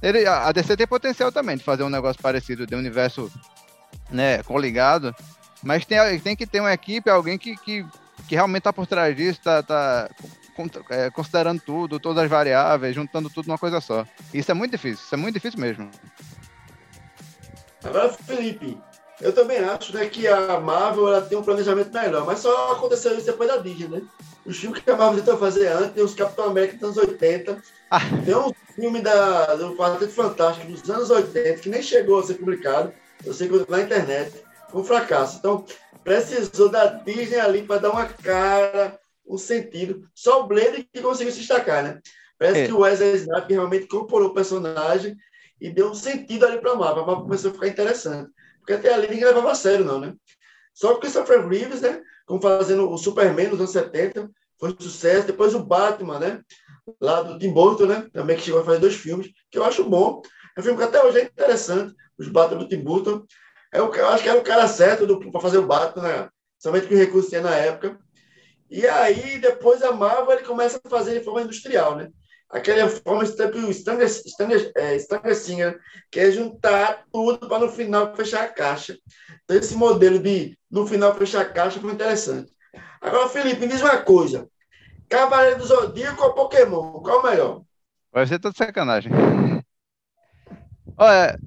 Ele, 0.02 0.26
a 0.28 0.52
DC 0.52 0.78
tem 0.78 0.88
potencial 0.88 1.32
também 1.32 1.58
de 1.58 1.64
fazer 1.64 1.84
um 1.84 1.90
negócio 1.90 2.22
parecido, 2.22 2.68
de 2.68 2.76
um 2.76 2.80
universo 2.80 3.32
né, 4.12 4.44
coligado, 4.44 5.16
mas 5.64 5.86
tem, 5.86 6.20
tem 6.20 6.36
que 6.36 6.46
ter 6.46 6.60
uma 6.60 6.74
equipe, 6.74 7.10
alguém 7.10 7.38
que, 7.38 7.56
que, 7.58 7.86
que 8.28 8.36
realmente 8.36 8.60
está 8.60 8.74
por 8.74 8.86
trás 8.86 9.16
disso, 9.16 9.40
está 9.40 9.64
tá, 9.64 10.10
é, 10.10 10.45
considerando 11.14 11.62
tudo, 11.62 12.00
todas 12.00 12.24
as 12.24 12.30
variáveis, 12.30 12.96
juntando 12.96 13.30
tudo 13.30 13.48
numa 13.48 13.58
coisa 13.58 13.82
só. 13.82 14.06
Isso 14.34 14.52
é 14.52 14.54
muito 14.54 14.72
difícil, 14.72 15.04
isso 15.04 15.16
é 15.16 15.18
muito 15.18 15.36
difícil 15.36 15.60
mesmo. 15.60 15.90
Agora, 17.84 18.10
Felipe, 18.10 18.78
eu 19.22 19.32
também 19.32 19.60
acho 19.60 19.94
né, 19.94 20.08
que 20.08 20.28
a 20.28 20.60
Marvel 20.60 21.08
ela 21.08 21.22
tem 21.22 21.38
um 21.38 21.44
planejamento 21.44 21.94
melhor, 21.94 22.26
mas 22.26 22.40
só 22.40 22.74
aconteceu 22.74 23.16
isso 23.16 23.26
depois 23.26 23.50
da 23.50 23.58
Disney, 23.58 23.88
né? 23.88 24.02
Os 24.46 24.58
filmes 24.58 24.82
que 24.82 24.90
a 24.90 24.96
Marvel 24.96 25.20
tentou 25.20 25.38
fazer 25.38 25.68
antes, 25.68 25.94
tem 25.94 26.04
os 26.04 26.14
Capitão 26.14 26.46
América 26.46 26.78
dos 26.78 26.98
anos 26.98 27.10
80, 27.10 27.64
ah. 27.92 28.00
tem 28.24 28.36
um 28.36 28.54
filme 28.76 29.02
da, 29.02 29.56
do 29.56 29.76
Quarteto 29.76 30.12
Fantástico 30.12 30.72
dos 30.72 30.90
anos 30.90 31.10
80, 31.10 31.62
que 31.62 31.70
nem 31.70 31.82
chegou 31.82 32.20
a 32.20 32.24
ser 32.24 32.36
publicado, 32.36 32.94
eu 33.24 33.34
sei 33.34 33.48
que 33.48 33.72
na 33.72 33.82
internet, 33.82 34.44
foi 34.70 34.82
um 34.82 34.86
fracasso. 34.86 35.38
Então, 35.38 35.66
precisou 36.04 36.70
da 36.70 36.86
Disney 36.86 37.40
ali 37.40 37.64
para 37.64 37.82
dar 37.82 37.92
uma 37.92 38.06
cara, 38.06 39.00
um 39.28 39.38
sentido. 39.38 40.08
Só 40.14 40.44
o 40.44 40.48
Blade 40.48 40.88
que 40.92 41.02
conseguiu 41.02 41.32
se 41.32 41.40
destacar, 41.40 41.84
né? 41.84 42.00
Parece 42.38 42.62
é. 42.62 42.66
que 42.68 42.74
o 42.74 42.80
Wesley 42.80 43.16
Snipes 43.16 43.50
realmente 43.50 43.86
incorporou 43.86 44.30
o 44.30 44.34
personagem 44.34 45.16
e 45.60 45.70
deu 45.70 45.90
um 45.90 45.96
sentido 45.96 46.46
ali 46.46 46.60
para 46.60 46.72
a 46.72 46.76
Marvel. 46.76 47.04
A 47.04 47.08
Marvel 47.08 47.24
começou 47.24 47.52
a 47.52 47.54
ficar 47.54 47.68
interessante. 47.68 48.30
Porque 48.60 48.74
até 48.74 48.94
ali 48.94 49.08
ninguém 49.08 49.26
levava 49.26 49.52
a 49.52 49.56
sério, 49.56 49.86
não, 49.86 50.00
né? 50.00 50.14
Só 50.74 50.94
o 50.94 51.00
Christopher 51.00 51.48
Reeves, 51.48 51.82
né? 51.82 52.02
Como 52.26 52.42
fazendo 52.42 52.90
o 52.90 52.98
Superman 52.98 53.50
nos 53.50 53.60
anos 53.60 53.72
70, 53.72 54.30
foi 54.60 54.72
um 54.72 54.82
sucesso. 54.82 55.28
Depois 55.28 55.54
o 55.54 55.64
Batman, 55.64 56.20
né? 56.20 56.42
Lá 57.00 57.22
do 57.22 57.40
Tim 57.40 57.54
Burton, 57.54 57.86
né? 57.86 58.08
Também 58.12 58.36
que 58.36 58.44
chegou 58.44 58.62
a 58.62 58.66
fazer 58.66 58.80
dois 58.80 58.96
filmes, 58.96 59.30
que 59.50 59.58
eu 59.58 59.64
acho 59.64 59.84
bom. 59.84 60.22
É 60.58 60.60
um 60.60 60.64
filme 60.64 60.78
que 60.78 60.84
até 60.84 61.04
hoje 61.04 61.20
é 61.20 61.24
interessante. 61.24 61.96
Os 62.18 62.28
Batman 62.28 62.60
do 62.60 62.68
Tim 62.68 62.84
Burton. 62.84 63.24
É 63.72 63.82
o, 63.82 63.94
eu 63.94 64.10
acho 64.10 64.24
que 64.24 64.30
era 64.30 64.40
o 64.40 64.44
cara 64.44 64.68
certo 64.68 65.06
para 65.32 65.42
fazer 65.42 65.58
o 65.58 65.68
Batman, 65.68 66.04
né? 66.04 66.30
Somente 66.58 66.88
que 66.88 66.96
o 66.96 66.98
recurso 66.98 67.30
tinha 67.30 67.42
na 67.42 67.56
época. 67.56 68.00
E 68.70 68.86
aí, 68.88 69.38
depois 69.40 69.82
a 69.84 69.92
Marvel 69.92 70.32
ele 70.32 70.46
começa 70.46 70.80
a 70.84 70.90
fazer 70.90 71.20
de 71.20 71.26
forma 71.26 71.42
industrial, 71.42 71.96
né? 71.96 72.10
aquela 72.50 72.90
forma 72.90 73.26
tipo 73.26 73.72
Stanger, 73.72 74.08
Stanger, 74.08 75.36
Singer, 75.36 75.80
que 76.12 76.20
é 76.20 76.32
juntar 76.32 77.04
tudo 77.12 77.48
para 77.48 77.60
no 77.60 77.70
final 77.70 78.16
fechar 78.16 78.44
a 78.44 78.48
caixa. 78.48 78.98
Então, 79.44 79.58
esse 79.58 79.76
modelo 79.76 80.20
de 80.20 80.58
no 80.70 80.88
final 80.88 81.14
fechar 81.16 81.42
a 81.42 81.50
caixa 81.50 81.80
foi 81.80 81.92
interessante. 81.92 82.52
Agora, 83.02 83.30
Felipe, 83.30 83.62
me 83.62 83.68
diz 83.68 83.82
uma 83.82 83.98
coisa. 83.98 84.48
Cavaleiro 85.10 85.60
do 85.60 85.66
Zodíaco 85.66 86.24
ou 86.24 86.34
Pokémon? 86.34 87.00
Qual 87.02 87.18
é 87.18 87.20
o 87.20 87.24
melhor? 87.24 87.62
Vai 88.12 88.26
ser 88.26 88.40
toda 88.40 88.56
sacanagem. 88.56 89.12
Olha, 90.98 91.38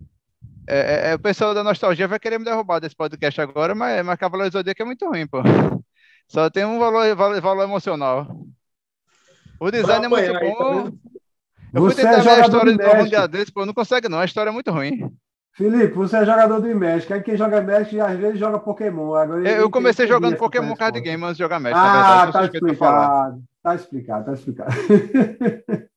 é, 0.68 0.78
é, 0.78 1.10
é, 1.10 1.14
o 1.14 1.18
pessoal 1.18 1.54
da 1.54 1.64
nostalgia 1.64 2.06
vai 2.06 2.20
querer 2.20 2.38
me 2.38 2.44
derrubar 2.44 2.78
desse 2.78 2.94
podcast 2.94 3.40
agora, 3.40 3.74
mas, 3.74 4.04
mas 4.04 4.18
Cavaleiro 4.18 4.52
Zodíaco 4.52 4.82
é 4.82 4.84
muito 4.84 5.08
ruim, 5.08 5.26
pô. 5.26 5.38
Só 6.28 6.50
tem 6.50 6.64
um 6.64 6.78
valor, 6.78 7.16
valor, 7.16 7.40
valor 7.40 7.62
emocional. 7.64 8.26
O 9.58 9.70
design 9.70 10.06
é 10.06 10.08
muito 10.08 10.32
bom. 10.32 10.90
Tá 10.90 10.92
eu 11.74 11.82
fui 11.82 11.94
tentar 11.94 12.18
é 12.18 12.20
ver 12.20 12.30
a 12.30 12.40
história 12.40 12.76
de 12.76 12.82
novo 12.82 13.02
um 13.02 13.08
dia 13.08 13.26
desse, 13.26 13.52
pô, 13.52 13.66
não 13.66 13.74
consegue 13.74 14.08
não, 14.08 14.18
a 14.18 14.24
história 14.24 14.50
é 14.50 14.52
muito 14.52 14.70
ruim. 14.70 15.12
Felipe, 15.52 15.94
você 15.94 16.18
é 16.18 16.24
jogador 16.24 16.60
do 16.60 16.74
Magic. 16.76 17.12
Aí 17.12 17.20
quem 17.20 17.36
joga 17.36 17.60
Magic 17.60 17.98
às 18.00 18.18
vezes 18.18 18.38
joga 18.38 18.60
Pokémon. 18.60 19.14
Agora, 19.14 19.48
eu 19.48 19.68
comecei 19.70 20.06
jogando 20.06 20.36
Pokémon 20.36 20.74
Card 20.76 21.00
Game 21.00 21.22
antes 21.24 21.36
de 21.36 21.42
jogar 21.42 21.58
Magic. 21.58 21.80
Ah, 21.80 22.30
tá 22.32 22.44
explicado. 22.44 23.42
Tá 23.62 23.74
explicado, 23.74 24.24
tá 24.24 24.32
explicado. 24.32 24.70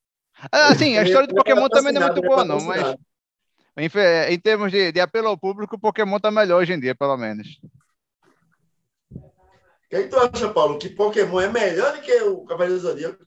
Ah, 0.51 0.73
sim, 0.73 0.97
a 0.97 1.03
história 1.03 1.27
do 1.27 1.35
Pokémon 1.35 1.69
também 1.69 1.93
não 1.93 2.01
é 2.01 2.05
muito 2.05 2.21
boa, 2.23 2.43
não, 2.43 2.59
mas 2.61 2.95
em, 3.77 4.33
em 4.33 4.39
termos 4.39 4.71
de, 4.71 4.91
de, 4.91 4.99
apelo 4.99 5.27
ao 5.27 5.37
público, 5.37 5.75
o 5.75 5.79
Pokémon 5.79 6.19
tá 6.19 6.31
melhor 6.31 6.61
hoje 6.61 6.73
em 6.73 6.79
dia, 6.79 6.95
pelo 6.95 7.15
menos. 7.15 7.59
Que, 9.91 9.97
é 9.97 10.07
tu 10.07 10.15
acha, 10.17 10.47
Paulo? 10.47 10.79
Que 10.79 10.87
Pokémon 10.87 11.41
é 11.41 11.49
melhor 11.49 11.93
do 11.93 12.01
que 12.01 12.13
o 12.21 12.45
Cavaleiro 12.45 12.79
do 12.79 12.81
Zodíaco? 12.81 13.25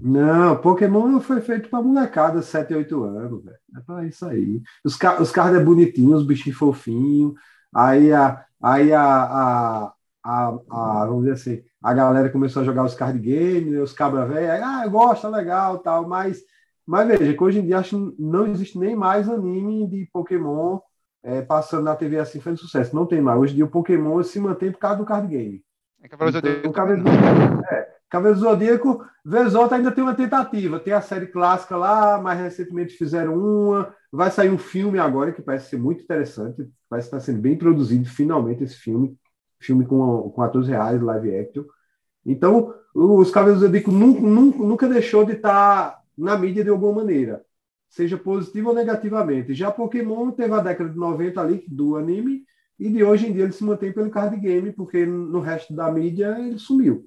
Não, 0.00 0.60
Pokémon 0.60 1.20
foi 1.20 1.40
feito 1.40 1.68
para 1.70 1.80
molecada 1.80 2.42
7, 2.42 2.74
8 2.74 3.04
anos, 3.04 3.44
velho. 3.44 3.58
É 3.76 3.80
para 3.80 4.04
isso 4.04 4.26
aí. 4.26 4.60
Os, 4.84 4.98
os 5.20 5.30
cards 5.30 5.60
é 5.60 5.62
bonitinho, 5.62 6.16
os 6.16 6.26
bichinhos 6.26 6.58
fofinhos. 6.58 7.34
Aí 7.72 8.12
a, 8.12 8.44
aí 8.60 8.92
a, 8.92 9.04
a, 9.04 9.94
a, 10.24 10.48
a, 10.48 11.06
vamos 11.06 11.26
dizer 11.26 11.34
assim, 11.34 11.62
a 11.80 11.94
galera 11.94 12.28
começou 12.28 12.62
a 12.62 12.64
jogar 12.64 12.84
os 12.84 12.96
card 12.96 13.20
games, 13.20 13.72
né, 13.72 13.80
os 13.80 13.92
cabra 13.92 14.26
velho, 14.26 14.64
ah, 14.64 14.84
gosta, 14.88 15.28
legal, 15.28 15.78
tal, 15.78 16.08
mas, 16.08 16.42
mas 16.84 17.06
veja, 17.06 17.32
que 17.32 17.42
hoje 17.42 17.60
em 17.60 17.66
dia 17.66 17.78
acho 17.78 17.90
que 17.90 18.20
não 18.20 18.48
existe 18.48 18.76
nem 18.76 18.96
mais 18.96 19.28
anime 19.28 19.86
de 19.86 20.10
Pokémon 20.12 20.80
é, 21.22 21.40
passando 21.42 21.84
na 21.84 21.94
TV 21.94 22.18
assim 22.18 22.40
fazendo 22.40 22.60
sucesso. 22.60 22.94
Não 22.94 23.06
tem 23.06 23.20
mais. 23.20 23.38
Hoje 23.38 23.52
em 23.52 23.56
dia 23.56 23.64
o 23.64 23.70
Pokémon 23.70 24.22
se 24.22 24.40
mantém 24.40 24.72
por 24.72 24.78
causa 24.78 24.98
do 24.98 25.04
card 25.04 25.28
game. 25.28 25.62
É 26.02 26.08
Cavaleiro 26.08 26.38
então, 26.38 26.50
Zodíaco. 26.50 26.74
Cavaleiro, 26.74 27.64
é, 27.70 27.88
Cavaleiro 28.10 28.40
Zodíaco, 28.40 29.06
Vezota 29.24 29.76
ainda 29.76 29.92
tem 29.92 30.02
uma 30.02 30.14
tentativa. 30.14 30.80
Tem 30.80 30.92
a 30.92 31.00
série 31.00 31.26
clássica 31.26 31.76
lá, 31.76 32.20
mais 32.20 32.38
recentemente 32.38 32.94
fizeram 32.94 33.36
uma. 33.36 33.94
Vai 34.10 34.30
sair 34.30 34.50
um 34.50 34.58
filme 34.58 34.98
agora 34.98 35.32
que 35.32 35.40
parece 35.40 35.70
ser 35.70 35.78
muito 35.78 36.02
interessante. 36.02 36.68
Parece 36.88 37.06
estar 37.06 37.20
sendo 37.20 37.40
bem 37.40 37.56
produzido 37.56 38.08
finalmente 38.08 38.64
esse 38.64 38.76
filme. 38.76 39.16
Filme 39.60 39.86
com, 39.86 40.30
com 40.30 40.42
atores 40.42 40.68
reais, 40.68 41.00
live 41.00 41.36
action. 41.36 41.64
Então, 42.26 42.74
os 42.94 43.30
Cavaleiros 43.30 43.60
do 43.60 43.66
Zodíaco 43.66 43.90
nunca, 43.90 44.20
nunca, 44.20 44.58
nunca 44.58 44.88
deixou 44.88 45.24
de 45.24 45.32
estar 45.32 46.02
na 46.18 46.36
mídia 46.36 46.62
de 46.62 46.70
alguma 46.70 46.92
maneira, 46.92 47.42
seja 47.92 48.16
positivo 48.16 48.70
ou 48.70 48.74
negativamente. 48.74 49.52
Já 49.52 49.70
Pokémon 49.70 50.30
teve 50.30 50.54
a 50.54 50.60
década 50.60 50.88
de 50.88 50.96
90 50.96 51.40
ali 51.40 51.64
do 51.68 51.96
anime, 51.96 52.42
e 52.78 52.88
de 52.88 53.04
hoje 53.04 53.26
em 53.26 53.32
dia 53.34 53.44
ele 53.44 53.52
se 53.52 53.62
mantém 53.62 53.92
pelo 53.92 54.10
card 54.10 54.34
game, 54.40 54.72
porque 54.72 55.04
no 55.04 55.40
resto 55.40 55.74
da 55.74 55.92
mídia 55.92 56.34
ele 56.38 56.58
sumiu. 56.58 57.06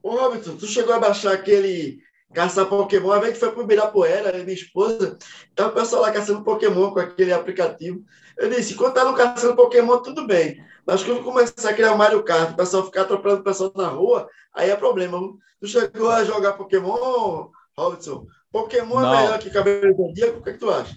Ô, 0.00 0.10
Roberto, 0.10 0.56
tu 0.56 0.66
chegou 0.66 0.94
a 0.94 1.00
baixar 1.00 1.32
aquele 1.32 2.00
caçar 2.32 2.66
Pokémon, 2.66 3.10
a 3.10 3.26
gente 3.26 3.40
foi 3.40 3.50
pro 3.50 3.64
Ibirapuera, 3.64 4.32
minha 4.44 4.54
esposa, 4.54 5.18
então 5.52 5.68
o 5.68 5.72
pessoal 5.72 6.02
lá 6.02 6.12
caçando 6.12 6.44
Pokémon 6.44 6.92
com 6.92 7.00
aquele 7.00 7.32
aplicativo. 7.32 8.04
Eu 8.36 8.48
disse, 8.50 8.76
quando 8.76 8.94
tá 8.94 9.04
no 9.04 9.16
caçando 9.16 9.56
Pokémon, 9.56 9.98
tudo 9.98 10.26
bem. 10.28 10.62
Mas 10.86 11.02
quando 11.02 11.24
começar 11.24 11.70
a 11.70 11.74
criar 11.74 11.96
Mario 11.96 12.22
Kart, 12.22 12.52
o 12.52 12.56
pessoal 12.56 12.84
ficar 12.84 13.02
atropelando 13.02 13.40
o 13.40 13.44
pessoal 13.44 13.72
na 13.74 13.88
rua, 13.88 14.28
aí 14.54 14.70
é 14.70 14.76
problema. 14.76 15.18
Tu 15.60 15.66
chegou 15.66 16.08
a 16.08 16.22
jogar 16.24 16.52
Pokémon, 16.52 17.50
Robson? 17.78 18.26
Pokémon 18.50 18.98
é 18.98 19.02
não. 19.02 19.14
é 19.14 19.22
melhor 19.22 19.38
que 19.38 19.50
Cabelo 19.50 19.96
Zodíaco? 19.96 20.40
O 20.40 20.42
que, 20.42 20.50
é 20.50 20.52
que 20.54 20.58
tu 20.58 20.68
acha? 20.68 20.96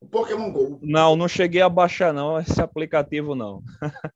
O 0.00 0.06
Pokémon 0.06 0.52
Go. 0.52 0.78
Não, 0.82 1.16
não 1.16 1.26
cheguei 1.26 1.62
a 1.62 1.68
baixar 1.68 2.12
não 2.12 2.38
esse 2.38 2.60
aplicativo 2.60 3.34
não. 3.34 3.62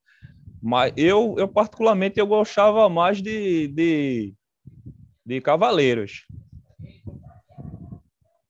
Mas 0.63 0.93
eu, 0.97 1.37
eu 1.39 1.49
particularmente 1.49 2.21
eu 2.21 2.27
gostava 2.27 2.87
mais 2.91 3.23
de, 3.23 3.69
de, 3.69 4.35
de 5.25 5.41
Cavaleiros. 5.41 6.27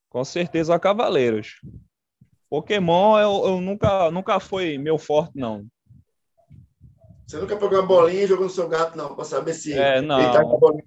Com 0.08 0.24
certeza 0.24 0.78
Cavaleiros. 0.80 1.60
Pokémon 2.48 3.16
eu, 3.16 3.42
eu 3.44 3.60
nunca, 3.60 4.10
nunca 4.10 4.40
foi 4.40 4.76
meu 4.76 4.98
forte, 4.98 5.38
não. 5.38 5.64
Você 7.24 7.36
nunca 7.36 7.56
pegou 7.56 7.78
uma 7.78 7.86
bolinha 7.86 8.24
e 8.24 8.26
jogou 8.26 8.46
no 8.46 8.50
seu 8.50 8.68
gato, 8.68 8.98
não, 8.98 9.14
para 9.14 9.24
saber 9.24 9.54
se 9.54 9.72
é, 9.72 10.02
não. 10.02 10.18
ele 10.18 10.32
tá 10.32 10.42
com 10.42 10.56
a 10.56 10.58
bolinha. 10.58 10.82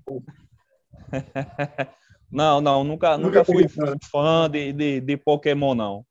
não, 2.31 2.61
não, 2.61 2.83
nunca, 2.83 3.17
nunca, 3.17 3.39
nunca 3.39 3.45
fui 3.45 3.67
fã 4.11 4.49
de, 4.49 4.73
de, 4.73 5.01
de 5.01 5.17
Pokémon, 5.17 5.75
não. 5.75 6.05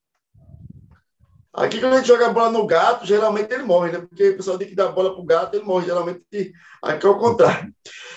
Aqui, 1.55 1.81
quando 1.81 1.93
a 1.93 1.97
gente 1.99 2.09
joga 2.09 2.29
a 2.29 2.33
bola 2.33 2.51
no 2.51 2.67
gato, 2.67 3.05
geralmente 3.05 3.53
ele 3.53 3.63
morre, 3.63 3.93
né? 3.93 3.99
Porque 3.99 4.31
o 4.31 4.37
pessoal 4.39 4.57
diz 4.57 4.69
que 4.69 4.75
dá 4.75 4.87
a 4.87 4.93
bola 4.93 5.15
pro 5.15 5.23
gato, 5.23 5.55
ele 5.55 5.65
morre. 5.65 5.85
Geralmente, 5.85 6.25
aqui 6.81 7.07
é 7.07 7.09
o 7.09 7.19
contrário. 7.19 7.75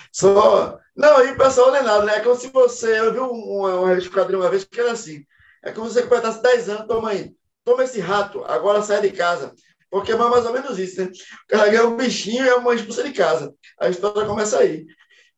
Só. 0.10 0.80
Não, 0.95 1.18
aí 1.18 1.32
o 1.32 1.38
pessoal 1.38 1.68
não 1.68 1.76
é 1.76 1.82
nada, 1.82 2.06
né? 2.06 2.16
É 2.16 2.20
como 2.22 2.36
se 2.36 2.48
você. 2.48 2.98
Eu 2.98 3.12
vi 3.12 3.20
uma, 3.20 3.76
uma 3.82 3.94
esquadrilha 3.98 4.40
uma 4.40 4.49
vez 4.49 4.64
que 4.64 4.80
era 4.80 4.94
assim. 4.94 5.26
É 5.62 5.72
como 5.72 5.88
se 5.88 5.95
você 5.95 6.03
completasse 6.03 6.41
10 6.41 6.70
anos, 6.70 6.88
toma 6.88 7.10
aí. 7.10 7.36
Toma 7.66 7.84
esse 7.84 7.99
rato, 7.99 8.41
agora 8.45 8.82
sai 8.82 9.02
de 9.02 9.12
casa. 9.12 9.53
Porque 9.90 10.14
é 10.14 10.16
mais 10.16 10.45
ou 10.45 10.53
menos 10.53 10.80
isso, 10.80 11.02
né? 11.02 11.10
O 11.10 11.48
cara 11.48 11.70
ganha 11.70 11.88
um 11.88 11.98
bichinho 11.98 12.45
e 12.45 12.48
é 12.48 12.56
uma 12.56 12.74
expulsa 12.74 13.03
de 13.03 13.12
casa. 13.12 13.53
A 13.80 13.90
história 13.90 14.26
começa 14.26 14.60
aí. 14.60 14.86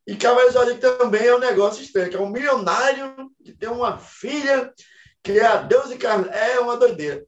E 0.07 0.15
do 0.15 0.75
também 0.79 1.27
é 1.27 1.35
um 1.35 1.39
negócio 1.39 1.83
estranho, 1.83 2.15
é 2.15 2.19
um 2.19 2.29
milionário 2.29 3.29
que 3.43 3.51
tem 3.51 3.67
uma 3.67 3.97
filha 3.97 4.73
que 5.21 5.37
é 5.37 5.45
a 5.45 5.57
Deus 5.57 5.91
e 5.91 5.97
Carlos. 5.97 6.33
É 6.33 6.57
uma 6.61 6.77
doideira. 6.77 7.25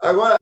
Agora, 0.00 0.36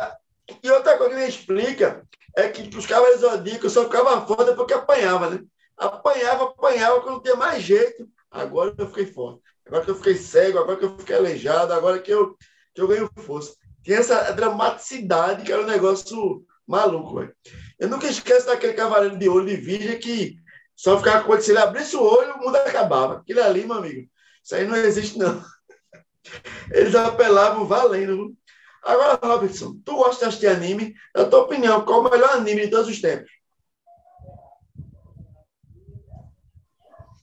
e 0.63 0.71
outra 0.71 0.97
coisa 0.97 1.15
que 1.15 1.21
me 1.21 1.29
explica 1.29 2.03
é 2.35 2.49
que 2.49 2.75
os 2.75 2.87
Cavaleiros 2.87 3.21
Zodíacos 3.21 3.73
só 3.73 3.85
ficava 3.85 4.27
foda 4.27 4.55
porque 4.55 4.73
apanhava, 4.73 5.29
né? 5.29 5.41
Apanhava, 5.77 6.45
apanhava, 6.45 7.03
quando 7.03 7.23
tinha 7.23 7.37
mais 7.37 7.63
jeito. 7.63 8.09
Agora 8.31 8.75
eu 8.79 8.89
fiquei 8.89 9.07
forte. 9.07 9.43
Agora 9.67 9.85
que 9.85 9.91
eu 9.91 9.97
fiquei 9.97 10.17
cego, 10.17 10.59
agora 10.59 10.79
que 10.79 10.85
eu 10.87 10.99
fiquei 10.99 11.17
aleijado, 11.17 11.75
agora 11.75 11.99
que 11.99 12.11
eu, 12.11 12.35
que 12.75 12.81
eu 12.81 12.89
ganho 12.89 13.11
força. 13.19 13.55
Tinha 13.83 13.99
essa 13.99 14.33
dramaticidade 14.33 15.45
que 15.45 15.53
era 15.53 15.63
um 15.63 15.67
negócio 15.67 16.45
maluco, 16.67 17.17
velho. 17.17 17.35
Eu 17.79 17.89
nunca 17.91 18.07
esqueço 18.07 18.47
daquele 18.47 18.73
cavaleiro 18.73 19.19
de 19.19 19.29
olho 19.29 19.47
de 19.47 19.57
virgem 19.57 19.99
que 19.99 20.44
só 20.77 20.99
ficava 20.99 21.25
com 21.25 21.41
se 21.41 21.51
ele 21.51 21.59
abrisse 21.59 21.97
o 21.97 22.03
olho, 22.03 22.35
o 22.35 22.39
mundo 22.39 22.57
acabava. 22.57 23.19
Aquilo 23.19 23.43
ali, 23.43 23.65
meu 23.65 23.77
amigo, 23.77 24.09
isso 24.43 24.55
aí 24.55 24.67
não 24.67 24.77
existe, 24.77 25.19
não. 25.19 25.43
Eles 26.71 26.95
apelavam 26.95 27.67
valendo. 27.67 28.35
Agora, 28.83 29.19
Robertson, 29.23 29.81
tu 29.85 29.97
gosta 29.97 30.25
de 30.25 30.29
assistir 30.29 30.47
anime? 30.49 30.95
Na 31.15 31.25
tua 31.25 31.43
opinião, 31.43 31.85
qual 31.85 32.01
o 32.01 32.11
melhor 32.11 32.31
anime 32.31 32.63
de 32.63 32.71
todos 32.71 32.89
os 32.89 33.01
tempos? 33.01 33.31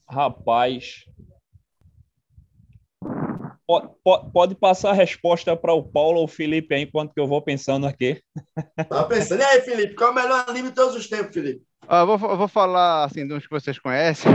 Rapaz, 0.08 1.04
Pode, 3.66 3.88
pode, 4.32 4.54
passar 4.54 4.90
a 4.90 4.94
resposta 4.94 5.56
para 5.56 5.72
o 5.72 5.82
Paulo 5.82 6.18
ou 6.18 6.24
o 6.24 6.28
Felipe 6.28 6.74
aí, 6.74 6.82
enquanto 6.82 7.14
que 7.14 7.20
eu 7.20 7.26
vou 7.26 7.40
pensando 7.40 7.86
aqui. 7.86 8.20
Tá 8.88 9.04
pensando. 9.04 9.40
E 9.40 9.44
aí, 9.44 9.60
Felipe, 9.60 9.94
qual 9.94 10.10
é 10.10 10.12
o 10.12 10.14
melhor 10.14 10.44
anime 10.48 10.68
de 10.68 10.74
todos 10.74 10.96
os 10.96 11.08
tempos, 11.08 11.32
Felipe? 11.32 11.62
Ah, 11.88 12.00
eu, 12.00 12.18
vou, 12.18 12.30
eu 12.30 12.36
vou 12.36 12.48
falar 12.48 13.04
assim, 13.04 13.26
de 13.26 13.32
uns 13.32 13.46
que 13.46 13.50
vocês 13.50 13.78
conhecem. 13.78 14.30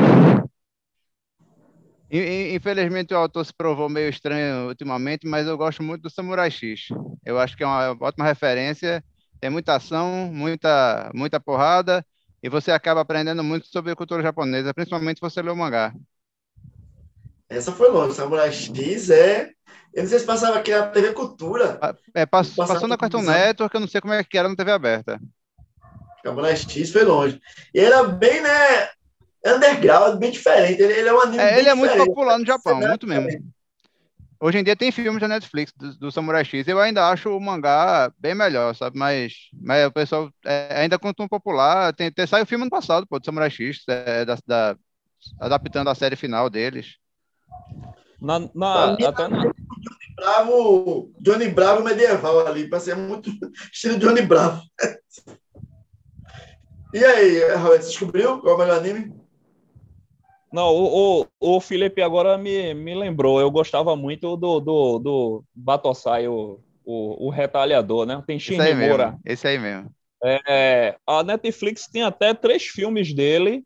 Infelizmente 2.10 3.14
o 3.14 3.18
autor 3.18 3.46
se 3.46 3.54
provou 3.54 3.90
meio 3.90 4.10
estranho 4.10 4.70
ultimamente, 4.70 5.28
mas 5.28 5.46
eu 5.46 5.58
gosto 5.58 5.84
muito 5.84 6.04
do 6.04 6.10
Samurai 6.10 6.50
X. 6.50 6.88
Eu 7.26 7.38
acho 7.38 7.58
que 7.58 7.64
é 7.64 7.68
uma 7.68 7.98
ótima 8.00 8.26
referência. 8.26 9.04
Tem 9.42 9.50
muita 9.50 9.76
ação, 9.76 10.32
muita, 10.34 11.12
muita 11.14 11.40
porrada, 11.40 12.04
e 12.42 12.50
você 12.50 12.72
acaba 12.72 13.02
aprendendo 13.02 13.44
muito 13.44 13.68
sobre 13.68 13.92
a 13.92 13.96
cultura 13.96 14.24
japonesa, 14.24 14.74
principalmente 14.74 15.18
se 15.18 15.22
você 15.22 15.42
lê 15.42 15.52
o 15.52 15.56
mangá. 15.56 15.94
Essa 17.50 17.72
foi 17.72 17.90
longe. 17.90 18.16
Samurai 18.16 18.52
X 18.52 19.10
é. 19.10 19.50
Eu 19.94 20.04
não 20.04 20.10
sei 20.10 20.20
se 20.20 20.26
passava 20.26 20.58
aqui 20.58 20.72
na 20.72 20.88
TV 20.88 21.14
Cultura. 21.14 21.80
Ah, 21.82 21.96
é, 22.14 22.26
pass, 22.26 22.50
passou 22.50 22.88
na 22.88 22.98
Cartoon 22.98 23.22
Network, 23.22 23.74
eu 23.74 23.82
não 23.82 23.88
sei 23.88 24.00
como 24.00 24.14
é 24.14 24.24
que 24.24 24.38
era 24.38 24.48
na 24.48 24.56
TV 24.56 24.72
aberta. 24.72 25.20
Samurai 26.24 26.56
X 26.56 26.92
foi 26.92 27.04
longe. 27.04 27.42
E 27.74 27.80
era 27.80 28.04
bem, 28.04 28.42
né? 28.42 28.90
Underground, 29.46 30.20
bem 30.20 30.32
diferente. 30.32 30.82
Ele, 30.82 30.94
ele 30.94 31.10
é 31.10 31.14
um 31.14 31.22
anime. 31.22 31.42
É, 31.42 31.60
ele 31.60 31.70
é 31.70 31.74
muito 31.74 31.96
popular 31.96 32.38
no 32.38 32.46
Japão, 32.46 32.80
muito 32.80 33.08
mesmo. 33.08 33.52
Hoje 34.40 34.60
em 34.60 34.64
dia 34.64 34.76
tem 34.76 34.92
filmes 34.92 35.20
da 35.20 35.28
Netflix 35.28 35.74
do, 35.76 35.98
do, 35.98 36.12
Samurai 36.12 36.46
X. 36.46 36.68
Eu 36.68 36.80
ainda 36.80 37.10
acho 37.10 37.36
o 37.36 37.40
mangá 37.40 38.12
bem 38.20 38.36
melhor, 38.36 38.76
sabe? 38.76 38.98
Mas, 38.98 39.34
mas 39.52 39.88
o 39.88 39.92
pessoal 39.92 40.32
é, 40.46 40.82
ainda 40.82 41.00
continua 41.00 41.28
popular. 41.28 41.92
Tem, 41.94 42.12
tem, 42.12 42.28
saiu 42.28 42.44
o 42.44 42.48
filme 42.48 42.64
ano 42.64 42.70
passado, 42.70 43.08
pô, 43.08 43.18
do 43.18 43.26
Samurai 43.26 43.50
X, 43.50 43.84
é, 43.88 44.26
da, 44.26 44.38
da, 44.46 44.78
adaptando 45.40 45.90
a 45.90 45.96
série 45.96 46.16
final 46.16 46.52
deles. 46.52 46.98
Na, 48.22 48.40
na, 48.54 48.94
até 48.94 49.28
na... 49.28 49.44
Johnny 49.44 49.54
Bravo, 50.16 51.12
Johnny 51.20 51.50
Bravo 51.50 51.84
medieval 51.84 52.48
ali, 52.48 52.68
para 52.68 52.80
ser 52.80 52.96
muito 52.96 53.30
estilo 53.72 54.00
Johnny 54.00 54.22
Bravo. 54.22 54.62
e 56.94 57.04
aí, 57.04 57.56
Raul, 57.56 57.78
você 57.78 57.88
descobriu 57.88 58.40
qual 58.40 58.54
é 58.54 58.56
o 58.56 58.60
melhor 58.60 58.78
anime? 58.80 59.14
Não, 60.52 60.70
o, 60.70 61.22
o, 61.22 61.28
o 61.58 61.60
Felipe 61.60 62.02
agora 62.02 62.38
me, 62.38 62.74
me 62.74 62.96
lembrou. 62.96 63.40
Eu 63.40 63.52
gostava 63.52 63.96
muito 63.96 64.36
do, 64.38 64.60
do, 64.60 65.00
do 65.00 65.44
Batosai, 65.54 66.28
o, 66.28 66.60
o, 66.86 67.28
o 67.28 67.30
retalhador, 67.30 68.06
né? 68.06 68.24
Tem 68.26 68.38
Esse 68.38 68.60
aí 68.60 68.74
mesmo. 68.74 69.20
Esse 69.26 69.48
aí 69.48 69.60
mesmo. 69.60 69.92
É, 70.24 70.96
a 71.06 71.24
Netflix 71.24 71.88
tem 71.88 72.02
até 72.02 72.34
três 72.34 72.64
filmes 72.64 73.14
dele. 73.14 73.66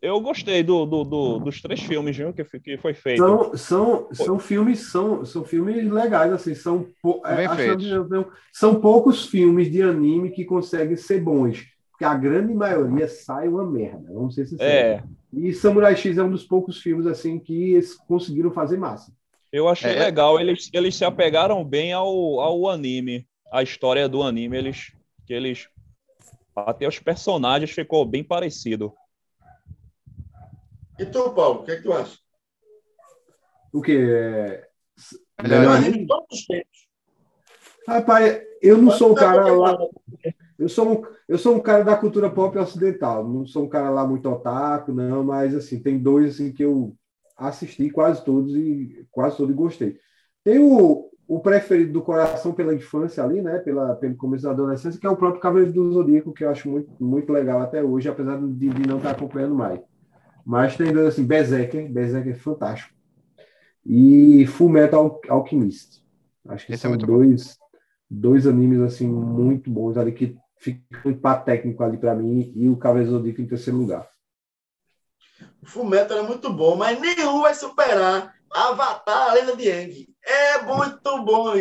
Eu 0.00 0.20
gostei 0.20 0.62
do, 0.62 0.86
do, 0.86 1.04
do 1.04 1.38
dos 1.40 1.60
três 1.60 1.80
filmes 1.80 2.16
viu, 2.16 2.32
que, 2.32 2.44
que 2.44 2.76
foi 2.78 2.94
feito. 2.94 3.18
São, 3.18 3.56
são, 3.56 4.08
são 4.12 4.38
filmes 4.38 4.90
são, 4.90 5.24
são 5.24 5.44
filmes 5.44 5.90
legais 5.90 6.32
assim 6.32 6.54
são 6.54 6.86
é, 7.26 8.24
são 8.52 8.80
poucos 8.80 9.26
filmes 9.26 9.70
de 9.70 9.82
anime 9.82 10.30
que 10.30 10.44
conseguem 10.44 10.96
ser 10.96 11.20
bons 11.20 11.66
porque 11.90 12.04
a 12.04 12.14
grande 12.14 12.54
maioria 12.54 13.08
sai 13.08 13.48
uma 13.48 13.64
merda 13.64 14.12
vamos 14.12 14.34
ser 14.34 14.46
sinceros 14.46 14.72
é. 14.72 15.02
e 15.32 15.52
Samurai 15.52 15.96
X 15.96 16.16
é 16.16 16.22
um 16.22 16.30
dos 16.30 16.44
poucos 16.44 16.80
filmes 16.80 17.06
assim 17.06 17.38
que 17.38 17.72
eles 17.72 17.94
conseguiram 17.94 18.50
fazer 18.50 18.76
massa 18.76 19.12
eu 19.52 19.68
achei 19.68 19.92
é. 19.92 19.98
legal 19.98 20.38
eles, 20.40 20.70
eles 20.72 20.94
se 20.94 21.04
apegaram 21.04 21.64
bem 21.64 21.92
ao, 21.92 22.40
ao 22.40 22.68
anime 22.68 23.26
a 23.52 23.62
história 23.62 24.08
do 24.08 24.22
anime 24.22 24.56
eles 24.56 24.92
que 25.26 25.34
eles 25.34 25.68
até 26.66 26.86
os 26.86 26.98
personagens 26.98 27.70
ficou 27.70 28.04
bem 28.04 28.24
parecido. 28.24 28.92
E 30.98 31.06
tu, 31.06 31.30
Paulo, 31.30 31.60
o 31.60 31.64
que, 31.64 31.72
é 31.72 31.76
que 31.76 31.82
tu 31.82 31.92
acha? 31.92 32.18
O 33.72 33.80
que? 33.80 33.96
É... 33.96 34.68
Melhor 35.42 35.76
anime 35.76 35.98
de 36.00 36.06
todos 36.06 36.26
os 36.32 36.46
tempos. 36.46 36.88
Rapaz, 37.86 38.42
eu 38.60 38.76
não 38.78 38.90
sou 38.90 39.12
um 39.12 39.14
cara 39.14 39.52
lá. 39.52 39.78
Eu 40.58 40.68
sou 40.68 40.92
um, 40.92 41.02
eu 41.28 41.38
sou 41.38 41.54
um 41.54 41.60
cara 41.60 41.84
da 41.84 41.96
cultura 41.96 42.28
pop 42.28 42.58
ocidental. 42.58 43.26
Não 43.26 43.46
sou 43.46 43.64
um 43.64 43.68
cara 43.68 43.90
lá 43.90 44.06
muito 44.06 44.28
otaku, 44.28 44.92
não, 44.92 45.22
mas 45.22 45.54
assim, 45.54 45.80
tem 45.80 45.98
dois 45.98 46.34
assim, 46.34 46.52
que 46.52 46.64
eu 46.64 46.94
assisti 47.36 47.88
quase 47.90 48.24
todos 48.24 48.56
e 48.56 49.06
quase 49.10 49.36
todos 49.36 49.54
gostei. 49.54 49.96
Tem 50.42 50.58
o, 50.58 51.08
o 51.28 51.40
preferido 51.40 51.92
do 51.92 52.02
coração 52.02 52.52
pela 52.52 52.74
infância 52.74 53.22
ali, 53.22 53.40
né, 53.40 53.58
pela, 53.60 53.94
pelo 53.94 54.16
começo 54.16 54.42
da 54.42 54.50
adolescência, 54.50 55.00
que 55.00 55.06
é 55.06 55.10
o 55.10 55.16
próprio 55.16 55.40
Cavaleiro 55.40 55.72
do 55.72 55.92
Zodíaco, 55.92 56.32
que 56.32 56.44
eu 56.44 56.50
acho 56.50 56.68
muito, 56.68 56.92
muito 56.98 57.32
legal 57.32 57.60
até 57.60 57.82
hoje, 57.82 58.08
apesar 58.08 58.38
de, 58.40 58.68
de 58.68 58.88
não 58.88 58.96
estar 58.96 59.12
acompanhando 59.12 59.54
mais. 59.54 59.80
Mas 60.48 60.78
tem 60.78 60.90
dois 60.90 61.08
assim, 61.08 61.26
Berserker, 61.26 61.92
Berserker 61.92 62.32
é 62.32 62.38
fantástico. 62.38 62.94
E 63.84 64.46
Full 64.46 64.70
Metal 64.70 65.20
Alchemist. 65.28 66.02
Acho 66.48 66.64
que 66.64 66.72
Esse 66.72 66.86
é 66.86 66.88
são 66.88 66.94
é 66.94 66.96
dois, 66.96 67.58
dois 68.10 68.46
animes 68.46 68.80
assim 68.80 69.06
muito 69.06 69.70
bons 69.70 69.98
ali 69.98 70.10
que 70.10 70.38
ficam 70.56 71.02
muito 71.04 71.20
técnico 71.44 71.84
ali 71.84 71.98
para 71.98 72.14
mim 72.14 72.50
e 72.56 72.66
o 72.66 72.78
Cavaleiro 72.78 73.10
Zodíaco 73.10 73.42
em 73.42 73.46
terceiro 73.46 73.78
lugar. 73.78 74.08
O 75.62 75.66
Full 75.66 75.84
Metal 75.84 76.16
é 76.16 76.22
muito 76.22 76.50
bom, 76.50 76.76
mas 76.76 76.98
nenhum 76.98 77.42
vai 77.42 77.54
superar 77.54 78.34
Avatar, 78.50 79.28
a 79.28 79.34
Lenda 79.34 79.54
de 79.54 79.70
Aang. 79.70 80.08
É 80.24 80.62
muito 80.62 81.24
bom. 81.24 81.52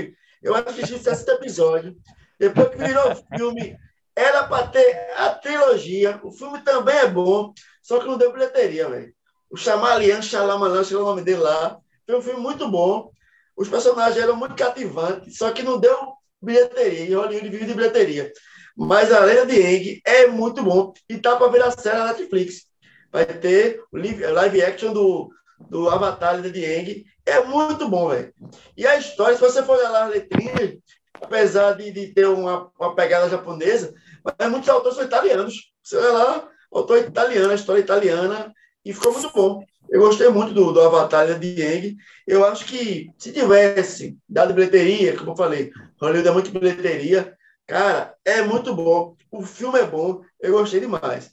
Eu 0.42 0.56
assisti 0.56 0.94
esse 0.94 1.30
episódio. 1.30 1.94
Depois 2.40 2.70
que 2.70 2.78
virou 2.78 3.14
filme, 3.36 3.78
era 4.16 4.46
para 4.46 4.68
ter 4.68 5.12
a 5.18 5.32
trilogia. 5.32 6.22
O 6.24 6.32
filme 6.32 6.62
também 6.62 6.96
é 6.96 7.10
bom, 7.10 7.54
só 7.88 8.00
que 8.00 8.06
não 8.06 8.18
deu 8.18 8.34
bilheteria, 8.34 8.90
velho. 8.90 9.14
O 9.50 9.56
Chamalian, 9.56 10.22
Shalamalan, 10.22 10.84
chegou 10.84 11.04
o 11.04 11.08
nome 11.08 11.22
dele 11.22 11.40
lá. 11.40 11.78
Foi 12.06 12.18
um 12.18 12.22
filme 12.22 12.40
muito 12.40 12.68
bom. 12.70 13.12
Os 13.56 13.70
personagens 13.70 14.22
eram 14.22 14.36
muito 14.36 14.56
cativantes, 14.56 15.38
só 15.38 15.52
que 15.52 15.64
não 15.64 15.80
deu 15.80 15.96
bilheteria. 16.42 17.06
E 17.06 17.14
Hollywood 17.14 17.50
vive 17.50 17.66
de 17.66 17.74
bilheteria. 17.74 18.32
Mas 18.76 19.12
a 19.12 19.20
Lenda 19.20 19.46
de 19.46 19.56
Aang 19.56 20.02
é 20.06 20.28
muito 20.28 20.62
bom. 20.64 20.92
E 21.10 21.18
tá 21.18 21.36
para 21.36 21.48
ver 21.48 21.64
a 21.64 21.72
série 21.72 21.98
na 21.98 22.08
Netflix. 22.08 22.66
Vai 23.12 23.26
ter 23.26 23.82
o 23.92 23.98
live 23.98 24.62
action 24.62 24.92
do 24.92 25.30
do 25.60 25.90
Avatar 25.90 26.42
de 26.42 26.52
Dieng, 26.52 27.06
é 27.26 27.44
muito 27.44 27.90
bom, 27.90 28.10
velho. 28.10 28.34
E 28.76 28.86
a 28.86 28.98
história, 28.98 29.36
se 29.36 29.42
você 29.42 29.64
for 29.64 29.78
olhar 29.78 29.90
lá 29.90 30.06
as 30.06 30.12
letrinhas, 30.12 30.78
apesar 31.14 31.74
de, 31.74 31.92
de 31.92 32.14
ter 32.14 32.28
uma, 32.28 32.72
uma 32.80 32.96
pegada 32.96 33.30
japonesa, 33.30 33.94
mas 34.24 34.50
muitos 34.50 34.70
autores 34.70 34.96
são 34.96 35.06
italianos. 35.06 35.74
Você 35.84 35.98
olha 35.98 36.12
lá, 36.12 36.50
autor 36.72 37.00
italiano, 37.00 37.52
a 37.52 37.56
história 37.56 37.80
italiana, 37.80 38.54
e 38.84 38.94
ficou 38.94 39.14
muito 39.14 39.32
bom. 39.34 39.64
Eu 39.90 40.02
gostei 40.02 40.28
muito 40.30 40.54
do, 40.54 40.72
do 40.72 40.82
Avatar 40.82 41.28
de 41.28 41.56
Dieng. 41.56 41.98
Eu 42.26 42.46
acho 42.46 42.66
que 42.66 43.10
se 43.18 43.32
tivesse 43.32 44.18
dado 44.28 44.54
bilheteria, 44.54 45.16
como 45.16 45.32
eu 45.32 45.36
falei, 45.36 45.72
Hollywood 46.02 46.28
é 46.28 46.32
muito 46.32 46.52
bilheteria, 46.52 47.38
cara, 47.66 48.14
é 48.26 48.42
muito 48.42 48.74
bom. 48.76 49.16
O 49.32 49.42
filme 49.42 49.80
é 49.80 49.86
bom, 49.86 50.22
eu 50.42 50.54
gostei 50.54 50.80
demais. 50.80 51.32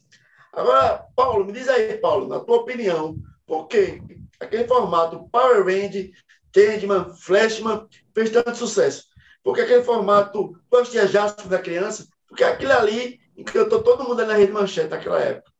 Agora, 0.52 1.04
Paulo, 1.16 1.44
me 1.44 1.52
diz 1.52 1.68
aí, 1.68 1.96
Paulo, 1.98 2.28
na 2.28 2.38
tua 2.40 2.58
opinião, 2.58 3.16
por 3.46 3.66
que 3.66 4.00
aquele 4.38 4.66
formato 4.66 5.28
Power 5.30 5.64
Rangers, 5.64 6.10
Tendman, 6.52 7.12
Flashman 7.16 7.86
fez 8.14 8.30
tanto 8.30 8.54
sucesso? 8.54 9.04
Porque 9.42 9.62
aquele 9.62 9.82
formato 9.82 10.56
Pastia 10.70 11.06
Jasper 11.06 11.48
da 11.48 11.58
criança, 11.58 12.06
porque 12.28 12.44
aquilo 12.44 12.72
ali 12.72 13.20
encantou 13.36 13.82
todo 13.82 14.04
mundo 14.04 14.24
na 14.24 14.34
rede 14.34 14.52
manchete 14.52 14.90
naquela 14.90 15.18
época. 15.18 15.50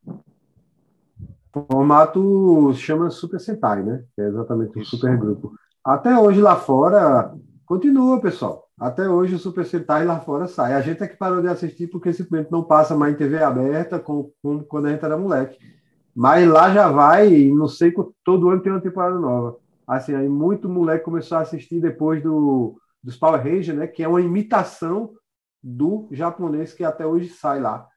O 1.55 1.67
formato 1.71 2.73
chama 2.75 3.11
Super 3.11 3.41
Sentai, 3.41 3.83
né? 3.83 4.05
Que 4.15 4.23
é 4.23 4.27
exatamente 4.27 4.79
o 4.79 4.85
super 4.85 5.17
grupo. 5.17 5.53
Até 5.85 6.19
hoje 6.19 6.41
lá 6.41 6.57
fora, 6.57 7.33
continua, 7.65 8.21
pessoal. 8.21 8.65
Até 8.79 9.09
hoje 9.09 9.37
o 9.37 9.39
Super 9.39 9.65
Sentai 9.65 10.05
lá 10.05 10.19
fora 10.19 10.49
sai. 10.49 10.75
A 10.75 10.81
gente 10.81 11.03
é 11.03 11.07
que 11.07 11.17
parou 11.17 11.41
de 11.41 11.49
assistir 11.49 11.87
porque 11.87 12.13
simplesmente 12.13 12.51
não 12.51 12.65
passa 12.65 12.97
mais 12.97 13.15
em 13.15 13.17
TV 13.17 13.43
aberta 13.43 14.01
como 14.01 14.33
quando 14.69 14.87
a 14.87 14.91
gente 14.91 15.05
era 15.05 15.17
moleque. 15.17 15.59
Mas 16.15 16.49
lá 16.49 16.73
já 16.73 16.91
vai, 16.91 17.49
não 17.49 17.69
sei, 17.69 17.93
todo 18.25 18.49
ano 18.49 18.63
tem 18.63 18.73
uma 18.73 18.81
temporada 18.81 19.19
nova. 19.19 19.57
Assim, 19.87 20.15
aí 20.15 20.29
muito 20.29 20.69
moleque 20.69 21.05
começou 21.05 21.39
a 21.39 21.43
assistir 21.43 21.81
depois 21.81 22.23
do, 22.23 22.77
dos 23.03 23.17
Power 23.17 23.43
Rangers, 23.43 23.77
né? 23.77 23.87
Que 23.87 24.03
é 24.03 24.09
uma 24.09 24.21
imitação 24.21 25.11
do 25.65 26.09
japonês 26.13 26.75
que 26.75 26.85
até 26.85 27.07
hoje 27.07 27.31
sai 27.31 27.61
lá. 27.61 27.89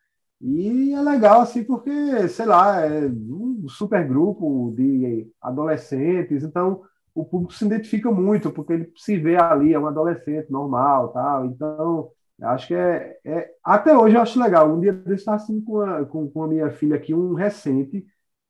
E 0.42 0.94
é 0.94 1.02
legal, 1.02 1.42
assim, 1.42 1.64
porque, 1.64 2.28
sei 2.30 2.46
lá, 2.46 2.82
é 2.82 3.08
um 3.08 3.68
super 3.68 4.08
grupo 4.08 4.74
de 4.76 5.28
adolescentes, 5.42 6.44
então 6.44 6.84
o 7.14 7.26
público 7.26 7.54
se 7.54 7.66
identifica 7.66 8.12
muito, 8.12 8.52
porque 8.52 8.74
ele 8.74 8.94
se 8.96 9.18
vê 9.18 9.36
ali, 9.36 9.74
é 9.74 9.80
um 9.80 9.88
adolescente 9.88 10.52
normal, 10.52 11.10
tal. 11.10 11.46
Então, 11.48 12.12
Acho 12.42 12.68
que 12.68 12.74
é, 12.76 13.20
é, 13.26 13.52
Até 13.64 13.98
hoje 13.98 14.16
eu 14.16 14.22
acho 14.22 14.40
legal. 14.40 14.72
Um 14.72 14.80
dia 14.80 15.02
eu 15.06 15.16
estava 15.16 15.38
assim 15.38 15.60
com 15.62 15.82
a, 15.82 16.06
com, 16.06 16.30
com 16.30 16.44
a 16.44 16.48
minha 16.48 16.70
filha 16.72 16.96
aqui, 16.96 17.14
um 17.14 17.34
recente. 17.34 18.06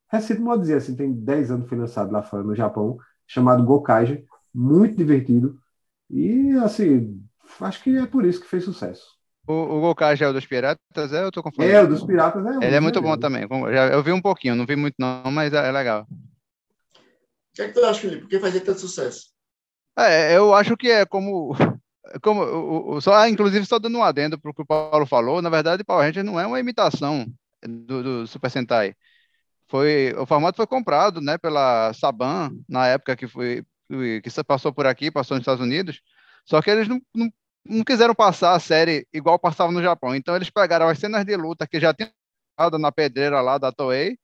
Recente, 0.10 0.42
pode 0.42 0.62
dizer 0.62 0.76
assim, 0.78 0.96
tem 0.96 1.14
10 1.14 1.52
anos 1.52 1.70
foi 1.70 1.78
lançado 1.78 2.12
lá 2.12 2.22
fora 2.24 2.44
no 2.44 2.56
Japão, 2.56 2.98
chamado 3.26 3.64
Gokaiger. 3.64 4.26
Muito 4.54 4.96
divertido. 4.98 5.60
E, 6.10 6.52
assim, 6.64 7.22
acho 7.62 7.84
que 7.84 7.98
é 7.98 8.06
por 8.06 8.26
isso 8.26 8.42
que 8.42 8.48
fez 8.48 8.64
sucesso. 8.64 9.18
O, 9.48 9.54
o 9.54 9.82
Gokaiger 9.82 10.28
é 10.28 10.30
o 10.30 10.34
dos 10.34 10.46
piratas, 10.46 11.14
é? 11.14 11.24
Eu 11.24 11.32
tô 11.32 11.42
confundindo. 11.42 11.74
É, 11.74 11.82
o 11.82 11.88
dos 11.88 12.04
piratas 12.04 12.46
é. 12.46 12.66
Ele 12.66 12.76
é 12.76 12.80
muito 12.80 13.02
bom 13.02 13.18
também. 13.18 13.48
Eu 13.92 14.04
vi 14.04 14.12
um 14.12 14.22
pouquinho, 14.22 14.56
não 14.56 14.66
vi 14.66 14.76
muito 14.76 14.96
não, 15.00 15.32
mas 15.32 15.54
é, 15.54 15.70
é 15.70 15.72
legal. 15.72 16.06
O 16.12 16.98
que 17.54 17.62
é 17.62 17.68
que 17.70 17.74
tu 17.74 17.84
acha, 17.86 18.02
Felipe? 18.02 18.24
Por 18.24 18.30
que 18.30 18.40
fazia 18.40 18.62
tanto 18.62 18.80
sucesso? 18.80 19.28
É, 19.98 20.36
eu 20.36 20.54
acho 20.54 20.76
que 20.78 20.92
é 20.92 21.06
como 21.06 21.56
como 22.22 22.44
o, 22.44 22.96
o, 22.96 23.02
só, 23.02 23.14
ah, 23.14 23.30
inclusive, 23.30 23.66
só 23.66 23.80
dando 23.80 23.98
um 23.98 24.04
adendo 24.04 24.40
para 24.40 24.52
o 24.52 24.54
que 24.54 24.62
o 24.62 24.66
Paulo 24.66 25.06
falou, 25.06 25.42
na 25.42 25.50
verdade, 25.50 25.84
Power 25.84 26.06
Ranger 26.06 26.24
não 26.24 26.40
é 26.40 26.46
uma 26.46 26.60
imitação 26.60 27.26
do, 27.62 28.04
do, 28.04 28.28
Super 28.28 28.50
Sentai. 28.50 28.96
Foi, 29.68 30.14
o 30.18 30.26
formato 30.26 30.58
foi 30.58 30.68
comprado 30.68 31.20
né, 31.22 31.38
pela 31.38 31.92
Saban, 31.94 32.52
na 32.70 32.88
época 32.88 33.16
que, 33.16 33.28
foi, 33.28 33.66
que 33.90 34.44
passou 34.46 34.74
por 34.74 34.86
aqui, 34.86 35.12
passou 35.12 35.36
nos 35.36 35.42
Estados 35.42 35.64
Unidos, 35.64 36.02
só 36.48 36.62
que 36.62 36.70
eles 36.70 36.88
não, 36.88 37.02
não, 37.14 37.30
não 37.66 37.84
quiseram 37.84 38.16
passar 38.16 38.54
a 38.56 38.60
série 38.60 39.06
igual 39.14 39.38
passava 39.38 39.72
no 39.72 39.84
Japão. 39.84 40.16
Então, 40.16 40.36
eles 40.36 40.50
pegaram 40.50 40.88
as 40.88 40.98
cenas 40.98 41.26
de 41.26 41.36
luta 41.36 41.68
que 41.68 41.80
já 41.80 41.94
tinham 41.94 42.10
na 42.80 42.92
pedreira 42.92 43.42
lá 43.42 43.58
da 43.58 43.72
Toei 43.72 44.18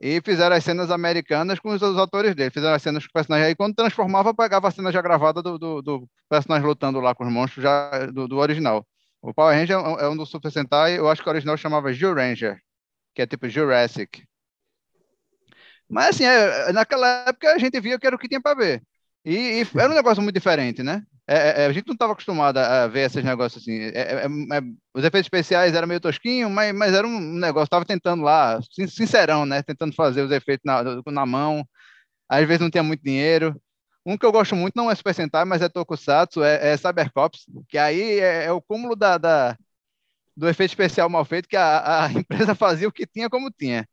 e 0.00 0.20
fizeram 0.22 0.56
as 0.56 0.64
cenas 0.64 0.90
americanas 0.90 1.58
com 1.58 1.70
os, 1.70 1.82
atores 1.82 2.34
dele. 2.34 2.50
Fizeram 2.50 2.74
as 2.74 2.82
cenas 2.82 3.04
com 3.04 3.10
o 3.10 3.12
personagem 3.12 3.46
aí. 3.48 3.56
Quando 3.56 3.74
transformava, 3.74 4.34
pegava 4.34 4.68
a 4.68 4.70
cena 4.70 4.92
já 4.92 5.02
gravada 5.02 5.42
do, 5.42 5.58
do, 5.58 5.82
do 5.82 6.08
personagem 6.28 6.66
lutando 6.66 7.00
lá 7.00 7.14
com 7.14 7.24
os 7.26 7.32
monstros 7.32 7.62
já 7.62 8.06
do, 8.06 8.28
do 8.28 8.36
original. 8.38 8.86
O 9.22 9.34
Power 9.34 9.54
Ranger 9.54 9.76
é 9.76 9.78
um, 9.78 9.98
é 10.00 10.08
um 10.08 10.16
do 10.16 10.24
Super 10.24 10.50
Sentai, 10.50 10.98
eu 10.98 11.08
acho 11.08 11.22
que 11.22 11.28
o 11.28 11.32
original 11.32 11.56
chamava 11.56 11.90
Ranger, 11.90 12.58
que 13.14 13.20
é 13.22 13.26
tipo 13.26 13.48
Jurassic. 13.48 14.24
Mas 15.88 16.10
assim, 16.10 16.24
é, 16.24 16.72
naquela 16.72 17.28
época 17.28 17.52
a 17.52 17.58
gente 17.58 17.78
via 17.80 17.98
que 17.98 18.06
era 18.06 18.16
o 18.16 18.18
que 18.18 18.28
tinha 18.28 18.40
para 18.40 18.56
ver. 18.56 18.82
E, 19.24 19.62
e, 19.62 19.78
era 19.78 19.90
um 19.90 19.94
negócio 19.94 20.22
muito 20.22 20.34
diferente, 20.34 20.82
né? 20.82 21.02
É, 21.26 21.36
é, 21.36 21.62
é 21.62 21.66
a 21.66 21.72
gente 21.72 21.86
não 21.86 21.94
estava 21.94 22.12
acostumado 22.12 22.58
a 22.58 22.86
ver 22.86 23.06
esses 23.06 23.24
negócios 23.24 23.62
assim. 23.62 23.78
É, 23.94 24.24
é, 24.24 24.28
os 24.94 25.04
efeitos 25.04 25.26
especiais 25.26 25.74
eram 25.74 25.88
meio 25.88 26.00
tosquinho, 26.00 26.50
mas, 26.50 26.74
mas 26.74 26.94
era 26.94 27.06
um 27.06 27.20
negócio, 27.20 27.64
estava 27.64 27.84
tentando 27.84 28.22
lá, 28.22 28.60
sincerão, 28.88 29.46
né? 29.46 29.62
Tentando 29.62 29.94
fazer 29.94 30.22
os 30.22 30.30
efeitos 30.30 30.64
na, 30.64 30.82
na 31.06 31.26
mão. 31.26 31.66
Às 32.28 32.46
vezes 32.46 32.60
não 32.60 32.70
tinha 32.70 32.82
muito 32.82 33.02
dinheiro. 33.02 33.60
Um 34.04 34.16
que 34.16 34.24
eu 34.26 34.32
gosto 34.32 34.56
muito 34.56 34.74
não 34.76 34.90
é 34.90 34.94
Super 34.94 35.14
Sentai, 35.14 35.44
mas 35.44 35.62
é 35.62 35.68
Tokusatsu, 35.68 36.42
é, 36.42 36.72
é 36.72 36.76
Cybercops, 36.76 37.44
que 37.68 37.76
aí 37.78 38.18
é, 38.20 38.50
o 38.50 38.60
cúmulo 38.60 38.96
da, 38.96 39.18
da, 39.18 39.56
do 40.36 40.48
efeito 40.48 40.70
especial 40.70 41.08
mal 41.10 41.24
feito, 41.24 41.48
que 41.48 41.56
a, 41.56 42.06
a 42.06 42.12
empresa 42.12 42.54
fazia 42.54 42.88
o 42.88 42.92
que 42.92 43.06
tinha 43.06 43.28
como 43.28 43.50
tinha. 43.50 43.86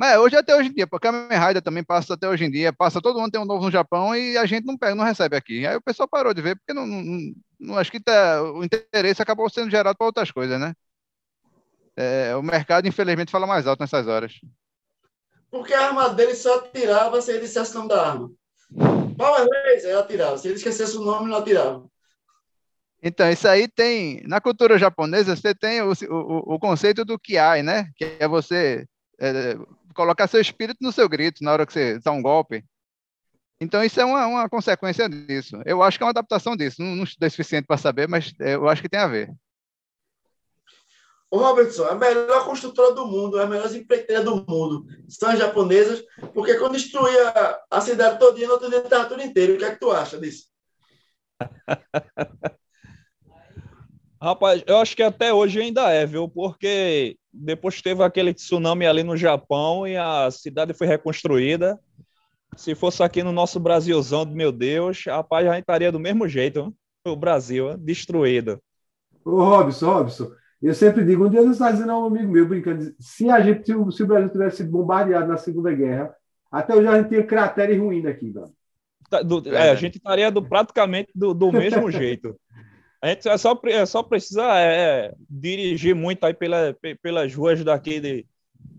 Mas 0.00 0.16
hoje 0.16 0.34
até 0.34 0.56
hoje 0.56 0.70
em 0.70 0.72
dia, 0.72 0.86
porque 0.86 1.06
a 1.06 1.12
Kamen 1.12 1.38
Rider 1.38 1.60
também 1.60 1.84
passa 1.84 2.14
até 2.14 2.26
hoje 2.26 2.42
em 2.42 2.50
dia, 2.50 2.72
passa 2.72 3.02
todo 3.02 3.18
ano 3.18 3.30
tem 3.30 3.38
um 3.38 3.44
novo 3.44 3.66
no 3.66 3.70
Japão 3.70 4.16
e 4.16 4.34
a 4.38 4.46
gente 4.46 4.64
não 4.64 4.74
pega, 4.74 4.94
não 4.94 5.04
recebe 5.04 5.36
aqui. 5.36 5.66
Aí 5.66 5.76
o 5.76 5.82
pessoal 5.82 6.08
parou 6.08 6.32
de 6.32 6.40
ver, 6.40 6.56
porque 6.56 6.72
não, 6.72 6.86
não, 6.86 7.34
não 7.60 7.76
acho 7.76 7.92
que 7.92 8.00
tá, 8.00 8.42
o 8.42 8.64
interesse 8.64 9.20
acabou 9.20 9.50
sendo 9.50 9.70
gerado 9.70 9.98
para 9.98 10.06
outras 10.06 10.30
coisas, 10.30 10.58
né? 10.58 10.72
É, 11.94 12.34
o 12.34 12.42
mercado, 12.42 12.88
infelizmente, 12.88 13.30
fala 13.30 13.46
mais 13.46 13.66
alto 13.66 13.80
nessas 13.80 14.06
horas. 14.06 14.40
Porque 15.50 15.74
a 15.74 15.88
arma 15.88 16.08
dele 16.08 16.34
só 16.34 16.60
atirava 16.60 17.20
se 17.20 17.32
ele 17.32 17.40
dissesse 17.40 17.72
o 17.72 17.74
nome 17.74 17.90
da 17.90 18.06
arma. 18.06 18.30
Power 19.18 19.46
Racer, 19.46 19.90
ele 19.90 19.98
atirava. 19.98 20.38
Se 20.38 20.48
ele 20.48 20.56
esquecesse 20.56 20.96
o 20.96 21.04
nome, 21.04 21.28
não 21.28 21.36
atirava. 21.36 21.84
Então, 23.02 23.30
isso 23.30 23.46
aí 23.46 23.68
tem. 23.68 24.22
Na 24.26 24.40
cultura 24.40 24.78
japonesa, 24.78 25.36
você 25.36 25.54
tem 25.54 25.82
o, 25.82 25.92
o, 26.08 26.54
o 26.54 26.58
conceito 26.58 27.04
do 27.04 27.18
kiai, 27.18 27.62
né? 27.62 27.90
Que 27.96 28.16
é 28.18 28.26
você 28.26 28.86
é, 29.20 29.54
colocar 29.94 30.26
seu 30.28 30.40
espírito 30.40 30.78
no 30.80 30.92
seu 30.92 31.08
grito 31.08 31.42
na 31.42 31.52
hora 31.52 31.66
que 31.66 31.72
você 31.72 31.98
dá 31.98 32.12
um 32.12 32.22
golpe. 32.22 32.64
Então, 33.60 33.84
isso 33.84 34.00
é 34.00 34.04
uma, 34.04 34.26
uma 34.26 34.48
consequência 34.48 35.08
disso. 35.08 35.60
Eu 35.66 35.82
acho 35.82 35.98
que 35.98 36.02
é 36.02 36.06
uma 36.06 36.10
adaptação 36.10 36.56
disso. 36.56 36.82
Não, 36.82 36.96
não 36.96 37.04
estou 37.04 37.28
suficiente 37.28 37.66
para 37.66 37.76
saber, 37.76 38.08
mas 38.08 38.32
é, 38.40 38.54
eu 38.54 38.68
acho 38.68 38.80
que 38.80 38.88
tem 38.88 39.00
a 39.00 39.06
ver. 39.06 39.30
O 41.30 41.38
Robertson, 41.38 41.84
a 41.84 41.94
melhor 41.94 42.44
construtora 42.44 42.92
do 42.92 43.06
mundo, 43.06 43.38
as 43.38 43.48
melhores 43.48 43.74
empreiteiras 43.74 44.24
do 44.24 44.44
mundo 44.48 44.86
são 45.08 45.28
as 45.28 45.38
japonesas, 45.38 46.02
porque 46.34 46.58
quando 46.58 46.72
destruía 46.72 47.60
a 47.70 47.80
cidade 47.80 48.18
todinha, 48.18 48.48
no 48.48 48.54
outro 48.54 48.68
dia 48.68 48.80
estava 48.80 49.04
tudo 49.04 49.22
inteiro. 49.22 49.54
O 49.54 49.58
que 49.58 49.64
é 49.64 49.70
que 49.70 49.78
tu 49.78 49.92
acha 49.92 50.18
disso? 50.18 50.46
Rapaz, 54.20 54.62
eu 54.66 54.78
acho 54.78 54.96
que 54.96 55.02
até 55.02 55.32
hoje 55.32 55.60
ainda 55.60 55.88
é, 55.90 56.04
viu? 56.04 56.28
Porque 56.28 57.16
depois 57.32 57.80
teve 57.80 58.02
aquele 58.02 58.34
tsunami 58.34 58.86
ali 58.86 59.02
no 59.02 59.16
Japão 59.16 59.86
e 59.86 59.96
a 59.96 60.30
cidade 60.30 60.74
foi 60.74 60.86
reconstruída. 60.86 61.78
Se 62.56 62.74
fosse 62.74 63.02
aqui 63.02 63.22
no 63.22 63.32
nosso 63.32 63.60
Brasilzão, 63.60 64.26
meu 64.26 64.50
Deus, 64.50 65.04
a 65.08 65.42
gente 65.42 65.60
estaria 65.60 65.92
do 65.92 66.00
mesmo 66.00 66.28
jeito, 66.28 66.74
o 67.06 67.16
Brasil, 67.16 67.76
destruído. 67.76 68.60
Ô, 69.24 69.44
Robson, 69.44 69.92
Robson, 69.92 70.30
eu 70.60 70.74
sempre 70.74 71.04
digo, 71.04 71.26
um 71.26 71.30
dia 71.30 71.42
você 71.42 71.52
está 71.52 71.70
dizendo 71.70 71.92
a 71.92 71.98
um 71.98 72.06
amigo 72.06 72.30
meu, 72.30 72.46
brincando, 72.46 72.92
se 72.98 73.30
a 73.30 73.40
gente, 73.40 73.64
se 73.64 73.74
o, 73.74 73.90
se 73.90 74.02
o 74.02 74.06
Brasil 74.06 74.28
tivesse 74.28 74.58
sido 74.58 74.70
bombardeado 74.70 75.28
na 75.28 75.36
Segunda 75.36 75.72
Guerra, 75.72 76.14
até 76.50 76.74
hoje 76.74 76.88
a 76.88 76.96
gente 76.98 77.08
tinha 77.08 77.22
cratera 77.26 77.72
e 77.72 77.78
ruína 77.78 78.10
aqui, 78.10 78.30
mano. 78.32 78.52
Tá, 79.08 79.22
do, 79.22 79.42
é, 79.48 79.70
a 79.70 79.74
gente 79.74 79.96
estaria 79.96 80.30
do, 80.30 80.42
praticamente 80.42 81.10
do, 81.14 81.32
do 81.32 81.50
mesmo 81.50 81.90
jeito. 81.90 82.38
A 83.02 83.08
gente 83.08 83.28
é 83.28 83.38
só, 83.38 83.58
é 83.64 83.86
só 83.86 84.02
precisa 84.02 84.44
é, 84.58 85.06
é, 85.06 85.14
dirigir 85.28 85.94
muito 85.94 86.24
aí 86.24 86.34
pela, 86.34 86.76
pelas 87.02 87.34
ruas 87.34 87.64
daqui 87.64 87.98
de, 87.98 88.26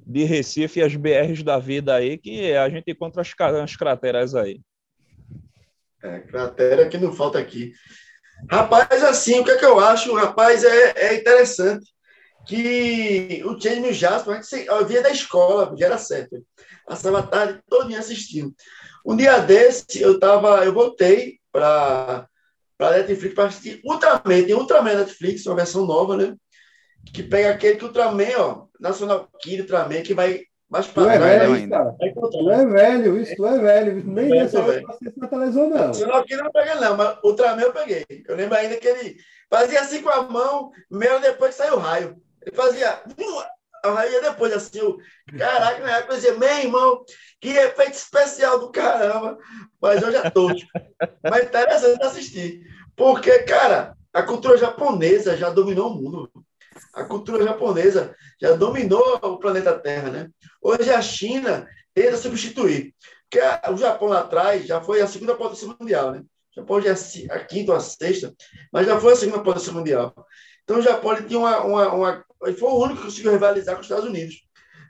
de 0.06 0.24
Recife 0.24 0.80
e 0.80 0.84
as 0.84 0.96
BRs 0.96 1.42
da 1.42 1.58
vida 1.58 1.96
aí, 1.96 2.18
que 2.18 2.54
a 2.54 2.70
gente 2.70 2.92
encontra 2.92 3.22
as, 3.22 3.34
as 3.40 3.76
crateras 3.76 4.36
aí. 4.36 4.62
É, 6.04 6.20
cratera 6.20 6.88
que 6.88 6.98
não 6.98 7.12
falta 7.12 7.40
aqui. 7.40 7.74
Rapaz, 8.50 9.04
assim, 9.04 9.40
o 9.40 9.44
que 9.44 9.52
é 9.52 9.58
que 9.58 9.66
eu 9.66 9.80
acho? 9.80 10.14
Rapaz, 10.14 10.64
é, 10.64 10.94
é 10.96 11.16
interessante 11.16 11.92
que 12.46 13.44
o 13.46 13.60
Jamie 13.60 13.94
Jasper, 13.94 14.42
eu 14.66 14.86
via 14.86 15.02
da 15.02 15.12
escola, 15.12 15.76
já 15.78 15.86
era 15.86 15.98
certo. 15.98 16.44
Passava 16.86 17.20
a 17.20 17.24
tarde 17.24 17.60
todinha 17.70 18.00
assistindo. 18.00 18.54
Um 19.06 19.16
dia 19.16 19.40
desse, 19.40 20.02
eu 20.02 20.20
tava, 20.20 20.64
eu 20.66 20.74
voltei 20.74 21.40
para 21.52 22.28
para 22.82 22.98
Netflix 22.98 23.36
para 23.36 23.46
assistir 23.46 23.80
Ultraman. 23.86 24.44
Tem 24.44 24.56
Ultraman 24.56 24.96
Netflix, 24.96 25.46
uma 25.46 25.56
versão 25.56 25.86
nova, 25.86 26.18
né? 26.18 26.36
Que 27.14 27.22
pega 27.22 27.52
aquele 27.52 27.76
que 27.76 27.86
Ultraman, 27.86 28.38
ó, 28.40 28.66
National 28.80 29.30
Kid 29.40 29.62
Ultraman, 29.62 30.02
que 30.02 30.16
vai 30.16 30.42
mais 30.68 30.88
para 30.88 31.04
trás. 31.04 31.22
É 31.22 31.48
velho, 31.48 31.70
cara. 31.70 31.96
Tu 32.32 32.50
é 32.50 32.66
velho, 32.66 33.22
isso, 33.22 33.36
tu 33.36 33.46
é 33.46 33.60
velho. 33.60 34.04
Nem 34.04 34.34
é, 34.34 34.38
essa 34.38 34.64
vez 34.64 34.82
na 35.16 35.28
televisão, 35.28 35.70
não. 35.70 35.88
National 35.88 36.24
Kid 36.24 36.42
não 36.42 36.52
peguei, 36.52 36.76
não, 36.76 36.98
mas 36.98 37.18
Ultraman 37.24 37.62
eu 37.62 37.72
peguei. 37.72 38.04
Eu 38.28 38.36
lembro 38.36 38.58
ainda 38.58 38.76
que 38.78 38.88
ele 38.88 39.16
fazia 39.48 39.82
assim 39.82 40.02
com 40.02 40.10
a 40.10 40.24
mão, 40.24 40.72
meio 40.90 41.22
depois 41.22 41.52
que 41.52 41.62
saiu 41.62 41.76
o 41.76 41.80
raio. 41.80 42.18
Ele 42.42 42.56
fazia. 42.56 43.00
Ia 43.84 44.22
depois, 44.22 44.54
assim, 44.54 44.82
o. 44.82 44.98
Caraca, 45.38 45.90
época 45.90 46.14
eu 46.14 46.18
dizia, 46.18 46.38
meu 46.38 46.50
irmão, 46.50 47.04
que 47.40 47.50
efeito 47.50 47.94
especial 47.94 48.60
do 48.60 48.72
caramba. 48.72 49.38
Mas 49.82 50.02
eu 50.02 50.12
já 50.12 50.30
tô. 50.30 50.48
Mas 51.24 51.46
interessante 51.46 52.04
assistir. 52.04 52.62
Porque, 52.96 53.40
cara, 53.40 53.96
a 54.14 54.24
cultura 54.24 54.58
japonesa 54.58 55.36
já 55.38 55.50
dominou 55.50 55.92
o 55.92 55.96
mundo. 55.96 56.32
A 56.94 57.04
cultura 57.04 57.44
japonesa 57.44 58.16
já 58.40 58.54
dominou 58.54 59.20
o 59.22 59.38
planeta 59.38 59.78
Terra, 59.80 60.10
né? 60.10 60.30
Hoje 60.62 60.90
a 60.92 61.02
China 61.02 61.68
tenta 61.94 62.18
substituir. 62.18 62.94
Porque 63.30 63.40
o 63.72 63.78
Japão 63.78 64.10
lá 64.10 64.20
atrás 64.20 64.66
já 64.66 64.82
foi 64.82 65.02
a 65.02 65.08
segunda 65.08 65.36
potência 65.36 65.68
mundial, 65.68 66.12
né? 66.12 66.20
O 66.20 66.60
Japão 66.60 66.82
já 66.82 66.90
é 66.90 67.34
a 67.34 67.40
quinta 67.40 67.72
ou 67.72 67.78
a 67.78 67.80
sexta, 67.80 68.34
mas 68.74 68.86
já 68.86 69.00
foi 69.00 69.14
a 69.14 69.16
segunda 69.16 69.42
potência 69.42 69.72
mundial. 69.72 70.14
Então 70.72 70.80
o 70.80 70.84
Japão 70.84 71.12
ele 71.12 71.28
tinha 71.28 71.38
uma, 71.38 71.60
uma, 71.66 71.94
uma, 71.94 72.26
ele 72.44 72.56
foi 72.56 72.70
o 72.70 72.80
único 72.80 73.00
que 73.00 73.06
conseguiu 73.08 73.34
rivalizar 73.34 73.76
com 73.76 73.82
os 73.82 73.88
Estados 73.88 74.06
Unidos. 74.06 74.36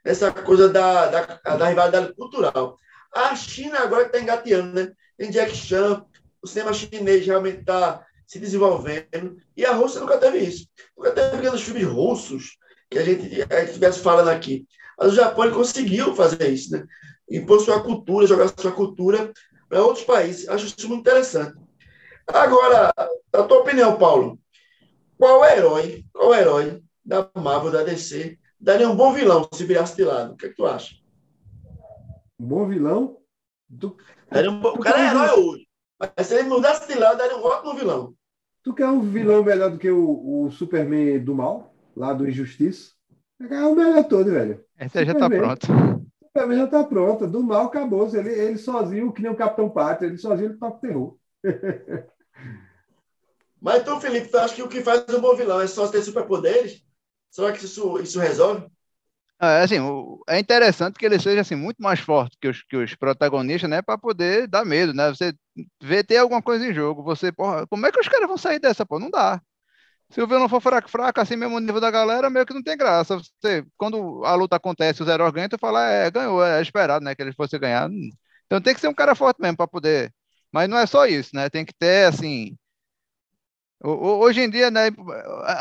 Essa 0.06 0.32
coisa 0.32 0.70
da, 0.70 1.08
da, 1.08 1.22
da 1.58 1.68
rivalidade 1.68 2.14
cultural. 2.14 2.78
A 3.12 3.36
China 3.36 3.80
agora 3.80 4.06
está 4.06 4.20
engateando, 4.20 4.74
né? 4.74 4.92
Tem 5.18 5.32
Jack 5.32 5.56
Chan, 5.56 6.06
o 6.40 6.46
cinema 6.46 6.72
chinês 6.72 7.26
realmente 7.26 7.62
está 7.62 8.06
se 8.28 8.38
desenvolvendo, 8.38 9.38
e 9.58 9.66
a 9.66 9.74
Rússia 9.74 10.00
nunca 10.00 10.20
teve 10.20 10.38
isso. 10.38 10.68
Nunca 10.96 11.12
teve 11.14 11.38
aqueles 11.38 11.62
filmes 11.64 11.88
russos 11.88 12.58
que 12.88 13.00
a 13.00 13.04
gente 13.04 13.42
estivesse 13.66 14.02
falando 14.02 14.30
aqui. 14.30 14.68
Mas 15.00 15.14
o 15.14 15.16
Japão 15.16 15.50
conseguiu 15.50 16.16
fazer 16.16 16.48
isso, 16.48 16.72
né? 16.74 16.86
Impor 17.28 17.60
sua 17.60 17.82
cultura, 17.82 18.28
jogar 18.28 18.54
sua 18.56 18.72
cultura 18.72 19.34
para 19.68 19.82
outros 19.82 20.06
países. 20.06 20.48
Acho 20.48 20.68
isso 20.68 20.88
muito 20.88 21.02
interessante. 21.02 21.58
Agora, 22.28 22.94
a 23.34 23.44
tua 23.44 23.62
opinião, 23.62 23.98
Paulo, 23.98 24.40
qual 25.22 25.46
herói, 25.46 26.04
qual 26.12 26.34
herói 26.34 26.84
da 27.06 27.30
Marvel, 27.36 27.72
da 27.72 27.84
DC, 27.84 28.40
daria 28.60 28.90
um 28.90 28.96
bom 28.96 29.14
vilão 29.14 29.48
se 29.54 29.64
virasse 29.64 29.96
de 29.96 30.04
lado? 30.04 30.34
O 30.34 30.36
que, 30.36 30.48
é 30.48 30.50
que 30.50 30.56
tu 30.56 30.66
acha? 30.66 30.96
Um 32.40 32.48
bom 32.48 32.68
vilão? 32.68 33.18
Do... 33.70 33.96
Um... 34.32 34.60
O 34.66 34.80
cara 34.80 35.00
é 35.00 35.10
herói 35.12 35.30
hoje. 35.40 35.68
Mas 36.00 36.26
se 36.26 36.34
ele 36.34 36.50
mudasse 36.50 36.92
de 36.92 36.98
lado, 36.98 37.20
daria 37.20 37.38
um 37.38 37.44
ótimo 37.44 37.76
vilão. 37.76 38.16
Tu 38.64 38.74
quer 38.74 38.88
um 38.88 39.02
vilão 39.02 39.44
melhor 39.44 39.70
do 39.70 39.78
que 39.78 39.92
o, 39.92 40.46
o 40.46 40.52
Superman 40.52 41.24
do 41.24 41.36
mal, 41.36 41.72
lá 41.96 42.14
do 42.14 42.28
Injustiça? 42.28 42.94
É 43.40 43.64
o 43.64 43.76
melhor 43.76 44.04
todo, 44.06 44.32
velho. 44.32 44.66
Esse 44.80 45.06
já 45.06 45.14
tá 45.14 45.30
pronto. 45.30 45.68
O 45.72 46.26
Superman 46.26 46.58
já 46.58 46.68
tá 46.68 46.84
pronto. 46.84 47.28
Do 47.28 47.44
mal 47.44 47.68
acabou. 47.68 48.08
Ele, 48.08 48.32
ele 48.32 48.58
sozinho, 48.58 49.14
que 49.14 49.22
nem 49.22 49.32
o 49.32 49.38
Capitão 49.38 49.70
Pátria, 49.70 50.08
ele 50.08 50.18
sozinho 50.18 50.50
ele 50.50 50.58
toca 50.58 50.80
terror. 50.80 51.16
Mas 53.62 53.84
tu, 53.84 54.00
Felipe, 54.02 54.30
tu 54.30 54.38
acha 54.38 54.56
que 54.56 54.64
o 54.64 54.70
que 54.70 54.82
faz 54.82 55.06
um 55.10 55.22
bom 55.22 55.36
vilão 55.36 55.62
é 55.62 55.68
só 55.68 55.88
ter 55.88 56.02
superpoderes? 56.02 56.84
Será 57.30 57.52
que 57.54 57.64
isso, 57.66 58.00
isso 58.00 58.20
resolve? 58.20 58.68
É, 59.42 59.64
assim, 59.64 59.78
é 60.30 60.40
interessante 60.40 61.00
que 61.00 61.06
ele 61.06 61.20
seja 61.20 61.42
assim, 61.42 61.56
muito 61.56 61.82
mais 61.82 62.00
forte 62.00 62.38
que 62.40 62.48
os, 62.48 62.62
que 62.64 62.78
os 62.78 62.94
protagonistas, 62.96 63.70
né? 63.70 63.82
Para 63.82 63.98
poder 63.98 64.48
dar 64.48 64.64
medo, 64.64 64.94
né? 64.94 65.10
Você 65.10 65.34
vê 65.82 66.04
ter 66.04 66.18
alguma 66.18 66.42
coisa 66.42 66.66
em 66.66 66.74
jogo. 66.74 67.04
Você, 67.04 67.32
porra, 67.32 67.66
como 67.68 67.86
é 67.88 67.92
que 67.92 68.00
os 68.00 68.08
caras 68.08 68.28
vão 68.28 68.38
sair 68.38 68.60
dessa? 68.60 68.86
Pô, 68.86 69.00
não 69.00 69.10
dá. 69.10 69.42
Se 70.12 70.22
o 70.22 70.28
vilão 70.28 70.50
for 70.50 70.62
fraco, 70.62 70.90
fraco, 70.90 71.22
assim 71.22 71.36
mesmo 71.38 71.58
o 71.58 71.60
nível 71.60 71.82
da 71.82 71.92
galera, 71.92 72.30
meio 72.30 72.46
que 72.46 72.54
não 72.54 72.64
tem 72.64 72.78
graça. 72.78 73.18
Você, 73.18 73.66
quando 73.78 74.24
a 74.26 74.36
luta 74.36 74.58
acontece, 74.58 75.04
os 75.04 75.10
heróis 75.10 75.34
ganham, 75.34 75.50
tu 75.50 75.58
fala, 75.60 75.84
é, 75.90 76.12
ganhou, 76.12 76.44
é 76.46 76.62
esperado, 76.62 77.04
né? 77.06 77.16
Que 77.16 77.22
eles 77.24 77.36
fossem 77.36 77.60
ganhar. 77.60 77.90
Então 78.46 78.62
tem 78.62 78.74
que 78.76 78.82
ser 78.82 78.90
um 78.90 78.94
cara 78.94 79.16
forte 79.16 79.42
mesmo 79.42 79.58
para 79.58 79.68
poder. 79.68 80.14
Mas 80.52 80.70
não 80.70 80.78
é 80.78 80.86
só 80.86 81.06
isso, 81.08 81.32
né? 81.36 81.50
Tem 81.50 81.66
que 81.66 81.74
ter, 81.74 82.08
assim, 82.08 82.58
Hoje 83.84 84.42
em 84.42 84.50
dia, 84.50 84.70
né? 84.70 84.90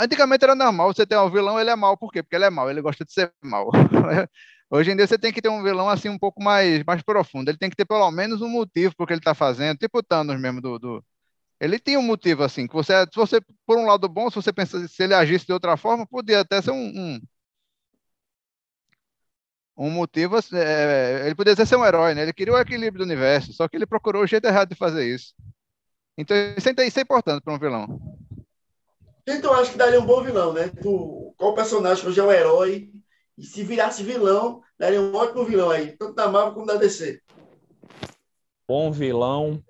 Antigamente 0.01 0.44
era 0.44 0.55
normal 0.55 0.92
você 0.92 1.06
ter 1.06 1.16
um 1.18 1.30
vilão, 1.30 1.59
ele 1.59 1.70
é 1.70 1.76
mal, 1.76 1.97
por 1.97 2.12
quê? 2.12 2.22
Porque 2.22 2.36
ele 2.36 2.44
é 2.44 2.51
mal, 2.51 2.70
ele 2.70 2.82
gosta 2.82 3.05
de 3.05 3.12
ser 3.12 3.32
mal. 3.42 3.70
Hoje 4.70 4.90
em 4.92 4.97
dia 4.97 5.06
você 5.06 5.18
tem 5.18 5.32
que 5.32 5.40
ter 5.42 5.48
um 5.48 5.62
vilão 5.62 5.88
assim 5.88 6.09
um 6.09 6.18
pouco 6.18 6.42
mais, 6.42 6.84
mais 6.84 7.02
profundo. 7.02 7.48
Ele 7.51 7.59
tem 7.59 7.70
que 7.70 7.76
ter 7.76 7.86
pelo 7.86 8.10
menos 8.10 8.42
um 8.42 8.48
motivo 8.48 8.94
porque 8.97 9.12
ele 9.14 9.20
está 9.20 9.34
fazendo, 9.34 9.78
tipo 9.78 9.98
o 9.98 10.02
Thanos 10.02 10.38
mesmo 10.40 10.60
do, 10.60 10.78
do, 10.78 11.05
Ele 11.60 11.78
tem 11.78 11.97
um 11.98 12.02
motivo 12.02 12.44
assim, 12.44 12.66
que 12.68 12.74
você, 12.74 13.05
se 13.06 13.16
você, 13.16 13.40
por 13.66 13.78
um 13.78 13.86
lado 13.86 14.09
bom, 14.09 14.30
se 14.30 14.36
você 14.36 14.52
pensa 14.52 14.88
se 14.88 15.02
ele 15.05 15.14
agisse 15.14 15.47
de 15.47 15.52
outra 15.55 15.76
forma, 15.76 16.06
podia 16.06 16.40
até 16.40 16.62
ser 16.62 16.72
um, 16.72 16.76
um, 17.16 17.20
um 19.76 19.90
motivo. 19.90 20.36
É, 20.55 21.26
ele 21.26 21.34
poderia 21.34 21.64
ser 21.66 21.76
um 21.76 21.84
herói, 21.84 22.14
né? 22.14 22.22
Ele 22.22 22.32
queria 22.32 22.55
o 22.55 22.59
equilíbrio 22.59 23.05
do 23.05 23.09
universo, 23.09 23.52
só 23.52 23.68
que 23.68 23.76
ele 23.76 23.86
procurou 23.86 24.22
o 24.22 24.26
jeito 24.26 24.47
errado 24.47 24.68
de 24.70 24.74
fazer 24.76 25.06
isso. 25.12 25.34
Então 26.20 26.36
isso 26.55 26.68
é, 26.68 26.74
é 26.76 27.01
importante 27.01 27.42
para 27.42 27.55
um 27.55 27.59
vilão. 27.59 27.98
Quem 29.24 29.40
tu 29.40 29.51
acha 29.51 29.72
que 29.72 29.78
daria 29.78 29.98
um 29.98 30.05
bom 30.05 30.22
vilão, 30.22 30.52
né? 30.52 30.68
Tu, 30.68 31.34
qual 31.38 31.55
personagem 31.55 32.06
hoje 32.06 32.20
é 32.20 32.22
um 32.22 32.30
herói? 32.30 32.92
E 33.38 33.42
se 33.42 33.62
virasse 33.62 34.02
vilão, 34.02 34.62
daria 34.78 35.01
um 35.01 35.14
ótimo 35.14 35.47
vilão 35.47 35.70
aí, 35.70 35.97
tanto 35.97 36.14
da 36.14 36.28
Marvel 36.28 36.52
como 36.52 36.66
da 36.66 36.74
DC. 36.74 37.22
Bom 38.68 38.92
vilão. 38.92 39.64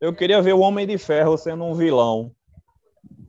Eu 0.00 0.14
queria 0.14 0.40
ver 0.40 0.54
o 0.54 0.60
Homem 0.60 0.86
de 0.86 0.96
Ferro 0.96 1.36
sendo 1.36 1.64
um 1.64 1.74
vilão. 1.74 2.34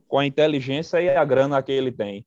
Com 0.08 0.20
a 0.20 0.26
inteligência 0.26 1.02
e 1.02 1.10
a 1.10 1.26
grana 1.26 1.62
que 1.62 1.72
ele 1.72 1.92
tem. 1.92 2.26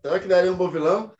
Será 0.00 0.20
que 0.20 0.28
daria 0.28 0.52
um 0.52 0.56
bom 0.56 0.70
vilão? 0.70 1.12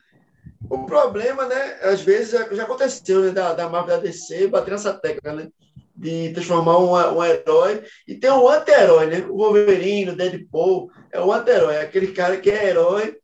O 0.69 0.85
problema, 0.85 1.47
né? 1.47 1.79
Às 1.83 2.03
vezes 2.03 2.33
já, 2.33 2.55
já 2.55 2.65
aconteceu, 2.65 3.21
né? 3.21 3.31
Da, 3.31 3.55
da 3.55 3.69
Marvel 3.69 3.97
da 3.97 4.03
DC 4.03 4.49
bater 4.49 4.73
nessa 4.73 4.93
tecla, 4.93 5.33
né? 5.33 5.49
De 5.97 6.33
transformar 6.33 6.79
um, 6.79 6.93
um 7.17 7.25
herói. 7.25 7.83
E 8.07 8.15
tem 8.15 8.31
um 8.31 8.49
anti-herói, 8.49 9.07
né? 9.07 9.27
O 9.29 9.37
Wolverine, 9.37 10.11
o 10.11 10.17
Deadpool, 10.17 10.91
é 11.11 11.21
o 11.21 11.33
anti-herói, 11.33 11.77
é 11.77 11.83
aquele 11.83 12.13
cara 12.13 12.37
que 12.37 12.51
é 12.51 12.69
herói, 12.69 13.17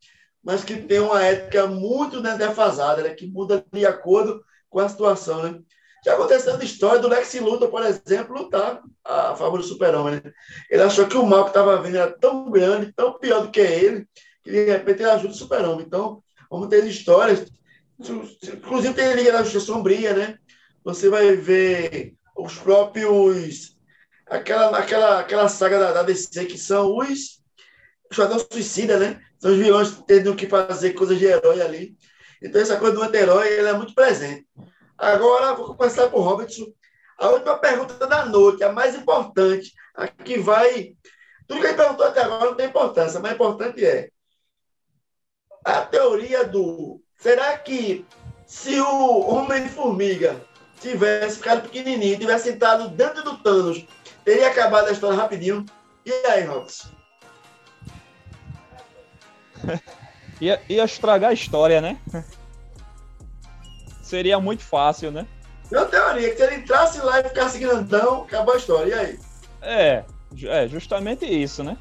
mas 0.43 0.65
que 0.65 0.77
tem 0.77 1.01
uma 1.01 1.23
ética 1.23 1.67
muito 1.67 2.21
né, 2.21 2.37
defasada, 2.37 3.03
né? 3.03 3.11
Que 3.11 3.27
muda 3.27 3.65
de 3.73 3.85
acordo 3.85 4.43
com 4.71 4.81
a 4.81 4.89
situação, 4.89 5.43
né? 5.43 5.61
Já 6.07 6.15
aconteceu 6.15 6.55
a 6.55 6.63
história 6.63 7.01
do 7.01 7.09
Lex 7.09 7.35
Luthor, 7.35 7.69
por 7.69 7.83
exemplo, 7.85 8.39
lutar 8.39 8.81
a 9.05 9.35
favor 9.35 9.59
do 9.59 9.67
super-homem. 9.67 10.21
Né? 10.23 10.33
Ele 10.71 10.83
achou 10.83 11.05
que 11.09 11.17
o 11.17 11.27
mal 11.27 11.43
que 11.43 11.51
estava 11.51 11.83
vindo 11.83 11.97
era 11.97 12.13
tão 12.13 12.49
grande, 12.49 12.93
tão 12.93 13.19
pior 13.19 13.43
do 13.43 13.51
que 13.51 13.59
ele, 13.59 14.07
que 14.45 14.53
de 14.53 14.67
repente 14.67 15.03
ele 15.03 15.11
ajuda 15.11 15.33
o 15.33 15.37
super-homem. 15.37 15.85
Então, 15.85 16.23
vamos 16.51 16.69
ter 16.69 16.85
histórias. 16.87 17.47
Inclusive 17.99 18.95
tem 18.95 19.15
Liga 19.15 19.33
da 19.33 19.43
Justiça 19.43 19.67
Sombria, 19.67 20.15
né? 20.15 20.39
Você 20.85 21.09
vai 21.09 21.35
ver 21.37 22.15
os 22.37 22.59
próprios. 22.59 23.77
Aquela, 24.29 24.79
aquela, 24.79 25.21
aquela 25.21 25.49
saga 25.49 25.79
da, 25.79 25.93
da 25.93 26.03
DC 26.03 26.45
que 26.47 26.59
são 26.59 26.97
os. 26.97 27.41
Esquadrão 28.11 28.39
Suicida, 28.39 28.99
né? 28.99 29.21
São 29.39 29.51
os 29.51 29.59
vilões 29.59 30.03
tendo 30.07 30.35
que 30.37 30.47
fazer 30.47 30.93
coisas 30.93 31.19
de 31.19 31.25
herói 31.25 31.61
ali. 31.61 31.97
Então, 32.43 32.61
essa 32.61 32.77
coisa 32.77 32.95
do 32.95 33.03
anti-herói 33.03 33.59
é 33.59 33.73
muito 33.73 33.95
presente. 33.95 34.47
Agora, 34.97 35.55
vou 35.55 35.75
começar 35.75 36.09
por 36.09 36.21
Robertson. 36.21 36.67
A 37.19 37.31
última 37.31 37.59
pergunta 37.59 38.07
da 38.07 38.27
noite, 38.27 38.63
a 38.63 38.73
mais 38.73 38.95
importante, 38.95 39.73
a 39.95 40.07
que 40.07 40.39
vai. 40.39 40.95
Tudo 41.47 41.61
que 41.61 41.67
ele 41.67 41.77
perguntou 41.77 42.07
até 42.07 42.23
agora 42.23 42.47
não 42.47 42.55
tem 42.55 42.67
importância, 42.67 43.19
mas 43.21 43.33
importante 43.33 43.85
é 43.85 44.11
a 45.67 45.83
teoria 45.83 46.45
do. 46.45 47.01
Será 47.19 47.59
que 47.59 48.07
se 48.47 48.81
o 48.81 49.21
Homem-Formiga 49.29 50.41
tivesse 50.81 51.39
ficado 51.39 51.63
pequenininho, 51.63 52.19
tivesse 52.19 52.53
sentado 52.53 52.89
dentro 52.89 53.25
do 53.25 53.39
Thanos, 53.39 53.85
teria 54.25 54.49
acabado 54.49 54.87
a 54.87 54.93
história 54.93 55.17
rapidinho? 55.19 55.67
E 56.05 56.13
aí, 56.29 56.45
Rox? 56.45 56.89
ia, 60.41 60.63
ia 60.69 60.85
estragar 60.85 61.31
a 61.31 61.35
história, 61.35 61.81
né? 61.81 61.99
seria 64.03 64.39
muito 64.39 64.63
fácil, 64.63 65.11
né? 65.11 65.27
Minha 65.69 65.87
teoria, 65.87 66.31
que 66.31 66.37
se 66.37 66.43
ele 66.45 66.57
entrasse 66.57 67.01
lá 67.01 67.19
e 67.19 67.25
ficasse 67.25 67.59
grandão, 67.59 68.23
acabou 68.23 68.55
a 68.55 68.59
história. 68.59 68.91
E 68.91 68.95
aí? 68.95 69.19
É, 69.63 70.05
é 70.45 70.69
justamente 70.69 71.27
isso, 71.27 71.65
né? 71.65 71.77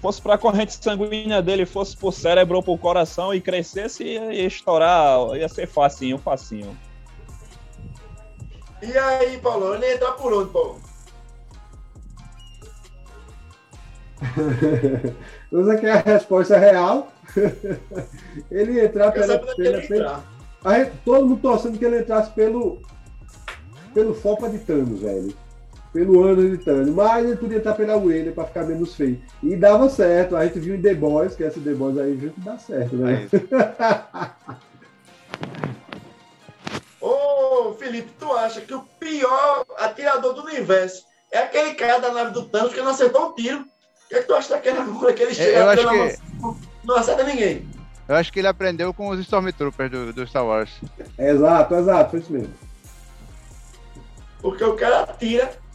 Fosse 0.00 0.22
para 0.22 0.34
a 0.34 0.38
corrente 0.38 0.72
sanguínea 0.74 1.42
dele, 1.42 1.66
fosse 1.66 1.96
pro 1.96 2.12
cérebro 2.12 2.56
ou 2.56 2.62
pro 2.62 2.78
coração 2.78 3.34
e 3.34 3.40
crescesse, 3.40 4.04
ia, 4.04 4.32
ia 4.32 4.46
estourar, 4.46 5.34
ia 5.36 5.48
ser 5.48 5.66
facinho, 5.66 6.18
facinho. 6.18 6.76
E 8.80 8.96
aí, 8.96 9.38
Paulo, 9.38 9.74
ele 9.74 9.86
ia 9.86 9.94
entrar 9.94 10.12
por 10.12 10.32
onde, 10.32 10.50
Paulo? 10.50 10.80
Usa 15.50 15.76
que 15.76 15.86
a 15.86 15.96
resposta 15.96 16.56
é 16.56 16.70
real. 16.70 17.12
ele 18.50 18.72
ia 18.72 18.84
entrar 18.84 19.10
pela, 19.10 19.38
pela, 19.38 19.80
pela, 19.82 20.24
Aí, 20.64 20.92
todo 21.04 21.26
mundo 21.26 21.40
torcendo 21.40 21.78
que 21.78 21.84
ele 21.84 22.00
entrasse 22.00 22.30
pelo. 22.30 22.80
pelo 23.92 24.14
Fopa 24.14 24.48
de 24.48 24.58
Thanos, 24.58 25.00
velho. 25.00 25.34
Pelo 25.98 26.22
ano 26.22 26.48
de 26.48 26.56
Thanos. 26.64 26.90
Mas 26.90 27.24
ele 27.24 27.36
podia 27.36 27.58
estar 27.58 27.74
pela 27.74 27.98
Wayne 27.98 28.30
pra 28.30 28.44
ficar 28.44 28.62
menos 28.62 28.94
feio. 28.94 29.20
E 29.42 29.56
dava 29.56 29.90
certo. 29.90 30.36
A 30.36 30.46
gente 30.46 30.60
viu 30.60 30.76
em 30.76 30.80
The 30.80 30.94
Boys, 30.94 31.34
que 31.34 31.42
esse 31.42 31.58
The 31.58 31.72
Boys 31.72 31.98
aí 31.98 32.16
junto 32.16 32.40
dá 32.40 32.56
certo, 32.56 32.94
né? 32.94 33.26
Ô, 37.02 37.72
Felipe, 37.72 38.12
tu 38.16 38.32
acha 38.32 38.60
que 38.60 38.72
o 38.72 38.82
pior 39.00 39.66
atirador 39.76 40.34
do 40.34 40.44
universo 40.44 41.04
é 41.32 41.38
aquele 41.38 41.74
cara 41.74 41.98
da 41.98 42.12
nave 42.12 42.30
do 42.30 42.44
Thanos 42.44 42.72
que 42.72 42.80
não 42.80 42.92
acertou 42.92 43.30
um 43.30 43.34
tiro? 43.34 43.62
O 43.62 43.64
que, 44.08 44.14
é 44.14 44.20
que 44.20 44.28
tu 44.28 44.34
acha 44.34 44.50
daquela 44.50 44.86
hora 45.00 45.12
que 45.12 45.24
ele 45.24 45.34
chega? 45.34 45.58
Eu 45.58 45.68
acho 45.68 45.88
que... 45.88 46.16
Não 46.84 46.94
acerta 46.94 47.24
ninguém. 47.24 47.68
Eu 48.06 48.14
acho 48.14 48.32
que 48.32 48.38
ele 48.38 48.46
aprendeu 48.46 48.94
com 48.94 49.08
os 49.08 49.18
Stormtroopers 49.18 49.90
do, 49.90 50.12
do 50.12 50.24
Star 50.28 50.46
Wars. 50.46 50.70
Exato, 51.18 51.74
exato, 51.74 52.10
foi 52.12 52.20
isso 52.20 52.32
mesmo. 52.32 52.54
Porque 54.40 54.62
o 54.62 54.76
cara 54.76 55.04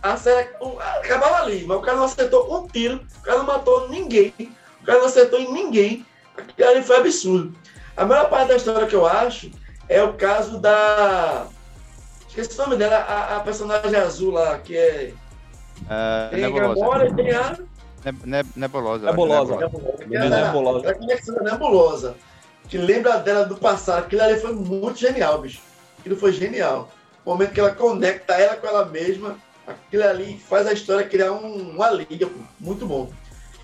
acabava 0.03 1.43
ali, 1.43 1.65
mas 1.65 1.77
o 1.77 1.81
cara 1.81 1.97
não 1.97 2.03
acertou 2.03 2.53
um 2.53 2.67
tiro, 2.67 2.99
o 3.19 3.21
cara 3.23 3.37
não 3.37 3.45
matou 3.45 3.89
ninguém, 3.89 4.33
o 4.81 4.85
cara 4.85 4.99
não 4.99 5.05
acertou 5.05 5.39
em 5.39 5.51
ninguém. 5.51 6.05
Aquilo 6.37 6.69
ali 6.69 6.83
foi 6.83 6.97
absurdo. 6.97 7.55
A 7.95 8.05
melhor 8.05 8.29
parte 8.29 8.49
da 8.49 8.55
história 8.55 8.87
que 8.87 8.95
eu 8.95 9.05
acho 9.05 9.51
é 9.87 10.03
o 10.03 10.13
caso 10.13 10.59
da. 10.59 11.47
Esqueci 12.27 12.59
o 12.59 12.63
nome 12.63 12.77
dela, 12.77 12.97
a, 12.97 13.37
a 13.37 13.39
personagem 13.41 13.95
azul 13.95 14.31
lá, 14.31 14.57
que 14.59 14.75
é. 14.75 15.13
Uh, 15.83 16.29
tem 16.31 16.41
Nebulosa. 16.41 16.79
Gamora 16.79 17.07
e 17.07 17.13
tem 17.13 17.31
a. 17.31 17.57
Ne 18.25 18.43
nebulosa. 18.55 19.05
Nebulosa. 19.05 19.55
Nebulosa. 19.55 20.07
nebulosa. 20.07 20.85
Ela 20.87 20.95
conexão 20.95 21.35
da 21.35 21.43
nebulosa. 21.43 22.15
Que 22.67 22.77
lembra 22.77 23.17
dela 23.17 23.45
do 23.45 23.55
passado. 23.55 23.99
Aquilo 23.99 24.23
ali 24.23 24.39
foi 24.39 24.53
muito 24.53 24.99
genial, 24.99 25.39
bicho. 25.39 25.61
Aquilo 25.99 26.17
foi 26.17 26.33
genial. 26.33 26.89
O 27.23 27.29
momento 27.29 27.53
que 27.53 27.59
ela 27.59 27.73
conecta 27.73 28.33
ela 28.33 28.57
com 28.57 28.67
ela 28.67 28.85
mesma, 28.85 29.37
aquilo 29.67 30.03
ali 30.03 30.37
faz 30.37 30.67
a 30.67 30.73
história 30.73 31.07
criar 31.07 31.31
um, 31.31 31.71
uma 31.71 31.89
liga. 31.91 32.29
Muito 32.59 32.85
bom. 32.85 33.11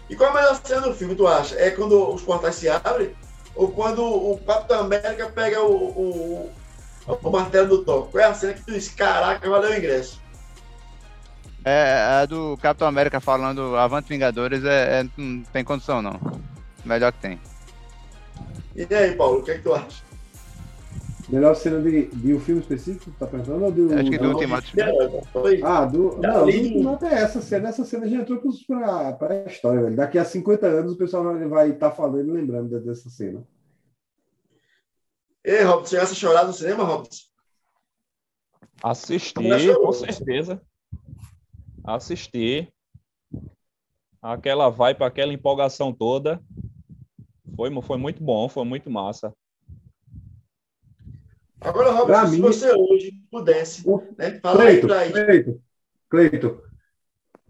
E 0.09 0.15
qual 0.15 0.31
a 0.31 0.33
melhor 0.33 0.59
cena 0.63 0.81
do 0.81 0.93
filme, 0.93 1.15
tu 1.15 1.27
acha? 1.27 1.55
É 1.55 1.69
quando 1.71 2.13
os 2.13 2.21
portais 2.21 2.55
se 2.55 2.67
abrem? 2.67 3.15
Ou 3.55 3.71
quando 3.71 4.03
o 4.03 4.37
Capitão 4.39 4.81
América 4.81 5.29
pega 5.29 5.61
o, 5.61 5.73
o, 5.73 6.51
o 7.07 7.29
martelo 7.29 7.67
do 7.69 7.83
Thor? 7.83 8.07
Qual 8.09 8.23
é 8.23 8.27
a 8.27 8.33
cena 8.33 8.53
que 8.53 8.61
tu 8.63 8.71
diz, 8.71 8.89
caraca, 8.89 9.49
valeu 9.49 9.71
o 9.71 9.75
ingresso? 9.75 10.19
É, 11.63 12.21
a 12.21 12.25
do 12.25 12.57
Capitão 12.61 12.87
América 12.87 13.19
falando 13.19 13.75
Avante 13.75 14.09
Vingadores 14.09 14.63
é, 14.63 15.01
é, 15.01 15.07
não 15.17 15.43
tem 15.43 15.63
condição, 15.63 16.01
não. 16.01 16.19
Melhor 16.85 17.11
que 17.11 17.19
tem. 17.19 17.39
E 18.75 18.95
aí, 18.95 19.13
Paulo, 19.15 19.39
o 19.39 19.43
que, 19.43 19.51
é 19.51 19.55
que 19.55 19.63
tu 19.63 19.73
acha? 19.73 20.08
Melhor 21.29 21.55
cena 21.55 21.81
de, 21.81 22.07
de 22.07 22.33
um 22.33 22.39
filme 22.39 22.61
específico, 22.61 23.11
tá 23.19 23.27
pensando? 23.27 23.63
Ou 23.63 23.71
do, 23.71 23.93
Acho 23.93 24.09
que 24.09 24.17
do 24.17 24.29
Ultimato. 24.29 24.67
Ah, 25.63 25.85
do. 25.85 26.17
Não, 26.17 26.45
do 26.45 26.51
Ultimato 26.51 27.05
é 27.05 27.21
essa 27.21 27.41
cena. 27.41 27.69
Essa 27.69 27.85
cena 27.85 28.07
já 28.07 28.17
entrou 28.17 28.41
pra, 28.67 29.13
pra 29.13 29.45
história, 29.45 29.83
velho. 29.83 29.95
Daqui 29.95 30.17
a 30.17 30.25
50 30.25 30.65
anos 30.65 30.93
o 30.93 30.97
pessoal 30.97 31.23
vai 31.47 31.69
estar 31.69 31.91
tá 31.91 31.95
falando 31.95 32.27
e 32.27 32.31
lembrando 32.31 32.79
dessa 32.79 33.09
cena. 33.09 33.43
Ei, 35.43 35.61
Robson, 35.63 35.97
você 35.97 35.97
já 35.97 36.05
chorar 36.15 36.45
no 36.45 36.53
cinema, 36.53 36.83
Robson? 36.83 37.29
Assisti, 38.81 39.33
com 39.33 39.93
certeza 39.93 40.61
assistir 41.95 42.71
aquela 44.21 44.69
vibe, 44.69 45.03
aquela 45.03 45.33
empolgação 45.33 45.93
toda. 45.93 46.41
Foi, 47.55 47.69
foi 47.81 47.97
muito 47.97 48.23
bom, 48.23 48.47
foi 48.47 48.63
muito 48.63 48.89
massa. 48.89 49.33
Agora, 51.61 51.91
Robert, 51.91 52.27
se 52.27 52.35
mim, 52.35 52.41
você 52.41 52.71
hoje 52.71 53.11
pudesse 53.29 53.85
né, 54.17 54.39
falar 54.41 54.63
Cleito, 54.63 54.93
aí 54.93 55.11
pra 55.11 55.25
Cleito, 55.25 55.61
Cleito, 56.09 56.61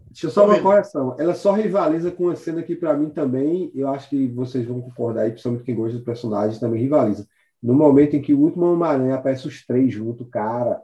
deixa 0.08 0.26
eu 0.26 0.30
só 0.30 0.44
uma 0.46 0.60
correção. 0.60 1.16
Ela 1.18 1.34
só 1.34 1.52
rivaliza 1.52 2.10
com 2.10 2.24
uma 2.24 2.36
cena 2.36 2.62
que, 2.62 2.74
para 2.74 2.94
mim, 2.94 3.10
também, 3.10 3.70
eu 3.74 3.88
acho 3.88 4.08
que 4.08 4.26
vocês 4.28 4.66
vão 4.66 4.80
concordar 4.80 5.22
aí, 5.22 5.30
principalmente 5.30 5.64
quem 5.64 5.74
gosta 5.74 5.96
dos 5.96 6.04
personagens, 6.04 6.58
também 6.58 6.82
rivaliza. 6.82 7.26
No 7.62 7.74
momento 7.74 8.16
em 8.16 8.22
que 8.22 8.34
o 8.34 8.40
último 8.40 8.72
Homem-Aranha 8.72 9.14
aparece 9.14 9.46
os 9.46 9.64
três 9.64 9.92
junto, 9.92 10.24
cara, 10.24 10.80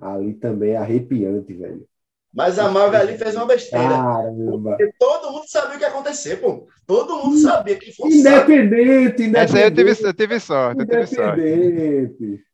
ali 0.00 0.34
também 0.34 0.72
é 0.72 0.76
arrepiante, 0.76 1.54
velho. 1.54 1.86
Mas 2.34 2.58
a 2.58 2.70
Marvel 2.70 3.00
ali 3.00 3.16
fez 3.16 3.34
uma 3.34 3.46
besteira. 3.46 3.88
Caramba. 3.88 4.76
Porque 4.76 4.92
todo 4.98 5.32
mundo 5.32 5.48
sabia 5.48 5.76
o 5.76 5.78
que 5.78 5.84
ia 5.84 5.88
acontecer, 5.88 6.36
pô. 6.36 6.68
Todo 6.86 7.16
mundo 7.16 7.38
sabia 7.38 7.76
que 7.76 7.90
fosse. 7.92 8.18
Independente, 8.18 9.22
independente. 9.22 9.36
Essa 9.36 9.56
aí 9.56 9.64
eu 9.64 9.74
tive, 9.74 9.90
eu 9.90 10.14
tive 10.14 10.38
sorte. 10.38 10.80
Eu 10.80 10.86
tive 10.86 11.06
sorte. 11.06 12.44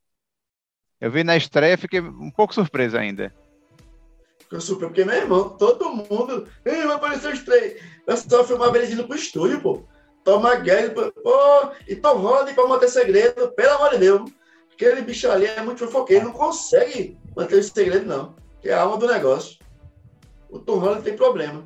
Eu 1.01 1.11
vi 1.11 1.25
na 1.25 1.37
estreia 1.37 1.79
fiquei 1.79 2.01
um 2.01 2.31
pouco 2.31 2.55
surpreso 2.55 2.97
ainda. 2.97 3.33
Ficou 4.39 4.61
surpreso, 4.61 4.89
porque, 4.93 5.05
meu 5.05 5.16
irmão, 5.16 5.51
todo 5.51 5.95
mundo. 5.95 6.49
Ei, 6.65 6.87
vai 6.87 6.97
aparecer 6.97 7.33
os 7.33 7.43
três. 7.43 7.83
Eu 8.07 8.16
só 8.16 8.45
filmava 8.45 8.77
eles 8.79 8.91
indo 8.91 9.07
pro 9.07 9.16
estúdio, 9.16 9.61
pô. 9.61 9.85
Toma 10.23 10.55
Guedes, 10.57 10.93
pô, 10.95 11.12
e 11.87 11.97
Tom 11.97 12.16
Holland 12.16 12.55
pra 12.55 12.66
manter 12.66 12.89
segredo, 12.89 13.53
pelo 13.53 13.75
amor 13.75 13.91
de 13.91 13.99
Deus. 13.99 14.31
Aquele 14.73 15.03
bicho 15.03 15.31
ali 15.31 15.45
é 15.45 15.61
muito 15.62 15.85
fofoqueiro, 15.85 16.25
não 16.25 16.33
consegue 16.33 17.19
manter 17.37 17.59
esse 17.59 17.71
segredo, 17.71 18.07
não. 18.07 18.35
Que 18.62 18.71
é 18.71 18.73
a 18.73 18.83
alma 18.83 18.97
do 18.97 19.07
negócio 19.07 19.59
o 20.55 20.59
Tom 20.61 20.79
Holland 20.79 21.03
tem 21.03 21.16
problema. 21.16 21.65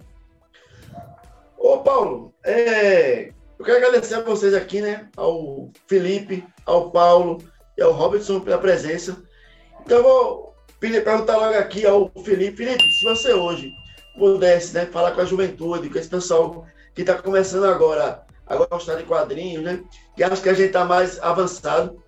Ô, 1.59 1.79
Paulo, 1.79 2.33
é, 2.43 3.29
eu 3.59 3.65
quero 3.65 3.77
agradecer 3.77 4.15
a 4.15 4.23
vocês 4.23 4.55
aqui, 4.55 4.81
né? 4.81 5.11
Ao 5.15 5.71
Felipe, 5.87 6.43
ao 6.65 6.91
Paulo 6.91 7.39
e 7.79 7.83
ao 7.83 7.93
Robertson 7.93 8.41
pela 8.41 8.59
presença. 8.59 9.17
Então, 9.81 9.99
eu 9.99 10.03
vou 10.03 10.55
perguntar 10.81 11.37
logo 11.37 11.57
aqui 11.57 11.87
ao 11.87 12.11
Felipe. 12.25 12.57
Felipe, 12.57 12.83
se 12.91 13.05
você 13.05 13.33
hoje 13.33 13.73
pudesse 14.19 14.75
né, 14.75 14.85
falar 14.87 15.13
com 15.13 15.21
a 15.21 15.25
juventude, 15.25 15.89
com 15.89 15.99
esse 15.99 16.09
pessoal 16.09 16.67
que 16.95 17.03
está 17.03 17.15
começando 17.15 17.65
agora 17.65 18.27
a 18.45 18.57
gostar 18.57 18.97
de 18.97 19.05
quadrinhos, 19.05 19.63
né? 19.63 19.81
Que 20.17 20.25
acho 20.25 20.43
que 20.43 20.49
a 20.49 20.55
gente 20.55 20.67
está 20.67 20.85
mais 20.85 21.21
avançado. 21.21 22.03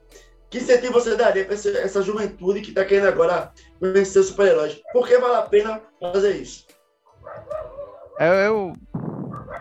Que 0.49 0.59
incentivo 0.59 0.95
você 0.95 1.15
daria 1.15 1.45
para 1.45 1.55
essa 1.55 2.03
juventude 2.03 2.61
que 2.61 2.71
está 2.71 2.85
querendo 2.85 3.07
agora 3.07 3.53
conhecer 3.79 4.23
super-heróis? 4.25 4.81
Por 4.93 5.07
que 5.07 5.17
vale 5.17 5.37
a 5.37 5.43
pena 5.43 5.81
fazer 6.01 6.33
isso? 6.33 6.67
Eu, 8.19 8.35
eu, 8.35 8.73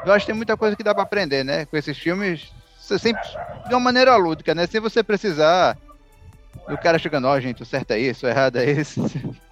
eu 0.06 0.12
acho 0.12 0.26
que 0.26 0.32
tem 0.32 0.36
muita 0.36 0.58
coisa 0.58 0.76
que 0.76 0.84
dá 0.84 0.96
para 0.96 1.04
aprender, 1.04 1.44
né? 1.44 1.66
Com 1.66 1.78
esses 1.78 1.96
filmes, 1.96 2.52
sempre, 2.80 3.22
de 3.68 3.74
uma 3.76 3.80
maneira 3.80 4.16
lúdica, 4.16 4.56
né? 4.56 4.66
Sem 4.66 4.82
você 4.82 5.04
precisar 5.04 5.78
do 6.70 6.78
cara 6.78 7.00
chegando, 7.00 7.28
ó, 7.28 7.36
oh, 7.36 7.40
gente, 7.42 7.64
o 7.64 7.66
certo 7.66 7.92
é 7.92 8.00
isso, 8.00 8.26
o 8.26 8.30
errado 8.30 8.58
é 8.58 8.72
isso. 8.72 9.02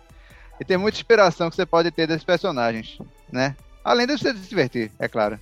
E 0.60 0.66
tem 0.66 0.76
muita 0.76 0.98
inspiração 0.98 1.52
que 1.52 1.56
você 1.56 1.68
pode 1.68 1.92
ter 1.92 2.08
desses 2.08 2.24
personagens, 2.24 2.98
né? 3.32 3.56
Além 3.84 4.08
de 4.08 4.18
você 4.18 4.34
se 4.34 4.50
divertir, 4.50 4.92
é 4.98 5.08
claro. 5.08 5.40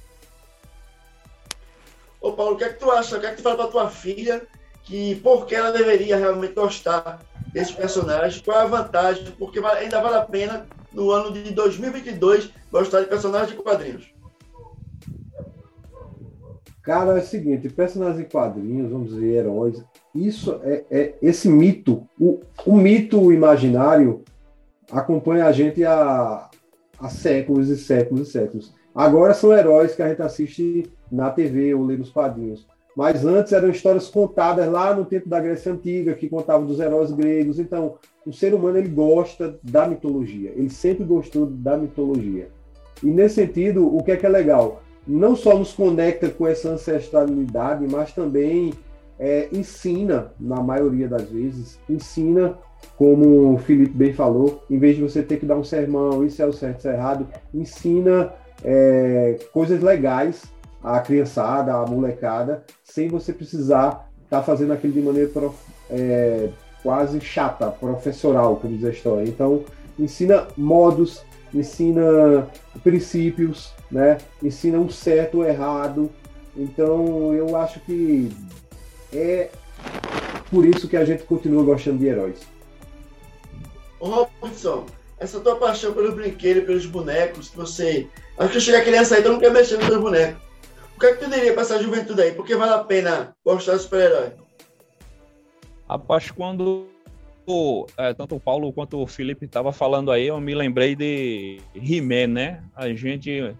Ô 2.19 2.33
Paulo, 2.33 2.55
o 2.55 2.57
que 2.57 2.65
é 2.65 2.69
que 2.69 2.79
tu 2.79 2.91
acha? 2.91 3.15
O 3.15 3.19
que 3.21 3.25
é 3.25 3.29
que 3.29 3.37
tu 3.37 3.43
fala 3.43 3.55
pra 3.55 3.67
tua 3.67 3.89
filha 3.89 4.45
que 4.83 5.15
por 5.15 5.45
que 5.45 5.55
ela 5.55 5.71
deveria 5.71 6.17
realmente 6.17 6.53
gostar 6.53 7.21
desse 7.53 7.73
personagem? 7.73 8.43
Qual 8.43 8.59
é 8.59 8.63
a 8.63 8.67
vantagem? 8.67 9.25
Porque 9.39 9.59
ainda 9.59 10.01
vale 10.01 10.17
a 10.17 10.21
pena, 10.21 10.67
no 10.91 11.11
ano 11.11 11.31
de 11.31 11.51
2022, 11.51 12.49
gostar 12.71 13.01
de 13.01 13.07
personagens 13.07 13.51
de 13.51 13.55
quadrinhos. 13.55 14.13
Cara, 16.83 17.17
é 17.17 17.21
o 17.21 17.25
seguinte, 17.25 17.67
personagens 17.69 18.19
em 18.19 18.29
quadrinhos, 18.29 18.91
vamos 18.91 19.09
dizer, 19.09 19.37
heróis, 19.37 19.83
isso 20.15 20.59
é, 20.63 20.85
é 20.89 21.13
esse 21.21 21.49
mito, 21.49 22.07
o, 22.19 22.39
o 22.65 22.75
mito 22.75 23.33
imaginário 23.33 24.23
acompanha 24.89 25.45
a 25.45 25.51
gente 25.51 25.83
há, 25.83 26.49
há 26.99 27.09
séculos 27.09 27.69
e 27.69 27.77
séculos 27.77 28.29
e 28.29 28.31
séculos. 28.31 28.73
Agora 28.93 29.33
são 29.33 29.51
heróis 29.51 29.93
que 29.93 30.01
a 30.01 30.07
gente 30.07 30.21
assiste 30.21 30.89
na 31.11 31.29
TV 31.29 31.73
ou 31.73 31.83
lê 31.83 31.97
nos 31.97 32.09
quadrinhos. 32.09 32.65
Mas 32.95 33.25
antes 33.25 33.51
eram 33.51 33.69
histórias 33.69 34.07
contadas 34.07 34.71
lá 34.71 34.93
no 34.95 35.03
tempo 35.03 35.27
da 35.27 35.41
Grécia 35.41 35.73
Antiga, 35.73 36.13
que 36.13 36.29
contavam 36.29 36.65
dos 36.65 36.79
heróis 36.79 37.11
gregos. 37.11 37.59
Então, 37.59 37.95
o 38.25 38.31
ser 38.31 38.53
humano 38.53 38.77
ele 38.77 38.87
gosta 38.87 39.59
da 39.61 39.85
mitologia. 39.85 40.53
Ele 40.55 40.69
sempre 40.69 41.03
gostou 41.03 41.45
da 41.45 41.75
mitologia. 41.75 42.47
E 43.03 43.07
nesse 43.07 43.35
sentido, 43.35 43.93
o 43.93 44.01
que 44.01 44.11
é 44.11 44.15
que 44.15 44.25
é 44.25 44.29
legal? 44.29 44.81
Não 45.05 45.35
só 45.35 45.57
nos 45.57 45.73
conecta 45.73 46.29
com 46.29 46.47
essa 46.47 46.69
ancestralidade, 46.69 47.85
mas 47.85 48.13
também 48.13 48.71
é, 49.19 49.49
ensina, 49.51 50.31
na 50.39 50.61
maioria 50.61 51.07
das 51.07 51.29
vezes, 51.29 51.79
ensina 51.89 52.57
como 52.97 53.53
o 53.53 53.57
Felipe 53.57 53.93
bem 53.93 54.13
falou, 54.13 54.63
em 54.69 54.77
vez 54.77 54.95
de 54.95 55.01
você 55.01 55.21
ter 55.21 55.37
que 55.37 55.45
dar 55.45 55.57
um 55.57 55.63
sermão, 55.63 56.25
isso 56.25 56.41
é 56.41 56.45
o 56.45 56.53
certo, 56.53 56.79
isso 56.79 56.87
é 56.87 56.93
errado, 56.93 57.27
ensina 57.53 58.33
é, 58.63 59.37
coisas 59.51 59.81
legais 59.81 60.43
à 60.83 60.99
criançada, 60.99 61.73
à 61.73 61.85
molecada, 61.85 62.63
sem 62.83 63.07
você 63.07 63.33
precisar 63.33 64.09
estar 64.23 64.39
tá 64.39 64.43
fazendo 64.43 64.73
aquilo 64.73 64.93
de 64.93 65.01
maneira 65.01 65.29
prof, 65.29 65.55
é, 65.89 66.49
quase 66.83 67.19
chata, 67.19 67.71
professoral, 67.71 68.57
como 68.57 68.75
diz 68.75 68.85
a 68.85 68.91
história. 68.91 69.27
Então, 69.27 69.63
ensina 69.97 70.47
modos, 70.55 71.23
ensina 71.53 72.47
princípios, 72.83 73.73
né? 73.91 74.17
ensina 74.43 74.77
um 74.77 74.89
certo 74.89 75.39
ou 75.39 75.45
errado. 75.45 76.11
Então, 76.55 77.33
eu 77.33 77.55
acho 77.57 77.79
que 77.81 78.31
é 79.15 79.51
por 80.49 80.65
isso 80.65 80.87
que 80.87 80.97
a 80.97 81.05
gente 81.05 81.23
continua 81.23 81.63
gostando 81.63 81.99
de 81.99 82.07
heróis. 82.07 82.47
Robson, 83.99 84.85
essa 85.17 85.39
tua 85.39 85.55
paixão 85.55 85.93
pelos 85.93 86.13
brinquedos, 86.13 86.65
pelos 86.65 86.85
bonecos, 86.85 87.49
que 87.49 87.57
você. 87.57 88.07
Acho 88.37 88.53
que 88.53 88.59
chega 88.59 88.79
a 88.79 88.83
criança 88.83 89.15
aí, 89.15 89.23
tu 89.23 89.29
não 89.29 89.39
quer 89.39 89.51
mexer 89.51 89.77
nos 89.77 89.87
teus 89.87 90.01
bonecos. 90.01 90.41
O 90.95 90.99
que 90.99 91.05
é 91.07 91.13
que 91.13 91.25
tu 91.25 91.29
diria 91.29 91.53
para 91.53 91.61
essa 91.61 91.81
juventude 91.81 92.21
aí? 92.21 92.31
Por 92.31 92.45
que 92.45 92.55
vale 92.55 92.73
a 92.73 92.83
pena 92.83 93.35
gostar 93.43 93.75
de 93.75 93.81
super-herói? 93.81 94.31
Rapaz, 95.89 96.31
quando 96.31 96.87
é, 97.97 98.13
tanto 98.13 98.35
o 98.35 98.39
Paulo 98.39 98.71
quanto 98.73 99.01
o 99.01 99.07
Felipe 99.07 99.45
estavam 99.45 99.71
falando 99.71 100.11
aí, 100.11 100.27
eu 100.27 100.39
me 100.39 100.55
lembrei 100.55 100.95
de 100.95 101.59
He-Man, 101.75 102.27
né? 102.27 102.63
A 102.75 102.89
gente. 102.89 103.53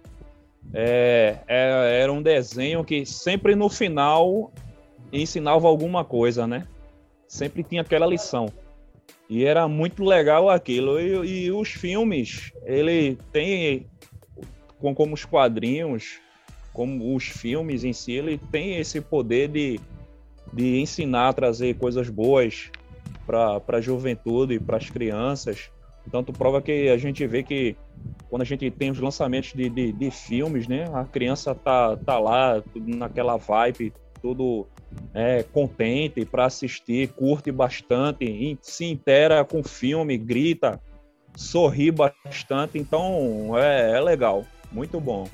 É, 0.74 1.38
é, 1.46 2.00
era 2.02 2.12
um 2.12 2.20
desenho 2.20 2.84
que 2.84 3.06
sempre 3.06 3.54
no 3.54 3.68
final 3.68 4.50
ensinava 5.12 5.66
alguma 5.68 6.04
coisa, 6.04 6.46
né? 6.46 6.66
Sempre 7.26 7.62
tinha 7.62 7.82
aquela 7.82 8.06
lição. 8.06 8.52
E 9.28 9.44
era 9.44 9.66
muito 9.66 10.04
legal 10.04 10.48
aquilo. 10.48 11.00
E, 11.00 11.46
e 11.46 11.52
os 11.52 11.70
filmes, 11.70 12.52
ele 12.64 13.18
tem, 13.32 13.86
como 14.80 15.14
os 15.14 15.24
quadrinhos, 15.24 16.20
como 16.72 17.14
os 17.14 17.24
filmes 17.24 17.84
em 17.84 17.92
si, 17.92 18.12
ele 18.12 18.38
tem 18.50 18.76
esse 18.76 19.00
poder 19.00 19.48
de, 19.48 19.80
de 20.52 20.80
ensinar, 20.80 21.32
trazer 21.34 21.74
coisas 21.76 22.08
boas 22.08 22.70
para 23.26 23.60
a 23.66 23.80
juventude 23.80 24.54
e 24.54 24.60
para 24.60 24.76
as 24.76 24.88
crianças. 24.88 25.70
Tu 26.10 26.32
prova 26.32 26.62
que 26.62 26.88
a 26.88 26.96
gente 26.96 27.26
vê 27.26 27.42
que 27.42 27.76
quando 28.28 28.42
a 28.42 28.44
gente 28.44 28.70
tem 28.70 28.90
os 28.90 29.00
lançamentos 29.00 29.52
de, 29.52 29.68
de, 29.68 29.90
de 29.90 30.10
filmes, 30.10 30.68
né? 30.68 30.84
A 30.92 31.04
criança 31.04 31.54
tá, 31.54 31.96
tá 31.96 32.18
lá, 32.18 32.62
naquela 32.76 33.36
vibe, 33.36 33.92
tudo 34.22 34.66
é, 35.14 35.42
contente 35.42 36.24
para 36.24 36.46
assistir, 36.46 37.08
curte 37.08 37.50
bastante, 37.50 38.58
se 38.60 38.84
intera 38.84 39.44
com 39.44 39.60
o 39.60 39.64
filme, 39.64 40.16
grita, 40.18 40.80
sorri 41.34 41.90
bastante, 41.90 42.78
então 42.78 43.56
é, 43.56 43.92
é 43.96 44.00
legal, 44.00 44.44
muito 44.70 45.00
bom. 45.00 45.28